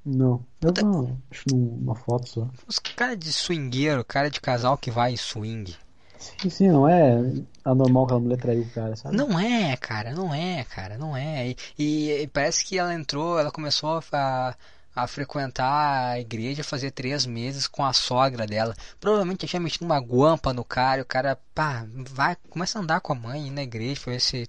Não. 0.05 0.45
Eu 0.61 0.73
não. 0.85 1.21
Acho 1.31 1.49
numa 1.51 1.95
foto 1.95 2.29
só. 2.29 2.49
Os 2.67 2.79
cara 2.79 3.17
de 3.17 3.33
swingueiro, 3.33 4.05
cara 4.05 4.31
de 4.31 4.41
casal 4.41 4.77
que 4.79 4.91
vai 4.91 5.13
em 5.13 5.17
swing. 5.17 5.77
Sim, 6.19 6.49
sim, 6.51 6.69
não 6.69 6.89
é 6.89 7.21
anormal 7.65 8.07
que 8.07 8.15
a 8.15 8.19
mulher 8.19 8.39
traiu 8.39 8.63
o 8.63 8.71
cara, 8.71 8.97
sabe? 8.97 9.15
Não 9.17 9.39
é, 9.39 9.77
cara, 9.77 10.13
não 10.13 10.35
é, 10.35 10.65
cara, 10.65 10.97
não 10.97 11.17
é. 11.17 11.49
E, 11.51 11.57
e- 11.79 12.23
e 12.23 12.27
parece 12.27 12.65
que 12.65 12.79
ela 12.79 12.95
entrou, 12.95 13.39
ela 13.39 13.51
começou 13.53 14.01
a, 14.13 14.57
a 14.97 15.07
frequentar 15.07 16.13
a 16.13 16.19
igreja 16.19 16.65
fazer 16.65 16.91
três 16.91 17.27
meses 17.27 17.67
com 17.67 17.85
a 17.85 17.93
sogra 17.93 18.47
dela. 18.47 18.75
Provavelmente 18.99 19.47
tinha 19.47 19.61
metido 19.61 19.85
uma 19.85 20.01
guampa 20.01 20.55
no 20.55 20.65
cara, 20.65 21.01
e 21.01 21.03
o 21.03 21.07
cara, 21.07 21.39
pá, 21.55 21.87
vai, 22.11 22.35
começa 22.49 22.79
a 22.79 22.83
andar 22.83 23.01
com 23.03 23.13
a 23.13 23.17
mãe 23.17 23.51
na 23.51 23.63
igreja, 23.63 24.01
foi 24.01 24.15
esse, 24.17 24.49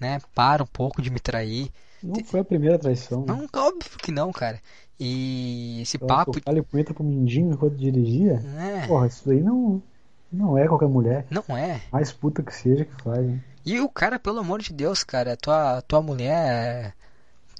né, 0.00 0.18
para 0.34 0.62
um 0.62 0.66
pouco 0.66 1.02
de 1.02 1.10
me 1.10 1.20
trair. 1.20 1.70
Não 2.02 2.24
foi 2.24 2.40
a 2.40 2.44
primeira 2.44 2.78
traição. 2.78 3.26
né? 3.26 3.26
Não, 3.26 3.46
óbvio 3.62 3.98
que 3.98 4.10
não, 4.10 4.32
cara. 4.32 4.58
E 4.98 5.80
esse 5.82 5.98
Ela 6.00 6.06
papo, 6.08 6.32
tocar 6.40 6.62
punheta 6.64 6.94
pro 6.94 7.04
mendigo 7.04 7.52
enquanto 7.52 7.76
dirigia? 7.76 8.40
né, 8.40 8.86
Porra, 8.86 9.06
isso 9.06 9.30
aí 9.30 9.42
não, 9.42 9.82
não 10.32 10.56
é 10.56 10.66
qualquer 10.66 10.88
mulher. 10.88 11.26
não 11.30 11.56
é. 11.56 11.82
Mais 11.92 12.10
puta 12.10 12.42
que 12.42 12.54
seja 12.54 12.84
que 12.86 13.02
faz, 13.02 13.24
né? 13.24 13.40
E 13.66 13.78
o 13.80 13.88
cara, 13.88 14.18
pelo 14.18 14.38
amor 14.38 14.62
de 14.62 14.72
Deus, 14.72 15.04
cara, 15.04 15.36
tua, 15.36 15.82
tua 15.82 16.00
mulher 16.00 16.94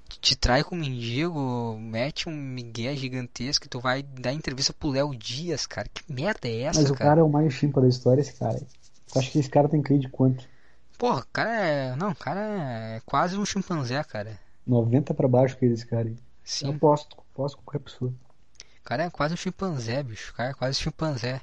te 0.09 0.36
trai 0.36 0.64
com 0.64 0.74
um 0.76 0.78
mendigo, 0.80 1.78
mete 1.78 2.28
um 2.28 2.32
migué 2.32 2.94
gigantesco 2.96 3.66
e 3.66 3.68
tu 3.68 3.80
vai 3.80 4.02
dar 4.02 4.32
entrevista 4.32 4.72
pro 4.72 4.90
Léo 4.90 5.14
Dias, 5.16 5.66
cara. 5.66 5.88
Que 5.92 6.02
merda 6.12 6.48
é 6.48 6.62
essa, 6.62 6.80
Mas 6.80 6.90
o 6.90 6.94
cara? 6.94 7.11
cara 7.11 7.20
é 7.20 7.22
o 7.24 7.28
mais 7.28 7.52
chimpa 7.52 7.80
da 7.80 7.88
história, 7.88 8.20
esse 8.22 8.32
cara. 8.34 8.66
Tu 9.12 9.18
acha 9.18 9.30
que 9.30 9.38
esse 9.38 9.50
cara 9.50 9.68
tem 9.68 9.82
CRI 9.82 9.98
de 9.98 10.09
quanto? 10.09 10.48
Porra, 10.98 11.20
o 11.22 11.26
cara 11.32 11.50
é. 11.66 11.96
Não, 11.96 12.11
o 12.11 12.14
cara 12.16 12.40
é 12.96 13.00
quase 13.06 13.36
um 13.38 13.44
chimpanzé, 13.46 14.02
cara. 14.04 14.38
90 14.66 15.14
pra 15.14 15.28
baixo 15.28 15.56
que 15.56 15.66
esse 15.66 15.86
cara 15.86 16.09
aí. 16.09 16.16
Eu 16.61 16.70
Sim, 16.70 16.70
aposto, 16.70 17.16
aposto 17.32 17.56
com 17.59 17.64
qualquer 17.64 17.80
pessoa. 17.80 18.14
o 18.80 18.84
cara 18.84 19.04
é 19.04 19.11
quase 19.11 19.34
um 19.34 19.36
chimpanzé, 19.36 20.02
bicho. 20.02 20.32
O 20.32 20.34
cara 20.34 20.50
é 20.50 20.54
quase 20.54 20.78
um 20.78 20.82
chimpanzé. 20.82 21.40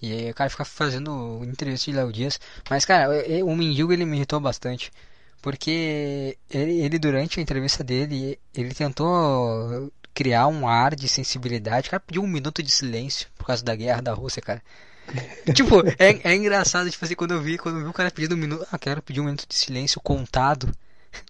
E 0.00 0.12
aí 0.12 0.30
o 0.30 0.34
cara 0.34 0.50
fica 0.50 0.64
fazendo 0.64 1.42
entrevista 1.44 1.90
de 1.90 1.96
Léo 1.96 2.12
Dias. 2.12 2.40
Mas, 2.70 2.84
cara, 2.84 3.08
o 3.44 3.56
mendigo 3.56 3.92
ele 3.92 4.04
me 4.04 4.16
irritou 4.16 4.40
bastante. 4.40 4.90
Porque 5.46 6.36
ele, 6.50 6.80
ele, 6.80 6.98
durante 6.98 7.38
a 7.38 7.42
entrevista 7.42 7.84
dele, 7.84 8.36
ele 8.52 8.74
tentou 8.74 9.92
criar 10.12 10.48
um 10.48 10.66
ar 10.66 10.96
de 10.96 11.06
sensibilidade. 11.06 11.86
O 11.86 11.90
cara 11.92 12.02
pediu 12.04 12.20
um 12.20 12.26
minuto 12.26 12.64
de 12.64 12.68
silêncio 12.72 13.28
por 13.38 13.46
causa 13.46 13.64
da 13.64 13.76
guerra 13.76 14.02
da 14.02 14.12
Rússia, 14.12 14.42
cara. 14.42 14.60
tipo, 15.54 15.86
é, 16.00 16.32
é 16.32 16.34
engraçado, 16.34 16.90
tipo 16.90 17.04
assim, 17.04 17.14
quando 17.14 17.34
eu 17.34 17.40
vi, 17.40 17.58
quando 17.58 17.78
eu 17.78 17.84
vi 17.84 17.88
o 17.88 17.92
cara 17.92 18.10
pedindo 18.10 18.34
um 18.34 18.38
minuto. 18.38 18.66
Ah, 18.72 18.76
quero 18.76 19.00
pedir 19.00 19.20
um 19.20 19.26
minuto 19.26 19.46
de 19.48 19.54
silêncio 19.54 20.00
contado. 20.00 20.68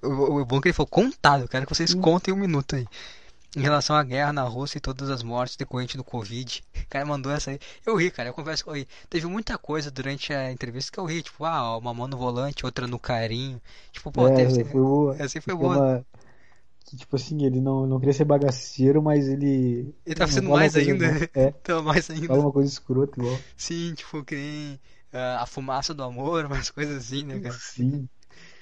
O, 0.02 0.40
o 0.40 0.44
bom 0.46 0.56
é 0.56 0.60
que 0.62 0.68
ele 0.68 0.72
falou 0.72 0.88
contado, 0.88 1.46
quero 1.46 1.66
que 1.66 1.74
vocês 1.74 1.92
contem 1.92 2.32
um 2.32 2.38
minuto 2.38 2.74
aí. 2.74 2.86
Em 3.56 3.60
relação 3.60 3.96
à 3.96 4.02
guerra 4.04 4.32
na 4.32 4.42
Rússia 4.42 4.78
e 4.78 4.80
todas 4.80 5.08
as 5.10 5.22
mortes 5.22 5.56
decorrentes 5.56 5.96
do 5.96 6.04
Covid. 6.04 6.62
O 6.84 6.88
cara 6.88 7.06
mandou 7.06 7.32
essa 7.32 7.50
aí. 7.50 7.58
Eu 7.84 7.96
ri, 7.96 8.10
cara, 8.10 8.28
eu 8.28 8.34
confesso 8.34 8.62
que 8.62 8.70
eu 8.70 8.74
ri. 8.74 8.86
Teve 9.08 9.26
muita 9.26 9.56
coisa 9.58 9.90
durante 9.90 10.32
a 10.32 10.52
entrevista 10.52 10.92
que 10.92 11.00
eu 11.00 11.04
ri, 11.06 11.22
tipo, 11.22 11.44
ah, 11.44 11.76
uma 11.78 11.94
mão 11.94 12.06
no 12.06 12.16
volante, 12.16 12.64
outra 12.66 12.86
no 12.86 12.98
carinho. 12.98 13.60
Tipo, 13.92 14.12
pô, 14.12 14.28
é, 14.28 14.34
teve. 14.36 14.64
foi 14.64 14.64
boa. 14.64 15.16
Essa 15.18 15.40
foi 15.40 15.54
boa. 15.54 15.76
uma- 15.76 16.06
que, 16.84 16.96
tipo 16.96 17.16
assim, 17.16 17.44
ele 17.44 17.60
não, 17.60 17.84
não 17.86 17.98
queria 17.98 18.12
ser 18.14 18.24
bagaceiro, 18.24 19.02
mas 19.02 19.26
ele. 19.26 19.92
Ele 20.06 20.14
tá 20.14 20.26
sendo 20.28 20.50
mais 20.50 20.74
coisa 20.74 20.90
ainda. 20.92 21.08
boa. 21.12 21.30
É, 21.34 21.48
Então, 21.48 21.82
mais 21.82 22.08
ainda. 22.10 22.28
fala 22.28 22.40
uma 22.42 22.52
coisa 22.52 22.70
escrota 22.70 23.18
igual. 23.20 23.36
Sim, 23.56 23.94
tipo, 23.94 24.24
que 24.24 24.34
nem 24.36 24.80
ah, 25.12 25.42
a 25.42 25.46
fumaça 25.46 25.92
do 25.92 26.02
amor, 26.04 26.44
umas 26.46 26.70
coisas 26.70 26.96
assim, 26.98 27.24
né, 27.24 27.40
cara? 27.40 27.54
Sim. 27.54 28.08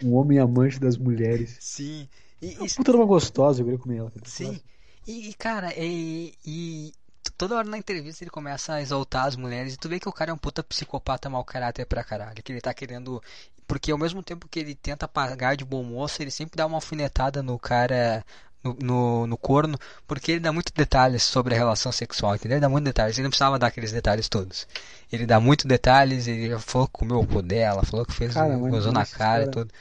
Um 0.03 0.15
homem 0.15 0.39
amante 0.39 0.79
das 0.79 0.97
mulheres. 0.97 1.57
Sim. 1.61 2.09
E, 2.41 2.55
Uma 2.57 2.67
e- 2.67 2.71
puta 2.75 2.93
de 2.93 2.97
uma 2.97 3.07
gostosa, 3.07 3.61
eu 3.61 3.65
queria 3.67 3.79
comer 3.79 3.97
ela. 3.99 4.13
Sim. 4.25 4.61
E, 5.07 5.31
e, 5.31 5.35
cara, 5.35 5.73
e, 5.77 6.35
e 6.45 6.93
toda 7.37 7.57
hora 7.57 7.69
na 7.69 7.79
entrevista 7.79 8.25
ele 8.25 8.31
começa 8.31 8.75
a 8.75 8.83
exaltar 8.83 9.27
as 9.27 9.37
mulheres 9.37 9.75
e 9.75 9.77
tu 9.77 9.89
vê 9.89 10.01
que 10.01 10.09
o 10.09 10.13
cara 10.13 10.31
é 10.31 10.35
um 10.35 10.39
puta 10.39 10.63
psicopata 10.63 11.29
mau 11.29 11.45
caráter 11.45 11.87
pra 11.87 12.05
caralho. 12.05 12.43
Que 12.43 12.53
ele 12.53 12.61
tá 12.61 12.73
querendo. 12.73 13.23
Porque 13.67 13.91
ao 13.91 13.99
mesmo 13.99 14.23
tempo 14.23 14.49
que 14.49 14.59
ele 14.59 14.75
tenta 14.75 15.09
pagar 15.09 15.57
de 15.57 15.65
bom 15.65 15.83
moço, 15.83 16.23
ele 16.23 16.31
sempre 16.31 16.57
dá 16.57 16.67
uma 16.67 16.77
alfinetada 16.77 17.43
no 17.43 17.59
cara 17.59 18.25
no, 18.65 18.77
no, 18.81 19.27
no 19.27 19.37
corno, 19.37 19.79
porque 20.07 20.33
ele 20.33 20.41
dá 20.41 20.51
muitos 20.53 20.73
detalhes 20.73 21.23
sobre 21.23 21.55
a 21.55 21.59
relação 21.59 21.93
sexual, 21.93 22.35
entendeu? 22.35 22.57
Ele 22.57 22.63
dá 22.63 22.69
muitos 22.69 22.87
detalhes, 22.87 23.17
ele 23.19 23.25
não 23.25 23.31
precisava 23.31 23.59
dar 23.59 23.67
aqueles 23.67 23.93
detalhes 23.93 24.29
todos. 24.29 24.67
Ele 25.13 25.27
dá 25.27 25.39
muitos 25.39 25.67
detalhes, 25.67 26.27
ele 26.27 26.59
falou 26.59 26.87
que 26.89 26.95
comeu 26.95 27.21
o 27.21 27.27
cu 27.27 27.43
dela, 27.43 27.85
falou 27.85 28.07
que 28.07 28.13
fez, 28.15 28.33
Cara, 28.33 28.57
mas 28.57 28.71
gozou 28.71 28.93
na 28.93 29.05
cara 29.05 29.43
e 29.43 29.47
cara- 29.47 29.51
tudo. 29.51 29.73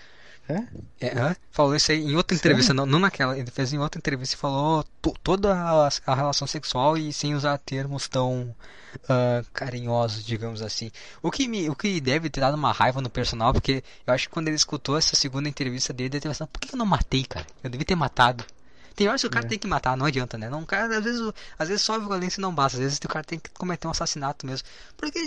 É? 0.50 0.64
É, 1.00 1.18
hã? 1.18 1.36
falou 1.52 1.76
isso 1.76 1.92
aí 1.92 2.00
em 2.04 2.16
outra 2.16 2.36
entrevista, 2.36 2.74
não, 2.74 2.86
não 2.86 3.00
naquela, 3.00 3.38
ele 3.38 3.50
fez 3.50 3.72
em 3.72 3.78
outra 3.78 3.98
entrevista 3.98 4.36
e 4.36 4.38
falou 4.38 4.84
to- 5.02 5.14
toda 5.24 5.54
a, 5.54 5.90
a 6.06 6.16
relação 6.16 6.46
sexual 6.46 6.98
e 6.98 7.14
sem 7.14 7.34
usar 7.34 7.58
termos 7.60 8.10
tão 8.10 8.54
ah, 9.08 9.42
carinhosos, 9.54 10.26
digamos 10.26 10.62
assim. 10.62 10.92
O 11.22 11.32
que, 11.32 11.48
me, 11.48 11.70
o 11.70 11.76
que 11.76 12.02
deve 12.02 12.30
ter 12.30 12.42
dado 12.42 12.56
uma 12.56 12.72
raiva 12.74 13.02
no 13.02 13.10
personal, 13.10 13.54
porque 13.54 13.84
eu 14.06 14.14
acho 14.14 14.28
que 14.28 14.34
quando 14.34 14.48
ele 14.50 14.58
escutou 14.58 14.98
essa 14.98 15.16
segunda 15.16 15.48
entrevista 15.48 15.94
dele, 15.94 16.16
ele 16.18 16.22
pensado, 16.22 16.50
por 16.52 16.60
que 16.60 16.74
eu 16.74 16.78
não 16.78 16.86
matei, 16.86 17.24
cara? 17.24 17.46
Eu 17.64 17.70
devia 17.70 17.86
ter 17.86 17.96
matado. 17.96 18.44
Tem 18.96 19.08
horas 19.08 19.22
que 19.22 19.28
o 19.28 19.32
cara 19.32 19.46
É. 19.46 19.50
tem 19.50 19.58
que 19.58 19.68
matar, 19.68 19.98
não 19.98 20.06
adianta, 20.06 20.38
né? 20.38 20.50
Não, 20.50 20.64
cara, 20.66 20.98
às 20.98 21.04
vezes, 21.04 21.22
às 21.58 21.68
vezes 21.70 21.84
só 21.84 21.96
a 21.96 22.00
violência 22.00 22.40
não 22.42 22.54
basta, 22.54 22.78
às 22.78 22.84
vezes 22.84 23.00
o 23.04 23.08
cara 23.08 23.24
tem 23.26 23.40
que 23.40 23.50
cometer 23.50 23.88
um 23.88 23.92
assassinato 23.92 24.46
mesmo. 24.46 24.68
Porque, 24.96 25.20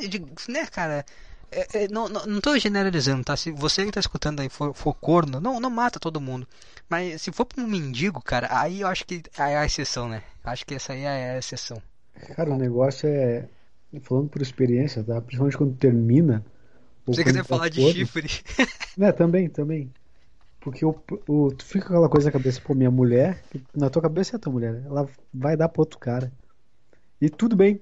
né, 0.48 0.66
cara, 0.66 1.04
é- 1.50 1.84
é, 1.84 1.88
não, 1.88 2.08
não, 2.08 2.26
não 2.26 2.40
tô 2.40 2.58
generalizando, 2.58 3.24
tá? 3.24 3.36
Se 3.36 3.50
você 3.50 3.84
que 3.84 3.92
tá 3.92 4.00
escutando 4.00 4.40
aí 4.40 4.48
for, 4.48 4.74
for 4.74 4.94
corno, 4.94 5.40
não, 5.40 5.60
não 5.60 5.70
mata 5.70 5.98
todo 6.00 6.20
mundo. 6.20 6.46
Mas 6.88 7.22
se 7.22 7.32
for 7.32 7.44
pra 7.44 7.62
um 7.62 7.66
mendigo, 7.66 8.20
cara, 8.22 8.48
aí 8.50 8.80
eu 8.80 8.88
acho 8.88 9.04
que 9.06 9.22
é 9.38 9.56
a 9.56 9.64
exceção, 9.64 10.08
né? 10.08 10.22
Acho 10.44 10.64
que 10.64 10.74
essa 10.74 10.92
aí 10.92 11.02
é 11.02 11.30
a 11.32 11.38
exceção. 11.38 11.80
Cara, 12.34 12.50
o 12.50 12.56
negócio 12.56 13.08
é. 13.08 13.48
Falando 14.02 14.28
por 14.28 14.42
experiência, 14.42 15.02
tá? 15.02 15.20
Principalmente 15.20 15.56
quando 15.56 15.74
termina. 15.76 16.44
você 17.06 17.24
quiser 17.24 17.38
tá 17.38 17.44
falar 17.44 17.68
de 17.68 17.80
chifre. 17.92 18.28
Né, 18.96 19.12
também, 19.12 19.46
também. 19.48 19.92
Porque 20.58 20.84
o, 20.84 20.98
o, 21.28 21.52
tu 21.52 21.64
fica 21.66 21.86
com 21.86 21.92
aquela 21.92 22.08
coisa 22.08 22.28
na 22.28 22.32
cabeça, 22.32 22.60
pô, 22.62 22.74
minha 22.74 22.90
mulher, 22.90 23.44
na 23.74 23.90
tua 23.90 24.00
cabeça 24.00 24.34
é 24.34 24.36
a 24.36 24.38
tua 24.40 24.52
mulher, 24.52 24.82
ela 24.86 25.06
vai 25.32 25.54
dar 25.54 25.68
pra 25.68 25.82
outro 25.82 25.98
cara. 25.98 26.32
E 27.20 27.28
tudo 27.28 27.54
bem, 27.54 27.78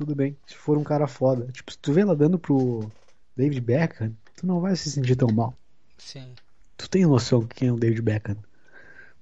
tudo 0.00 0.14
bem, 0.14 0.34
se 0.46 0.56
for 0.56 0.78
um 0.78 0.82
cara 0.82 1.06
foda. 1.06 1.46
Tipo, 1.52 1.70
se 1.70 1.78
tu 1.78 1.92
vê 1.92 2.00
ela 2.00 2.16
dando 2.16 2.38
pro 2.38 2.90
David 3.36 3.60
Beckham, 3.60 4.16
tu 4.34 4.46
não 4.46 4.58
vai 4.58 4.74
se 4.74 4.90
sentir 4.90 5.14
tão 5.14 5.28
mal. 5.28 5.54
Sim. 5.98 6.34
Tu 6.78 6.88
tem 6.88 7.04
noção 7.04 7.46
quem 7.46 7.68
é 7.68 7.72
o 7.72 7.76
David 7.76 8.00
Beckham? 8.00 8.38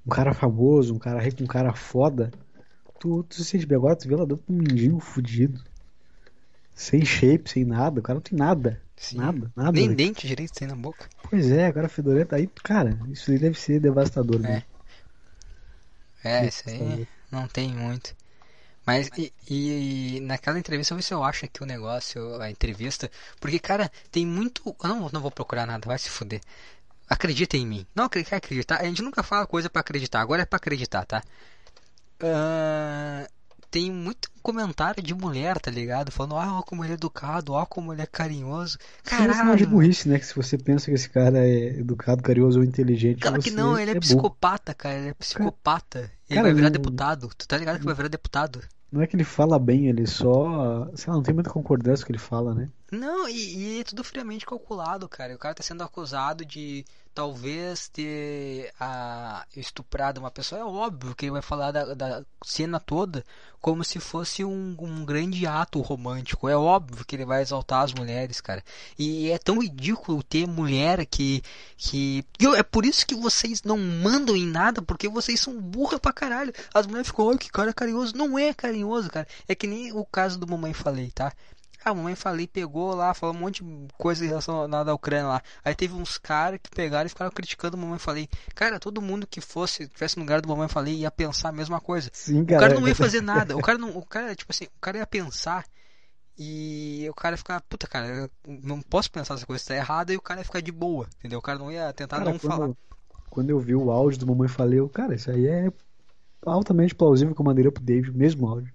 Um 0.07 0.11
cara 0.11 0.33
famoso, 0.33 0.95
um 0.95 0.99
cara 0.99 1.21
rico, 1.21 1.43
um 1.43 1.49
cara 1.49 1.75
foda. 1.75 2.31
Tu, 3.01 3.25
tu 3.25 3.35
se 3.35 3.45
sente 3.45 3.67
bem 3.67 3.77
agora, 3.77 3.97
tu 3.97 4.07
vê 4.07 4.15
ela 4.15 4.25
dando 4.25 4.41
pra 4.41 4.55
um 4.55 4.59
mendigo 4.59 5.01
fudido. 5.01 5.61
Sem 6.73 7.05
shape, 7.05 7.51
sem 7.51 7.65
nada, 7.65 7.99
o 7.99 8.03
cara 8.03 8.15
não 8.15 8.23
tem 8.23 8.39
nada. 8.39 8.81
Sim. 8.97 9.17
Nada, 9.17 9.51
nada. 9.57 9.73
Nem 9.73 9.89
né? 9.89 9.95
dente 9.97 10.29
direito 10.29 10.53
tem 10.53 10.69
na 10.69 10.77
boca. 10.77 11.09
Pois 11.29 11.51
é, 11.51 11.73
cara 11.73 11.89
fedorento. 11.89 12.37
Aí, 12.37 12.49
cara, 12.63 12.97
isso 13.11 13.33
aí 13.33 13.39
deve 13.39 13.59
ser 13.59 13.81
devastador, 13.81 14.39
né? 14.39 14.63
É, 16.23 16.47
isso 16.47 16.63
aí 16.69 17.09
não 17.33 17.49
tem 17.49 17.75
muito. 17.75 18.15
Mas 18.89 19.11
e, 19.19 19.33
e 19.51 20.21
naquela 20.21 20.59
entrevista, 20.59 20.95
vê 20.95 21.03
se 21.03 21.13
eu 21.13 21.23
acho 21.23 21.45
aqui 21.45 21.63
o 21.63 21.67
negócio, 21.67 22.41
a 22.41 22.51
entrevista. 22.51 23.11
Porque, 23.39 23.59
cara, 23.59 23.93
tem 24.11 24.25
muito. 24.25 24.63
Eu 24.83 24.89
não, 24.89 25.11
não 25.13 25.21
vou 25.21 25.31
procurar 25.31 25.67
nada, 25.67 25.87
vai 25.87 25.99
se 25.99 26.09
fuder. 26.09 26.41
Acredita 27.07 27.59
em 27.59 27.67
mim. 27.67 27.87
Não 27.95 28.05
acredita, 28.05 28.37
acreditar. 28.37 28.81
A 28.81 28.85
gente 28.85 29.03
nunca 29.03 29.23
fala 29.23 29.47
coisa 29.47 29.69
pra 29.69 29.81
acreditar, 29.81 30.23
agora 30.23 30.41
é 30.41 30.47
pra 30.47 30.57
acreditar, 30.57 31.05
tá? 31.05 31.23
Ah, 32.23 33.29
tem 33.71 33.93
muito 33.93 34.31
comentário 34.43 35.03
de 35.03 35.15
mulher, 35.15 35.59
tá 35.59 35.71
ligado? 35.71 36.11
Falando, 36.11 36.37
ah, 36.37 36.59
ó 36.59 36.63
como 36.63 36.83
ele 36.83 36.93
é 36.93 36.95
educado, 36.95 37.53
ó 37.53 37.67
como 37.67 37.93
ele 37.93 38.01
é 38.01 38.07
carinhoso. 38.07 38.79
É 39.11 39.17
um 39.17 39.35
sinal 39.35 39.55
de 39.55 39.65
Caralho, 39.65 39.67
burrice, 39.67 40.09
né? 40.09 40.19
Que 40.19 40.25
se 40.25 40.35
você 40.35 40.57
pensa 40.57 40.87
que 40.87 40.93
esse 40.93 41.11
cara 41.11 41.47
é 41.47 41.79
educado, 41.79 42.23
carinhoso 42.23 42.61
ou 42.61 42.65
inteligente, 42.65 43.21
Claro 43.21 43.43
que 43.43 43.51
não, 43.51 43.79
ele 43.79 43.91
é, 43.91 43.95
burro. 43.95 44.01
psicopata, 44.01 44.73
cara. 44.73 44.95
Ele 44.97 45.09
é 45.09 45.15
psicopata. 45.15 46.11
Ele 46.31 46.37
Cara, 46.37 46.43
vai 46.43 46.55
virar 46.55 46.71
deputado. 46.71 47.29
Tu 47.37 47.47
tá 47.47 47.59
ligado 47.59 47.79
que 47.79 47.85
vai 47.85 47.95
virar 47.95 48.09
deputado? 48.09 48.63
Não 48.93 49.01
é 49.03 49.07
que 49.07 49.17
ele 49.17 49.25
fala 49.25 49.59
bem, 49.59 49.89
ele 49.89 50.07
só. 50.07 50.91
Sei 50.95 51.09
lá, 51.11 51.17
não 51.17 51.23
tem 51.23 51.35
muita 51.35 51.51
concordância 51.51 52.05
com 52.05 52.05
o 52.05 52.07
que 52.09 52.13
ele 52.13 52.19
fala, 52.19 52.55
né? 52.55 52.71
Não, 52.91 53.29
e, 53.29 53.77
e 53.77 53.81
é 53.81 53.85
tudo 53.85 54.03
friamente 54.03 54.47
calculado, 54.47 55.09
cara. 55.09 55.35
O 55.35 55.39
cara 55.39 55.55
tá 55.55 55.63
sendo 55.63 55.83
acusado 55.83 56.43
de 56.45 56.87
talvez 57.15 57.89
ter 57.89 58.73
ah, 58.81 59.45
estuprado 59.55 60.21
uma 60.21 60.31
pessoa. 60.31 60.61
É 60.61 60.65
óbvio 60.65 61.15
que 61.15 61.27
ele 61.27 61.33
vai 61.33 61.43
falar 61.43 61.71
da, 61.71 61.93
da 61.93 62.25
cena 62.45 62.81
toda 62.81 63.25
como 63.61 63.85
se 63.85 63.99
fosse 63.99 64.43
um, 64.45 64.75
um 64.79 65.05
grande 65.05 65.47
ato 65.47 65.81
romântico. 65.83 66.49
É 66.49 66.57
óbvio 66.57 67.05
que 67.05 67.15
ele 67.17 67.27
vai 67.27 67.43
exaltar 67.43 67.83
as 67.83 67.93
mulheres, 67.93 68.41
cara. 68.41 68.65
E 68.99 69.31
é 69.31 69.37
tão 69.39 69.61
ridículo 69.61 70.23
ter 70.23 70.47
mulher 70.47 71.05
que. 71.05 71.43
que... 71.77 72.25
Eu- 72.41 72.55
é 72.55 72.63
por 72.63 72.87
isso 72.87 73.07
que 73.07 73.15
vocês 73.15 73.63
não 73.65 73.77
mandam 73.77 74.35
em 74.35 74.47
nada, 74.47 74.81
porque 74.81 75.09
vocês 75.09 75.39
são 75.41 75.61
burra 75.61 75.99
pra 75.99 76.13
caralho. 76.13 76.55
As 76.73 76.87
mulheres 76.87 77.09
ficam, 77.09 77.29
ai, 77.31 77.37
que 77.37 77.51
cara 77.51 77.75
carinhoso. 77.75 78.17
Não 78.17 78.39
é 78.39 78.55
carinhoso, 78.55 79.11
cara. 79.11 79.27
É 79.47 79.55
que 79.55 79.67
nem 79.67 79.93
o 79.93 80.07
caso 80.07 80.39
do 80.39 80.47
Mamãe 80.47 80.73
Falei, 80.73 81.11
tá? 81.11 81.33
A 81.85 81.95
mamãe 81.95 82.15
falei, 82.15 82.47
pegou 82.47 82.95
lá, 82.95 83.15
falou 83.15 83.35
um 83.35 83.39
monte 83.39 83.63
de 83.63 83.89
coisa 83.97 84.25
relacionada 84.25 84.91
à 84.91 84.95
Ucrânia 84.95 85.27
lá. 85.27 85.43
Aí 85.65 85.75
teve 85.75 85.95
uns 85.95 86.19
caras 86.19 86.59
que 86.63 86.71
pegaram 86.71 87.07
e 87.07 87.09
ficaram 87.09 87.31
criticando 87.31 87.77
a 87.77 87.81
mamãe 87.81 87.99
falei. 87.99 88.29
Cara, 88.55 88.81
todo 88.81 89.01
mundo 89.01 89.27
que 89.27 89.41
fosse, 89.41 89.89
tivesse 89.89 90.17
no 90.17 90.23
lugar 90.23 90.41
do 90.41 90.49
mamãe 90.49 90.69
falei, 90.69 90.95
ia 90.97 91.11
pensar 91.11 91.51
a 91.51 91.53
mesma 91.53 91.81
coisa. 91.81 92.11
Sim, 92.13 92.43
O 92.43 92.47
cara 92.47 92.75
não 92.75 92.87
ia 92.87 92.95
fazer 92.95 93.21
nada. 93.23 93.57
O 93.57 93.63
cara 93.63 93.79
não, 93.79 93.97
o 93.97 94.05
cara, 94.05 94.35
tipo 94.35 94.51
assim, 94.51 94.65
o 94.65 94.81
cara 94.81 94.99
ia 94.99 95.07
pensar 95.07 95.65
e 96.39 97.07
o 97.11 97.15
cara 97.15 97.35
ia 97.35 97.39
ficar, 97.39 97.61
puta, 97.63 97.87
cara, 97.87 98.31
não 98.47 98.81
posso 98.81 99.11
pensar 99.11 99.35
essa 99.35 99.47
coisa 99.47 99.65
tá 99.65 99.75
errada 99.75 100.13
e 100.13 100.17
o 100.17 100.23
cara 100.23 100.41
ia 100.41 100.45
ficar 100.45 100.61
de 100.61 100.71
boa, 100.71 101.09
entendeu? 101.19 101.39
O 101.41 101.43
cara 101.43 101.59
não 101.59 101.71
ia 101.71 101.93
tentar 101.93 102.19
Cara, 102.19 102.31
não 102.31 102.39
quando, 102.39 102.53
falar. 102.53 102.71
quando 103.29 103.51
eu 103.51 103.59
vi 103.59 103.75
o 103.75 103.91
áudio 103.91 104.21
do 104.21 104.27
Mamãe 104.27 104.49
Falei, 104.49 104.79
eu, 104.79 104.89
cara, 104.89 105.15
isso 105.15 105.31
aí 105.31 105.47
é 105.47 105.73
altamente 106.47 106.95
plausível 106.95 107.35
que 107.35 107.41
eu 107.41 107.45
mandaria 107.45 107.73
pro 107.73 107.83
David, 107.83 108.17
mesmo 108.17 108.47
áudio. 108.49 108.73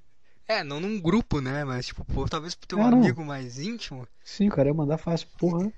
É, 0.53 0.63
não 0.63 0.79
num 0.79 0.99
grupo, 0.99 1.41
né? 1.41 1.63
Mas 1.63 1.87
tipo, 1.87 2.05
pô, 2.05 2.27
talvez 2.27 2.53
pro 2.55 2.67
teu 2.67 2.79
É, 2.79 2.81
não. 2.89 2.99
amigo 2.99 3.23
mais 3.25 3.59
íntimo. 3.59 4.07
Sim, 4.23 4.47
o 4.47 4.51
cara 4.51 4.69
ia 4.69 4.73
mandar 4.73 4.97
fácil, 4.97 5.27
porra. 5.37 5.71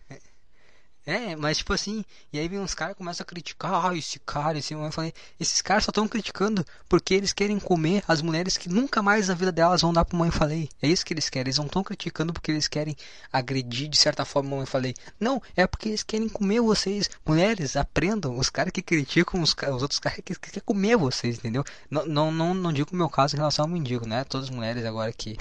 É, 1.06 1.36
mas 1.36 1.60
tipo 1.60 1.72
assim, 1.72 2.04
e 2.34 2.40
aí 2.40 2.48
vem 2.48 2.60
uns 2.60 2.74
caras 2.74 2.96
começam 2.98 3.24
a 3.24 3.28
criticar, 3.28 3.86
ah, 3.86 3.96
esse 3.96 4.20
cara, 4.20 4.58
esse 4.58 4.74
eu 4.74 4.92
falei, 4.92 5.14
esses 5.40 5.62
caras 5.62 5.84
só 5.84 5.92
estão 5.92 6.08
criticando 6.08 6.66
porque 6.90 7.14
eles 7.14 7.32
querem 7.32 7.60
comer 7.60 8.04
as 8.08 8.24
mulheres 8.24 8.58
que 8.58 8.68
nunca 8.68 9.04
mais 9.04 9.28
na 9.28 9.36
vida 9.36 9.52
delas 9.52 9.84
vão 9.84 9.94
dar 9.94 10.04
pro 10.04 10.18
mãe 10.18 10.32
falei. 10.32 10.68
É 10.82 10.88
isso 10.88 11.06
que 11.06 11.14
eles 11.14 11.30
querem, 11.30 11.50
eles 11.50 11.58
não 11.60 11.68
estão 11.68 11.84
criticando 11.84 12.34
porque 12.34 12.50
eles 12.50 12.68
querem 12.68 12.96
agredir 13.32 13.88
de 13.88 13.98
certa 13.98 14.26
forma 14.26 14.56
mãe 14.56 14.66
falei. 14.66 14.96
Não, 15.20 15.40
é 15.56 15.68
porque 15.68 15.90
eles 15.90 16.02
querem 16.02 16.28
comer 16.28 16.60
vocês. 16.62 17.08
Mulheres, 17.24 17.76
aprendam, 17.76 18.38
os 18.38 18.50
caras 18.50 18.72
que 18.72 18.82
criticam 18.82 19.42
os, 19.44 19.54
os 19.76 19.82
outros 19.84 20.00
caras 20.00 20.20
que, 20.26 20.34
que 20.34 20.40
querem 20.40 20.64
comer 20.66 20.98
vocês, 20.98 21.38
entendeu? 21.38 21.64
Não, 21.90 22.06
não, 22.08 22.32
não, 22.32 22.54
não 22.56 22.74
digo 22.74 22.90
o 22.92 22.96
meu 22.96 23.10
caso 23.10 23.36
em 23.36 23.38
relação 23.38 23.66
ao 23.66 23.70
mendigo, 23.70 24.08
né? 24.08 24.24
Todas 24.24 24.50
as 24.50 24.56
mulheres 24.56 24.84
agora 24.86 25.14
que. 25.14 25.38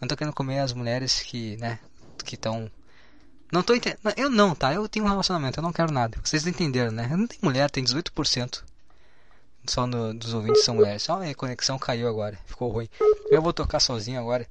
Não 0.00 0.06
tô 0.06 0.16
querendo 0.16 0.34
comer 0.34 0.60
as 0.60 0.72
mulheres 0.72 1.20
que, 1.22 1.56
né, 1.56 1.80
que 2.24 2.36
estão 2.36 2.70
não 3.50 3.62
tô 3.62 3.74
entendendo. 3.74 4.00
Eu 4.16 4.30
não, 4.30 4.54
tá? 4.54 4.72
Eu 4.74 4.88
tenho 4.88 5.04
um 5.04 5.08
relacionamento, 5.08 5.58
eu 5.58 5.62
não 5.62 5.72
quero 5.72 5.92
nada. 5.92 6.18
Vocês 6.22 6.46
entenderam, 6.46 6.92
né? 6.92 7.08
Eu 7.10 7.16
não 7.16 7.26
tenho 7.26 7.40
mulher, 7.42 7.70
tem 7.70 7.84
18%. 7.84 8.62
Só 9.66 9.86
no, 9.86 10.14
dos 10.14 10.34
ouvintes 10.34 10.64
são 10.64 10.74
mulheres. 10.74 11.02
Só 11.02 11.22
a 11.22 11.34
conexão 11.34 11.78
caiu 11.78 12.08
agora. 12.08 12.38
Ficou 12.46 12.70
ruim. 12.70 12.88
Eu 13.30 13.42
vou 13.42 13.52
tocar 13.52 13.80
sozinho 13.80 14.20
agora. 14.20 14.46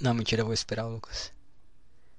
Não, 0.00 0.14
mentira, 0.14 0.42
eu 0.42 0.46
vou 0.46 0.54
esperar 0.54 0.86
o 0.86 0.90
Lucas. 0.90 1.32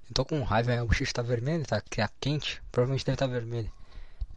Eu 0.10 0.14
tô 0.14 0.26
com 0.26 0.42
raiva, 0.44 0.74
a 0.74 0.86
bochecha 0.86 1.14
tá 1.14 1.22
vermelha, 1.22 1.64
tá 1.66 1.78
é 1.78 2.10
quente. 2.20 2.62
Provavelmente 2.72 3.06
deve 3.06 3.16
estar 3.16 3.28
tá 3.28 3.32
vermelha. 3.32 3.72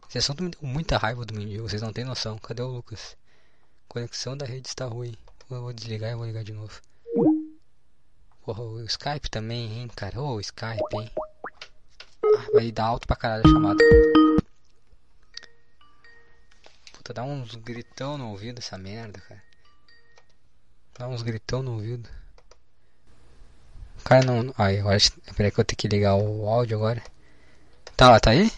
Esse 0.07 0.19
assunto 0.19 0.43
me 0.43 0.49
deu 0.49 0.59
muita 0.61 0.97
raiva 0.97 1.25
do 1.25 1.33
mendigo, 1.33 1.67
vocês 1.67 1.81
não 1.81 1.91
têm 1.91 2.05
noção. 2.05 2.37
Cadê 2.37 2.61
o 2.61 2.67
Lucas? 2.67 3.17
Conexão 3.87 4.37
da 4.37 4.45
rede 4.45 4.67
está 4.67 4.85
ruim. 4.85 5.15
Eu 5.49 5.61
vou 5.61 5.73
desligar 5.73 6.11
e 6.11 6.15
vou 6.15 6.25
ligar 6.25 6.43
de 6.43 6.53
novo. 6.53 6.79
Porra, 8.45 8.61
o 8.61 8.83
Skype 8.85 9.29
também, 9.29 9.71
hein, 9.71 9.87
cara? 9.95 10.21
Ô, 10.21 10.35
o 10.35 10.39
Skype, 10.41 10.95
hein? 10.95 11.11
Ah, 12.37 12.45
vai 12.53 12.71
dar 12.71 12.85
alto 12.85 13.07
pra 13.07 13.15
caralho 13.15 13.43
a 13.45 13.49
chamada. 13.49 13.83
Puta, 16.93 17.13
dá 17.13 17.23
uns 17.23 17.55
gritão 17.55 18.17
no 18.17 18.29
ouvido 18.29 18.59
essa 18.59 18.77
merda, 18.77 19.19
cara. 19.21 19.43
Dá 20.97 21.07
uns 21.07 21.21
gritão 21.21 21.61
no 21.63 21.73
ouvido. 21.73 22.09
O 23.99 24.03
cara 24.03 24.25
não. 24.25 24.53
Ai, 24.57 24.79
agora. 24.79 24.97
Peraí 25.35 25.51
que 25.51 25.59
eu 25.59 25.65
tenho 25.65 25.77
que 25.77 25.87
ligar 25.87 26.15
o 26.15 26.47
áudio 26.47 26.77
agora. 26.77 27.01
Tá, 27.95 28.19
tá 28.19 28.31
aí? 28.31 28.51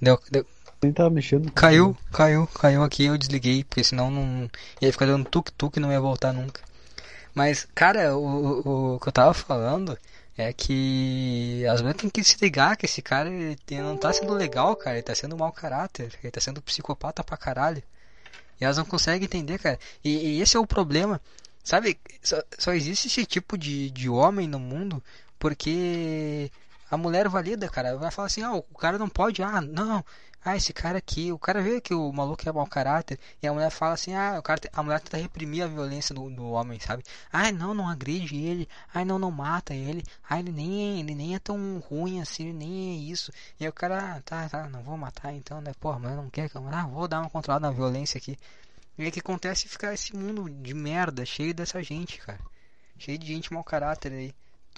Deu, 0.00 0.20
deu, 0.30 0.46
Nem 0.82 0.92
tava 0.92 1.10
mexendo. 1.10 1.50
Caiu, 1.52 1.96
caiu, 2.12 2.46
caiu 2.46 2.82
aqui, 2.82 3.04
eu 3.04 3.16
desliguei, 3.18 3.64
porque 3.64 3.82
senão 3.82 4.10
não 4.10 4.50
ia 4.80 4.92
ficar 4.92 5.06
dando 5.06 5.28
tuk-tuk 5.28 5.78
e 5.78 5.80
não 5.80 5.90
ia 5.90 6.00
voltar 6.00 6.32
nunca. 6.32 6.60
Mas, 7.34 7.66
cara, 7.74 8.16
o, 8.16 8.24
o, 8.24 8.94
o 8.94 9.00
que 9.00 9.08
eu 9.08 9.12
tava 9.12 9.34
falando 9.34 9.98
é 10.36 10.52
que 10.52 11.64
as 11.66 11.80
mulheres 11.80 12.00
têm 12.00 12.10
que 12.10 12.22
se 12.22 12.36
ligar 12.40 12.76
que 12.76 12.86
esse 12.86 13.00
cara 13.00 13.30
ele 13.30 13.56
não 13.80 13.96
tá 13.96 14.12
sendo 14.12 14.34
legal, 14.34 14.76
cara, 14.76 14.96
ele 14.96 15.02
tá 15.02 15.14
sendo 15.14 15.36
mau 15.36 15.50
caráter, 15.50 16.12
ele 16.22 16.30
tá 16.30 16.40
sendo 16.40 16.60
psicopata 16.60 17.24
pra 17.24 17.36
caralho. 17.36 17.82
E 18.60 18.64
elas 18.64 18.76
não 18.76 18.84
conseguem 18.84 19.24
entender, 19.24 19.58
cara. 19.58 19.78
E, 20.04 20.36
e 20.36 20.42
esse 20.42 20.56
é 20.56 20.60
o 20.60 20.66
problema. 20.66 21.20
Sabe, 21.64 21.98
só, 22.22 22.42
só 22.58 22.72
existe 22.72 23.08
esse 23.08 23.26
tipo 23.26 23.58
de, 23.58 23.90
de 23.90 24.08
homem 24.08 24.46
no 24.46 24.58
mundo 24.58 25.02
porque 25.38 26.50
a 26.90 26.96
mulher 26.96 27.28
valida, 27.28 27.68
cara. 27.68 27.96
Vai 27.96 28.10
falar 28.10 28.26
assim, 28.26 28.42
ah, 28.42 28.54
o 28.54 28.62
cara 28.62 28.98
não 28.98 29.08
pode, 29.08 29.42
ah, 29.42 29.60
não. 29.60 30.04
ah, 30.44 30.56
esse 30.56 30.72
cara 30.72 30.98
aqui, 30.98 31.32
o 31.32 31.38
cara 31.38 31.60
vê 31.60 31.80
que 31.80 31.92
o 31.92 32.12
maluco 32.12 32.48
é 32.48 32.52
mau 32.52 32.66
caráter, 32.66 33.18
e 33.42 33.48
a 33.48 33.52
mulher 33.52 33.70
fala 33.70 33.94
assim, 33.94 34.14
ah, 34.14 34.36
o 34.38 34.42
cara, 34.42 34.60
a 34.72 34.82
mulher 34.82 35.00
tenta 35.00 35.16
reprimir 35.16 35.64
a 35.64 35.66
violência 35.66 36.14
do, 36.14 36.30
do 36.30 36.50
homem, 36.50 36.78
sabe? 36.78 37.02
Ai, 37.32 37.50
não, 37.52 37.74
não 37.74 37.88
agride 37.88 38.36
ele, 38.36 38.68
ai, 38.94 39.04
não, 39.04 39.18
não 39.18 39.30
mata 39.30 39.74
ele, 39.74 40.04
ai, 40.28 40.40
ele 40.40 40.52
nem, 40.52 41.00
ele 41.00 41.14
nem 41.14 41.34
é 41.34 41.38
tão 41.40 41.78
ruim 41.88 42.20
assim, 42.20 42.52
nem 42.52 42.92
é 42.92 43.10
isso. 43.10 43.32
E 43.58 43.64
aí 43.64 43.68
o 43.70 43.72
cara, 43.72 44.16
ah, 44.16 44.22
tá, 44.22 44.48
tá, 44.48 44.68
não 44.68 44.82
vou 44.82 44.96
matar 44.96 45.32
então, 45.34 45.60
né? 45.60 45.72
Porra, 45.80 45.98
mas 45.98 46.16
não 46.16 46.30
quer 46.30 46.48
que 46.48 46.56
eu, 46.56 46.66
ah, 46.68 46.86
vou 46.86 47.08
dar 47.08 47.20
uma 47.20 47.30
controlada 47.30 47.66
na 47.66 47.72
violência 47.72 48.18
aqui. 48.18 48.38
E 48.98 49.02
aí 49.02 49.08
o 49.08 49.12
que 49.12 49.20
acontece 49.20 49.66
é 49.66 49.68
ficar 49.68 49.92
esse 49.94 50.14
mundo 50.16 50.48
de 50.48 50.74
merda, 50.74 51.24
cheio 51.26 51.52
dessa 51.54 51.82
gente, 51.82 52.18
cara. 52.18 52.40
Cheio 52.98 53.18
de 53.18 53.26
gente 53.26 53.52
mau 53.52 53.62
caráter 53.64 54.12
aí 54.12 54.34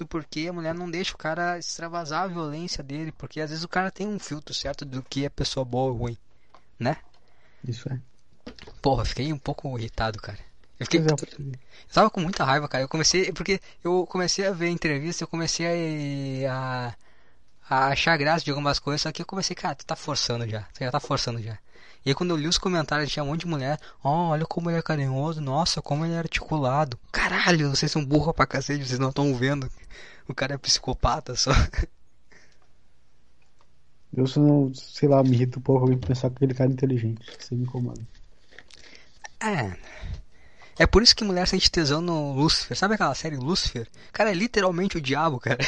porque 0.07 0.47
a 0.49 0.53
mulher 0.53 0.75
não 0.75 0.91
deixa 0.91 1.15
o 1.15 1.19
cara 1.19 1.59
extravasar 1.59 2.25
a 2.25 2.27
violência 2.29 2.83
dele, 2.83 3.13
porque 3.13 3.41
às 3.41 3.51
vezes 3.51 3.65
o 3.65 3.69
cara 3.69 3.91
tem 3.91 4.07
um 4.07 4.19
filtro 4.19 4.55
certo 4.55 4.85
do 4.85 5.03
que 5.03 5.25
é 5.25 5.29
pessoa 5.29 5.65
boa 5.65 5.91
ou 5.91 5.97
ruim, 5.97 6.17
né? 6.79 6.97
Isso 7.67 7.89
é. 7.93 7.99
Porra, 8.81 9.05
fiquei 9.05 9.33
um 9.33 9.39
pouco 9.39 9.79
irritado, 9.79 10.19
cara. 10.21 10.39
Eu 10.79 10.87
fiquei. 10.87 11.01
Eu 11.01 11.53
tava 11.93 12.11
com 12.11 12.21
muita 12.21 12.45
raiva, 12.45 12.69
cara. 12.69 12.85
Eu 12.85 12.89
comecei. 12.89 13.33
Porque 13.33 13.61
eu 13.83 14.07
comecei 14.07 14.47
a 14.47 14.53
ver 14.53 14.69
entrevista, 14.69 15.25
eu 15.25 15.29
comecei 15.29 16.47
a, 16.47 16.95
a, 17.69 17.77
a 17.77 17.87
achar 17.89 18.17
graça 18.17 18.45
de 18.45 18.51
algumas 18.51 18.79
coisas, 18.79 19.03
só 19.03 19.11
que 19.11 19.23
eu 19.23 19.27
comecei, 19.27 19.57
cara, 19.57 19.75
tu 19.75 19.85
tá 19.85 19.97
forçando 19.97 20.49
já. 20.49 20.63
Tu 20.75 20.81
já 20.81 20.91
tá 20.91 21.01
forçando 21.01 21.43
já. 21.43 21.59
E 22.05 22.11
aí 22.11 22.15
quando 22.15 22.31
eu 22.31 22.37
li 22.37 22.47
os 22.47 22.59
comentários, 22.59 23.11
tinha 23.11 23.23
um 23.23 23.27
monte 23.27 23.41
de 23.41 23.47
mulher. 23.47 23.79
Oh, 24.03 24.31
olha 24.31 24.47
como 24.47 24.71
ele 24.71 24.79
é 24.79 24.83
carinhoso. 24.83 25.41
Nossa, 25.41 25.83
como 25.83 26.05
ele 26.05 26.15
é 26.15 26.19
articulado. 26.19 26.99
Caralho, 27.13 27.71
vocês 27.71 27.91
são 27.91 28.05
burros 28.05 28.35
pra 28.35 28.47
cacete, 28.47 28.87
vocês 28.87 28.99
não 28.99 29.11
estão 29.11 29.35
vendo. 29.35 29.71
O 30.29 30.35
cara 30.35 30.55
é 30.55 30.59
psicopata 30.59 31.35
só. 31.35 31.51
Eu 34.17 34.27
só 34.27 34.41
não, 34.41 34.73
sei 34.75 35.09
lá, 35.09 35.23
me 35.23 35.33
irrito 35.33 35.59
um 35.59 35.63
pouco 35.63 35.83
alguém 35.83 35.99
pensar 35.99 36.31
que 36.31 36.37
aquele 36.37 36.55
cara 36.55 36.71
é 36.71 36.73
inteligente. 36.73 37.21
Isso 37.39 37.55
me 37.55 37.63
incomoda. 37.63 38.01
É. 39.41 39.77
É 40.79 40.87
por 40.87 41.03
isso 41.03 41.15
que 41.15 41.25
mulher 41.25 41.47
sente 41.47 41.71
tesão 41.71 42.01
no 42.01 42.33
Lucifer. 42.33 42.77
Sabe 42.77 42.95
aquela 42.95 43.15
série 43.15 43.37
Lucifer? 43.37 43.87
O 44.09 44.13
cara 44.13 44.31
é 44.31 44.35
literalmente 44.35 44.97
o 44.97 45.01
diabo, 45.01 45.39
cara. 45.39 45.59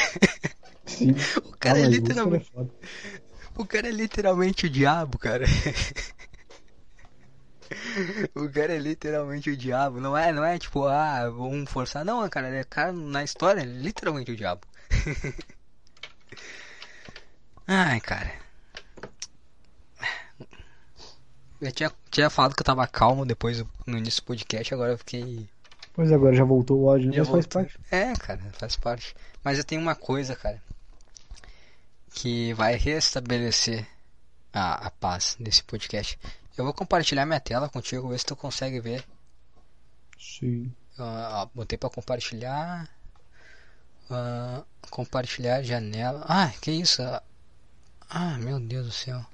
Sim. 0.87 1.15
o 1.45 1.57
cara 1.59 1.79
ah, 1.79 1.83
é 1.83 1.87
literalmente. 1.87 2.51
É 2.57 3.30
o 3.61 3.67
cara 3.67 3.89
é 3.89 3.91
literalmente 3.91 4.67
o 4.67 4.71
diabo, 4.71 5.19
cara. 5.19 5.45
o 8.35 8.49
cara 8.49 8.75
é 8.75 8.79
literalmente 8.79 9.51
o 9.51 9.57
diabo. 9.57 10.01
Não 10.01 10.17
é, 10.17 10.33
não 10.33 10.45
é 10.45 10.59
tipo, 10.59 10.87
ah, 10.87 11.29
vamos 11.29 11.71
forçar. 11.71 12.05
Não, 12.05 12.27
cara, 12.29 12.49
é 12.49 12.65
cara 12.65 12.93
na 12.93 13.23
história 13.23 13.61
é 13.61 13.65
literalmente 13.65 14.33
o 14.33 14.37
diabo. 14.37 14.63
Ai, 17.67 18.01
cara. 18.01 18.33
Eu 21.61 21.73
tinha, 21.73 21.93
tinha 22.11 22.31
falado 22.31 22.55
que 22.55 22.63
eu 22.63 22.67
tava 22.67 22.87
calmo 22.87 23.27
depois 23.27 23.63
no 23.87 23.99
início 23.99 24.23
do 24.23 24.27
podcast, 24.27 24.73
agora 24.73 24.93
eu 24.93 24.99
fiquei. 24.99 25.47
Pois 25.93 26.11
agora 26.11 26.35
já 26.35 26.45
voltou 26.45 26.81
o 26.81 26.91
áudio, 26.91 27.11
né? 27.11 27.19
mas 27.19 27.29
faz 27.29 27.47
parte. 27.47 27.79
É, 27.91 28.15
cara, 28.15 28.41
faz 28.55 28.77
parte. 28.77 29.15
Mas 29.45 29.59
eu 29.59 29.65
tenho 29.65 29.83
uma 29.83 29.95
coisa, 29.95 30.35
cara 30.35 30.63
que 32.13 32.53
vai 32.55 32.75
restabelecer 32.77 33.87
a, 34.53 34.87
a 34.87 34.91
paz 34.91 35.37
desse 35.39 35.63
podcast. 35.63 36.19
Eu 36.57 36.65
vou 36.65 36.75
compartilhar 36.75 37.25
minha 37.25 37.41
tela 37.41 37.69
contigo, 37.69 38.09
ver 38.09 38.19
se 38.19 38.27
tu 38.27 38.37
consegue 38.37 38.81
ver. 38.81 39.05
Sim. 40.19 40.73
Uh, 40.99 41.49
botei 41.55 41.79
para 41.79 41.89
compartilhar. 41.89 42.89
Uh, 44.11 44.65
compartilhar 44.91 45.63
janela. 45.63 46.25
Ah, 46.29 46.53
que 46.61 46.71
isso? 46.71 47.03
Ah, 48.09 48.37
meu 48.39 48.59
Deus 48.59 48.87
do 48.87 48.93
céu. 48.93 49.25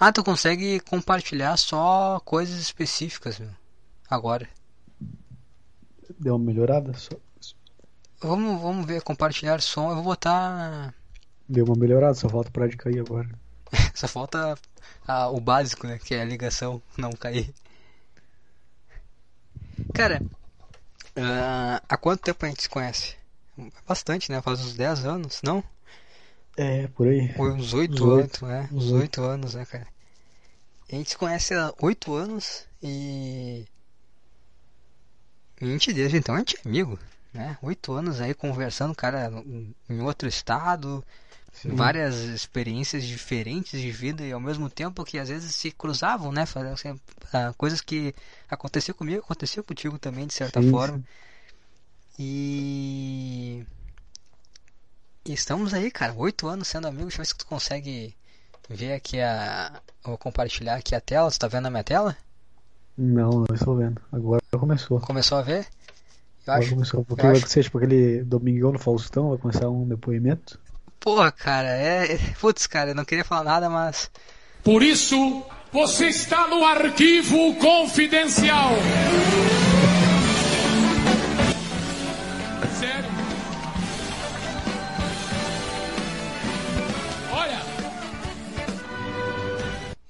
Ah, 0.00 0.10
tu 0.10 0.24
consegue 0.24 0.80
compartilhar 0.80 1.56
só 1.56 2.18
coisas 2.24 2.58
específicas, 2.58 3.38
meu. 3.38 3.50
Agora. 4.10 4.48
Deu 6.18 6.34
uma 6.36 6.44
melhorada? 6.44 6.92
Só... 6.94 7.14
Vamos, 8.20 8.60
vamos 8.60 8.86
ver, 8.86 9.02
compartilhar 9.02 9.60
som. 9.60 9.90
Eu 9.90 9.96
vou 9.96 10.04
botar 10.04 10.94
Deu 11.48 11.64
uma 11.64 11.76
melhorada, 11.76 12.14
só 12.14 12.28
falta 12.28 12.50
parar 12.50 12.68
de 12.68 12.76
cair 12.76 13.00
agora. 13.00 13.28
só 13.94 14.08
falta 14.08 14.56
a, 15.06 15.28
o 15.28 15.40
básico, 15.40 15.86
né? 15.86 15.98
Que 15.98 16.14
é 16.14 16.22
a 16.22 16.24
ligação 16.24 16.80
não 16.96 17.12
cair. 17.12 17.52
Cara, 19.92 20.22
uh, 21.16 21.84
há 21.88 21.96
quanto 21.96 22.22
tempo 22.22 22.44
a 22.44 22.48
gente 22.48 22.62
se 22.62 22.68
conhece? 22.68 23.16
Bastante, 23.86 24.30
né? 24.30 24.40
Faz 24.40 24.60
uns 24.60 24.74
10 24.74 25.04
anos, 25.04 25.40
não? 25.42 25.62
É, 26.56 26.86
por 26.88 27.08
aí. 27.08 27.32
Foi 27.34 27.52
uns 27.52 27.74
8 27.74 28.10
anos, 28.10 28.40
né? 28.40 28.68
Uns 28.72 28.90
8 28.92 29.22
anos, 29.22 29.54
né, 29.54 29.64
cara? 29.64 29.86
A 30.90 30.94
gente 30.94 31.10
se 31.10 31.18
conhece 31.18 31.54
há 31.54 31.72
8 31.80 32.14
anos 32.14 32.66
e. 32.82 33.64
E 35.60 35.64
a 35.64 35.66
gente 35.66 35.92
desde 35.92 36.16
então 36.16 36.34
a 36.34 36.38
gente 36.38 36.56
é 36.56 36.68
amigo, 36.68 36.98
né? 37.34 37.58
8 37.60 37.92
anos 37.92 38.20
aí 38.20 38.32
conversando, 38.32 38.94
cara, 38.94 39.30
em 39.90 40.00
outro 40.00 40.28
estado, 40.28 41.04
Sim. 41.52 41.74
várias 41.74 42.16
experiências 42.16 43.04
diferentes 43.04 43.80
de 43.80 43.90
vida 43.90 44.24
e 44.24 44.32
ao 44.32 44.40
mesmo 44.40 44.70
tempo 44.70 45.04
que 45.04 45.18
às 45.18 45.28
vezes 45.28 45.54
se 45.54 45.70
cruzavam, 45.72 46.30
né? 46.30 46.44
Assim, 46.72 46.98
coisas 47.58 47.80
que 47.80 48.14
aconteceu 48.48 48.94
comigo, 48.94 49.20
aconteceu 49.20 49.62
contigo 49.64 49.98
também 49.98 50.26
de 50.26 50.34
certa 50.34 50.62
sim, 50.62 50.70
forma. 50.70 51.02
E... 52.18 53.64
e 55.24 55.32
estamos 55.32 55.74
aí, 55.74 55.90
cara, 55.90 56.14
oito 56.14 56.46
anos 56.46 56.68
sendo 56.68 56.86
amigos. 56.86 57.14
Deixa 57.14 57.22
eu 57.22 57.24
ver 57.24 57.28
se 57.28 57.36
tu 57.36 57.46
consegue 57.46 58.14
ver 58.68 58.92
aqui 58.92 59.20
a. 59.20 59.80
Vou 60.04 60.16
compartilhar 60.16 60.76
aqui 60.76 60.94
a 60.94 61.00
tela. 61.00 61.30
Você 61.30 61.38
tá 61.38 61.48
vendo 61.48 61.66
a 61.66 61.70
minha 61.70 61.84
tela? 61.84 62.16
Não, 62.96 63.30
não 63.30 63.54
estou 63.54 63.76
vendo. 63.76 64.00
Agora 64.12 64.40
começou. 64.52 65.00
Começou 65.00 65.38
a 65.38 65.42
ver? 65.42 65.66
Agora 66.46 66.60
acho, 66.60 66.74
começou. 66.74 67.04
Porque 67.04 67.22
vai 67.22 67.36
ser 67.36 67.64
tipo 67.64 67.78
aquele 67.78 68.22
Domingão 68.22 68.72
no 68.72 68.78
Faustão, 68.78 69.30
vai 69.30 69.38
começar 69.38 69.68
um 69.68 69.86
depoimento. 69.86 70.58
Porra, 71.00 71.30
cara, 71.32 71.68
é. 71.68 72.18
Putz, 72.40 72.66
cara, 72.66 72.90
eu 72.90 72.94
não 72.94 73.04
queria 73.04 73.24
falar 73.24 73.44
nada, 73.44 73.70
mas. 73.70 74.10
Por 74.62 74.82
isso, 74.82 75.42
você 75.72 76.06
está 76.06 76.46
no 76.48 76.64
arquivo 76.64 77.54
confidencial. 77.56 78.70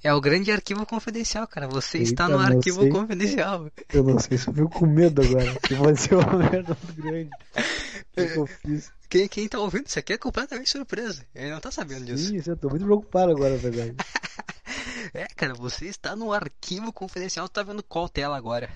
É 0.05 0.13
o 0.13 0.21
grande 0.21 0.53
arquivo 0.53 0.85
confidencial, 0.85 1.49
cara. 1.49 1.67
Você 1.67 1.97
Eita, 1.97 2.11
está 2.11 2.29
no 2.29 2.39
arquivo 2.39 2.83
sei. 2.83 2.91
confidencial. 2.91 3.71
Eu 3.91 4.05
não 4.05 4.19
sei 4.19 4.37
se 4.37 4.53
fico 4.53 4.69
com 4.69 4.85
medo 4.85 5.23
agora. 5.23 5.59
Que 5.61 5.75
vai 5.75 5.97
ser 5.97 6.17
uma 6.17 6.37
merda 6.37 6.77
muito 6.85 7.03
grande. 7.03 7.31
O 7.33 8.15
que 8.15 8.39
eu 8.39 8.47
fiz? 8.47 8.93
Quem, 9.09 9.27
quem 9.27 9.49
tá 9.49 9.59
ouvindo 9.59 9.87
isso 9.87 9.99
aqui 9.99 10.13
é 10.13 10.19
completamente 10.19 10.69
surpresa. 10.69 11.25
Ele 11.35 11.51
não 11.51 11.59
tá 11.59 11.71
sabendo 11.71 12.05
disso. 12.05 12.29
Sim, 12.29 12.43
eu 12.47 12.55
tô 12.55 12.69
muito 12.69 12.85
preocupado 12.85 13.33
agora, 13.33 13.55
na 13.55 13.57
verdade. 13.57 13.97
é, 15.15 15.25
cara, 15.35 15.55
você 15.55 15.87
está 15.87 16.15
no 16.15 16.35
arquivo 16.35 16.93
confidencial. 16.93 17.49
Tá 17.49 17.63
vendo 17.63 17.83
qual 17.83 18.07
tela 18.07 18.37
agora? 18.37 18.69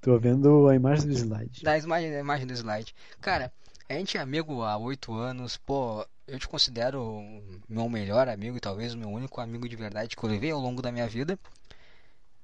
Tô 0.00 0.18
vendo 0.18 0.66
a 0.68 0.74
imagem 0.74 1.06
do 1.06 1.12
slide. 1.14 1.62
Da 1.62 1.78
imagem, 1.78 2.12
a 2.12 2.18
imagem 2.18 2.46
do 2.48 2.54
slide. 2.54 2.92
Cara, 3.20 3.52
a 3.88 3.94
gente 3.94 4.16
é 4.16 4.20
amigo 4.20 4.62
há 4.62 4.76
oito 4.76 5.12
anos. 5.14 5.56
Pô, 5.56 6.06
eu 6.26 6.38
te 6.38 6.48
considero 6.48 7.22
meu 7.68 7.88
melhor 7.88 8.28
amigo 8.28 8.56
e 8.56 8.60
talvez 8.60 8.94
o 8.94 8.98
meu 8.98 9.08
único 9.08 9.40
amigo 9.40 9.68
de 9.68 9.76
verdade 9.76 10.16
que 10.16 10.24
eu 10.24 10.30
levei 10.30 10.50
ao 10.50 10.60
longo 10.60 10.82
da 10.82 10.92
minha 10.92 11.06
vida. 11.06 11.38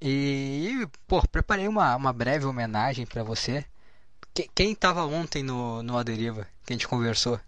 E, 0.01 0.87
pô, 1.07 1.21
preparei 1.27 1.67
uma, 1.67 1.95
uma 1.95 2.11
breve 2.11 2.45
homenagem 2.45 3.05
para 3.05 3.23
você 3.23 3.65
quem, 4.33 4.49
quem 4.53 4.75
tava 4.75 5.05
ontem 5.05 5.43
no, 5.43 5.83
no 5.83 5.97
Aderiva 5.97 6.47
que 6.65 6.73
a 6.73 6.75
gente 6.75 6.87
conversou? 6.87 7.39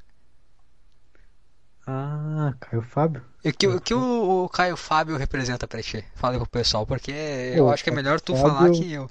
Ah, 1.85 2.53
Caio 2.59 2.81
Fábio. 2.81 3.23
E 3.43 3.49
o 3.49 3.53
que, 3.53 3.67
o, 3.67 3.81
que 3.81 3.93
o, 3.93 4.45
o 4.45 4.49
Caio 4.49 4.77
Fábio 4.77 5.17
representa 5.17 5.67
pra 5.67 5.81
ti? 5.81 6.03
Fala 6.15 6.37
pro 6.37 6.47
pessoal, 6.47 6.85
porque 6.85 7.11
eu 7.55 7.69
acho 7.69 7.83
que 7.83 7.89
é 7.89 7.93
melhor 7.93 8.19
tu 8.21 8.35
Fábio, 8.35 8.49
falar 8.49 8.71
que 8.71 8.91
eu. 8.91 9.09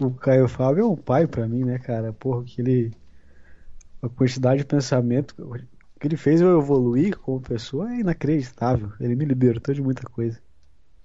O 0.00 0.10
Caio 0.12 0.48
Fábio 0.48 0.82
é 0.82 0.86
um 0.86 0.96
pai 0.96 1.26
pra 1.26 1.46
mim, 1.46 1.64
né, 1.64 1.78
cara? 1.78 2.12
Porra, 2.12 2.42
que 2.44 2.60
ele. 2.60 2.92
A 4.02 4.08
quantidade 4.08 4.60
de 4.60 4.66
pensamento 4.66 5.34
que 6.00 6.06
ele 6.06 6.16
fez 6.16 6.40
eu 6.40 6.58
evoluir 6.58 7.18
como 7.18 7.40
pessoa 7.40 7.92
é 7.92 8.00
inacreditável. 8.00 8.92
Ele 8.98 9.14
me 9.14 9.24
libertou 9.24 9.74
de 9.74 9.82
muita 9.82 10.02
coisa. 10.08 10.40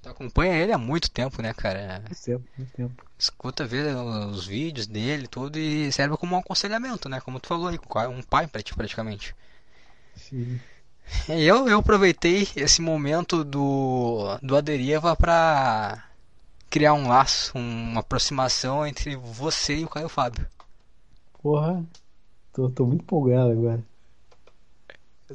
Tu 0.01 0.09
acompanha 0.09 0.55
ele 0.55 0.71
há 0.71 0.77
muito 0.77 1.09
tempo, 1.09 1.41
né, 1.41 1.53
cara? 1.53 1.99
Muito 2.05 2.21
tempo, 2.21 2.45
muito 2.57 2.71
tempo. 2.71 3.03
Escuta, 3.17 3.65
vê 3.65 3.81
os 4.29 4.45
vídeos 4.45 4.85
dele, 4.87 5.27
tudo, 5.27 5.57
e 5.57 5.91
serve 5.91 6.15
como 6.15 6.35
um 6.35 6.39
aconselhamento, 6.39 7.09
né? 7.09 7.19
Como 7.19 7.39
tu 7.39 7.47
falou 7.47 7.67
aí, 7.67 7.79
um 8.07 8.21
pai 8.21 8.45
pra 8.47 8.61
ti, 8.61 8.75
praticamente. 8.75 9.35
Sim. 10.15 10.59
Eu, 11.27 11.67
eu 11.67 11.79
aproveitei 11.79 12.47
esse 12.55 12.81
momento 12.81 13.43
do, 13.43 14.37
do 14.41 14.55
Aderiva 14.55 15.15
pra 15.15 16.03
criar 16.69 16.93
um 16.93 17.07
laço, 17.07 17.57
uma 17.57 18.01
aproximação 18.01 18.85
entre 18.85 19.15
você 19.15 19.77
e 19.77 19.85
o 19.85 19.89
Caio 19.89 20.09
Fábio. 20.09 20.45
Porra, 21.41 21.83
tô, 22.55 22.69
tô 22.71 22.85
muito 22.87 23.03
empolgado 23.03 23.51
agora. 23.51 23.83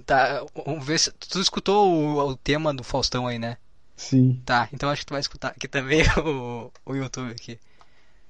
Tá, 0.07 0.45
vamos 0.65 0.85
ver 0.87 0.99
se. 0.99 1.11
Tu 1.13 1.41
escutou 1.41 1.93
o, 1.93 2.19
o 2.31 2.37
tema 2.37 2.73
do 2.73 2.85
Faustão 2.85 3.27
aí, 3.27 3.39
né? 3.39 3.57
Sim. 3.97 4.41
Tá, 4.45 4.69
então 4.73 4.91
acho 4.91 5.03
que 5.03 5.07
tu 5.07 5.13
vai 5.15 5.21
escutar 5.21 5.49
aqui 5.51 5.69
também 5.69 6.03
o, 6.25 6.73
o 6.87 6.95
YouTube 6.97 7.33
aqui. 7.33 7.59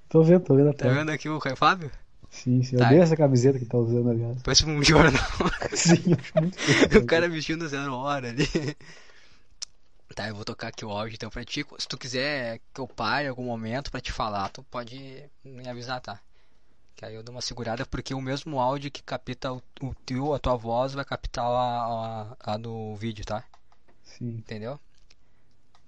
Tô 0.09 0.23
vendo, 0.23 0.45
tô 0.45 0.55
vendo 0.57 0.69
a 0.71 0.73
Tá 0.73 0.77
tela. 0.85 0.95
vendo 0.95 1.11
aqui 1.11 1.29
o 1.29 1.39
Caio 1.39 1.57
Fábio? 1.57 1.91
Sim, 2.31 2.63
sim. 2.63 2.77
Eu 2.77 2.81
Tá. 2.81 2.89
dei 2.91 2.99
essa 3.01 3.17
camiseta 3.17 3.59
que 3.59 3.65
tá 3.67 3.77
usando, 3.79 4.11
aliás. 4.11 4.41
Parece 4.43 4.65
um 4.65 4.83
jornal. 4.83 5.23
Sim, 5.75 6.13
eu 6.13 6.17
acho 6.19 6.39
muito 6.39 6.59
o 6.99 7.07
cara 7.07 7.29
vestindo 7.29 7.69
zero 7.69 7.95
hora 7.95 8.29
ali. 8.31 8.47
Tá, 10.15 10.29
eu 10.29 10.35
vou 10.35 10.45
tocar 10.45 10.69
aqui 10.69 10.85
o 10.85 10.91
áudio 10.91 11.15
então 11.15 11.31
pra 11.31 11.45
ti. 11.45 11.65
Se 11.79 11.89
tu 11.89 11.97
quiser 11.97 12.61
que 12.75 12.81
eu 12.81 12.87
pare 12.87 13.27
em 13.27 13.29
algum 13.31 13.45
momento 13.45 13.91
pra 13.91 14.01
te 14.01 14.13
falar, 14.13 14.49
tu 14.51 14.63
pode 14.65 15.25
me 15.45 15.69
avisar, 15.69 16.01
tá? 16.01 16.21
Que 17.01 17.07
aí 17.07 17.15
eu 17.15 17.23
dou 17.23 17.35
uma 17.35 17.41
segurada 17.41 17.87
porque 17.87 18.13
o 18.13 18.21
mesmo 18.21 18.61
áudio 18.61 18.91
que 18.91 19.03
capta 19.03 19.51
o, 19.55 19.63
o 19.81 19.95
teu, 20.05 20.35
a 20.35 20.39
tua 20.39 20.55
voz, 20.55 20.93
vai 20.93 21.03
captar 21.03 21.47
a, 21.47 22.37
a, 22.45 22.53
a 22.53 22.57
do 22.59 22.95
vídeo, 22.95 23.25
tá? 23.25 23.43
Sim. 24.03 24.33
Entendeu? 24.37 24.79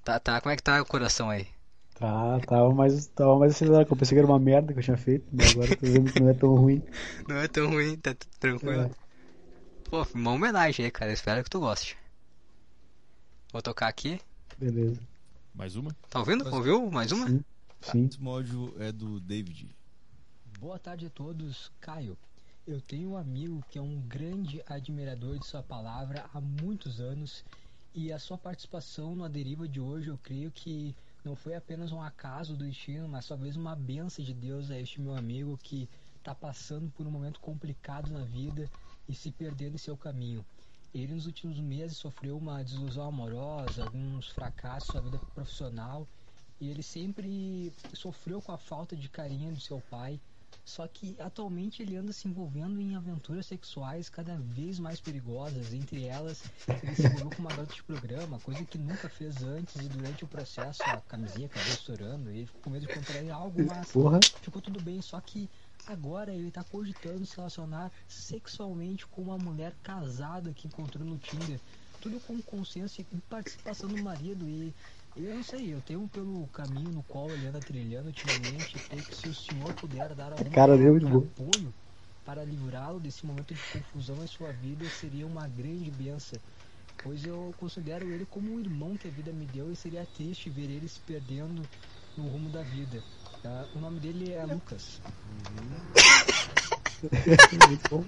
Tá, 0.02 0.18
tá. 0.18 0.40
Como 0.40 0.54
é 0.54 0.56
que 0.56 0.62
tá 0.62 0.80
o 0.80 0.86
coração 0.86 1.28
aí? 1.28 1.46
Tá, 1.96 2.40
tava 2.40 2.72
mais, 2.72 3.08
tava 3.08 3.38
mais 3.38 3.52
acelerado, 3.54 3.84
que 3.84 3.92
eu 3.92 3.96
pensei 3.98 4.16
que 4.16 4.20
era 4.20 4.26
uma 4.26 4.38
merda 4.38 4.72
que 4.72 4.78
eu 4.78 4.82
tinha 4.82 4.96
feito, 4.96 5.26
mas 5.30 5.50
agora 5.50 5.76
tô 5.76 5.84
vendo 5.86 6.10
que 6.10 6.18
não 6.18 6.30
é 6.30 6.32
tão 6.32 6.54
ruim. 6.54 6.82
Não 7.28 7.36
é 7.36 7.46
tão 7.46 7.68
ruim, 7.68 7.94
tá 7.98 8.14
tudo 8.14 8.30
tranquilo. 8.40 8.80
É. 8.84 8.90
Pô, 9.90 10.06
uma 10.14 10.30
homenagem 10.30 10.86
aí, 10.86 10.90
cara. 10.90 11.12
Espero 11.12 11.44
que 11.44 11.50
tu 11.50 11.60
goste. 11.60 11.94
Vou 13.52 13.60
tocar 13.60 13.88
aqui. 13.88 14.18
Beleza. 14.56 14.98
Mais 15.54 15.76
uma? 15.76 15.94
Tá 16.08 16.20
ouvindo? 16.20 16.42
Mas- 16.42 16.54
Ouviu? 16.54 16.90
Mais 16.90 17.12
uma? 17.12 17.28
Sim. 17.28 17.44
Sim. 17.82 18.06
Esse 18.06 18.26
áudio 18.26 18.74
é 18.78 18.90
do 18.90 19.20
David. 19.20 19.76
Boa 20.62 20.78
tarde 20.78 21.06
a 21.06 21.10
todos, 21.10 21.72
Caio. 21.80 22.16
Eu 22.64 22.80
tenho 22.80 23.10
um 23.10 23.16
amigo 23.16 23.64
que 23.68 23.80
é 23.80 23.82
um 23.82 24.00
grande 24.02 24.62
admirador 24.68 25.36
de 25.36 25.44
sua 25.44 25.60
palavra 25.60 26.24
há 26.32 26.40
muitos 26.40 27.00
anos 27.00 27.44
e 27.92 28.12
a 28.12 28.18
sua 28.20 28.38
participação 28.38 29.16
no 29.16 29.28
Deriva 29.28 29.66
de 29.66 29.80
hoje 29.80 30.06
eu 30.06 30.18
creio 30.22 30.52
que 30.52 30.94
não 31.24 31.34
foi 31.34 31.56
apenas 31.56 31.90
um 31.90 32.00
acaso 32.00 32.54
do 32.54 32.64
destino, 32.64 33.08
mas 33.08 33.26
talvez 33.26 33.56
uma 33.56 33.74
benção 33.74 34.24
de 34.24 34.32
Deus 34.32 34.70
a 34.70 34.78
este 34.78 35.00
meu 35.00 35.16
amigo 35.16 35.58
que 35.60 35.88
está 36.16 36.32
passando 36.32 36.88
por 36.92 37.04
um 37.08 37.10
momento 37.10 37.40
complicado 37.40 38.12
na 38.12 38.24
vida 38.24 38.70
e 39.08 39.14
se 39.16 39.32
perdendo 39.32 39.74
em 39.74 39.78
seu 39.78 39.96
caminho. 39.96 40.46
Ele 40.94 41.12
nos 41.12 41.26
últimos 41.26 41.58
meses 41.58 41.96
sofreu 41.96 42.38
uma 42.38 42.62
desilusão 42.62 43.08
amorosa, 43.08 43.82
alguns 43.82 44.28
fracassos 44.28 44.94
na 44.94 45.00
sua 45.00 45.10
vida 45.10 45.18
profissional 45.34 46.06
e 46.60 46.70
ele 46.70 46.84
sempre 46.84 47.72
sofreu 47.94 48.40
com 48.40 48.52
a 48.52 48.56
falta 48.56 48.94
de 48.94 49.08
carinho 49.08 49.52
do 49.52 49.60
seu 49.60 49.80
pai. 49.90 50.20
Só 50.64 50.86
que 50.86 51.16
atualmente 51.18 51.82
ele 51.82 51.96
anda 51.96 52.12
se 52.12 52.28
envolvendo 52.28 52.80
em 52.80 52.94
aventuras 52.94 53.46
sexuais 53.46 54.08
cada 54.08 54.36
vez 54.36 54.78
mais 54.78 55.00
perigosas. 55.00 55.72
Entre 55.72 56.04
elas, 56.06 56.42
ele 56.82 56.94
se 56.94 57.06
envolveu 57.06 57.30
com 57.30 57.42
uma 57.42 57.50
garota 57.50 57.74
de 57.74 57.82
programa, 57.82 58.38
coisa 58.40 58.64
que 58.64 58.78
nunca 58.78 59.08
fez 59.08 59.42
antes. 59.42 59.74
E 59.76 59.88
durante 59.88 60.24
o 60.24 60.28
processo, 60.28 60.82
a 60.84 61.00
camisinha 61.00 61.46
acabou 61.46 61.72
estourando. 61.72 62.30
Ele 62.30 62.46
ficou 62.46 62.62
com 62.62 62.70
medo 62.70 62.86
de 62.86 62.94
contrair 62.94 63.30
algo, 63.30 63.64
mas 63.66 63.90
Porra. 63.90 64.20
ficou 64.40 64.62
tudo 64.62 64.80
bem. 64.80 65.02
Só 65.02 65.20
que 65.20 65.50
agora 65.86 66.32
ele 66.32 66.50
tá 66.50 66.62
cogitando 66.64 67.26
se 67.26 67.36
relacionar 67.36 67.90
sexualmente 68.06 69.06
com 69.06 69.22
uma 69.22 69.38
mulher 69.38 69.74
casada 69.82 70.52
que 70.52 70.68
encontrou 70.68 71.04
no 71.04 71.18
Tinder. 71.18 71.60
Tudo 72.00 72.18
com 72.20 72.40
consenso 72.42 73.00
e 73.00 73.04
participação 73.28 73.88
do 73.88 74.02
marido. 74.02 74.48
E 74.48 74.74
eu 75.16 75.34
não 75.34 75.42
sei, 75.42 75.74
eu 75.74 75.80
tenho 75.82 76.08
pelo 76.08 76.46
caminho 76.48 76.90
no 76.90 77.02
qual 77.02 77.30
ele 77.30 77.46
anda 77.46 77.60
trilhando 77.60 78.06
ultimamente. 78.06 78.78
Creio 78.88 79.04
que 79.04 79.14
se 79.14 79.28
o 79.28 79.34
senhor 79.34 79.72
puder 79.74 80.14
dar 80.14 80.32
algum 80.32 80.50
cara 80.50 80.76
dele 80.76 81.04
é 81.04 81.08
apoio 81.08 81.74
para 82.24 82.44
livrá-lo 82.44 83.00
desse 83.00 83.26
momento 83.26 83.52
de 83.52 83.60
confusão 83.72 84.22
em 84.22 84.26
sua 84.26 84.52
vida, 84.52 84.84
seria 84.88 85.26
uma 85.26 85.46
grande 85.48 85.90
benção. 85.90 86.38
Pois 87.02 87.24
eu 87.24 87.52
considero 87.58 88.06
ele 88.10 88.24
como 88.24 88.54
um 88.54 88.60
irmão 88.60 88.96
que 88.96 89.08
a 89.08 89.10
vida 89.10 89.32
me 89.32 89.44
deu 89.46 89.72
e 89.72 89.76
seria 89.76 90.06
triste 90.16 90.48
ver 90.48 90.70
ele 90.70 90.86
se 90.88 91.00
perdendo 91.00 91.62
no 92.16 92.28
rumo 92.28 92.48
da 92.50 92.62
vida. 92.62 93.02
Ah, 93.44 93.66
o 93.74 93.80
nome 93.80 93.98
dele 93.98 94.32
é 94.32 94.44
Lucas. 94.44 95.00
Muito 97.68 97.90
bom. 97.90 98.04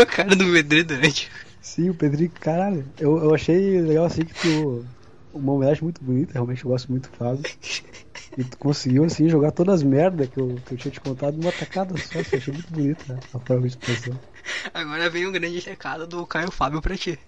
a 0.00 0.06
cara 0.06 0.34
do 0.34 0.50
Pedrinho 0.50 0.84
durante. 0.86 1.30
Sim, 1.60 1.90
o 1.90 1.94
Pedrinho, 1.94 2.30
caralho. 2.30 2.88
Eu, 2.98 3.18
eu 3.18 3.34
achei 3.34 3.82
legal 3.82 4.06
assim 4.06 4.24
que 4.24 4.32
tu. 4.34 4.86
Uma 5.36 5.52
homenagem 5.52 5.82
muito 5.82 6.02
bonita, 6.02 6.32
realmente 6.32 6.64
eu 6.64 6.70
gosto 6.70 6.90
muito 6.90 7.10
do 7.10 7.16
Fábio. 7.16 7.44
E 8.36 8.44
tu 8.44 8.58
conseguiu 8.58 9.04
assim 9.04 9.28
jogar 9.28 9.50
todas 9.50 9.76
as 9.76 9.82
merdas 9.82 10.28
que 10.28 10.38
eu, 10.38 10.56
que 10.66 10.74
eu 10.74 10.78
tinha 10.78 10.92
te 10.92 11.00
contado 11.00 11.36
numa 11.36 11.52
tacada 11.52 11.96
só. 11.96 12.18
assim, 12.18 12.36
achei 12.36 12.52
muito 12.52 12.72
bonita 12.72 13.14
né, 13.14 13.20
a 13.32 13.38
forma 13.38 13.62
de 13.62 13.68
expressão. 13.68 14.18
Agora 14.74 15.08
vem 15.08 15.26
um 15.26 15.32
grande 15.32 15.58
recado 15.60 16.06
do 16.06 16.26
Caio 16.26 16.50
Fábio 16.50 16.82
pra 16.82 16.96
ti. 16.96 17.18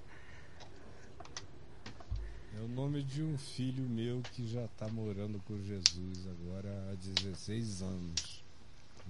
É 2.59 2.61
o 2.61 2.69
nome 2.69 3.03
de 3.03 3.23
um 3.23 3.39
filho 3.39 3.85
meu 3.89 4.21
que 4.33 4.47
já 4.47 4.65
está 4.65 4.89
morando 4.89 5.41
com 5.47 5.59
Jesus 5.63 6.27
agora 6.27 6.69
há 6.91 6.95
16 6.95 7.83
anos. 7.83 8.45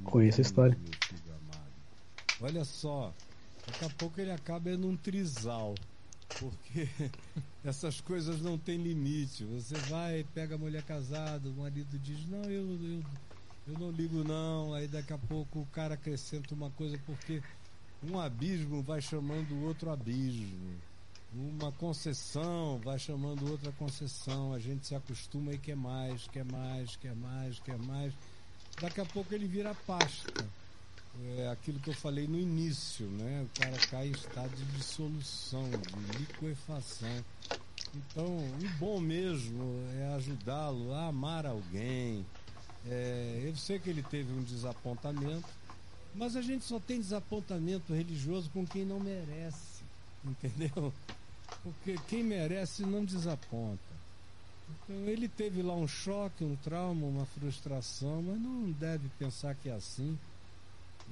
Conheço 0.05 0.41
a 0.41 0.43
história. 0.43 0.79
Olha 2.41 2.65
só, 2.65 3.13
daqui 3.67 3.85
a 3.85 3.91
pouco 3.91 4.21
ele 4.21 4.31
acaba 4.31 4.71
num 4.77 4.97
trisal. 4.97 5.75
Porque 6.39 6.89
essas 7.65 8.01
coisas 8.01 8.41
não 8.41 8.59
têm 8.59 8.79
limite. 8.79 9.45
Você 9.45 9.75
vai, 9.89 10.25
pega 10.35 10.55
a 10.55 10.59
mulher 10.59 10.83
casada, 10.83 11.49
o 11.49 11.55
marido 11.55 11.99
diz, 11.99 12.27
não, 12.29 12.45
eu, 12.45 12.67
eu, 12.71 13.03
eu 13.69 13.79
não 13.79 13.91
ligo 13.91 14.23
não. 14.25 14.75
Aí 14.75 14.87
daqui 14.87 15.13
a 15.13 15.19
pouco 15.19 15.61
o 15.61 15.67
cara 15.67 15.95
acrescenta 15.95 16.55
uma 16.55 16.71
coisa, 16.71 16.99
porque 17.07 17.43
um 18.03 18.19
abismo 18.19 18.83
vai 18.83 19.01
chamando 19.01 19.65
outro 19.65 19.91
abismo. 19.91 20.77
Uma 21.35 21.71
concessão 21.73 22.81
vai 22.83 22.99
chamando 22.99 23.51
outra 23.51 23.71
concessão. 23.73 24.53
A 24.53 24.59
gente 24.59 24.87
se 24.87 24.95
acostuma 24.95 25.53
e 25.53 25.59
quer 25.59 25.77
mais, 25.77 26.27
quer 26.29 26.45
mais, 26.45 26.97
quer 26.97 27.15
mais, 27.15 27.59
quer 27.61 27.79
mais. 27.79 28.15
Daqui 28.81 29.01
a 29.01 29.05
pouco 29.05 29.35
ele 29.35 29.47
vira 29.47 29.75
pasta. 29.87 30.47
É 31.37 31.49
aquilo 31.49 31.81
que 31.81 31.91
eu 31.91 31.95
falei 31.95 32.27
no 32.27 32.39
início, 32.39 33.07
né? 33.07 33.45
O 33.45 33.61
cara 33.61 33.77
cai 33.91 34.09
em 34.09 34.13
estado 34.13 34.55
de 34.55 34.65
dissolução, 34.77 35.69
de 35.71 36.19
liquefação. 36.19 37.25
Então, 37.95 38.27
o 38.27 38.79
bom 38.79 39.01
mesmo 39.01 39.83
é 39.99 40.15
ajudá-lo 40.15 40.93
a 40.93 41.07
amar 41.07 41.47
alguém. 41.47 42.25
É, 42.87 43.43
eu 43.45 43.57
sei 43.57 43.79
que 43.79 43.91
ele 43.91 44.03
teve 44.03 44.33
um 44.33 44.43
desapontamento, 44.43 45.49
mas 46.15 46.37
a 46.37 46.43
gente 46.43 46.65
só 46.65 46.79
tem 46.79 47.01
desapontamento 47.01 47.93
religioso 47.93 48.51
com 48.51 48.67
quem 48.67 48.85
não 48.85 49.01
merece, 49.01 49.83
entendeu? 50.25 50.93
Porque 51.63 51.99
quem 52.09 52.23
merece 52.23 52.83
não 52.85 53.05
desaponta. 53.05 53.99
Então 54.69 54.97
ele 55.07 55.29
teve 55.29 55.63
lá 55.63 55.75
um 55.75 55.89
choque, 55.89 56.45
um 56.45 56.57
trauma, 56.57 57.07
uma 57.07 57.27
frustração, 57.27 58.23
mas 58.23 58.41
não 58.41 58.71
deve 58.73 59.09
pensar 59.19 59.55
que 59.55 59.69
é 59.69 59.73
assim. 59.73 60.19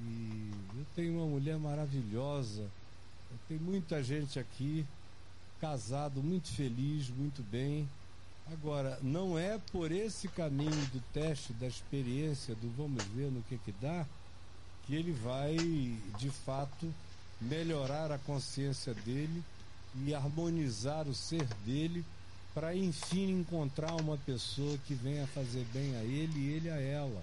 E 0.01 0.51
eu 0.79 0.87
tenho 0.95 1.19
uma 1.19 1.27
mulher 1.27 1.59
maravilhosa, 1.59 2.69
tenho 3.49 3.61
muita 3.61 4.03
gente 4.03 4.39
aqui, 4.39 4.85
casado, 5.61 6.23
muito 6.23 6.49
feliz, 6.49 7.09
muito 7.09 7.43
bem. 7.43 7.89
Agora, 8.53 8.99
não 9.03 9.39
é 9.39 9.59
por 9.73 9.91
esse 9.91 10.29
caminho 10.29 10.87
do 10.93 11.01
teste, 11.13 11.53
da 11.55 11.67
experiência, 11.67 12.55
do 12.55 12.71
vamos 12.77 13.03
ver 13.05 13.31
no 13.31 13.43
que 13.43 13.59
que 13.59 13.73
dá, 13.81 14.07
que 14.87 14.95
ele 14.95 15.13
vai, 15.13 15.57
de 16.19 16.31
fato, 16.31 16.93
melhorar 17.41 18.13
a 18.13 18.19
consciência 18.19 18.95
dele 18.95 19.43
e 20.05 20.15
harmonizar 20.15 21.09
o 21.09 21.15
ser 21.15 21.45
dele 21.65 22.05
para 22.55 22.75
enfim 22.75 23.41
encontrar 23.41 23.95
uma 23.97 24.17
pessoa 24.19 24.79
que 24.87 24.95
venha 24.95 25.27
fazer 25.29 25.67
bem 25.73 25.97
a 25.97 26.03
ele 26.03 26.39
e 26.39 26.53
ele 26.53 26.71
a 26.71 26.81
ela. 26.81 27.23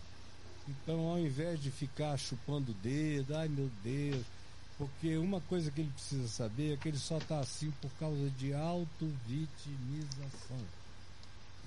Então, 0.68 1.10
ao 1.10 1.20
invés 1.20 1.62
de 1.62 1.70
ficar 1.70 2.18
chupando 2.18 2.72
o 2.72 2.76
dedo, 2.76 3.36
ai 3.36 3.48
meu 3.48 3.70
Deus, 3.84 4.24
porque 4.78 5.18
uma 5.18 5.42
coisa 5.42 5.70
que 5.70 5.82
ele 5.82 5.92
precisa 5.92 6.28
saber 6.28 6.74
é 6.74 6.78
que 6.78 6.88
ele 6.88 6.98
só 6.98 7.18
está 7.18 7.40
assim 7.40 7.72
por 7.82 7.92
causa 8.00 8.30
de 8.32 8.54
autovitimização. 8.54 10.58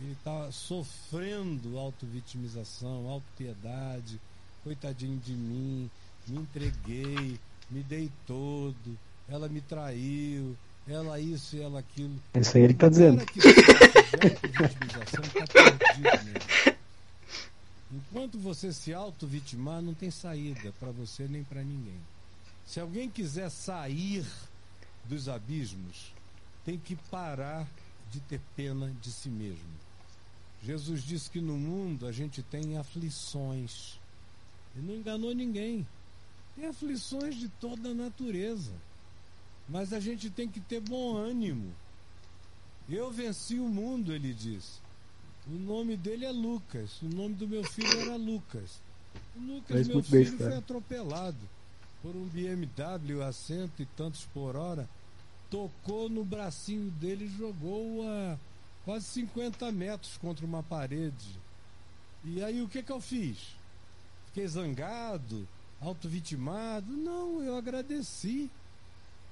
Ele 0.00 0.12
está 0.12 0.50
sofrendo 0.50 1.78
autovitimização, 1.78 3.08
autopiedade, 3.08 4.20
coitadinho 4.62 5.18
de 5.18 5.32
mim, 5.32 5.90
me 6.26 6.38
entreguei, 6.38 7.38
me 7.70 7.82
dei 7.82 8.10
todo, 8.26 8.98
ela 9.28 9.48
me 9.48 9.60
traiu, 9.60 10.56
ela 10.88 11.18
isso 11.18 11.56
e 11.56 11.60
ela 11.60 11.80
aquilo. 11.80 12.14
É 12.34 12.40
isso 12.40 12.56
aí 12.56 12.64
ele 12.64 12.74
que 12.74 12.80
tá 12.80 12.88
dizendo. 12.88 13.24
Que 13.26 13.40
tá 13.40 13.48
perdido 15.70 16.24
mesmo. 16.24 16.75
Enquanto 17.92 18.38
você 18.38 18.72
se 18.72 18.92
auto-vitimar, 18.92 19.80
não 19.80 19.94
tem 19.94 20.10
saída 20.10 20.72
para 20.80 20.90
você 20.90 21.28
nem 21.28 21.44
para 21.44 21.62
ninguém. 21.62 22.00
Se 22.66 22.80
alguém 22.80 23.08
quiser 23.08 23.48
sair 23.48 24.26
dos 25.04 25.28
abismos, 25.28 26.12
tem 26.64 26.76
que 26.78 26.96
parar 26.96 27.68
de 28.10 28.18
ter 28.20 28.40
pena 28.56 28.92
de 29.00 29.12
si 29.12 29.28
mesmo. 29.28 29.86
Jesus 30.62 31.04
disse 31.04 31.30
que 31.30 31.40
no 31.40 31.56
mundo 31.56 32.06
a 32.06 32.12
gente 32.12 32.42
tem 32.42 32.76
aflições. 32.76 34.00
Ele 34.74 34.86
não 34.88 34.94
enganou 34.96 35.32
ninguém. 35.32 35.86
Tem 36.56 36.66
aflições 36.66 37.36
de 37.36 37.48
toda 37.48 37.90
a 37.90 37.94
natureza. 37.94 38.72
Mas 39.68 39.92
a 39.92 40.00
gente 40.00 40.28
tem 40.28 40.48
que 40.48 40.60
ter 40.60 40.80
bom 40.80 41.16
ânimo. 41.16 41.72
Eu 42.88 43.12
venci 43.12 43.60
o 43.60 43.68
mundo, 43.68 44.12
ele 44.12 44.34
disse. 44.34 44.80
O 45.48 45.52
nome 45.58 45.96
dele 45.96 46.24
é 46.24 46.30
Lucas. 46.30 47.00
O 47.02 47.06
nome 47.06 47.34
do 47.34 47.46
meu 47.46 47.62
filho 47.64 48.00
era 48.00 48.16
Lucas. 48.16 48.80
O 49.36 49.40
Lucas, 49.40 49.68
Faz 49.76 49.88
meu 49.88 50.02
bem, 50.02 50.24
filho, 50.24 50.38
cara. 50.38 50.50
foi 50.50 50.58
atropelado 50.58 51.38
por 52.02 52.14
um 52.16 52.24
BMW 52.26 53.22
a 53.22 53.32
cento 53.32 53.80
e 53.80 53.86
tantos 53.86 54.24
por 54.34 54.56
hora. 54.56 54.88
Tocou 55.50 56.08
no 56.08 56.24
bracinho 56.24 56.90
dele 56.92 57.26
e 57.26 57.38
jogou 57.38 58.02
a 58.08 58.36
quase 58.84 59.06
50 59.06 59.70
metros 59.72 60.16
contra 60.16 60.44
uma 60.44 60.62
parede. 60.62 61.38
E 62.24 62.42
aí 62.42 62.60
o 62.60 62.68
que, 62.68 62.82
que 62.82 62.90
eu 62.90 63.00
fiz? 63.00 63.38
Fiquei 64.26 64.48
zangado, 64.48 65.46
auto-vitimado? 65.80 66.92
Não, 66.96 67.42
eu 67.42 67.56
agradeci. 67.56 68.50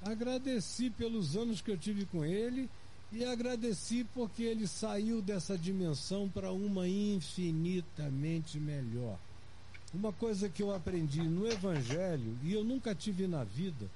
Agradeci 0.02 0.90
pelos 0.90 1.36
anos 1.36 1.60
que 1.60 1.70
eu 1.70 1.78
tive 1.78 2.04
com 2.06 2.24
ele 2.24 2.68
e 3.14 3.24
agradeci 3.24 4.04
porque 4.12 4.42
ele 4.42 4.66
saiu 4.66 5.22
dessa 5.22 5.56
dimensão 5.56 6.28
para 6.28 6.50
uma 6.50 6.88
infinitamente 6.88 8.58
melhor. 8.58 9.16
Uma 9.92 10.12
coisa 10.12 10.48
que 10.48 10.60
eu 10.60 10.74
aprendi 10.74 11.22
no 11.22 11.46
Evangelho 11.46 12.36
e 12.42 12.52
eu 12.52 12.64
nunca 12.64 12.92
tive 12.92 13.28
na 13.28 13.44
vida, 13.44 13.88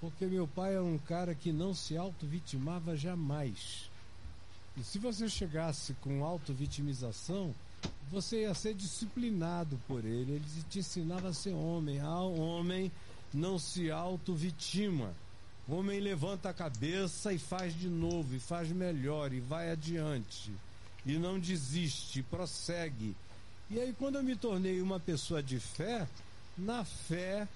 porque 0.00 0.26
meu 0.26 0.46
pai 0.46 0.74
era 0.74 0.84
um 0.84 0.98
cara 0.98 1.34
que 1.34 1.50
não 1.50 1.74
se 1.74 1.96
auto-vitimava 1.96 2.96
jamais. 2.96 3.90
E 4.76 4.84
se 4.84 4.98
você 4.98 5.28
chegasse 5.28 5.94
com 5.94 6.24
auto-vitimização, 6.24 7.52
você 8.10 8.42
ia 8.42 8.54
ser 8.54 8.74
disciplinado 8.74 9.80
por 9.88 10.04
ele. 10.04 10.34
Ele 10.34 10.44
te 10.70 10.78
ensinava 10.78 11.30
a 11.30 11.34
ser 11.34 11.52
homem. 11.52 11.98
Ah, 11.98 12.20
homem 12.20 12.92
não 13.34 13.58
se 13.58 13.90
auto-vitima. 13.90 15.12
Homem 15.68 16.00
levanta 16.00 16.48
a 16.48 16.54
cabeça 16.54 17.32
e 17.32 17.38
faz 17.38 17.78
de 17.78 17.88
novo, 17.88 18.34
e 18.34 18.40
faz 18.40 18.68
melhor, 18.70 19.32
e 19.32 19.40
vai 19.40 19.70
adiante. 19.70 20.52
E 21.06 21.12
não 21.18 21.38
desiste, 21.38 22.22
prossegue. 22.22 23.14
E 23.70 23.80
aí, 23.80 23.94
quando 23.96 24.16
eu 24.16 24.22
me 24.22 24.34
tornei 24.34 24.80
uma 24.80 24.98
pessoa 24.98 25.42
de 25.42 25.58
fé, 25.60 26.06
na 26.58 26.84
fé 26.84 27.46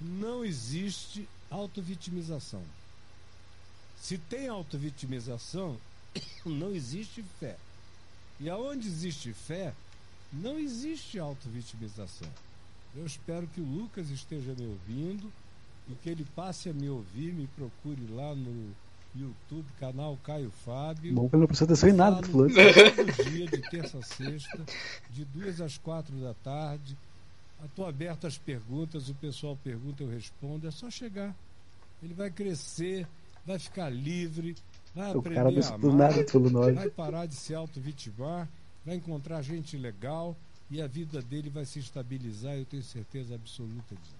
não 0.00 0.44
existe 0.44 1.28
autovitimização. 1.50 2.62
Se 4.00 4.16
tem 4.16 4.48
autovitimização, 4.48 5.78
não 6.44 6.70
existe 6.74 7.22
fé. 7.38 7.56
E 8.40 8.48
aonde 8.48 8.88
existe 8.88 9.34
fé, 9.34 9.74
não 10.32 10.58
existe 10.58 11.18
autovitimização. 11.18 12.28
Eu 12.96 13.04
espero 13.04 13.46
que 13.48 13.60
o 13.60 13.64
Lucas 13.64 14.08
esteja 14.08 14.54
me 14.54 14.66
ouvindo 14.66 15.30
e 15.90 15.94
que 15.96 16.10
ele 16.10 16.26
passe 16.36 16.68
a 16.68 16.72
me 16.72 16.88
ouvir, 16.88 17.32
me 17.32 17.46
procure 17.48 18.00
lá 18.12 18.34
no 18.34 18.74
YouTube, 19.14 19.66
canal 19.78 20.16
Caio 20.22 20.50
Fábio. 20.64 21.12
Bom 21.12 21.28
que 21.28 21.36
não 21.36 21.46
prestou 21.46 21.64
atenção 21.64 21.88
em 21.88 21.92
nada. 21.92 22.22
Falo 22.26 22.48
todo 22.48 23.24
dia, 23.30 23.46
de 23.46 23.70
terça 23.70 23.98
a 23.98 24.02
sexta, 24.02 24.60
de 25.10 25.24
duas 25.24 25.60
às 25.60 25.76
quatro 25.78 26.14
da 26.16 26.34
tarde. 26.34 26.96
Estou 27.64 27.86
aberto 27.86 28.26
às 28.26 28.38
perguntas, 28.38 29.08
o 29.08 29.14
pessoal 29.14 29.58
pergunta, 29.62 30.02
eu 30.02 30.08
respondo. 30.08 30.66
É 30.66 30.70
só 30.70 30.90
chegar. 30.90 31.34
Ele 32.02 32.14
vai 32.14 32.30
crescer, 32.30 33.06
vai 33.44 33.58
ficar 33.58 33.90
livre, 33.90 34.56
vai 34.94 35.14
O 35.14 35.18
aprender 35.18 35.34
cara 35.34 35.48
a 35.48 35.74
amar, 35.74 35.94
nada 35.94 36.72
vai 36.72 36.88
parar 36.88 37.26
de 37.26 37.34
se 37.34 37.54
auto-vitimar, 37.54 38.48
vai 38.86 38.94
encontrar 38.94 39.42
gente 39.42 39.76
legal 39.76 40.34
e 40.70 40.80
a 40.80 40.86
vida 40.86 41.20
dele 41.20 41.50
vai 41.50 41.64
se 41.64 41.80
estabilizar, 41.80 42.54
eu 42.54 42.64
tenho 42.64 42.82
certeza 42.82 43.34
absoluta 43.34 43.94
disso. 43.94 44.19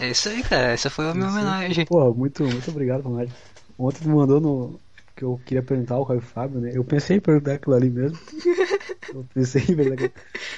É 0.00 0.10
isso 0.10 0.28
aí, 0.28 0.42
cara. 0.42 0.72
Essa 0.72 0.90
foi 0.90 1.08
a 1.08 1.14
minha 1.14 1.28
homenagem. 1.28 1.86
Pô, 1.86 2.12
muito, 2.12 2.42
muito 2.44 2.70
obrigado, 2.70 3.02
Ronaldo. 3.02 3.32
Ontem 3.78 4.00
tu 4.02 4.08
me 4.08 4.14
mandou 4.14 4.40
no. 4.40 4.80
que 5.14 5.24
eu 5.24 5.40
queria 5.44 5.62
perguntar 5.62 5.94
ao 5.94 6.06
Caio 6.06 6.20
Fábio, 6.20 6.60
né? 6.60 6.72
Eu 6.74 6.84
pensei 6.84 7.16
em 7.16 7.20
perguntar 7.20 7.54
aquilo 7.54 7.74
ali 7.74 7.90
mesmo. 7.90 8.18
Eu 9.08 9.24
pensei 9.32 9.62
em 9.62 9.76
perguntar 9.76 9.94
aquilo. 9.94 10.12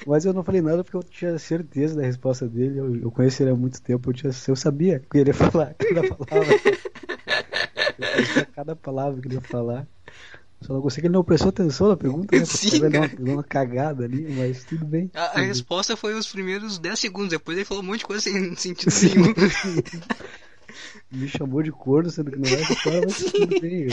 Mas 0.07 0.25
eu 0.25 0.33
não 0.33 0.43
falei 0.43 0.63
nada 0.63 0.83
porque 0.83 0.97
eu 0.97 1.03
tinha 1.03 1.39
certeza 1.39 1.95
da 1.97 2.03
resposta 2.03 2.49
dele. 2.49 2.79
Eu, 2.79 2.97
eu 2.97 3.11
conheço 3.11 3.43
ele 3.43 3.51
há 3.51 3.55
muito 3.55 3.81
tempo. 3.83 4.09
Eu, 4.09 4.15
tinha, 4.15 4.33
eu 4.49 4.57
sabia 4.57 4.97
o 4.97 5.01
que 5.11 5.19
ele 5.19 5.31
ia 5.31 5.35
falar, 5.35 5.75
cada 5.79 6.03
palavra. 6.17 6.55
Cada 8.55 8.75
palavra 8.77 9.21
que 9.21 9.29
ele 9.29 9.35
ia 9.35 9.41
falar. 9.43 9.87
Só 10.61 10.73
não 10.75 10.81
gostei 10.81 11.01
que 11.03 11.07
ele 11.07 11.15
não 11.15 11.23
prestou 11.25 11.51
atenção 11.51 11.89
na 11.89 11.97
pergunta, 11.97 12.37
né? 12.37 12.45
Sim, 12.47 12.69
ele 12.77 12.89
deu 12.89 13.01
uma, 13.01 13.09
deu 13.09 13.35
uma 13.35 13.45
cagada 13.45 14.05
ali, 14.05 14.27
mas 14.35 14.65
tudo 14.65 14.85
bem. 14.85 15.11
A, 15.15 15.33
a 15.33 15.35
bem. 15.37 15.47
resposta 15.47 15.97
foi 15.97 16.15
os 16.15 16.27
primeiros 16.29 16.79
10 16.79 16.99
segundos. 16.99 17.31
Depois 17.31 17.57
ele 17.57 17.65
falou 17.65 17.83
um 17.83 17.87
monte 17.87 18.01
de 18.01 18.07
coisa 18.07 18.23
sem 18.23 18.55
sentido 18.57 18.93
nenhum. 19.03 19.35
Me 21.11 21.27
chamou 21.27 21.63
de 21.63 21.73
corno, 21.73 22.11
sendo 22.11 22.31
que 22.31 22.39
não 22.39 22.47
é 22.49 22.61
história, 22.61 23.01
mas 23.07 23.33
tudo 23.33 23.61
bem. 23.61 23.89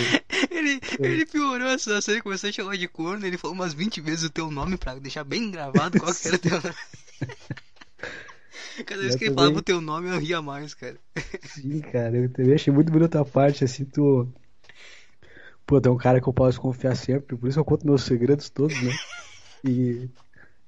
Ele, 0.52 0.82
ele 1.00 1.26
piorou 1.26 1.68
a 1.68 1.78
situação, 1.78 2.14
ele 2.14 2.22
começou 2.22 2.50
a 2.50 2.54
chamar 2.54 2.78
de 2.78 2.88
corno, 2.90 3.26
ele 3.26 3.38
falou 3.38 3.56
umas 3.56 3.74
20 3.74 4.02
vezes 4.02 4.26
o 4.26 4.30
teu 4.30 4.52
nome 4.52 4.76
pra 4.78 4.96
deixar 4.96 5.24
bem 5.24 5.50
gravado 5.50 5.98
qual 5.98 6.14
que 6.14 6.28
era 6.28 6.36
o 6.36 6.40
teu 6.40 6.52
nome. 6.52 6.76
Cada 8.86 9.02
vez 9.02 9.14
Eu 9.14 9.18
que 9.18 9.24
ele 9.26 9.32
também. 9.32 9.36
falava 9.36 9.58
o 9.60 9.62
teu 9.62 9.80
nome 9.80 10.10
eu 10.10 10.20
ria 10.20 10.42
mais, 10.42 10.74
cara. 10.74 10.98
Sim, 11.42 11.80
cara, 11.80 12.18
eu 12.18 12.30
também 12.30 12.54
achei 12.56 12.74
muito 12.74 12.92
bonita 12.92 13.22
a 13.22 13.26
parte, 13.26 13.64
assim, 13.64 13.86
tu. 13.86 14.28
Pô, 15.66 15.82
tem 15.82 15.92
um 15.92 15.98
cara 15.98 16.22
que 16.22 16.28
eu 16.28 16.34
posso 16.34 16.62
confiar 16.62 16.96
sempre, 16.96 17.36
por 17.36 17.50
isso 17.50 17.60
eu 17.60 17.66
conto 17.66 17.86
meus 17.86 18.04
segredos 18.04 18.50
todos, 18.50 18.80
né? 18.82 18.92
E 19.64 20.08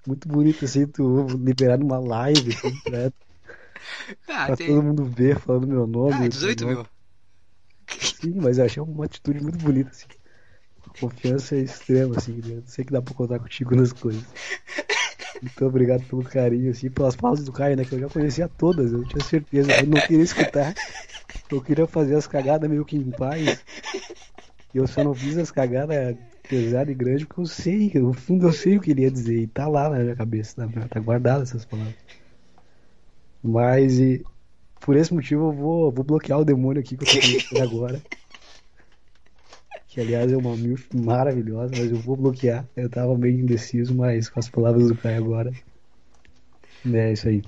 muito 0.07 0.27
bonito, 0.27 0.65
assim, 0.65 0.87
tu 0.87 1.27
liberar 1.37 1.77
numa 1.77 1.99
live, 1.99 2.51
assim, 2.51 2.71
pra, 2.83 3.11
Ah, 4.27 4.47
pra 4.47 4.55
tem. 4.55 4.67
todo 4.67 4.83
mundo 4.83 5.03
ver 5.05 5.39
falando 5.39 5.67
meu 5.67 5.85
nome. 5.85 6.13
Ah, 6.13 6.19
teu 6.19 6.29
18 6.29 6.61
nome. 6.65 6.75
mil. 6.77 6.87
Sim, 7.99 8.33
mas 8.41 8.57
eu 8.57 8.65
achei 8.65 8.81
uma 8.81 9.05
atitude 9.05 9.39
muito 9.41 9.57
bonita, 9.59 9.89
assim. 9.89 10.05
Confiança 10.99 11.55
extrema, 11.55 12.15
assim, 12.17 12.41
né? 12.43 12.63
Sei 12.65 12.83
que 12.83 12.91
dá 12.91 13.01
pra 13.01 13.13
contar 13.13 13.39
contigo 13.39 13.75
nas 13.75 13.93
coisas. 13.93 14.23
Muito 15.41 15.65
obrigado 15.65 16.03
pelo 16.07 16.23
carinho, 16.23 16.71
assim, 16.71 16.89
pelas 16.89 17.15
pausas 17.15 17.45
do 17.45 17.51
Caio, 17.51 17.77
né? 17.77 17.85
Que 17.85 17.93
eu 17.93 17.99
já 17.99 18.09
conhecia 18.09 18.47
todas, 18.47 18.91
eu 18.91 19.05
tinha 19.05 19.21
certeza. 19.21 19.71
Eu 19.79 19.85
não 19.85 19.99
queria 20.01 20.23
escutar. 20.23 20.73
Eu 21.51 21.61
queria 21.61 21.85
fazer 21.85 22.15
as 22.15 22.25
cagadas 22.25 22.69
meio 22.69 22.83
que 22.83 22.95
em 22.95 23.11
paz. 23.11 23.63
Eu 24.77 24.87
só 24.87 25.03
não 25.03 25.13
fiz 25.13 25.37
as 25.37 25.49
cagadas 25.49 26.15
pesadas 26.47 26.89
e 26.89 26.95
grandes 26.95 27.25
porque 27.25 27.41
eu 27.41 27.45
sei, 27.45 27.91
no 27.95 28.13
fundo 28.13 28.47
eu 28.47 28.53
sei 28.53 28.77
o 28.77 28.81
que 28.81 28.91
ele 28.91 29.01
ia 29.01 29.11
dizer. 29.11 29.41
E 29.41 29.47
tá 29.47 29.67
lá 29.67 29.89
na 29.89 29.99
minha 29.99 30.15
cabeça, 30.15 30.67
tá, 30.89 30.99
guardado 30.99 31.43
essas 31.43 31.65
palavras. 31.65 31.95
Mas 33.43 33.99
e, 33.99 34.23
por 34.79 34.95
esse 34.95 35.13
motivo 35.13 35.49
eu 35.49 35.51
vou, 35.51 35.91
vou 35.91 36.03
bloquear 36.03 36.39
o 36.39 36.45
demônio 36.45 36.79
aqui 36.79 36.95
que 36.95 37.03
eu 37.03 37.07
tô 37.07 37.19
conhecendo 37.19 37.63
agora. 37.63 38.01
Que 39.87 40.01
aliás 40.01 40.31
é 40.31 40.37
uma 40.37 40.55
milf 40.55 40.87
maravilhosa, 40.93 41.71
mas 41.75 41.91
eu 41.91 41.97
vou 41.97 42.15
bloquear. 42.15 42.63
Eu 42.75 42.87
tava 42.87 43.17
meio 43.17 43.39
indeciso, 43.39 43.95
mas 43.95 44.29
com 44.29 44.39
as 44.39 44.47
palavras 44.47 44.87
do 44.87 44.95
Caio 44.95 45.17
agora. 45.17 45.51
É 46.85 47.13
isso 47.13 47.27
aí. 47.27 47.41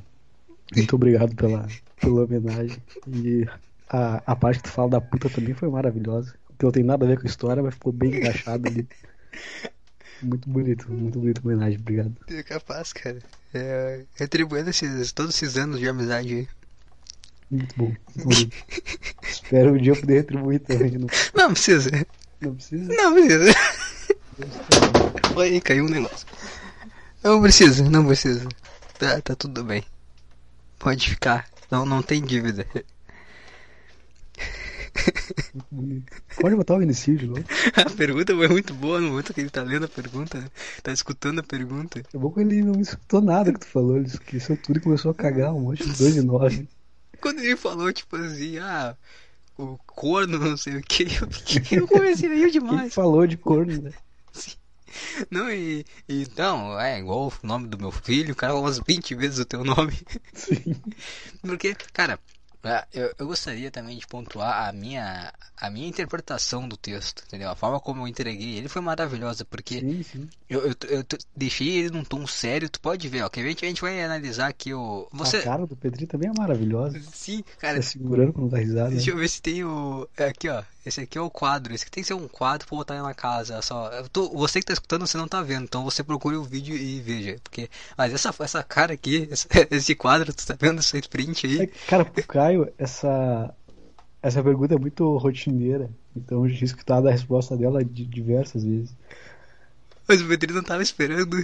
Muito 0.75 0.95
obrigado 0.95 1.35
pela, 1.35 1.67
pela 2.01 2.23
homenagem. 2.23 2.77
E 3.07 3.45
a, 3.87 4.23
a 4.25 4.35
parte 4.35 4.57
que 4.57 4.69
tu 4.69 4.71
fala 4.71 4.89
da 4.89 5.01
puta 5.01 5.29
também 5.29 5.53
foi 5.53 5.69
maravilhosa. 5.69 6.38
Que 6.59 6.65
não 6.65 6.71
tem 6.71 6.83
nada 6.83 7.05
a 7.05 7.07
ver 7.07 7.17
com 7.17 7.23
a 7.25 7.29
história, 7.29 7.63
mas 7.63 7.73
ficou 7.73 7.93
bem 7.93 8.17
encaixado 8.17 8.67
ali. 8.67 8.85
Muito 10.21 10.49
bonito, 10.49 10.91
muito 10.91 11.17
bonita 11.17 11.41
homenagem, 11.41 11.79
obrigado. 11.79 12.13
É 12.27 12.43
capaz, 12.43 12.91
cara. 12.91 13.19
É, 13.53 14.03
retribuindo 14.15 14.69
esses, 14.69 15.13
todos 15.13 15.33
esses 15.33 15.57
anos 15.57 15.79
de 15.79 15.87
amizade 15.87 16.35
aí. 16.35 16.47
Muito 17.49 17.75
bom, 17.77 17.85
muito 17.85 18.23
bonito. 18.27 18.57
Espero 19.23 19.73
um 19.73 19.77
dia 19.77 19.93
eu 19.93 19.99
poder 19.99 20.15
retribuir 20.15 20.59
também. 20.59 20.91
Não, 20.91 21.07
Não 21.33 21.53
precisa. 21.53 21.89
não 22.41 22.53
precisa. 22.55 22.93
Não 22.93 23.13
precisa. 23.13 23.55
Aí 25.41 25.61
caiu 25.61 25.85
um 25.85 25.89
negócio. 25.89 26.27
Não 27.23 27.41
precisa, 27.41 27.89
não 27.89 28.05
precisa. 28.05 28.47
Tá, 28.99 29.21
tá 29.21 29.35
tudo 29.35 29.63
bem. 29.63 29.83
Pode 30.77 31.09
ficar. 31.09 31.47
Não, 31.71 31.85
não 31.85 32.01
tem 32.01 32.21
dívida. 32.21 32.67
Pode 36.41 36.55
botar 36.55 36.75
o 36.75 36.85
de 36.85 37.27
novo. 37.27 37.43
A 37.75 37.89
pergunta 37.89 38.35
foi 38.35 38.47
muito 38.47 38.73
boa 38.73 38.99
no 38.99 39.09
momento 39.09 39.33
que 39.33 39.41
ele 39.41 39.49
tá 39.49 39.63
lendo 39.63 39.85
a 39.85 39.89
pergunta, 39.89 40.51
tá 40.83 40.91
escutando 40.91 41.39
a 41.39 41.43
pergunta. 41.43 42.01
É 42.13 42.17
bom 42.17 42.31
que 42.31 42.41
ele 42.41 42.61
não 42.63 42.79
escutou 42.79 43.21
nada 43.21 43.53
que 43.53 43.59
tu 43.59 43.67
falou, 43.67 43.97
ele 43.97 44.07
esqueceu 44.07 44.57
tudo 44.57 44.77
e 44.77 44.81
começou 44.81 45.11
a 45.11 45.15
cagar 45.15 45.53
um 45.53 45.61
monte 45.61 45.83
de 45.83 45.97
2 45.97 46.17
e 46.17 46.21
9. 46.21 46.67
Quando 47.21 47.39
ele 47.39 47.57
falou, 47.57 47.91
tipo 47.91 48.15
assim, 48.15 48.57
ah, 48.59 48.95
o 49.57 49.77
corno, 49.85 50.39
não 50.39 50.55
sei 50.55 50.77
o 50.77 50.81
que, 50.81 51.03
eu 51.03 51.27
eu 51.81 51.87
comecei 51.87 52.31
a 52.31 52.33
rir 52.33 52.51
demais. 52.51 52.93
falou 52.93 53.27
de 53.27 53.37
corno, 53.37 53.81
né? 53.81 53.91
Não, 55.29 55.51
e, 55.51 55.85
e 56.07 56.21
então, 56.23 56.79
é 56.79 56.99
igual 56.99 57.27
o 57.27 57.47
nome 57.47 57.67
do 57.67 57.77
meu 57.77 57.91
filho, 57.91 58.33
o 58.33 58.35
cara 58.35 58.53
falou 58.53 58.65
umas 58.65 58.79
20 58.79 59.15
vezes 59.15 59.39
o 59.39 59.45
teu 59.45 59.63
nome. 59.63 59.93
Sim. 60.33 60.75
Porque, 61.41 61.75
cara, 61.93 62.19
eu, 62.93 63.13
eu 63.17 63.27
gostaria 63.27 63.71
também 63.71 63.97
de 63.97 64.05
pontuar 64.05 64.67
a 64.67 64.73
minha, 64.73 65.33
a 65.55 65.69
minha 65.69 65.87
interpretação 65.87 66.67
do 66.67 66.75
texto, 66.75 67.23
entendeu? 67.27 67.49
A 67.49 67.55
forma 67.55 67.79
como 67.79 68.01
eu 68.03 68.07
entreguei 68.07 68.57
ele 68.57 68.67
foi 68.67 68.81
maravilhosa, 68.81 69.45
porque 69.45 69.79
Sim, 69.79 70.03
sim. 70.03 70.29
eu, 70.49 70.67
eu, 70.67 70.75
eu 70.89 71.03
deixei 71.35 71.69
ele 71.69 71.89
num 71.91 72.03
tom 72.03 72.27
sério, 72.27 72.69
tu 72.69 72.79
pode 72.81 73.07
ver, 73.07 73.23
ó, 73.23 73.29
que 73.29 73.39
a 73.39 73.43
gente, 73.43 73.63
a 73.63 73.67
gente 73.67 73.81
vai 73.81 74.01
analisar 74.03 74.47
aqui 74.47 74.73
o... 74.73 75.07
Você... 75.13 75.37
A 75.37 75.43
cara 75.43 75.65
do 75.65 75.75
Pedrinho 75.75 76.07
também 76.07 76.29
é 76.29 76.33
maravilhosa. 76.37 76.99
Sim, 77.13 77.43
cara, 77.59 77.77
Tá 77.77 77.81
segurando 77.81 78.33
quando 78.33 78.49
dá 78.49 78.57
risada. 78.57 78.89
deixa 78.89 79.11
eu 79.11 79.17
ver 79.17 79.29
se 79.29 79.41
tem 79.41 79.63
o... 79.63 80.07
Aqui, 80.17 80.49
ó, 80.49 80.61
Esse 80.85 81.01
aqui 81.01 81.17
é 81.17 81.21
o 81.21 81.29
quadro. 81.29 81.73
Esse 81.73 81.83
aqui 81.83 81.91
tem 81.91 82.03
que 82.03 82.07
ser 82.07 82.13
um 82.13 82.27
quadro 82.27 82.67
pra 82.67 82.77
botar 82.77 83.01
na 83.01 83.13
casa. 83.13 83.61
Só, 83.61 83.89
tô- 84.09 84.29
você 84.31 84.59
que 84.59 84.65
tá 84.65 84.73
escutando, 84.73 85.05
você 85.05 85.17
não 85.17 85.27
tá 85.27 85.41
vendo. 85.41 85.63
Então 85.65 85.83
você 85.83 86.03
procure 86.03 86.35
o 86.37 86.43
vídeo 86.43 86.75
e 86.75 86.99
veja. 87.01 87.37
Porque, 87.43 87.69
mas 87.97 88.13
essa, 88.13 88.33
essa 88.39 88.63
cara 88.63 88.93
aqui, 88.93 89.27
esse, 89.31 89.47
esse 89.71 89.95
quadro, 89.95 90.33
tu 90.33 90.45
tá 90.45 90.55
vendo 90.59 90.79
esse 90.79 91.01
print 91.03 91.45
É, 91.57 91.63
aí? 91.63 91.67
Cara, 91.87 92.05
pro 92.05 92.23
Caio, 92.25 92.71
essa, 92.77 93.53
essa 94.21 94.43
pergunta 94.43 94.75
é 94.75 94.79
muito 94.79 95.17
rotineira. 95.17 95.89
Então 96.15 96.45
eu 96.45 96.51
tinha 96.53 96.65
escutado 96.65 97.07
a 97.07 97.11
resposta 97.11 97.57
dela 97.57 97.83
de 97.83 98.05
diversas 98.05 98.63
vezes. 98.63 98.95
Mas 100.07 100.21
o 100.21 100.27
Pedrinho 100.27 100.55
não 100.55 100.63
tava 100.63 100.81
esperando. 100.81 101.37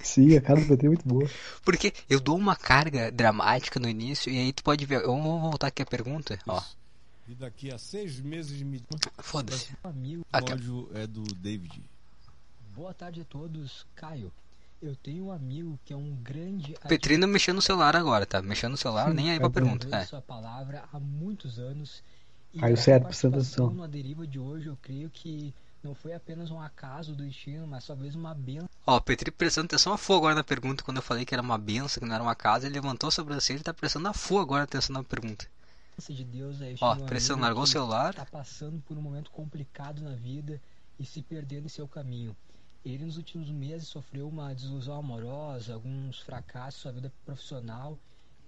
Sim, 0.00 0.36
a 0.36 0.40
cara 0.40 0.60
do 0.60 0.66
PT 0.66 0.86
é 0.86 0.88
muito 0.88 1.08
boa. 1.08 1.30
Porque 1.64 1.92
eu 2.10 2.18
dou 2.20 2.36
uma 2.36 2.56
carga 2.56 3.12
dramática 3.12 3.78
no 3.78 3.88
início 3.88 4.30
e 4.32 4.38
aí 4.38 4.52
tu 4.52 4.62
pode 4.64 4.84
ver. 4.86 5.02
Vamos 5.02 5.40
voltar 5.40 5.68
aqui 5.68 5.82
a 5.82 5.86
pergunta. 5.86 6.38
Ó, 6.46 6.60
E 7.28 7.34
daqui 7.34 7.70
a 7.70 7.78
seis 7.78 8.18
meses 8.18 8.62
me. 8.62 8.82
foda-se. 9.18 9.72
Um 9.84 9.88
amigo, 9.88 10.26
O 10.32 10.36
áudio 10.36 10.90
é 10.94 11.06
do 11.06 11.22
David. 11.22 11.82
boa 12.74 12.94
tarde 12.94 13.20
a 13.20 13.24
todos, 13.24 13.86
Caio. 13.94 14.32
Eu 14.80 14.96
tenho 14.96 15.26
um 15.26 15.32
amigo 15.32 15.78
que 15.84 15.92
é 15.92 15.96
um 15.96 16.14
grande 16.22 16.74
Petrino 16.88 17.26
mexendo 17.26 17.56
no 17.56 17.62
celular 17.62 17.96
agora, 17.96 18.24
tá? 18.24 18.40
Mexendo 18.40 18.72
no 18.72 18.76
celular, 18.76 19.12
nem 19.12 19.30
aí 19.30 19.38
pra 19.38 19.50
pergunta. 19.50 19.88
É. 19.94 20.06
sua 20.06 20.22
palavra 20.22 20.84
há 20.92 20.98
muitos 21.00 21.58
anos. 21.58 22.02
E 22.54 22.60
Caio 22.60 22.74
a 22.74 22.76
certo, 22.76 23.02
participação 23.02 23.66
atenção. 23.66 23.70
no 23.74 23.82
A 23.82 23.86
Deriva 23.86 24.26
de 24.26 24.38
hoje, 24.38 24.68
eu 24.68 24.78
creio 24.80 25.10
que 25.10 25.52
não 25.82 25.94
foi 25.94 26.14
apenas 26.14 26.50
um 26.50 26.60
acaso 26.60 27.14
do 27.14 27.24
destino, 27.24 27.66
mas 27.66 27.86
talvez 27.86 28.14
uma 28.14 28.34
benção 28.34 28.68
Ó, 28.86 28.98
Petri 29.00 29.30
prestando 29.30 29.66
atenção 29.66 29.92
a 29.92 29.98
full 29.98 30.16
agora 30.16 30.34
na 30.34 30.44
pergunta. 30.44 30.82
Quando 30.82 30.96
eu 30.96 31.02
falei 31.02 31.26
que 31.26 31.34
era 31.34 31.42
uma 31.42 31.58
benção, 31.58 32.00
que 32.00 32.08
não 32.08 32.14
era 32.14 32.22
uma 32.22 32.34
casa, 32.34 32.66
ele 32.66 32.76
levantou 32.76 33.08
a 33.08 33.10
sobrancelha 33.10 33.58
e 33.58 33.62
tá 33.62 33.74
prestando 33.74 34.08
a 34.08 34.14
full 34.14 34.40
agora 34.40 34.62
atenção 34.62 34.94
na 34.94 35.04
pergunta. 35.04 35.46
De 36.06 36.24
Deus 36.24 36.62
a 36.62 36.70
este 36.70 36.84
Ó, 36.84 36.94
pressão, 36.94 37.38
largou 37.38 37.62
o 37.62 37.66
que 37.66 37.72
celular. 37.72 38.10
Está 38.10 38.24
passando 38.24 38.80
por 38.82 38.96
um 38.96 39.02
momento 39.02 39.30
complicado 39.30 40.00
na 40.02 40.14
vida 40.14 40.60
e 40.98 41.04
se 41.04 41.22
perdendo 41.22 41.66
em 41.66 41.68
seu 41.68 41.88
caminho. 41.88 42.36
Ele 42.84 43.04
nos 43.04 43.16
últimos 43.16 43.50
meses 43.50 43.88
sofreu 43.88 44.28
uma 44.28 44.54
desilusão 44.54 44.94
amorosa, 44.98 45.74
alguns 45.74 46.20
fracassos 46.20 46.84
na 46.84 46.92
vida 46.92 47.12
profissional 47.24 47.98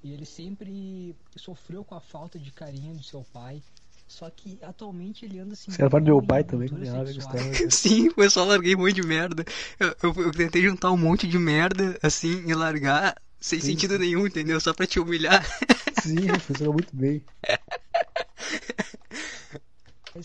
e 0.03 0.13
ele 0.13 0.25
sempre 0.25 1.15
sofreu 1.37 1.85
com 1.85 1.95
a 1.95 2.01
falta 2.01 2.39
de 2.39 2.51
carinho 2.51 2.97
de 2.97 3.05
seu 3.07 3.25
pai. 3.33 3.63
Só 4.09 4.29
que 4.31 4.59
atualmente 4.63 5.25
ele 5.25 5.39
anda 5.39 5.53
assim. 5.53 5.71
Você 5.71 5.83
era 5.83 5.91
parte 5.91 6.05
do 6.05 6.15
meu 6.15 6.23
pai 6.23 6.43
também, 6.43 6.67
história. 6.67 7.13
Sim, 7.71 8.11
foi 8.11 8.29
só 8.31 8.45
larguei 8.45 8.75
um 8.75 8.79
monte 8.79 8.95
de 8.95 9.03
merda. 9.03 9.45
Eu, 9.79 9.95
eu- 10.03 10.23
eu 10.25 10.33
tentei 10.33 10.63
juntar 10.63 10.91
um 10.91 10.97
monte 10.97 11.29
de 11.29 11.39
merda, 11.39 11.99
assim, 12.03 12.43
e 12.49 12.55
largar 12.55 13.15
sem 13.41 13.61
Sim, 13.61 13.67
sentido 13.73 13.95
sim. 13.95 14.01
nenhum, 14.01 14.27
entendeu? 14.27 14.61
Só 14.61 14.73
pra 14.75 14.87
te 14.87 14.99
humilhar. 14.99 15.45
Sim, 16.03 16.29
funcionou 16.41 16.75
muito 16.75 16.95
bem. 16.95 17.25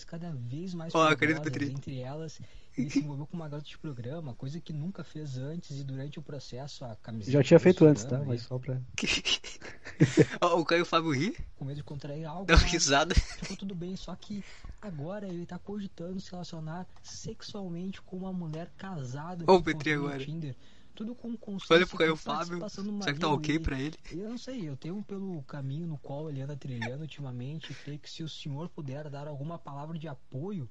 cada 0.08 0.32
vez 0.32 0.74
mais 0.74 0.92
Petri. 0.92 1.72
entre 1.72 2.00
elas 2.00 2.40
ele 2.78 2.90
se 2.90 3.00
envolveu 3.00 3.26
com 3.26 3.38
uma 3.38 3.48
garota 3.48 3.68
de 3.68 3.78
programa, 3.78 4.34
coisa 4.34 4.60
que 4.60 4.74
nunca 4.74 5.04
fez 5.04 5.38
antes 5.38 5.80
e 5.80 5.84
durante 5.84 6.20
o 6.20 6.22
processo 6.22 6.84
a 6.84 6.96
camiseta 6.98 7.32
Já 7.32 7.44
tinha 7.44 7.60
feito 7.60 7.86
antes, 7.86 8.04
tá? 8.04 8.20
Mas 8.20 8.42
só 8.42 8.60
pra. 8.60 8.82
Ó, 10.42 10.60
o 10.60 10.66
Caio 10.66 10.86
Fábio 10.86 11.12
ri, 11.12 11.28
e 11.28 11.44
com 11.56 11.64
medo 11.64 11.78
de 11.78 11.84
contrair 11.84 12.26
algo, 12.26 12.46
dá 12.46 12.56
uma 12.56 12.62
mas 12.62 12.72
risada. 12.72 13.16
ficou 13.16 13.56
tudo 13.56 13.74
bem, 13.74 13.96
só 13.96 14.14
que 14.16 14.44
agora 14.82 15.28
ele 15.28 15.46
tá 15.46 15.58
cogitando 15.58 16.20
se 16.20 16.32
relacionar 16.32 16.86
sexualmente 17.02 18.02
com 18.02 18.18
uma 18.18 18.34
mulher 18.34 18.70
casada 18.78 19.46
Ó 19.48 19.56
o 19.56 19.64
que 19.64 19.74
Petri 19.74 19.94
agora. 19.94 20.20
Tinder. 20.20 20.56
Tudo 20.96 21.14
com 21.14 21.36
consciência 21.36 21.76
Olha 21.76 21.86
pro 21.86 21.98
Caio 21.98 22.16
Fábio. 22.16 22.70
Será 22.70 23.14
que 23.14 23.20
tá 23.20 23.28
ok 23.28 23.60
pra 23.60 23.80
ele? 23.80 23.94
Eu 24.12 24.30
não 24.30 24.38
sei, 24.38 24.70
eu 24.70 24.78
tenho 24.78 25.04
pelo 25.04 25.44
caminho 25.44 25.86
no 25.86 25.98
qual 25.98 26.30
ele 26.30 26.42
anda 26.42 26.56
trilhando 26.56 27.02
ultimamente, 27.02 27.74
creio 27.84 28.00
que 28.00 28.10
se 28.10 28.24
o 28.24 28.30
senhor 28.30 28.70
puder 28.70 29.10
dar 29.10 29.28
alguma 29.28 29.60
palavra 29.60 30.00
de 30.00 30.08
apoio 30.08 30.70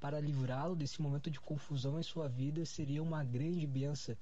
para 0.00 0.18
livrá-lo 0.18 0.74
desse 0.74 1.00
momento 1.02 1.30
de 1.30 1.38
confusão 1.38 1.98
em 1.98 2.02
sua 2.02 2.28
vida, 2.28 2.64
seria 2.64 3.02
uma 3.02 3.22
grande 3.22 3.66
benção, 3.66 4.16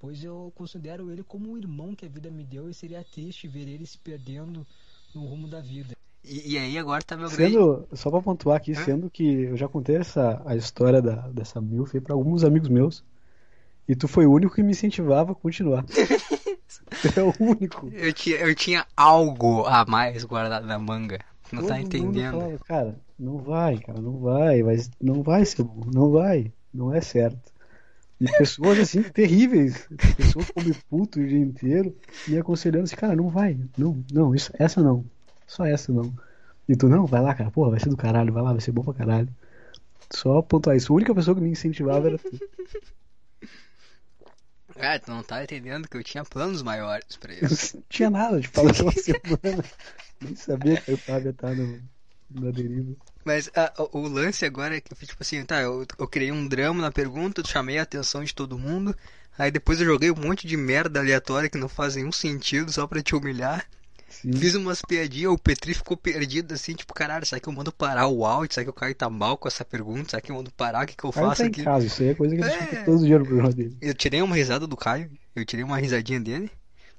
pois 0.00 0.22
eu 0.24 0.52
considero 0.54 1.12
ele 1.12 1.22
como 1.22 1.50
um 1.50 1.56
irmão 1.56 1.94
que 1.94 2.06
a 2.06 2.08
vida 2.08 2.30
me 2.30 2.44
deu 2.44 2.68
e 2.68 2.74
seria 2.74 3.04
triste 3.04 3.46
ver 3.46 3.68
ele 3.68 3.86
se 3.86 3.98
perdendo 3.98 4.66
no 5.14 5.24
rumo 5.24 5.46
da 5.46 5.60
vida. 5.60 5.94
E, 6.24 6.54
e 6.54 6.58
aí 6.58 6.76
agora 6.76 7.02
tá 7.02 7.16
meu 7.16 7.28
grande. 7.28 7.52
Sendo, 7.52 7.88
só 7.92 8.10
pra 8.10 8.20
pontuar 8.20 8.56
aqui, 8.56 8.72
Hã? 8.72 8.84
sendo 8.84 9.10
que 9.10 9.24
eu 9.24 9.56
já 9.56 9.68
contei 9.68 9.96
essa, 9.96 10.42
a 10.44 10.56
história 10.56 11.00
da, 11.00 11.28
dessa 11.28 11.60
MILF 11.60 12.00
pra 12.00 12.14
alguns 12.14 12.42
amigos 12.42 12.68
meus. 12.68 13.04
E 13.88 13.96
tu 13.96 14.06
foi 14.06 14.26
o 14.26 14.32
único 14.32 14.54
que 14.54 14.62
me 14.62 14.72
incentivava 14.72 15.32
a 15.32 15.34
continuar. 15.34 15.84
tu 15.88 17.18
é 17.18 17.22
o 17.22 17.32
único. 17.40 17.88
Eu 17.92 18.12
tinha, 18.12 18.36
eu 18.36 18.54
tinha 18.54 18.86
algo 18.96 19.64
a 19.64 19.84
mais 19.86 20.24
guardado 20.24 20.66
na 20.66 20.78
manga. 20.78 21.18
Não 21.50 21.62
tá 21.62 21.76
Todo 21.76 21.84
mundo 21.84 21.86
entendendo. 21.86 22.32
falava, 22.32 22.58
cara, 22.58 23.00
não 23.18 23.38
vai, 23.38 23.78
cara, 23.78 24.00
não 24.00 24.18
vai, 24.18 24.62
mas 24.62 24.90
não 25.00 25.22
vai 25.22 25.44
ser 25.44 25.62
bom, 25.62 25.80
não 25.92 26.10
vai, 26.10 26.52
não 26.72 26.94
é 26.94 27.00
certo. 27.00 27.52
E 28.20 28.26
pessoas 28.36 28.78
assim, 28.78 29.02
terríveis, 29.14 29.88
pessoas 30.16 30.50
como 30.50 30.74
puto 30.90 31.18
o 31.18 31.26
dia 31.26 31.38
inteiro, 31.38 31.96
me 32.26 32.36
aconselhando 32.36 32.84
assim, 32.84 32.96
cara, 32.96 33.16
não 33.16 33.28
vai, 33.28 33.58
não, 33.76 34.04
não, 34.12 34.34
isso, 34.34 34.52
essa 34.58 34.82
não, 34.82 35.04
só 35.46 35.64
essa 35.64 35.92
não. 35.92 36.12
E 36.68 36.76
tu, 36.76 36.88
não, 36.88 37.06
vai 37.06 37.22
lá, 37.22 37.34
cara, 37.34 37.50
porra, 37.50 37.70
vai 37.70 37.80
ser 37.80 37.88
do 37.88 37.96
caralho, 37.96 38.32
vai 38.32 38.42
lá, 38.42 38.52
vai 38.52 38.60
ser 38.60 38.72
bom 38.72 38.82
pra 38.82 38.92
caralho. 38.92 39.28
Só 40.10 40.42
pontuar 40.42 40.76
isso, 40.76 40.92
a 40.92 40.96
única 40.96 41.14
pessoa 41.14 41.34
que 41.34 41.40
me 41.40 41.50
incentivava 41.50 42.08
era 42.08 42.18
tu. 42.18 42.30
Ah, 44.80 44.98
tu 44.98 45.10
não 45.10 45.22
tá 45.22 45.42
entendendo 45.42 45.88
que 45.88 45.96
eu 45.96 46.04
tinha 46.04 46.24
planos 46.24 46.62
maiores 46.62 47.16
pra 47.16 47.34
Eu 47.34 47.48
isso. 47.48 47.76
não 47.76 47.84
tinha 47.88 48.10
nada 48.10 48.40
de 48.40 48.48
falar 48.48 48.70
aquela 48.70 48.92
semana, 48.92 49.64
nem 50.20 50.34
sabia 50.36 50.80
que 50.80 50.92
o 50.92 50.96
Fábio 50.98 51.32
tá 51.34 51.54
no, 51.54 51.82
na 52.30 52.50
deriva. 52.50 52.96
Mas 53.24 53.50
ah, 53.54 53.72
o 53.78 53.98
o 54.00 54.08
lance 54.08 54.44
agora 54.44 54.76
é 54.76 54.80
que, 54.80 54.94
tipo 54.94 55.22
assim, 55.22 55.44
tá, 55.44 55.60
eu, 55.60 55.86
eu 55.98 56.08
criei 56.08 56.32
um 56.32 56.46
drama 56.48 56.80
na 56.82 56.90
pergunta, 56.90 57.44
chamei 57.44 57.78
a 57.78 57.82
atenção 57.82 58.24
de 58.24 58.34
todo 58.34 58.58
mundo, 58.58 58.96
aí 59.36 59.50
depois 59.50 59.80
eu 59.80 59.86
joguei 59.86 60.10
um 60.10 60.16
monte 60.16 60.46
de 60.46 60.56
merda 60.56 61.00
aleatória 61.00 61.50
que 61.50 61.58
não 61.58 61.68
faz 61.68 61.96
nenhum 61.96 62.12
sentido 62.12 62.72
só 62.72 62.86
pra 62.86 63.02
te 63.02 63.14
humilhar. 63.14 63.66
Sim. 64.22 64.32
Fiz 64.32 64.54
umas 64.54 64.82
piadinhas, 64.82 65.32
o 65.32 65.38
Petri 65.38 65.74
ficou 65.74 65.96
perdido 65.96 66.52
assim, 66.54 66.74
tipo, 66.74 66.92
caralho, 66.92 67.24
será 67.24 67.40
que 67.40 67.48
eu 67.48 67.52
mando 67.52 67.70
parar 67.72 68.08
o 68.08 68.24
áudio? 68.26 68.54
Será 68.54 68.64
que 68.64 68.70
o 68.70 68.72
Caio 68.72 68.94
tá 68.94 69.08
mal 69.08 69.36
com 69.36 69.46
essa 69.46 69.64
pergunta? 69.64 70.10
Será 70.10 70.20
que 70.22 70.30
eu 70.32 70.36
mando 70.36 70.50
parar? 70.52 70.84
O 70.84 70.86
que, 70.88 70.96
que 70.96 71.04
eu 71.04 71.12
faço 71.12 71.42
tá 71.42 71.44
em 71.46 71.48
aqui? 71.50 71.62
casa, 71.62 71.86
isso 71.86 72.02
aí 72.02 72.08
é 72.08 72.14
coisa 72.14 72.34
que 72.34 72.42
ele 72.42 72.50
É. 72.50 72.90
os 72.90 73.04
dias 73.04 73.18
no 73.20 73.26
programa 73.26 73.52
dele. 73.52 73.76
Eu 73.80 73.94
tirei 73.94 74.20
uma 74.22 74.34
risada 74.34 74.66
do 74.66 74.76
Caio, 74.76 75.10
eu 75.36 75.44
tirei 75.44 75.64
uma 75.64 75.78
risadinha 75.78 76.18
dele. 76.20 76.50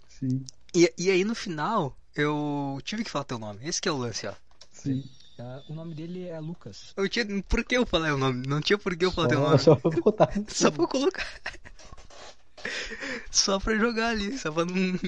Sim, 0.08 0.44
E, 0.74 0.92
e 0.98 1.10
aí 1.12 1.24
no 1.26 1.36
final, 1.36 1.98
eu 2.16 2.80
tive 2.84 3.04
que 3.04 3.10
falar 3.12 3.26
teu 3.26 3.38
nome. 3.40 3.60
Esse 3.64 3.82
que 3.82 3.90
é 3.90 3.92
o 3.92 3.98
lance, 3.98 4.26
ó. 4.28 4.34
sim. 4.72 5.04
Ah, 5.42 5.62
o 5.70 5.74
nome 5.74 5.96
dele 5.96 6.28
é 6.28 6.38
Lucas. 6.38 6.92
Eu 6.98 7.08
tinha. 7.08 7.26
Por 7.48 7.64
que 7.64 7.78
eu 7.78 7.86
falei 7.86 8.12
o 8.12 8.18
nome? 8.18 8.46
Não 8.46 8.60
tinha 8.60 8.78
por 8.78 8.94
que 8.98 9.06
eu 9.06 9.12
falar 9.12 9.30
teu 9.30 9.40
Só, 9.40 9.46
nome. 9.46 9.60
só 9.60 9.76
pra 9.78 9.92
botar. 10.02 10.30
Só 10.50 10.70
pra 10.70 10.84
eu 10.84 10.88
colocar. 10.90 11.26
Só 13.32 13.60
pra 13.60 13.76
jogar 13.76 14.10
ali, 14.10 14.38
só 14.38 14.52
pra 14.52 14.66
não. 14.66 15.00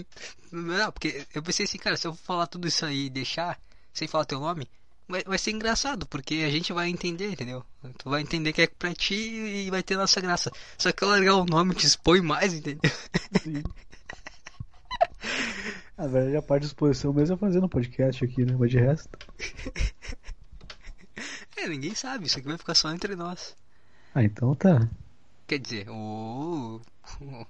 Não, 0.52 0.92
porque 0.92 1.26
eu 1.34 1.42
pensei 1.42 1.66
assim, 1.66 1.78
cara, 1.78 1.98
se 1.98 2.08
eu 2.08 2.14
falar 2.14 2.48
tudo 2.48 2.68
isso 2.68 2.86
aí 2.86 3.06
e 3.06 3.10
deixar 3.10 3.60
sem 3.94 4.08
falar 4.08 4.26
teu 4.26 4.40
nome, 4.40 4.68
vai, 5.08 5.24
vai 5.24 5.38
ser 5.38 5.52
engraçado, 5.52 6.06
porque 6.08 6.44
a 6.46 6.50
gente 6.50 6.74
vai 6.74 6.90
entender, 6.90 7.32
entendeu? 7.32 7.64
Tu 7.98 8.10
vai 8.10 8.22
entender 8.22 8.54
que 8.54 8.62
é 8.62 8.68
pra 8.68 8.94
ti 8.94 9.16
e 9.16 9.70
vai 9.70 9.84
ter 9.84 9.98
nossa 9.98 10.20
graça. 10.22 10.52
Só 10.78 10.92
que 10.92 11.04
eu 11.04 11.10
largar 11.10 11.36
o 11.36 11.46
nome 11.46 11.76
te 11.76 11.86
expõe 11.86 12.22
mais, 12.22 12.54
entendeu? 12.54 12.92
Sim. 13.42 13.64
Na 15.98 16.08
verdade, 16.08 16.36
a 16.36 16.42
parte 16.42 16.62
de 16.62 16.68
exposição 16.68 17.14
mesmo 17.14 17.36
é 17.36 17.38
fazendo 17.38 17.70
podcast 17.70 18.24
aqui, 18.24 18.44
né? 18.44 18.56
Mas 18.58 18.72
de 18.72 18.80
resto. 18.80 19.10
É, 21.58 21.68
ninguém 21.68 21.94
sabe, 21.94 22.26
isso 22.26 22.40
aqui 22.40 22.48
vai 22.48 22.58
ficar 22.58 22.74
só 22.74 22.92
entre 22.92 23.16
nós. 23.16 23.56
Ah, 24.16 24.24
então 24.24 24.56
tá. 24.56 24.90
Quer 25.46 25.60
dizer, 25.60 25.90
o. 25.90 26.82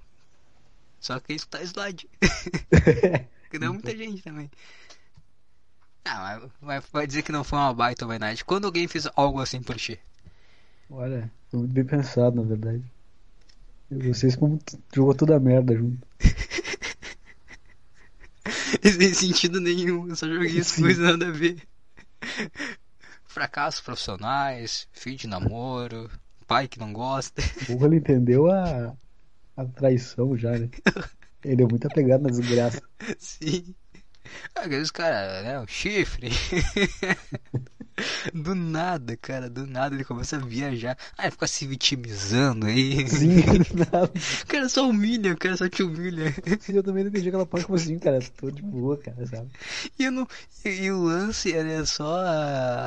Só 1.00 1.18
que 1.18 1.32
isso 1.32 1.48
tá 1.48 1.60
slide. 1.62 2.08
que 3.50 3.58
não 3.58 3.68
é 3.68 3.70
muita 3.70 3.96
gente 3.96 4.22
também. 4.22 4.50
Ah, 6.04 6.40
mas 6.60 6.84
vai, 6.90 7.06
dizer 7.06 7.22
que 7.22 7.32
não 7.32 7.44
foi 7.44 7.58
uma 7.58 7.74
baita 7.74 8.04
homenagem. 8.04 8.44
Quando 8.44 8.66
alguém 8.66 8.88
fez 8.88 9.08
algo 9.16 9.40
assim 9.40 9.62
por 9.62 9.76
ti? 9.76 9.98
Olha, 10.90 11.30
foi 11.48 11.60
muito 11.60 11.72
bem 11.72 11.84
pensado, 11.84 12.36
na 12.36 12.42
verdade. 12.42 12.82
Vocês 13.90 14.36
como 14.36 14.58
jogou 14.94 15.14
toda 15.14 15.36
a 15.36 15.40
merda 15.40 15.76
junto. 15.76 16.06
Sem 18.82 19.14
sentido 19.14 19.60
nenhum, 19.60 20.08
eu 20.08 20.16
só 20.16 20.26
joguei 20.26 20.60
as 20.60 20.72
coisas 20.72 20.98
nada 20.98 21.28
a 21.28 21.32
ver. 21.32 21.62
Fracassos 23.24 23.80
profissionais, 23.80 24.88
fim 24.92 25.14
de 25.14 25.26
namoro, 25.26 26.10
pai 26.46 26.68
que 26.68 26.78
não 26.78 26.92
gosta. 26.92 27.42
O 27.68 27.84
ele 27.84 27.96
entendeu 27.96 28.50
a, 28.50 28.94
a 29.56 29.64
traição 29.64 30.36
já, 30.36 30.58
né? 30.58 30.68
Ele 31.44 31.62
é 31.62 31.66
muito 31.66 31.86
apegado 31.86 32.22
na 32.22 32.30
desgraça. 32.30 32.80
Sim. 33.18 33.74
Às 34.54 34.68
vezes, 34.68 34.90
cara, 34.90 35.42
né, 35.42 35.60
o 35.60 35.66
chifre. 35.66 36.30
Do 38.32 38.54
nada, 38.54 39.16
cara, 39.18 39.50
do 39.50 39.66
nada 39.66 39.94
ele 39.94 40.04
começa 40.04 40.36
a 40.36 40.38
viajar. 40.38 40.96
Ah, 41.16 41.24
ele 41.24 41.30
fica 41.30 41.46
se 41.46 41.66
vitimizando 41.66 42.66
aí. 42.66 43.06
Sim, 43.06 43.36
nada. 43.74 44.10
O 44.42 44.46
cara 44.46 44.68
só 44.68 44.88
humilha, 44.88 45.32
o 45.32 45.36
cara 45.36 45.56
só 45.56 45.68
te 45.68 45.82
humilha. 45.82 46.34
Sim, 46.60 46.76
eu 46.76 46.82
também 46.82 47.04
não 47.04 47.10
entendi 47.10 47.28
aquela 47.28 47.44
parte 47.44 47.66
como 47.66 47.76
assim, 47.76 47.98
cara. 47.98 48.18
Tô 48.38 48.50
de 48.50 48.62
boa, 48.62 48.96
cara, 48.96 49.26
sabe? 49.26 49.50
E, 49.98 50.04
eu 50.04 50.12
não, 50.12 50.26
e, 50.64 50.68
e 50.68 50.90
o 50.90 51.02
lance 51.02 51.52
era 51.52 51.84
só 51.84 52.18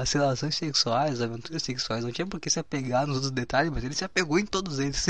as 0.02 0.12
relações 0.12 0.56
sexuais, 0.56 1.14
as 1.14 1.22
aventuras 1.22 1.62
sexuais. 1.62 2.04
Não 2.04 2.12
tinha 2.12 2.26
por 2.26 2.40
que 2.40 2.50
se 2.50 2.60
apegar 2.60 3.06
nos 3.06 3.18
outros 3.18 3.32
detalhes, 3.32 3.72
mas 3.72 3.84
ele 3.84 3.94
se 3.94 4.04
apegou 4.04 4.40
em 4.40 4.46
todos 4.46 4.80
eles. 4.80 5.06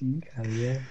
Sim, 0.00 0.18
cara, 0.20 0.48
e 0.48 0.64
é. 0.64 0.82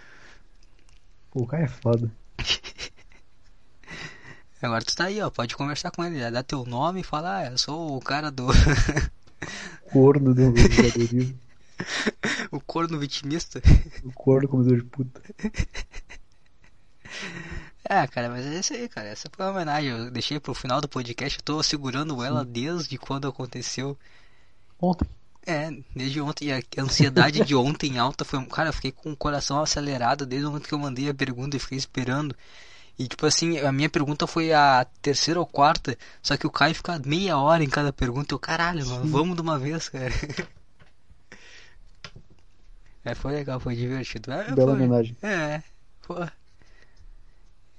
Pô, 1.31 1.41
o 1.41 1.47
cara 1.47 1.63
é 1.63 1.67
foda. 1.67 2.11
Agora 4.61 4.85
tu 4.85 4.95
tá 4.95 5.05
aí, 5.05 5.19
ó, 5.19 5.31
pode 5.31 5.55
conversar 5.55 5.89
com 5.89 6.05
ele, 6.05 6.29
dá 6.29 6.43
teu 6.43 6.63
nome 6.63 7.01
e 7.01 7.03
fala, 7.03 7.37
ah, 7.37 7.49
eu 7.49 7.57
sou 7.57 7.97
o 7.97 7.99
cara 7.99 8.29
do. 8.29 8.45
Corno 9.91 10.35
do 10.35 10.43
empreendedorismo. 10.43 11.39
o 12.51 12.61
corno 12.61 12.99
vitimista. 12.99 13.59
O 14.03 14.11
corno 14.11 14.47
comedor 14.47 14.77
de 14.77 14.83
puta. 14.83 15.23
É, 17.83 18.05
cara, 18.05 18.29
mas 18.29 18.45
é 18.45 18.59
isso 18.59 18.73
aí, 18.73 18.87
cara. 18.87 19.07
Essa 19.07 19.27
foi 19.31 19.43
a 19.43 19.49
homenagem. 19.49 19.89
Eu 19.89 20.11
deixei 20.11 20.39
pro 20.39 20.53
final 20.53 20.81
do 20.81 20.87
podcast, 20.87 21.39
eu 21.39 21.43
tô 21.43 21.63
segurando 21.63 22.23
ela 22.23 22.45
desde 22.45 22.95
quando 22.99 23.27
aconteceu. 23.27 23.97
Ontem. 24.79 25.09
É, 25.45 25.71
desde 25.95 26.21
ontem. 26.21 26.51
A 26.51 26.57
a 26.57 26.81
ansiedade 26.81 27.43
de 27.43 27.55
ontem 27.55 27.97
alta 27.97 28.23
foi. 28.23 28.43
Cara, 28.45 28.69
eu 28.69 28.73
fiquei 28.73 28.91
com 28.91 29.11
o 29.11 29.17
coração 29.17 29.59
acelerado 29.61 30.25
desde 30.25 30.45
o 30.45 30.49
momento 30.51 30.67
que 30.67 30.73
eu 30.73 30.79
mandei 30.79 31.09
a 31.09 31.13
pergunta 31.13 31.57
e 31.57 31.59
fiquei 31.59 31.77
esperando. 31.77 32.35
E 32.97 33.07
tipo 33.07 33.25
assim, 33.25 33.57
a 33.59 33.71
minha 33.71 33.89
pergunta 33.89 34.27
foi 34.27 34.51
a 34.51 34.85
terceira 35.01 35.39
ou 35.39 35.45
quarta, 35.45 35.97
só 36.21 36.35
que 36.35 36.45
o 36.45 36.51
Caio 36.51 36.75
fica 36.75 36.99
meia 37.05 37.37
hora 37.37 37.63
em 37.63 37.69
cada 37.69 37.93
pergunta. 37.93 38.33
Eu, 38.35 38.39
caralho, 38.39 38.85
mano, 38.85 39.07
vamos 39.07 39.35
de 39.35 39.41
uma 39.41 39.57
vez, 39.57 39.87
cara. 39.89 40.11
É, 43.03 43.15
foi 43.15 43.31
legal, 43.33 43.59
foi 43.61 43.75
divertido. 43.75 44.31
É, 44.31 44.51
Bela 44.51 44.73
foi- 44.73 44.73
homenagem. 44.73 45.15
É, 45.21 45.63
pô. 46.05 46.15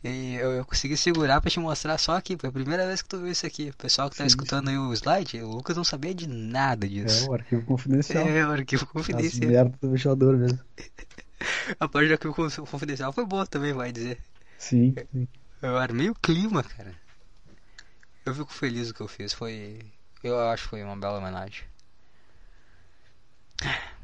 E 0.03 0.35
eu, 0.37 0.53
eu 0.53 0.65
consegui 0.65 0.97
segurar 0.97 1.41
pra 1.41 1.51
te 1.51 1.61
mostrar 1.61 1.99
só 1.99 2.17
aqui, 2.17 2.37
foi 2.39 2.49
a 2.49 2.53
primeira 2.53 2.87
vez 2.87 3.03
que 3.03 3.09
tu 3.09 3.19
viu 3.19 3.29
isso 3.31 3.47
aqui. 3.47 3.69
O 3.71 3.77
pessoal 3.77 4.09
que 4.11 4.17
tá 4.17 4.25
Sim, 4.25 4.29
escutando 4.29 4.69
aí 4.69 4.79
o 4.79 4.93
slide, 4.95 5.43
o 5.43 5.49
Lucas 5.51 5.77
não 5.77 5.85
sabia 5.85 6.15
de 6.15 6.27
nada 6.27 6.87
É 6.87 6.91
disso. 6.91 7.29
o 7.29 7.35
arquivo 7.35 7.65
confidencial. 7.67 8.25
É, 8.27 8.47
o 8.47 8.51
arquivo 8.53 8.87
As 8.87 8.93
confidencial. 8.93 9.51
merda 9.51 9.77
do 9.81 9.91
ventilador 9.91 10.37
mesmo. 10.39 10.59
A 11.81 11.89
parte 11.89 12.09
do 12.09 12.13
arquivo 12.15 12.35
conf- 12.35 12.59
confidencial 12.71 13.13
foi 13.13 13.25
boa 13.27 13.47
também, 13.47 13.73
vai 13.73 13.93
dizer. 13.93 14.19
Sim, 14.59 14.95
sim. 15.13 15.29
Eu 15.63 15.79
armei 15.79 16.11
o 16.11 16.15
clima, 16.15 16.63
cara. 16.63 16.95
Eu 18.25 18.35
fico 18.35 18.51
feliz 18.51 18.89
do 18.89 18.95
que 18.95 19.03
eu 19.03 19.09
fiz. 19.09 19.33
Foi. 19.35 19.79
Eu 20.23 20.39
acho 20.49 20.63
que 20.65 20.71
foi 20.71 20.83
uma 20.83 20.97
bela 20.97 21.19
homenagem. 21.19 21.65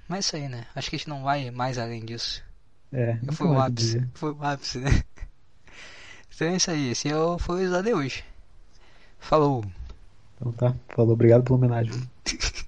Mas 0.09 0.17
é 0.17 0.21
isso 0.21 0.37
aí, 0.37 0.49
né? 0.49 0.67
Acho 0.75 0.91
que 0.91 0.97
a 0.97 0.99
gente 0.99 1.09
não 1.09 1.23
vai 1.23 1.51
mais 1.51 1.79
além 1.79 2.05
disso. 2.05 2.43
É, 2.93 3.19
Foi 3.33 3.49
o 3.49 3.59
ápice. 3.59 3.99
dizer. 3.99 4.09
Foi 4.15 4.33
o 4.33 4.45
ápice, 4.45 4.79
né? 4.79 4.91
Então 6.37 6.49
é 6.49 6.57
isso 6.57 6.71
aí. 6.71 6.91
Esse 6.91 7.09
é 7.09 7.17
o, 7.17 7.39
foi 7.39 7.63
o 7.63 7.65
slide 7.65 7.89
de 7.89 7.95
hoje. 7.95 8.25
Falou. 9.19 9.65
Então 10.35 10.53
tá. 10.53 10.75
Falou, 10.91 11.15
obrigado 11.15 11.43
pela 11.43 11.57
homenagem. 11.57 11.95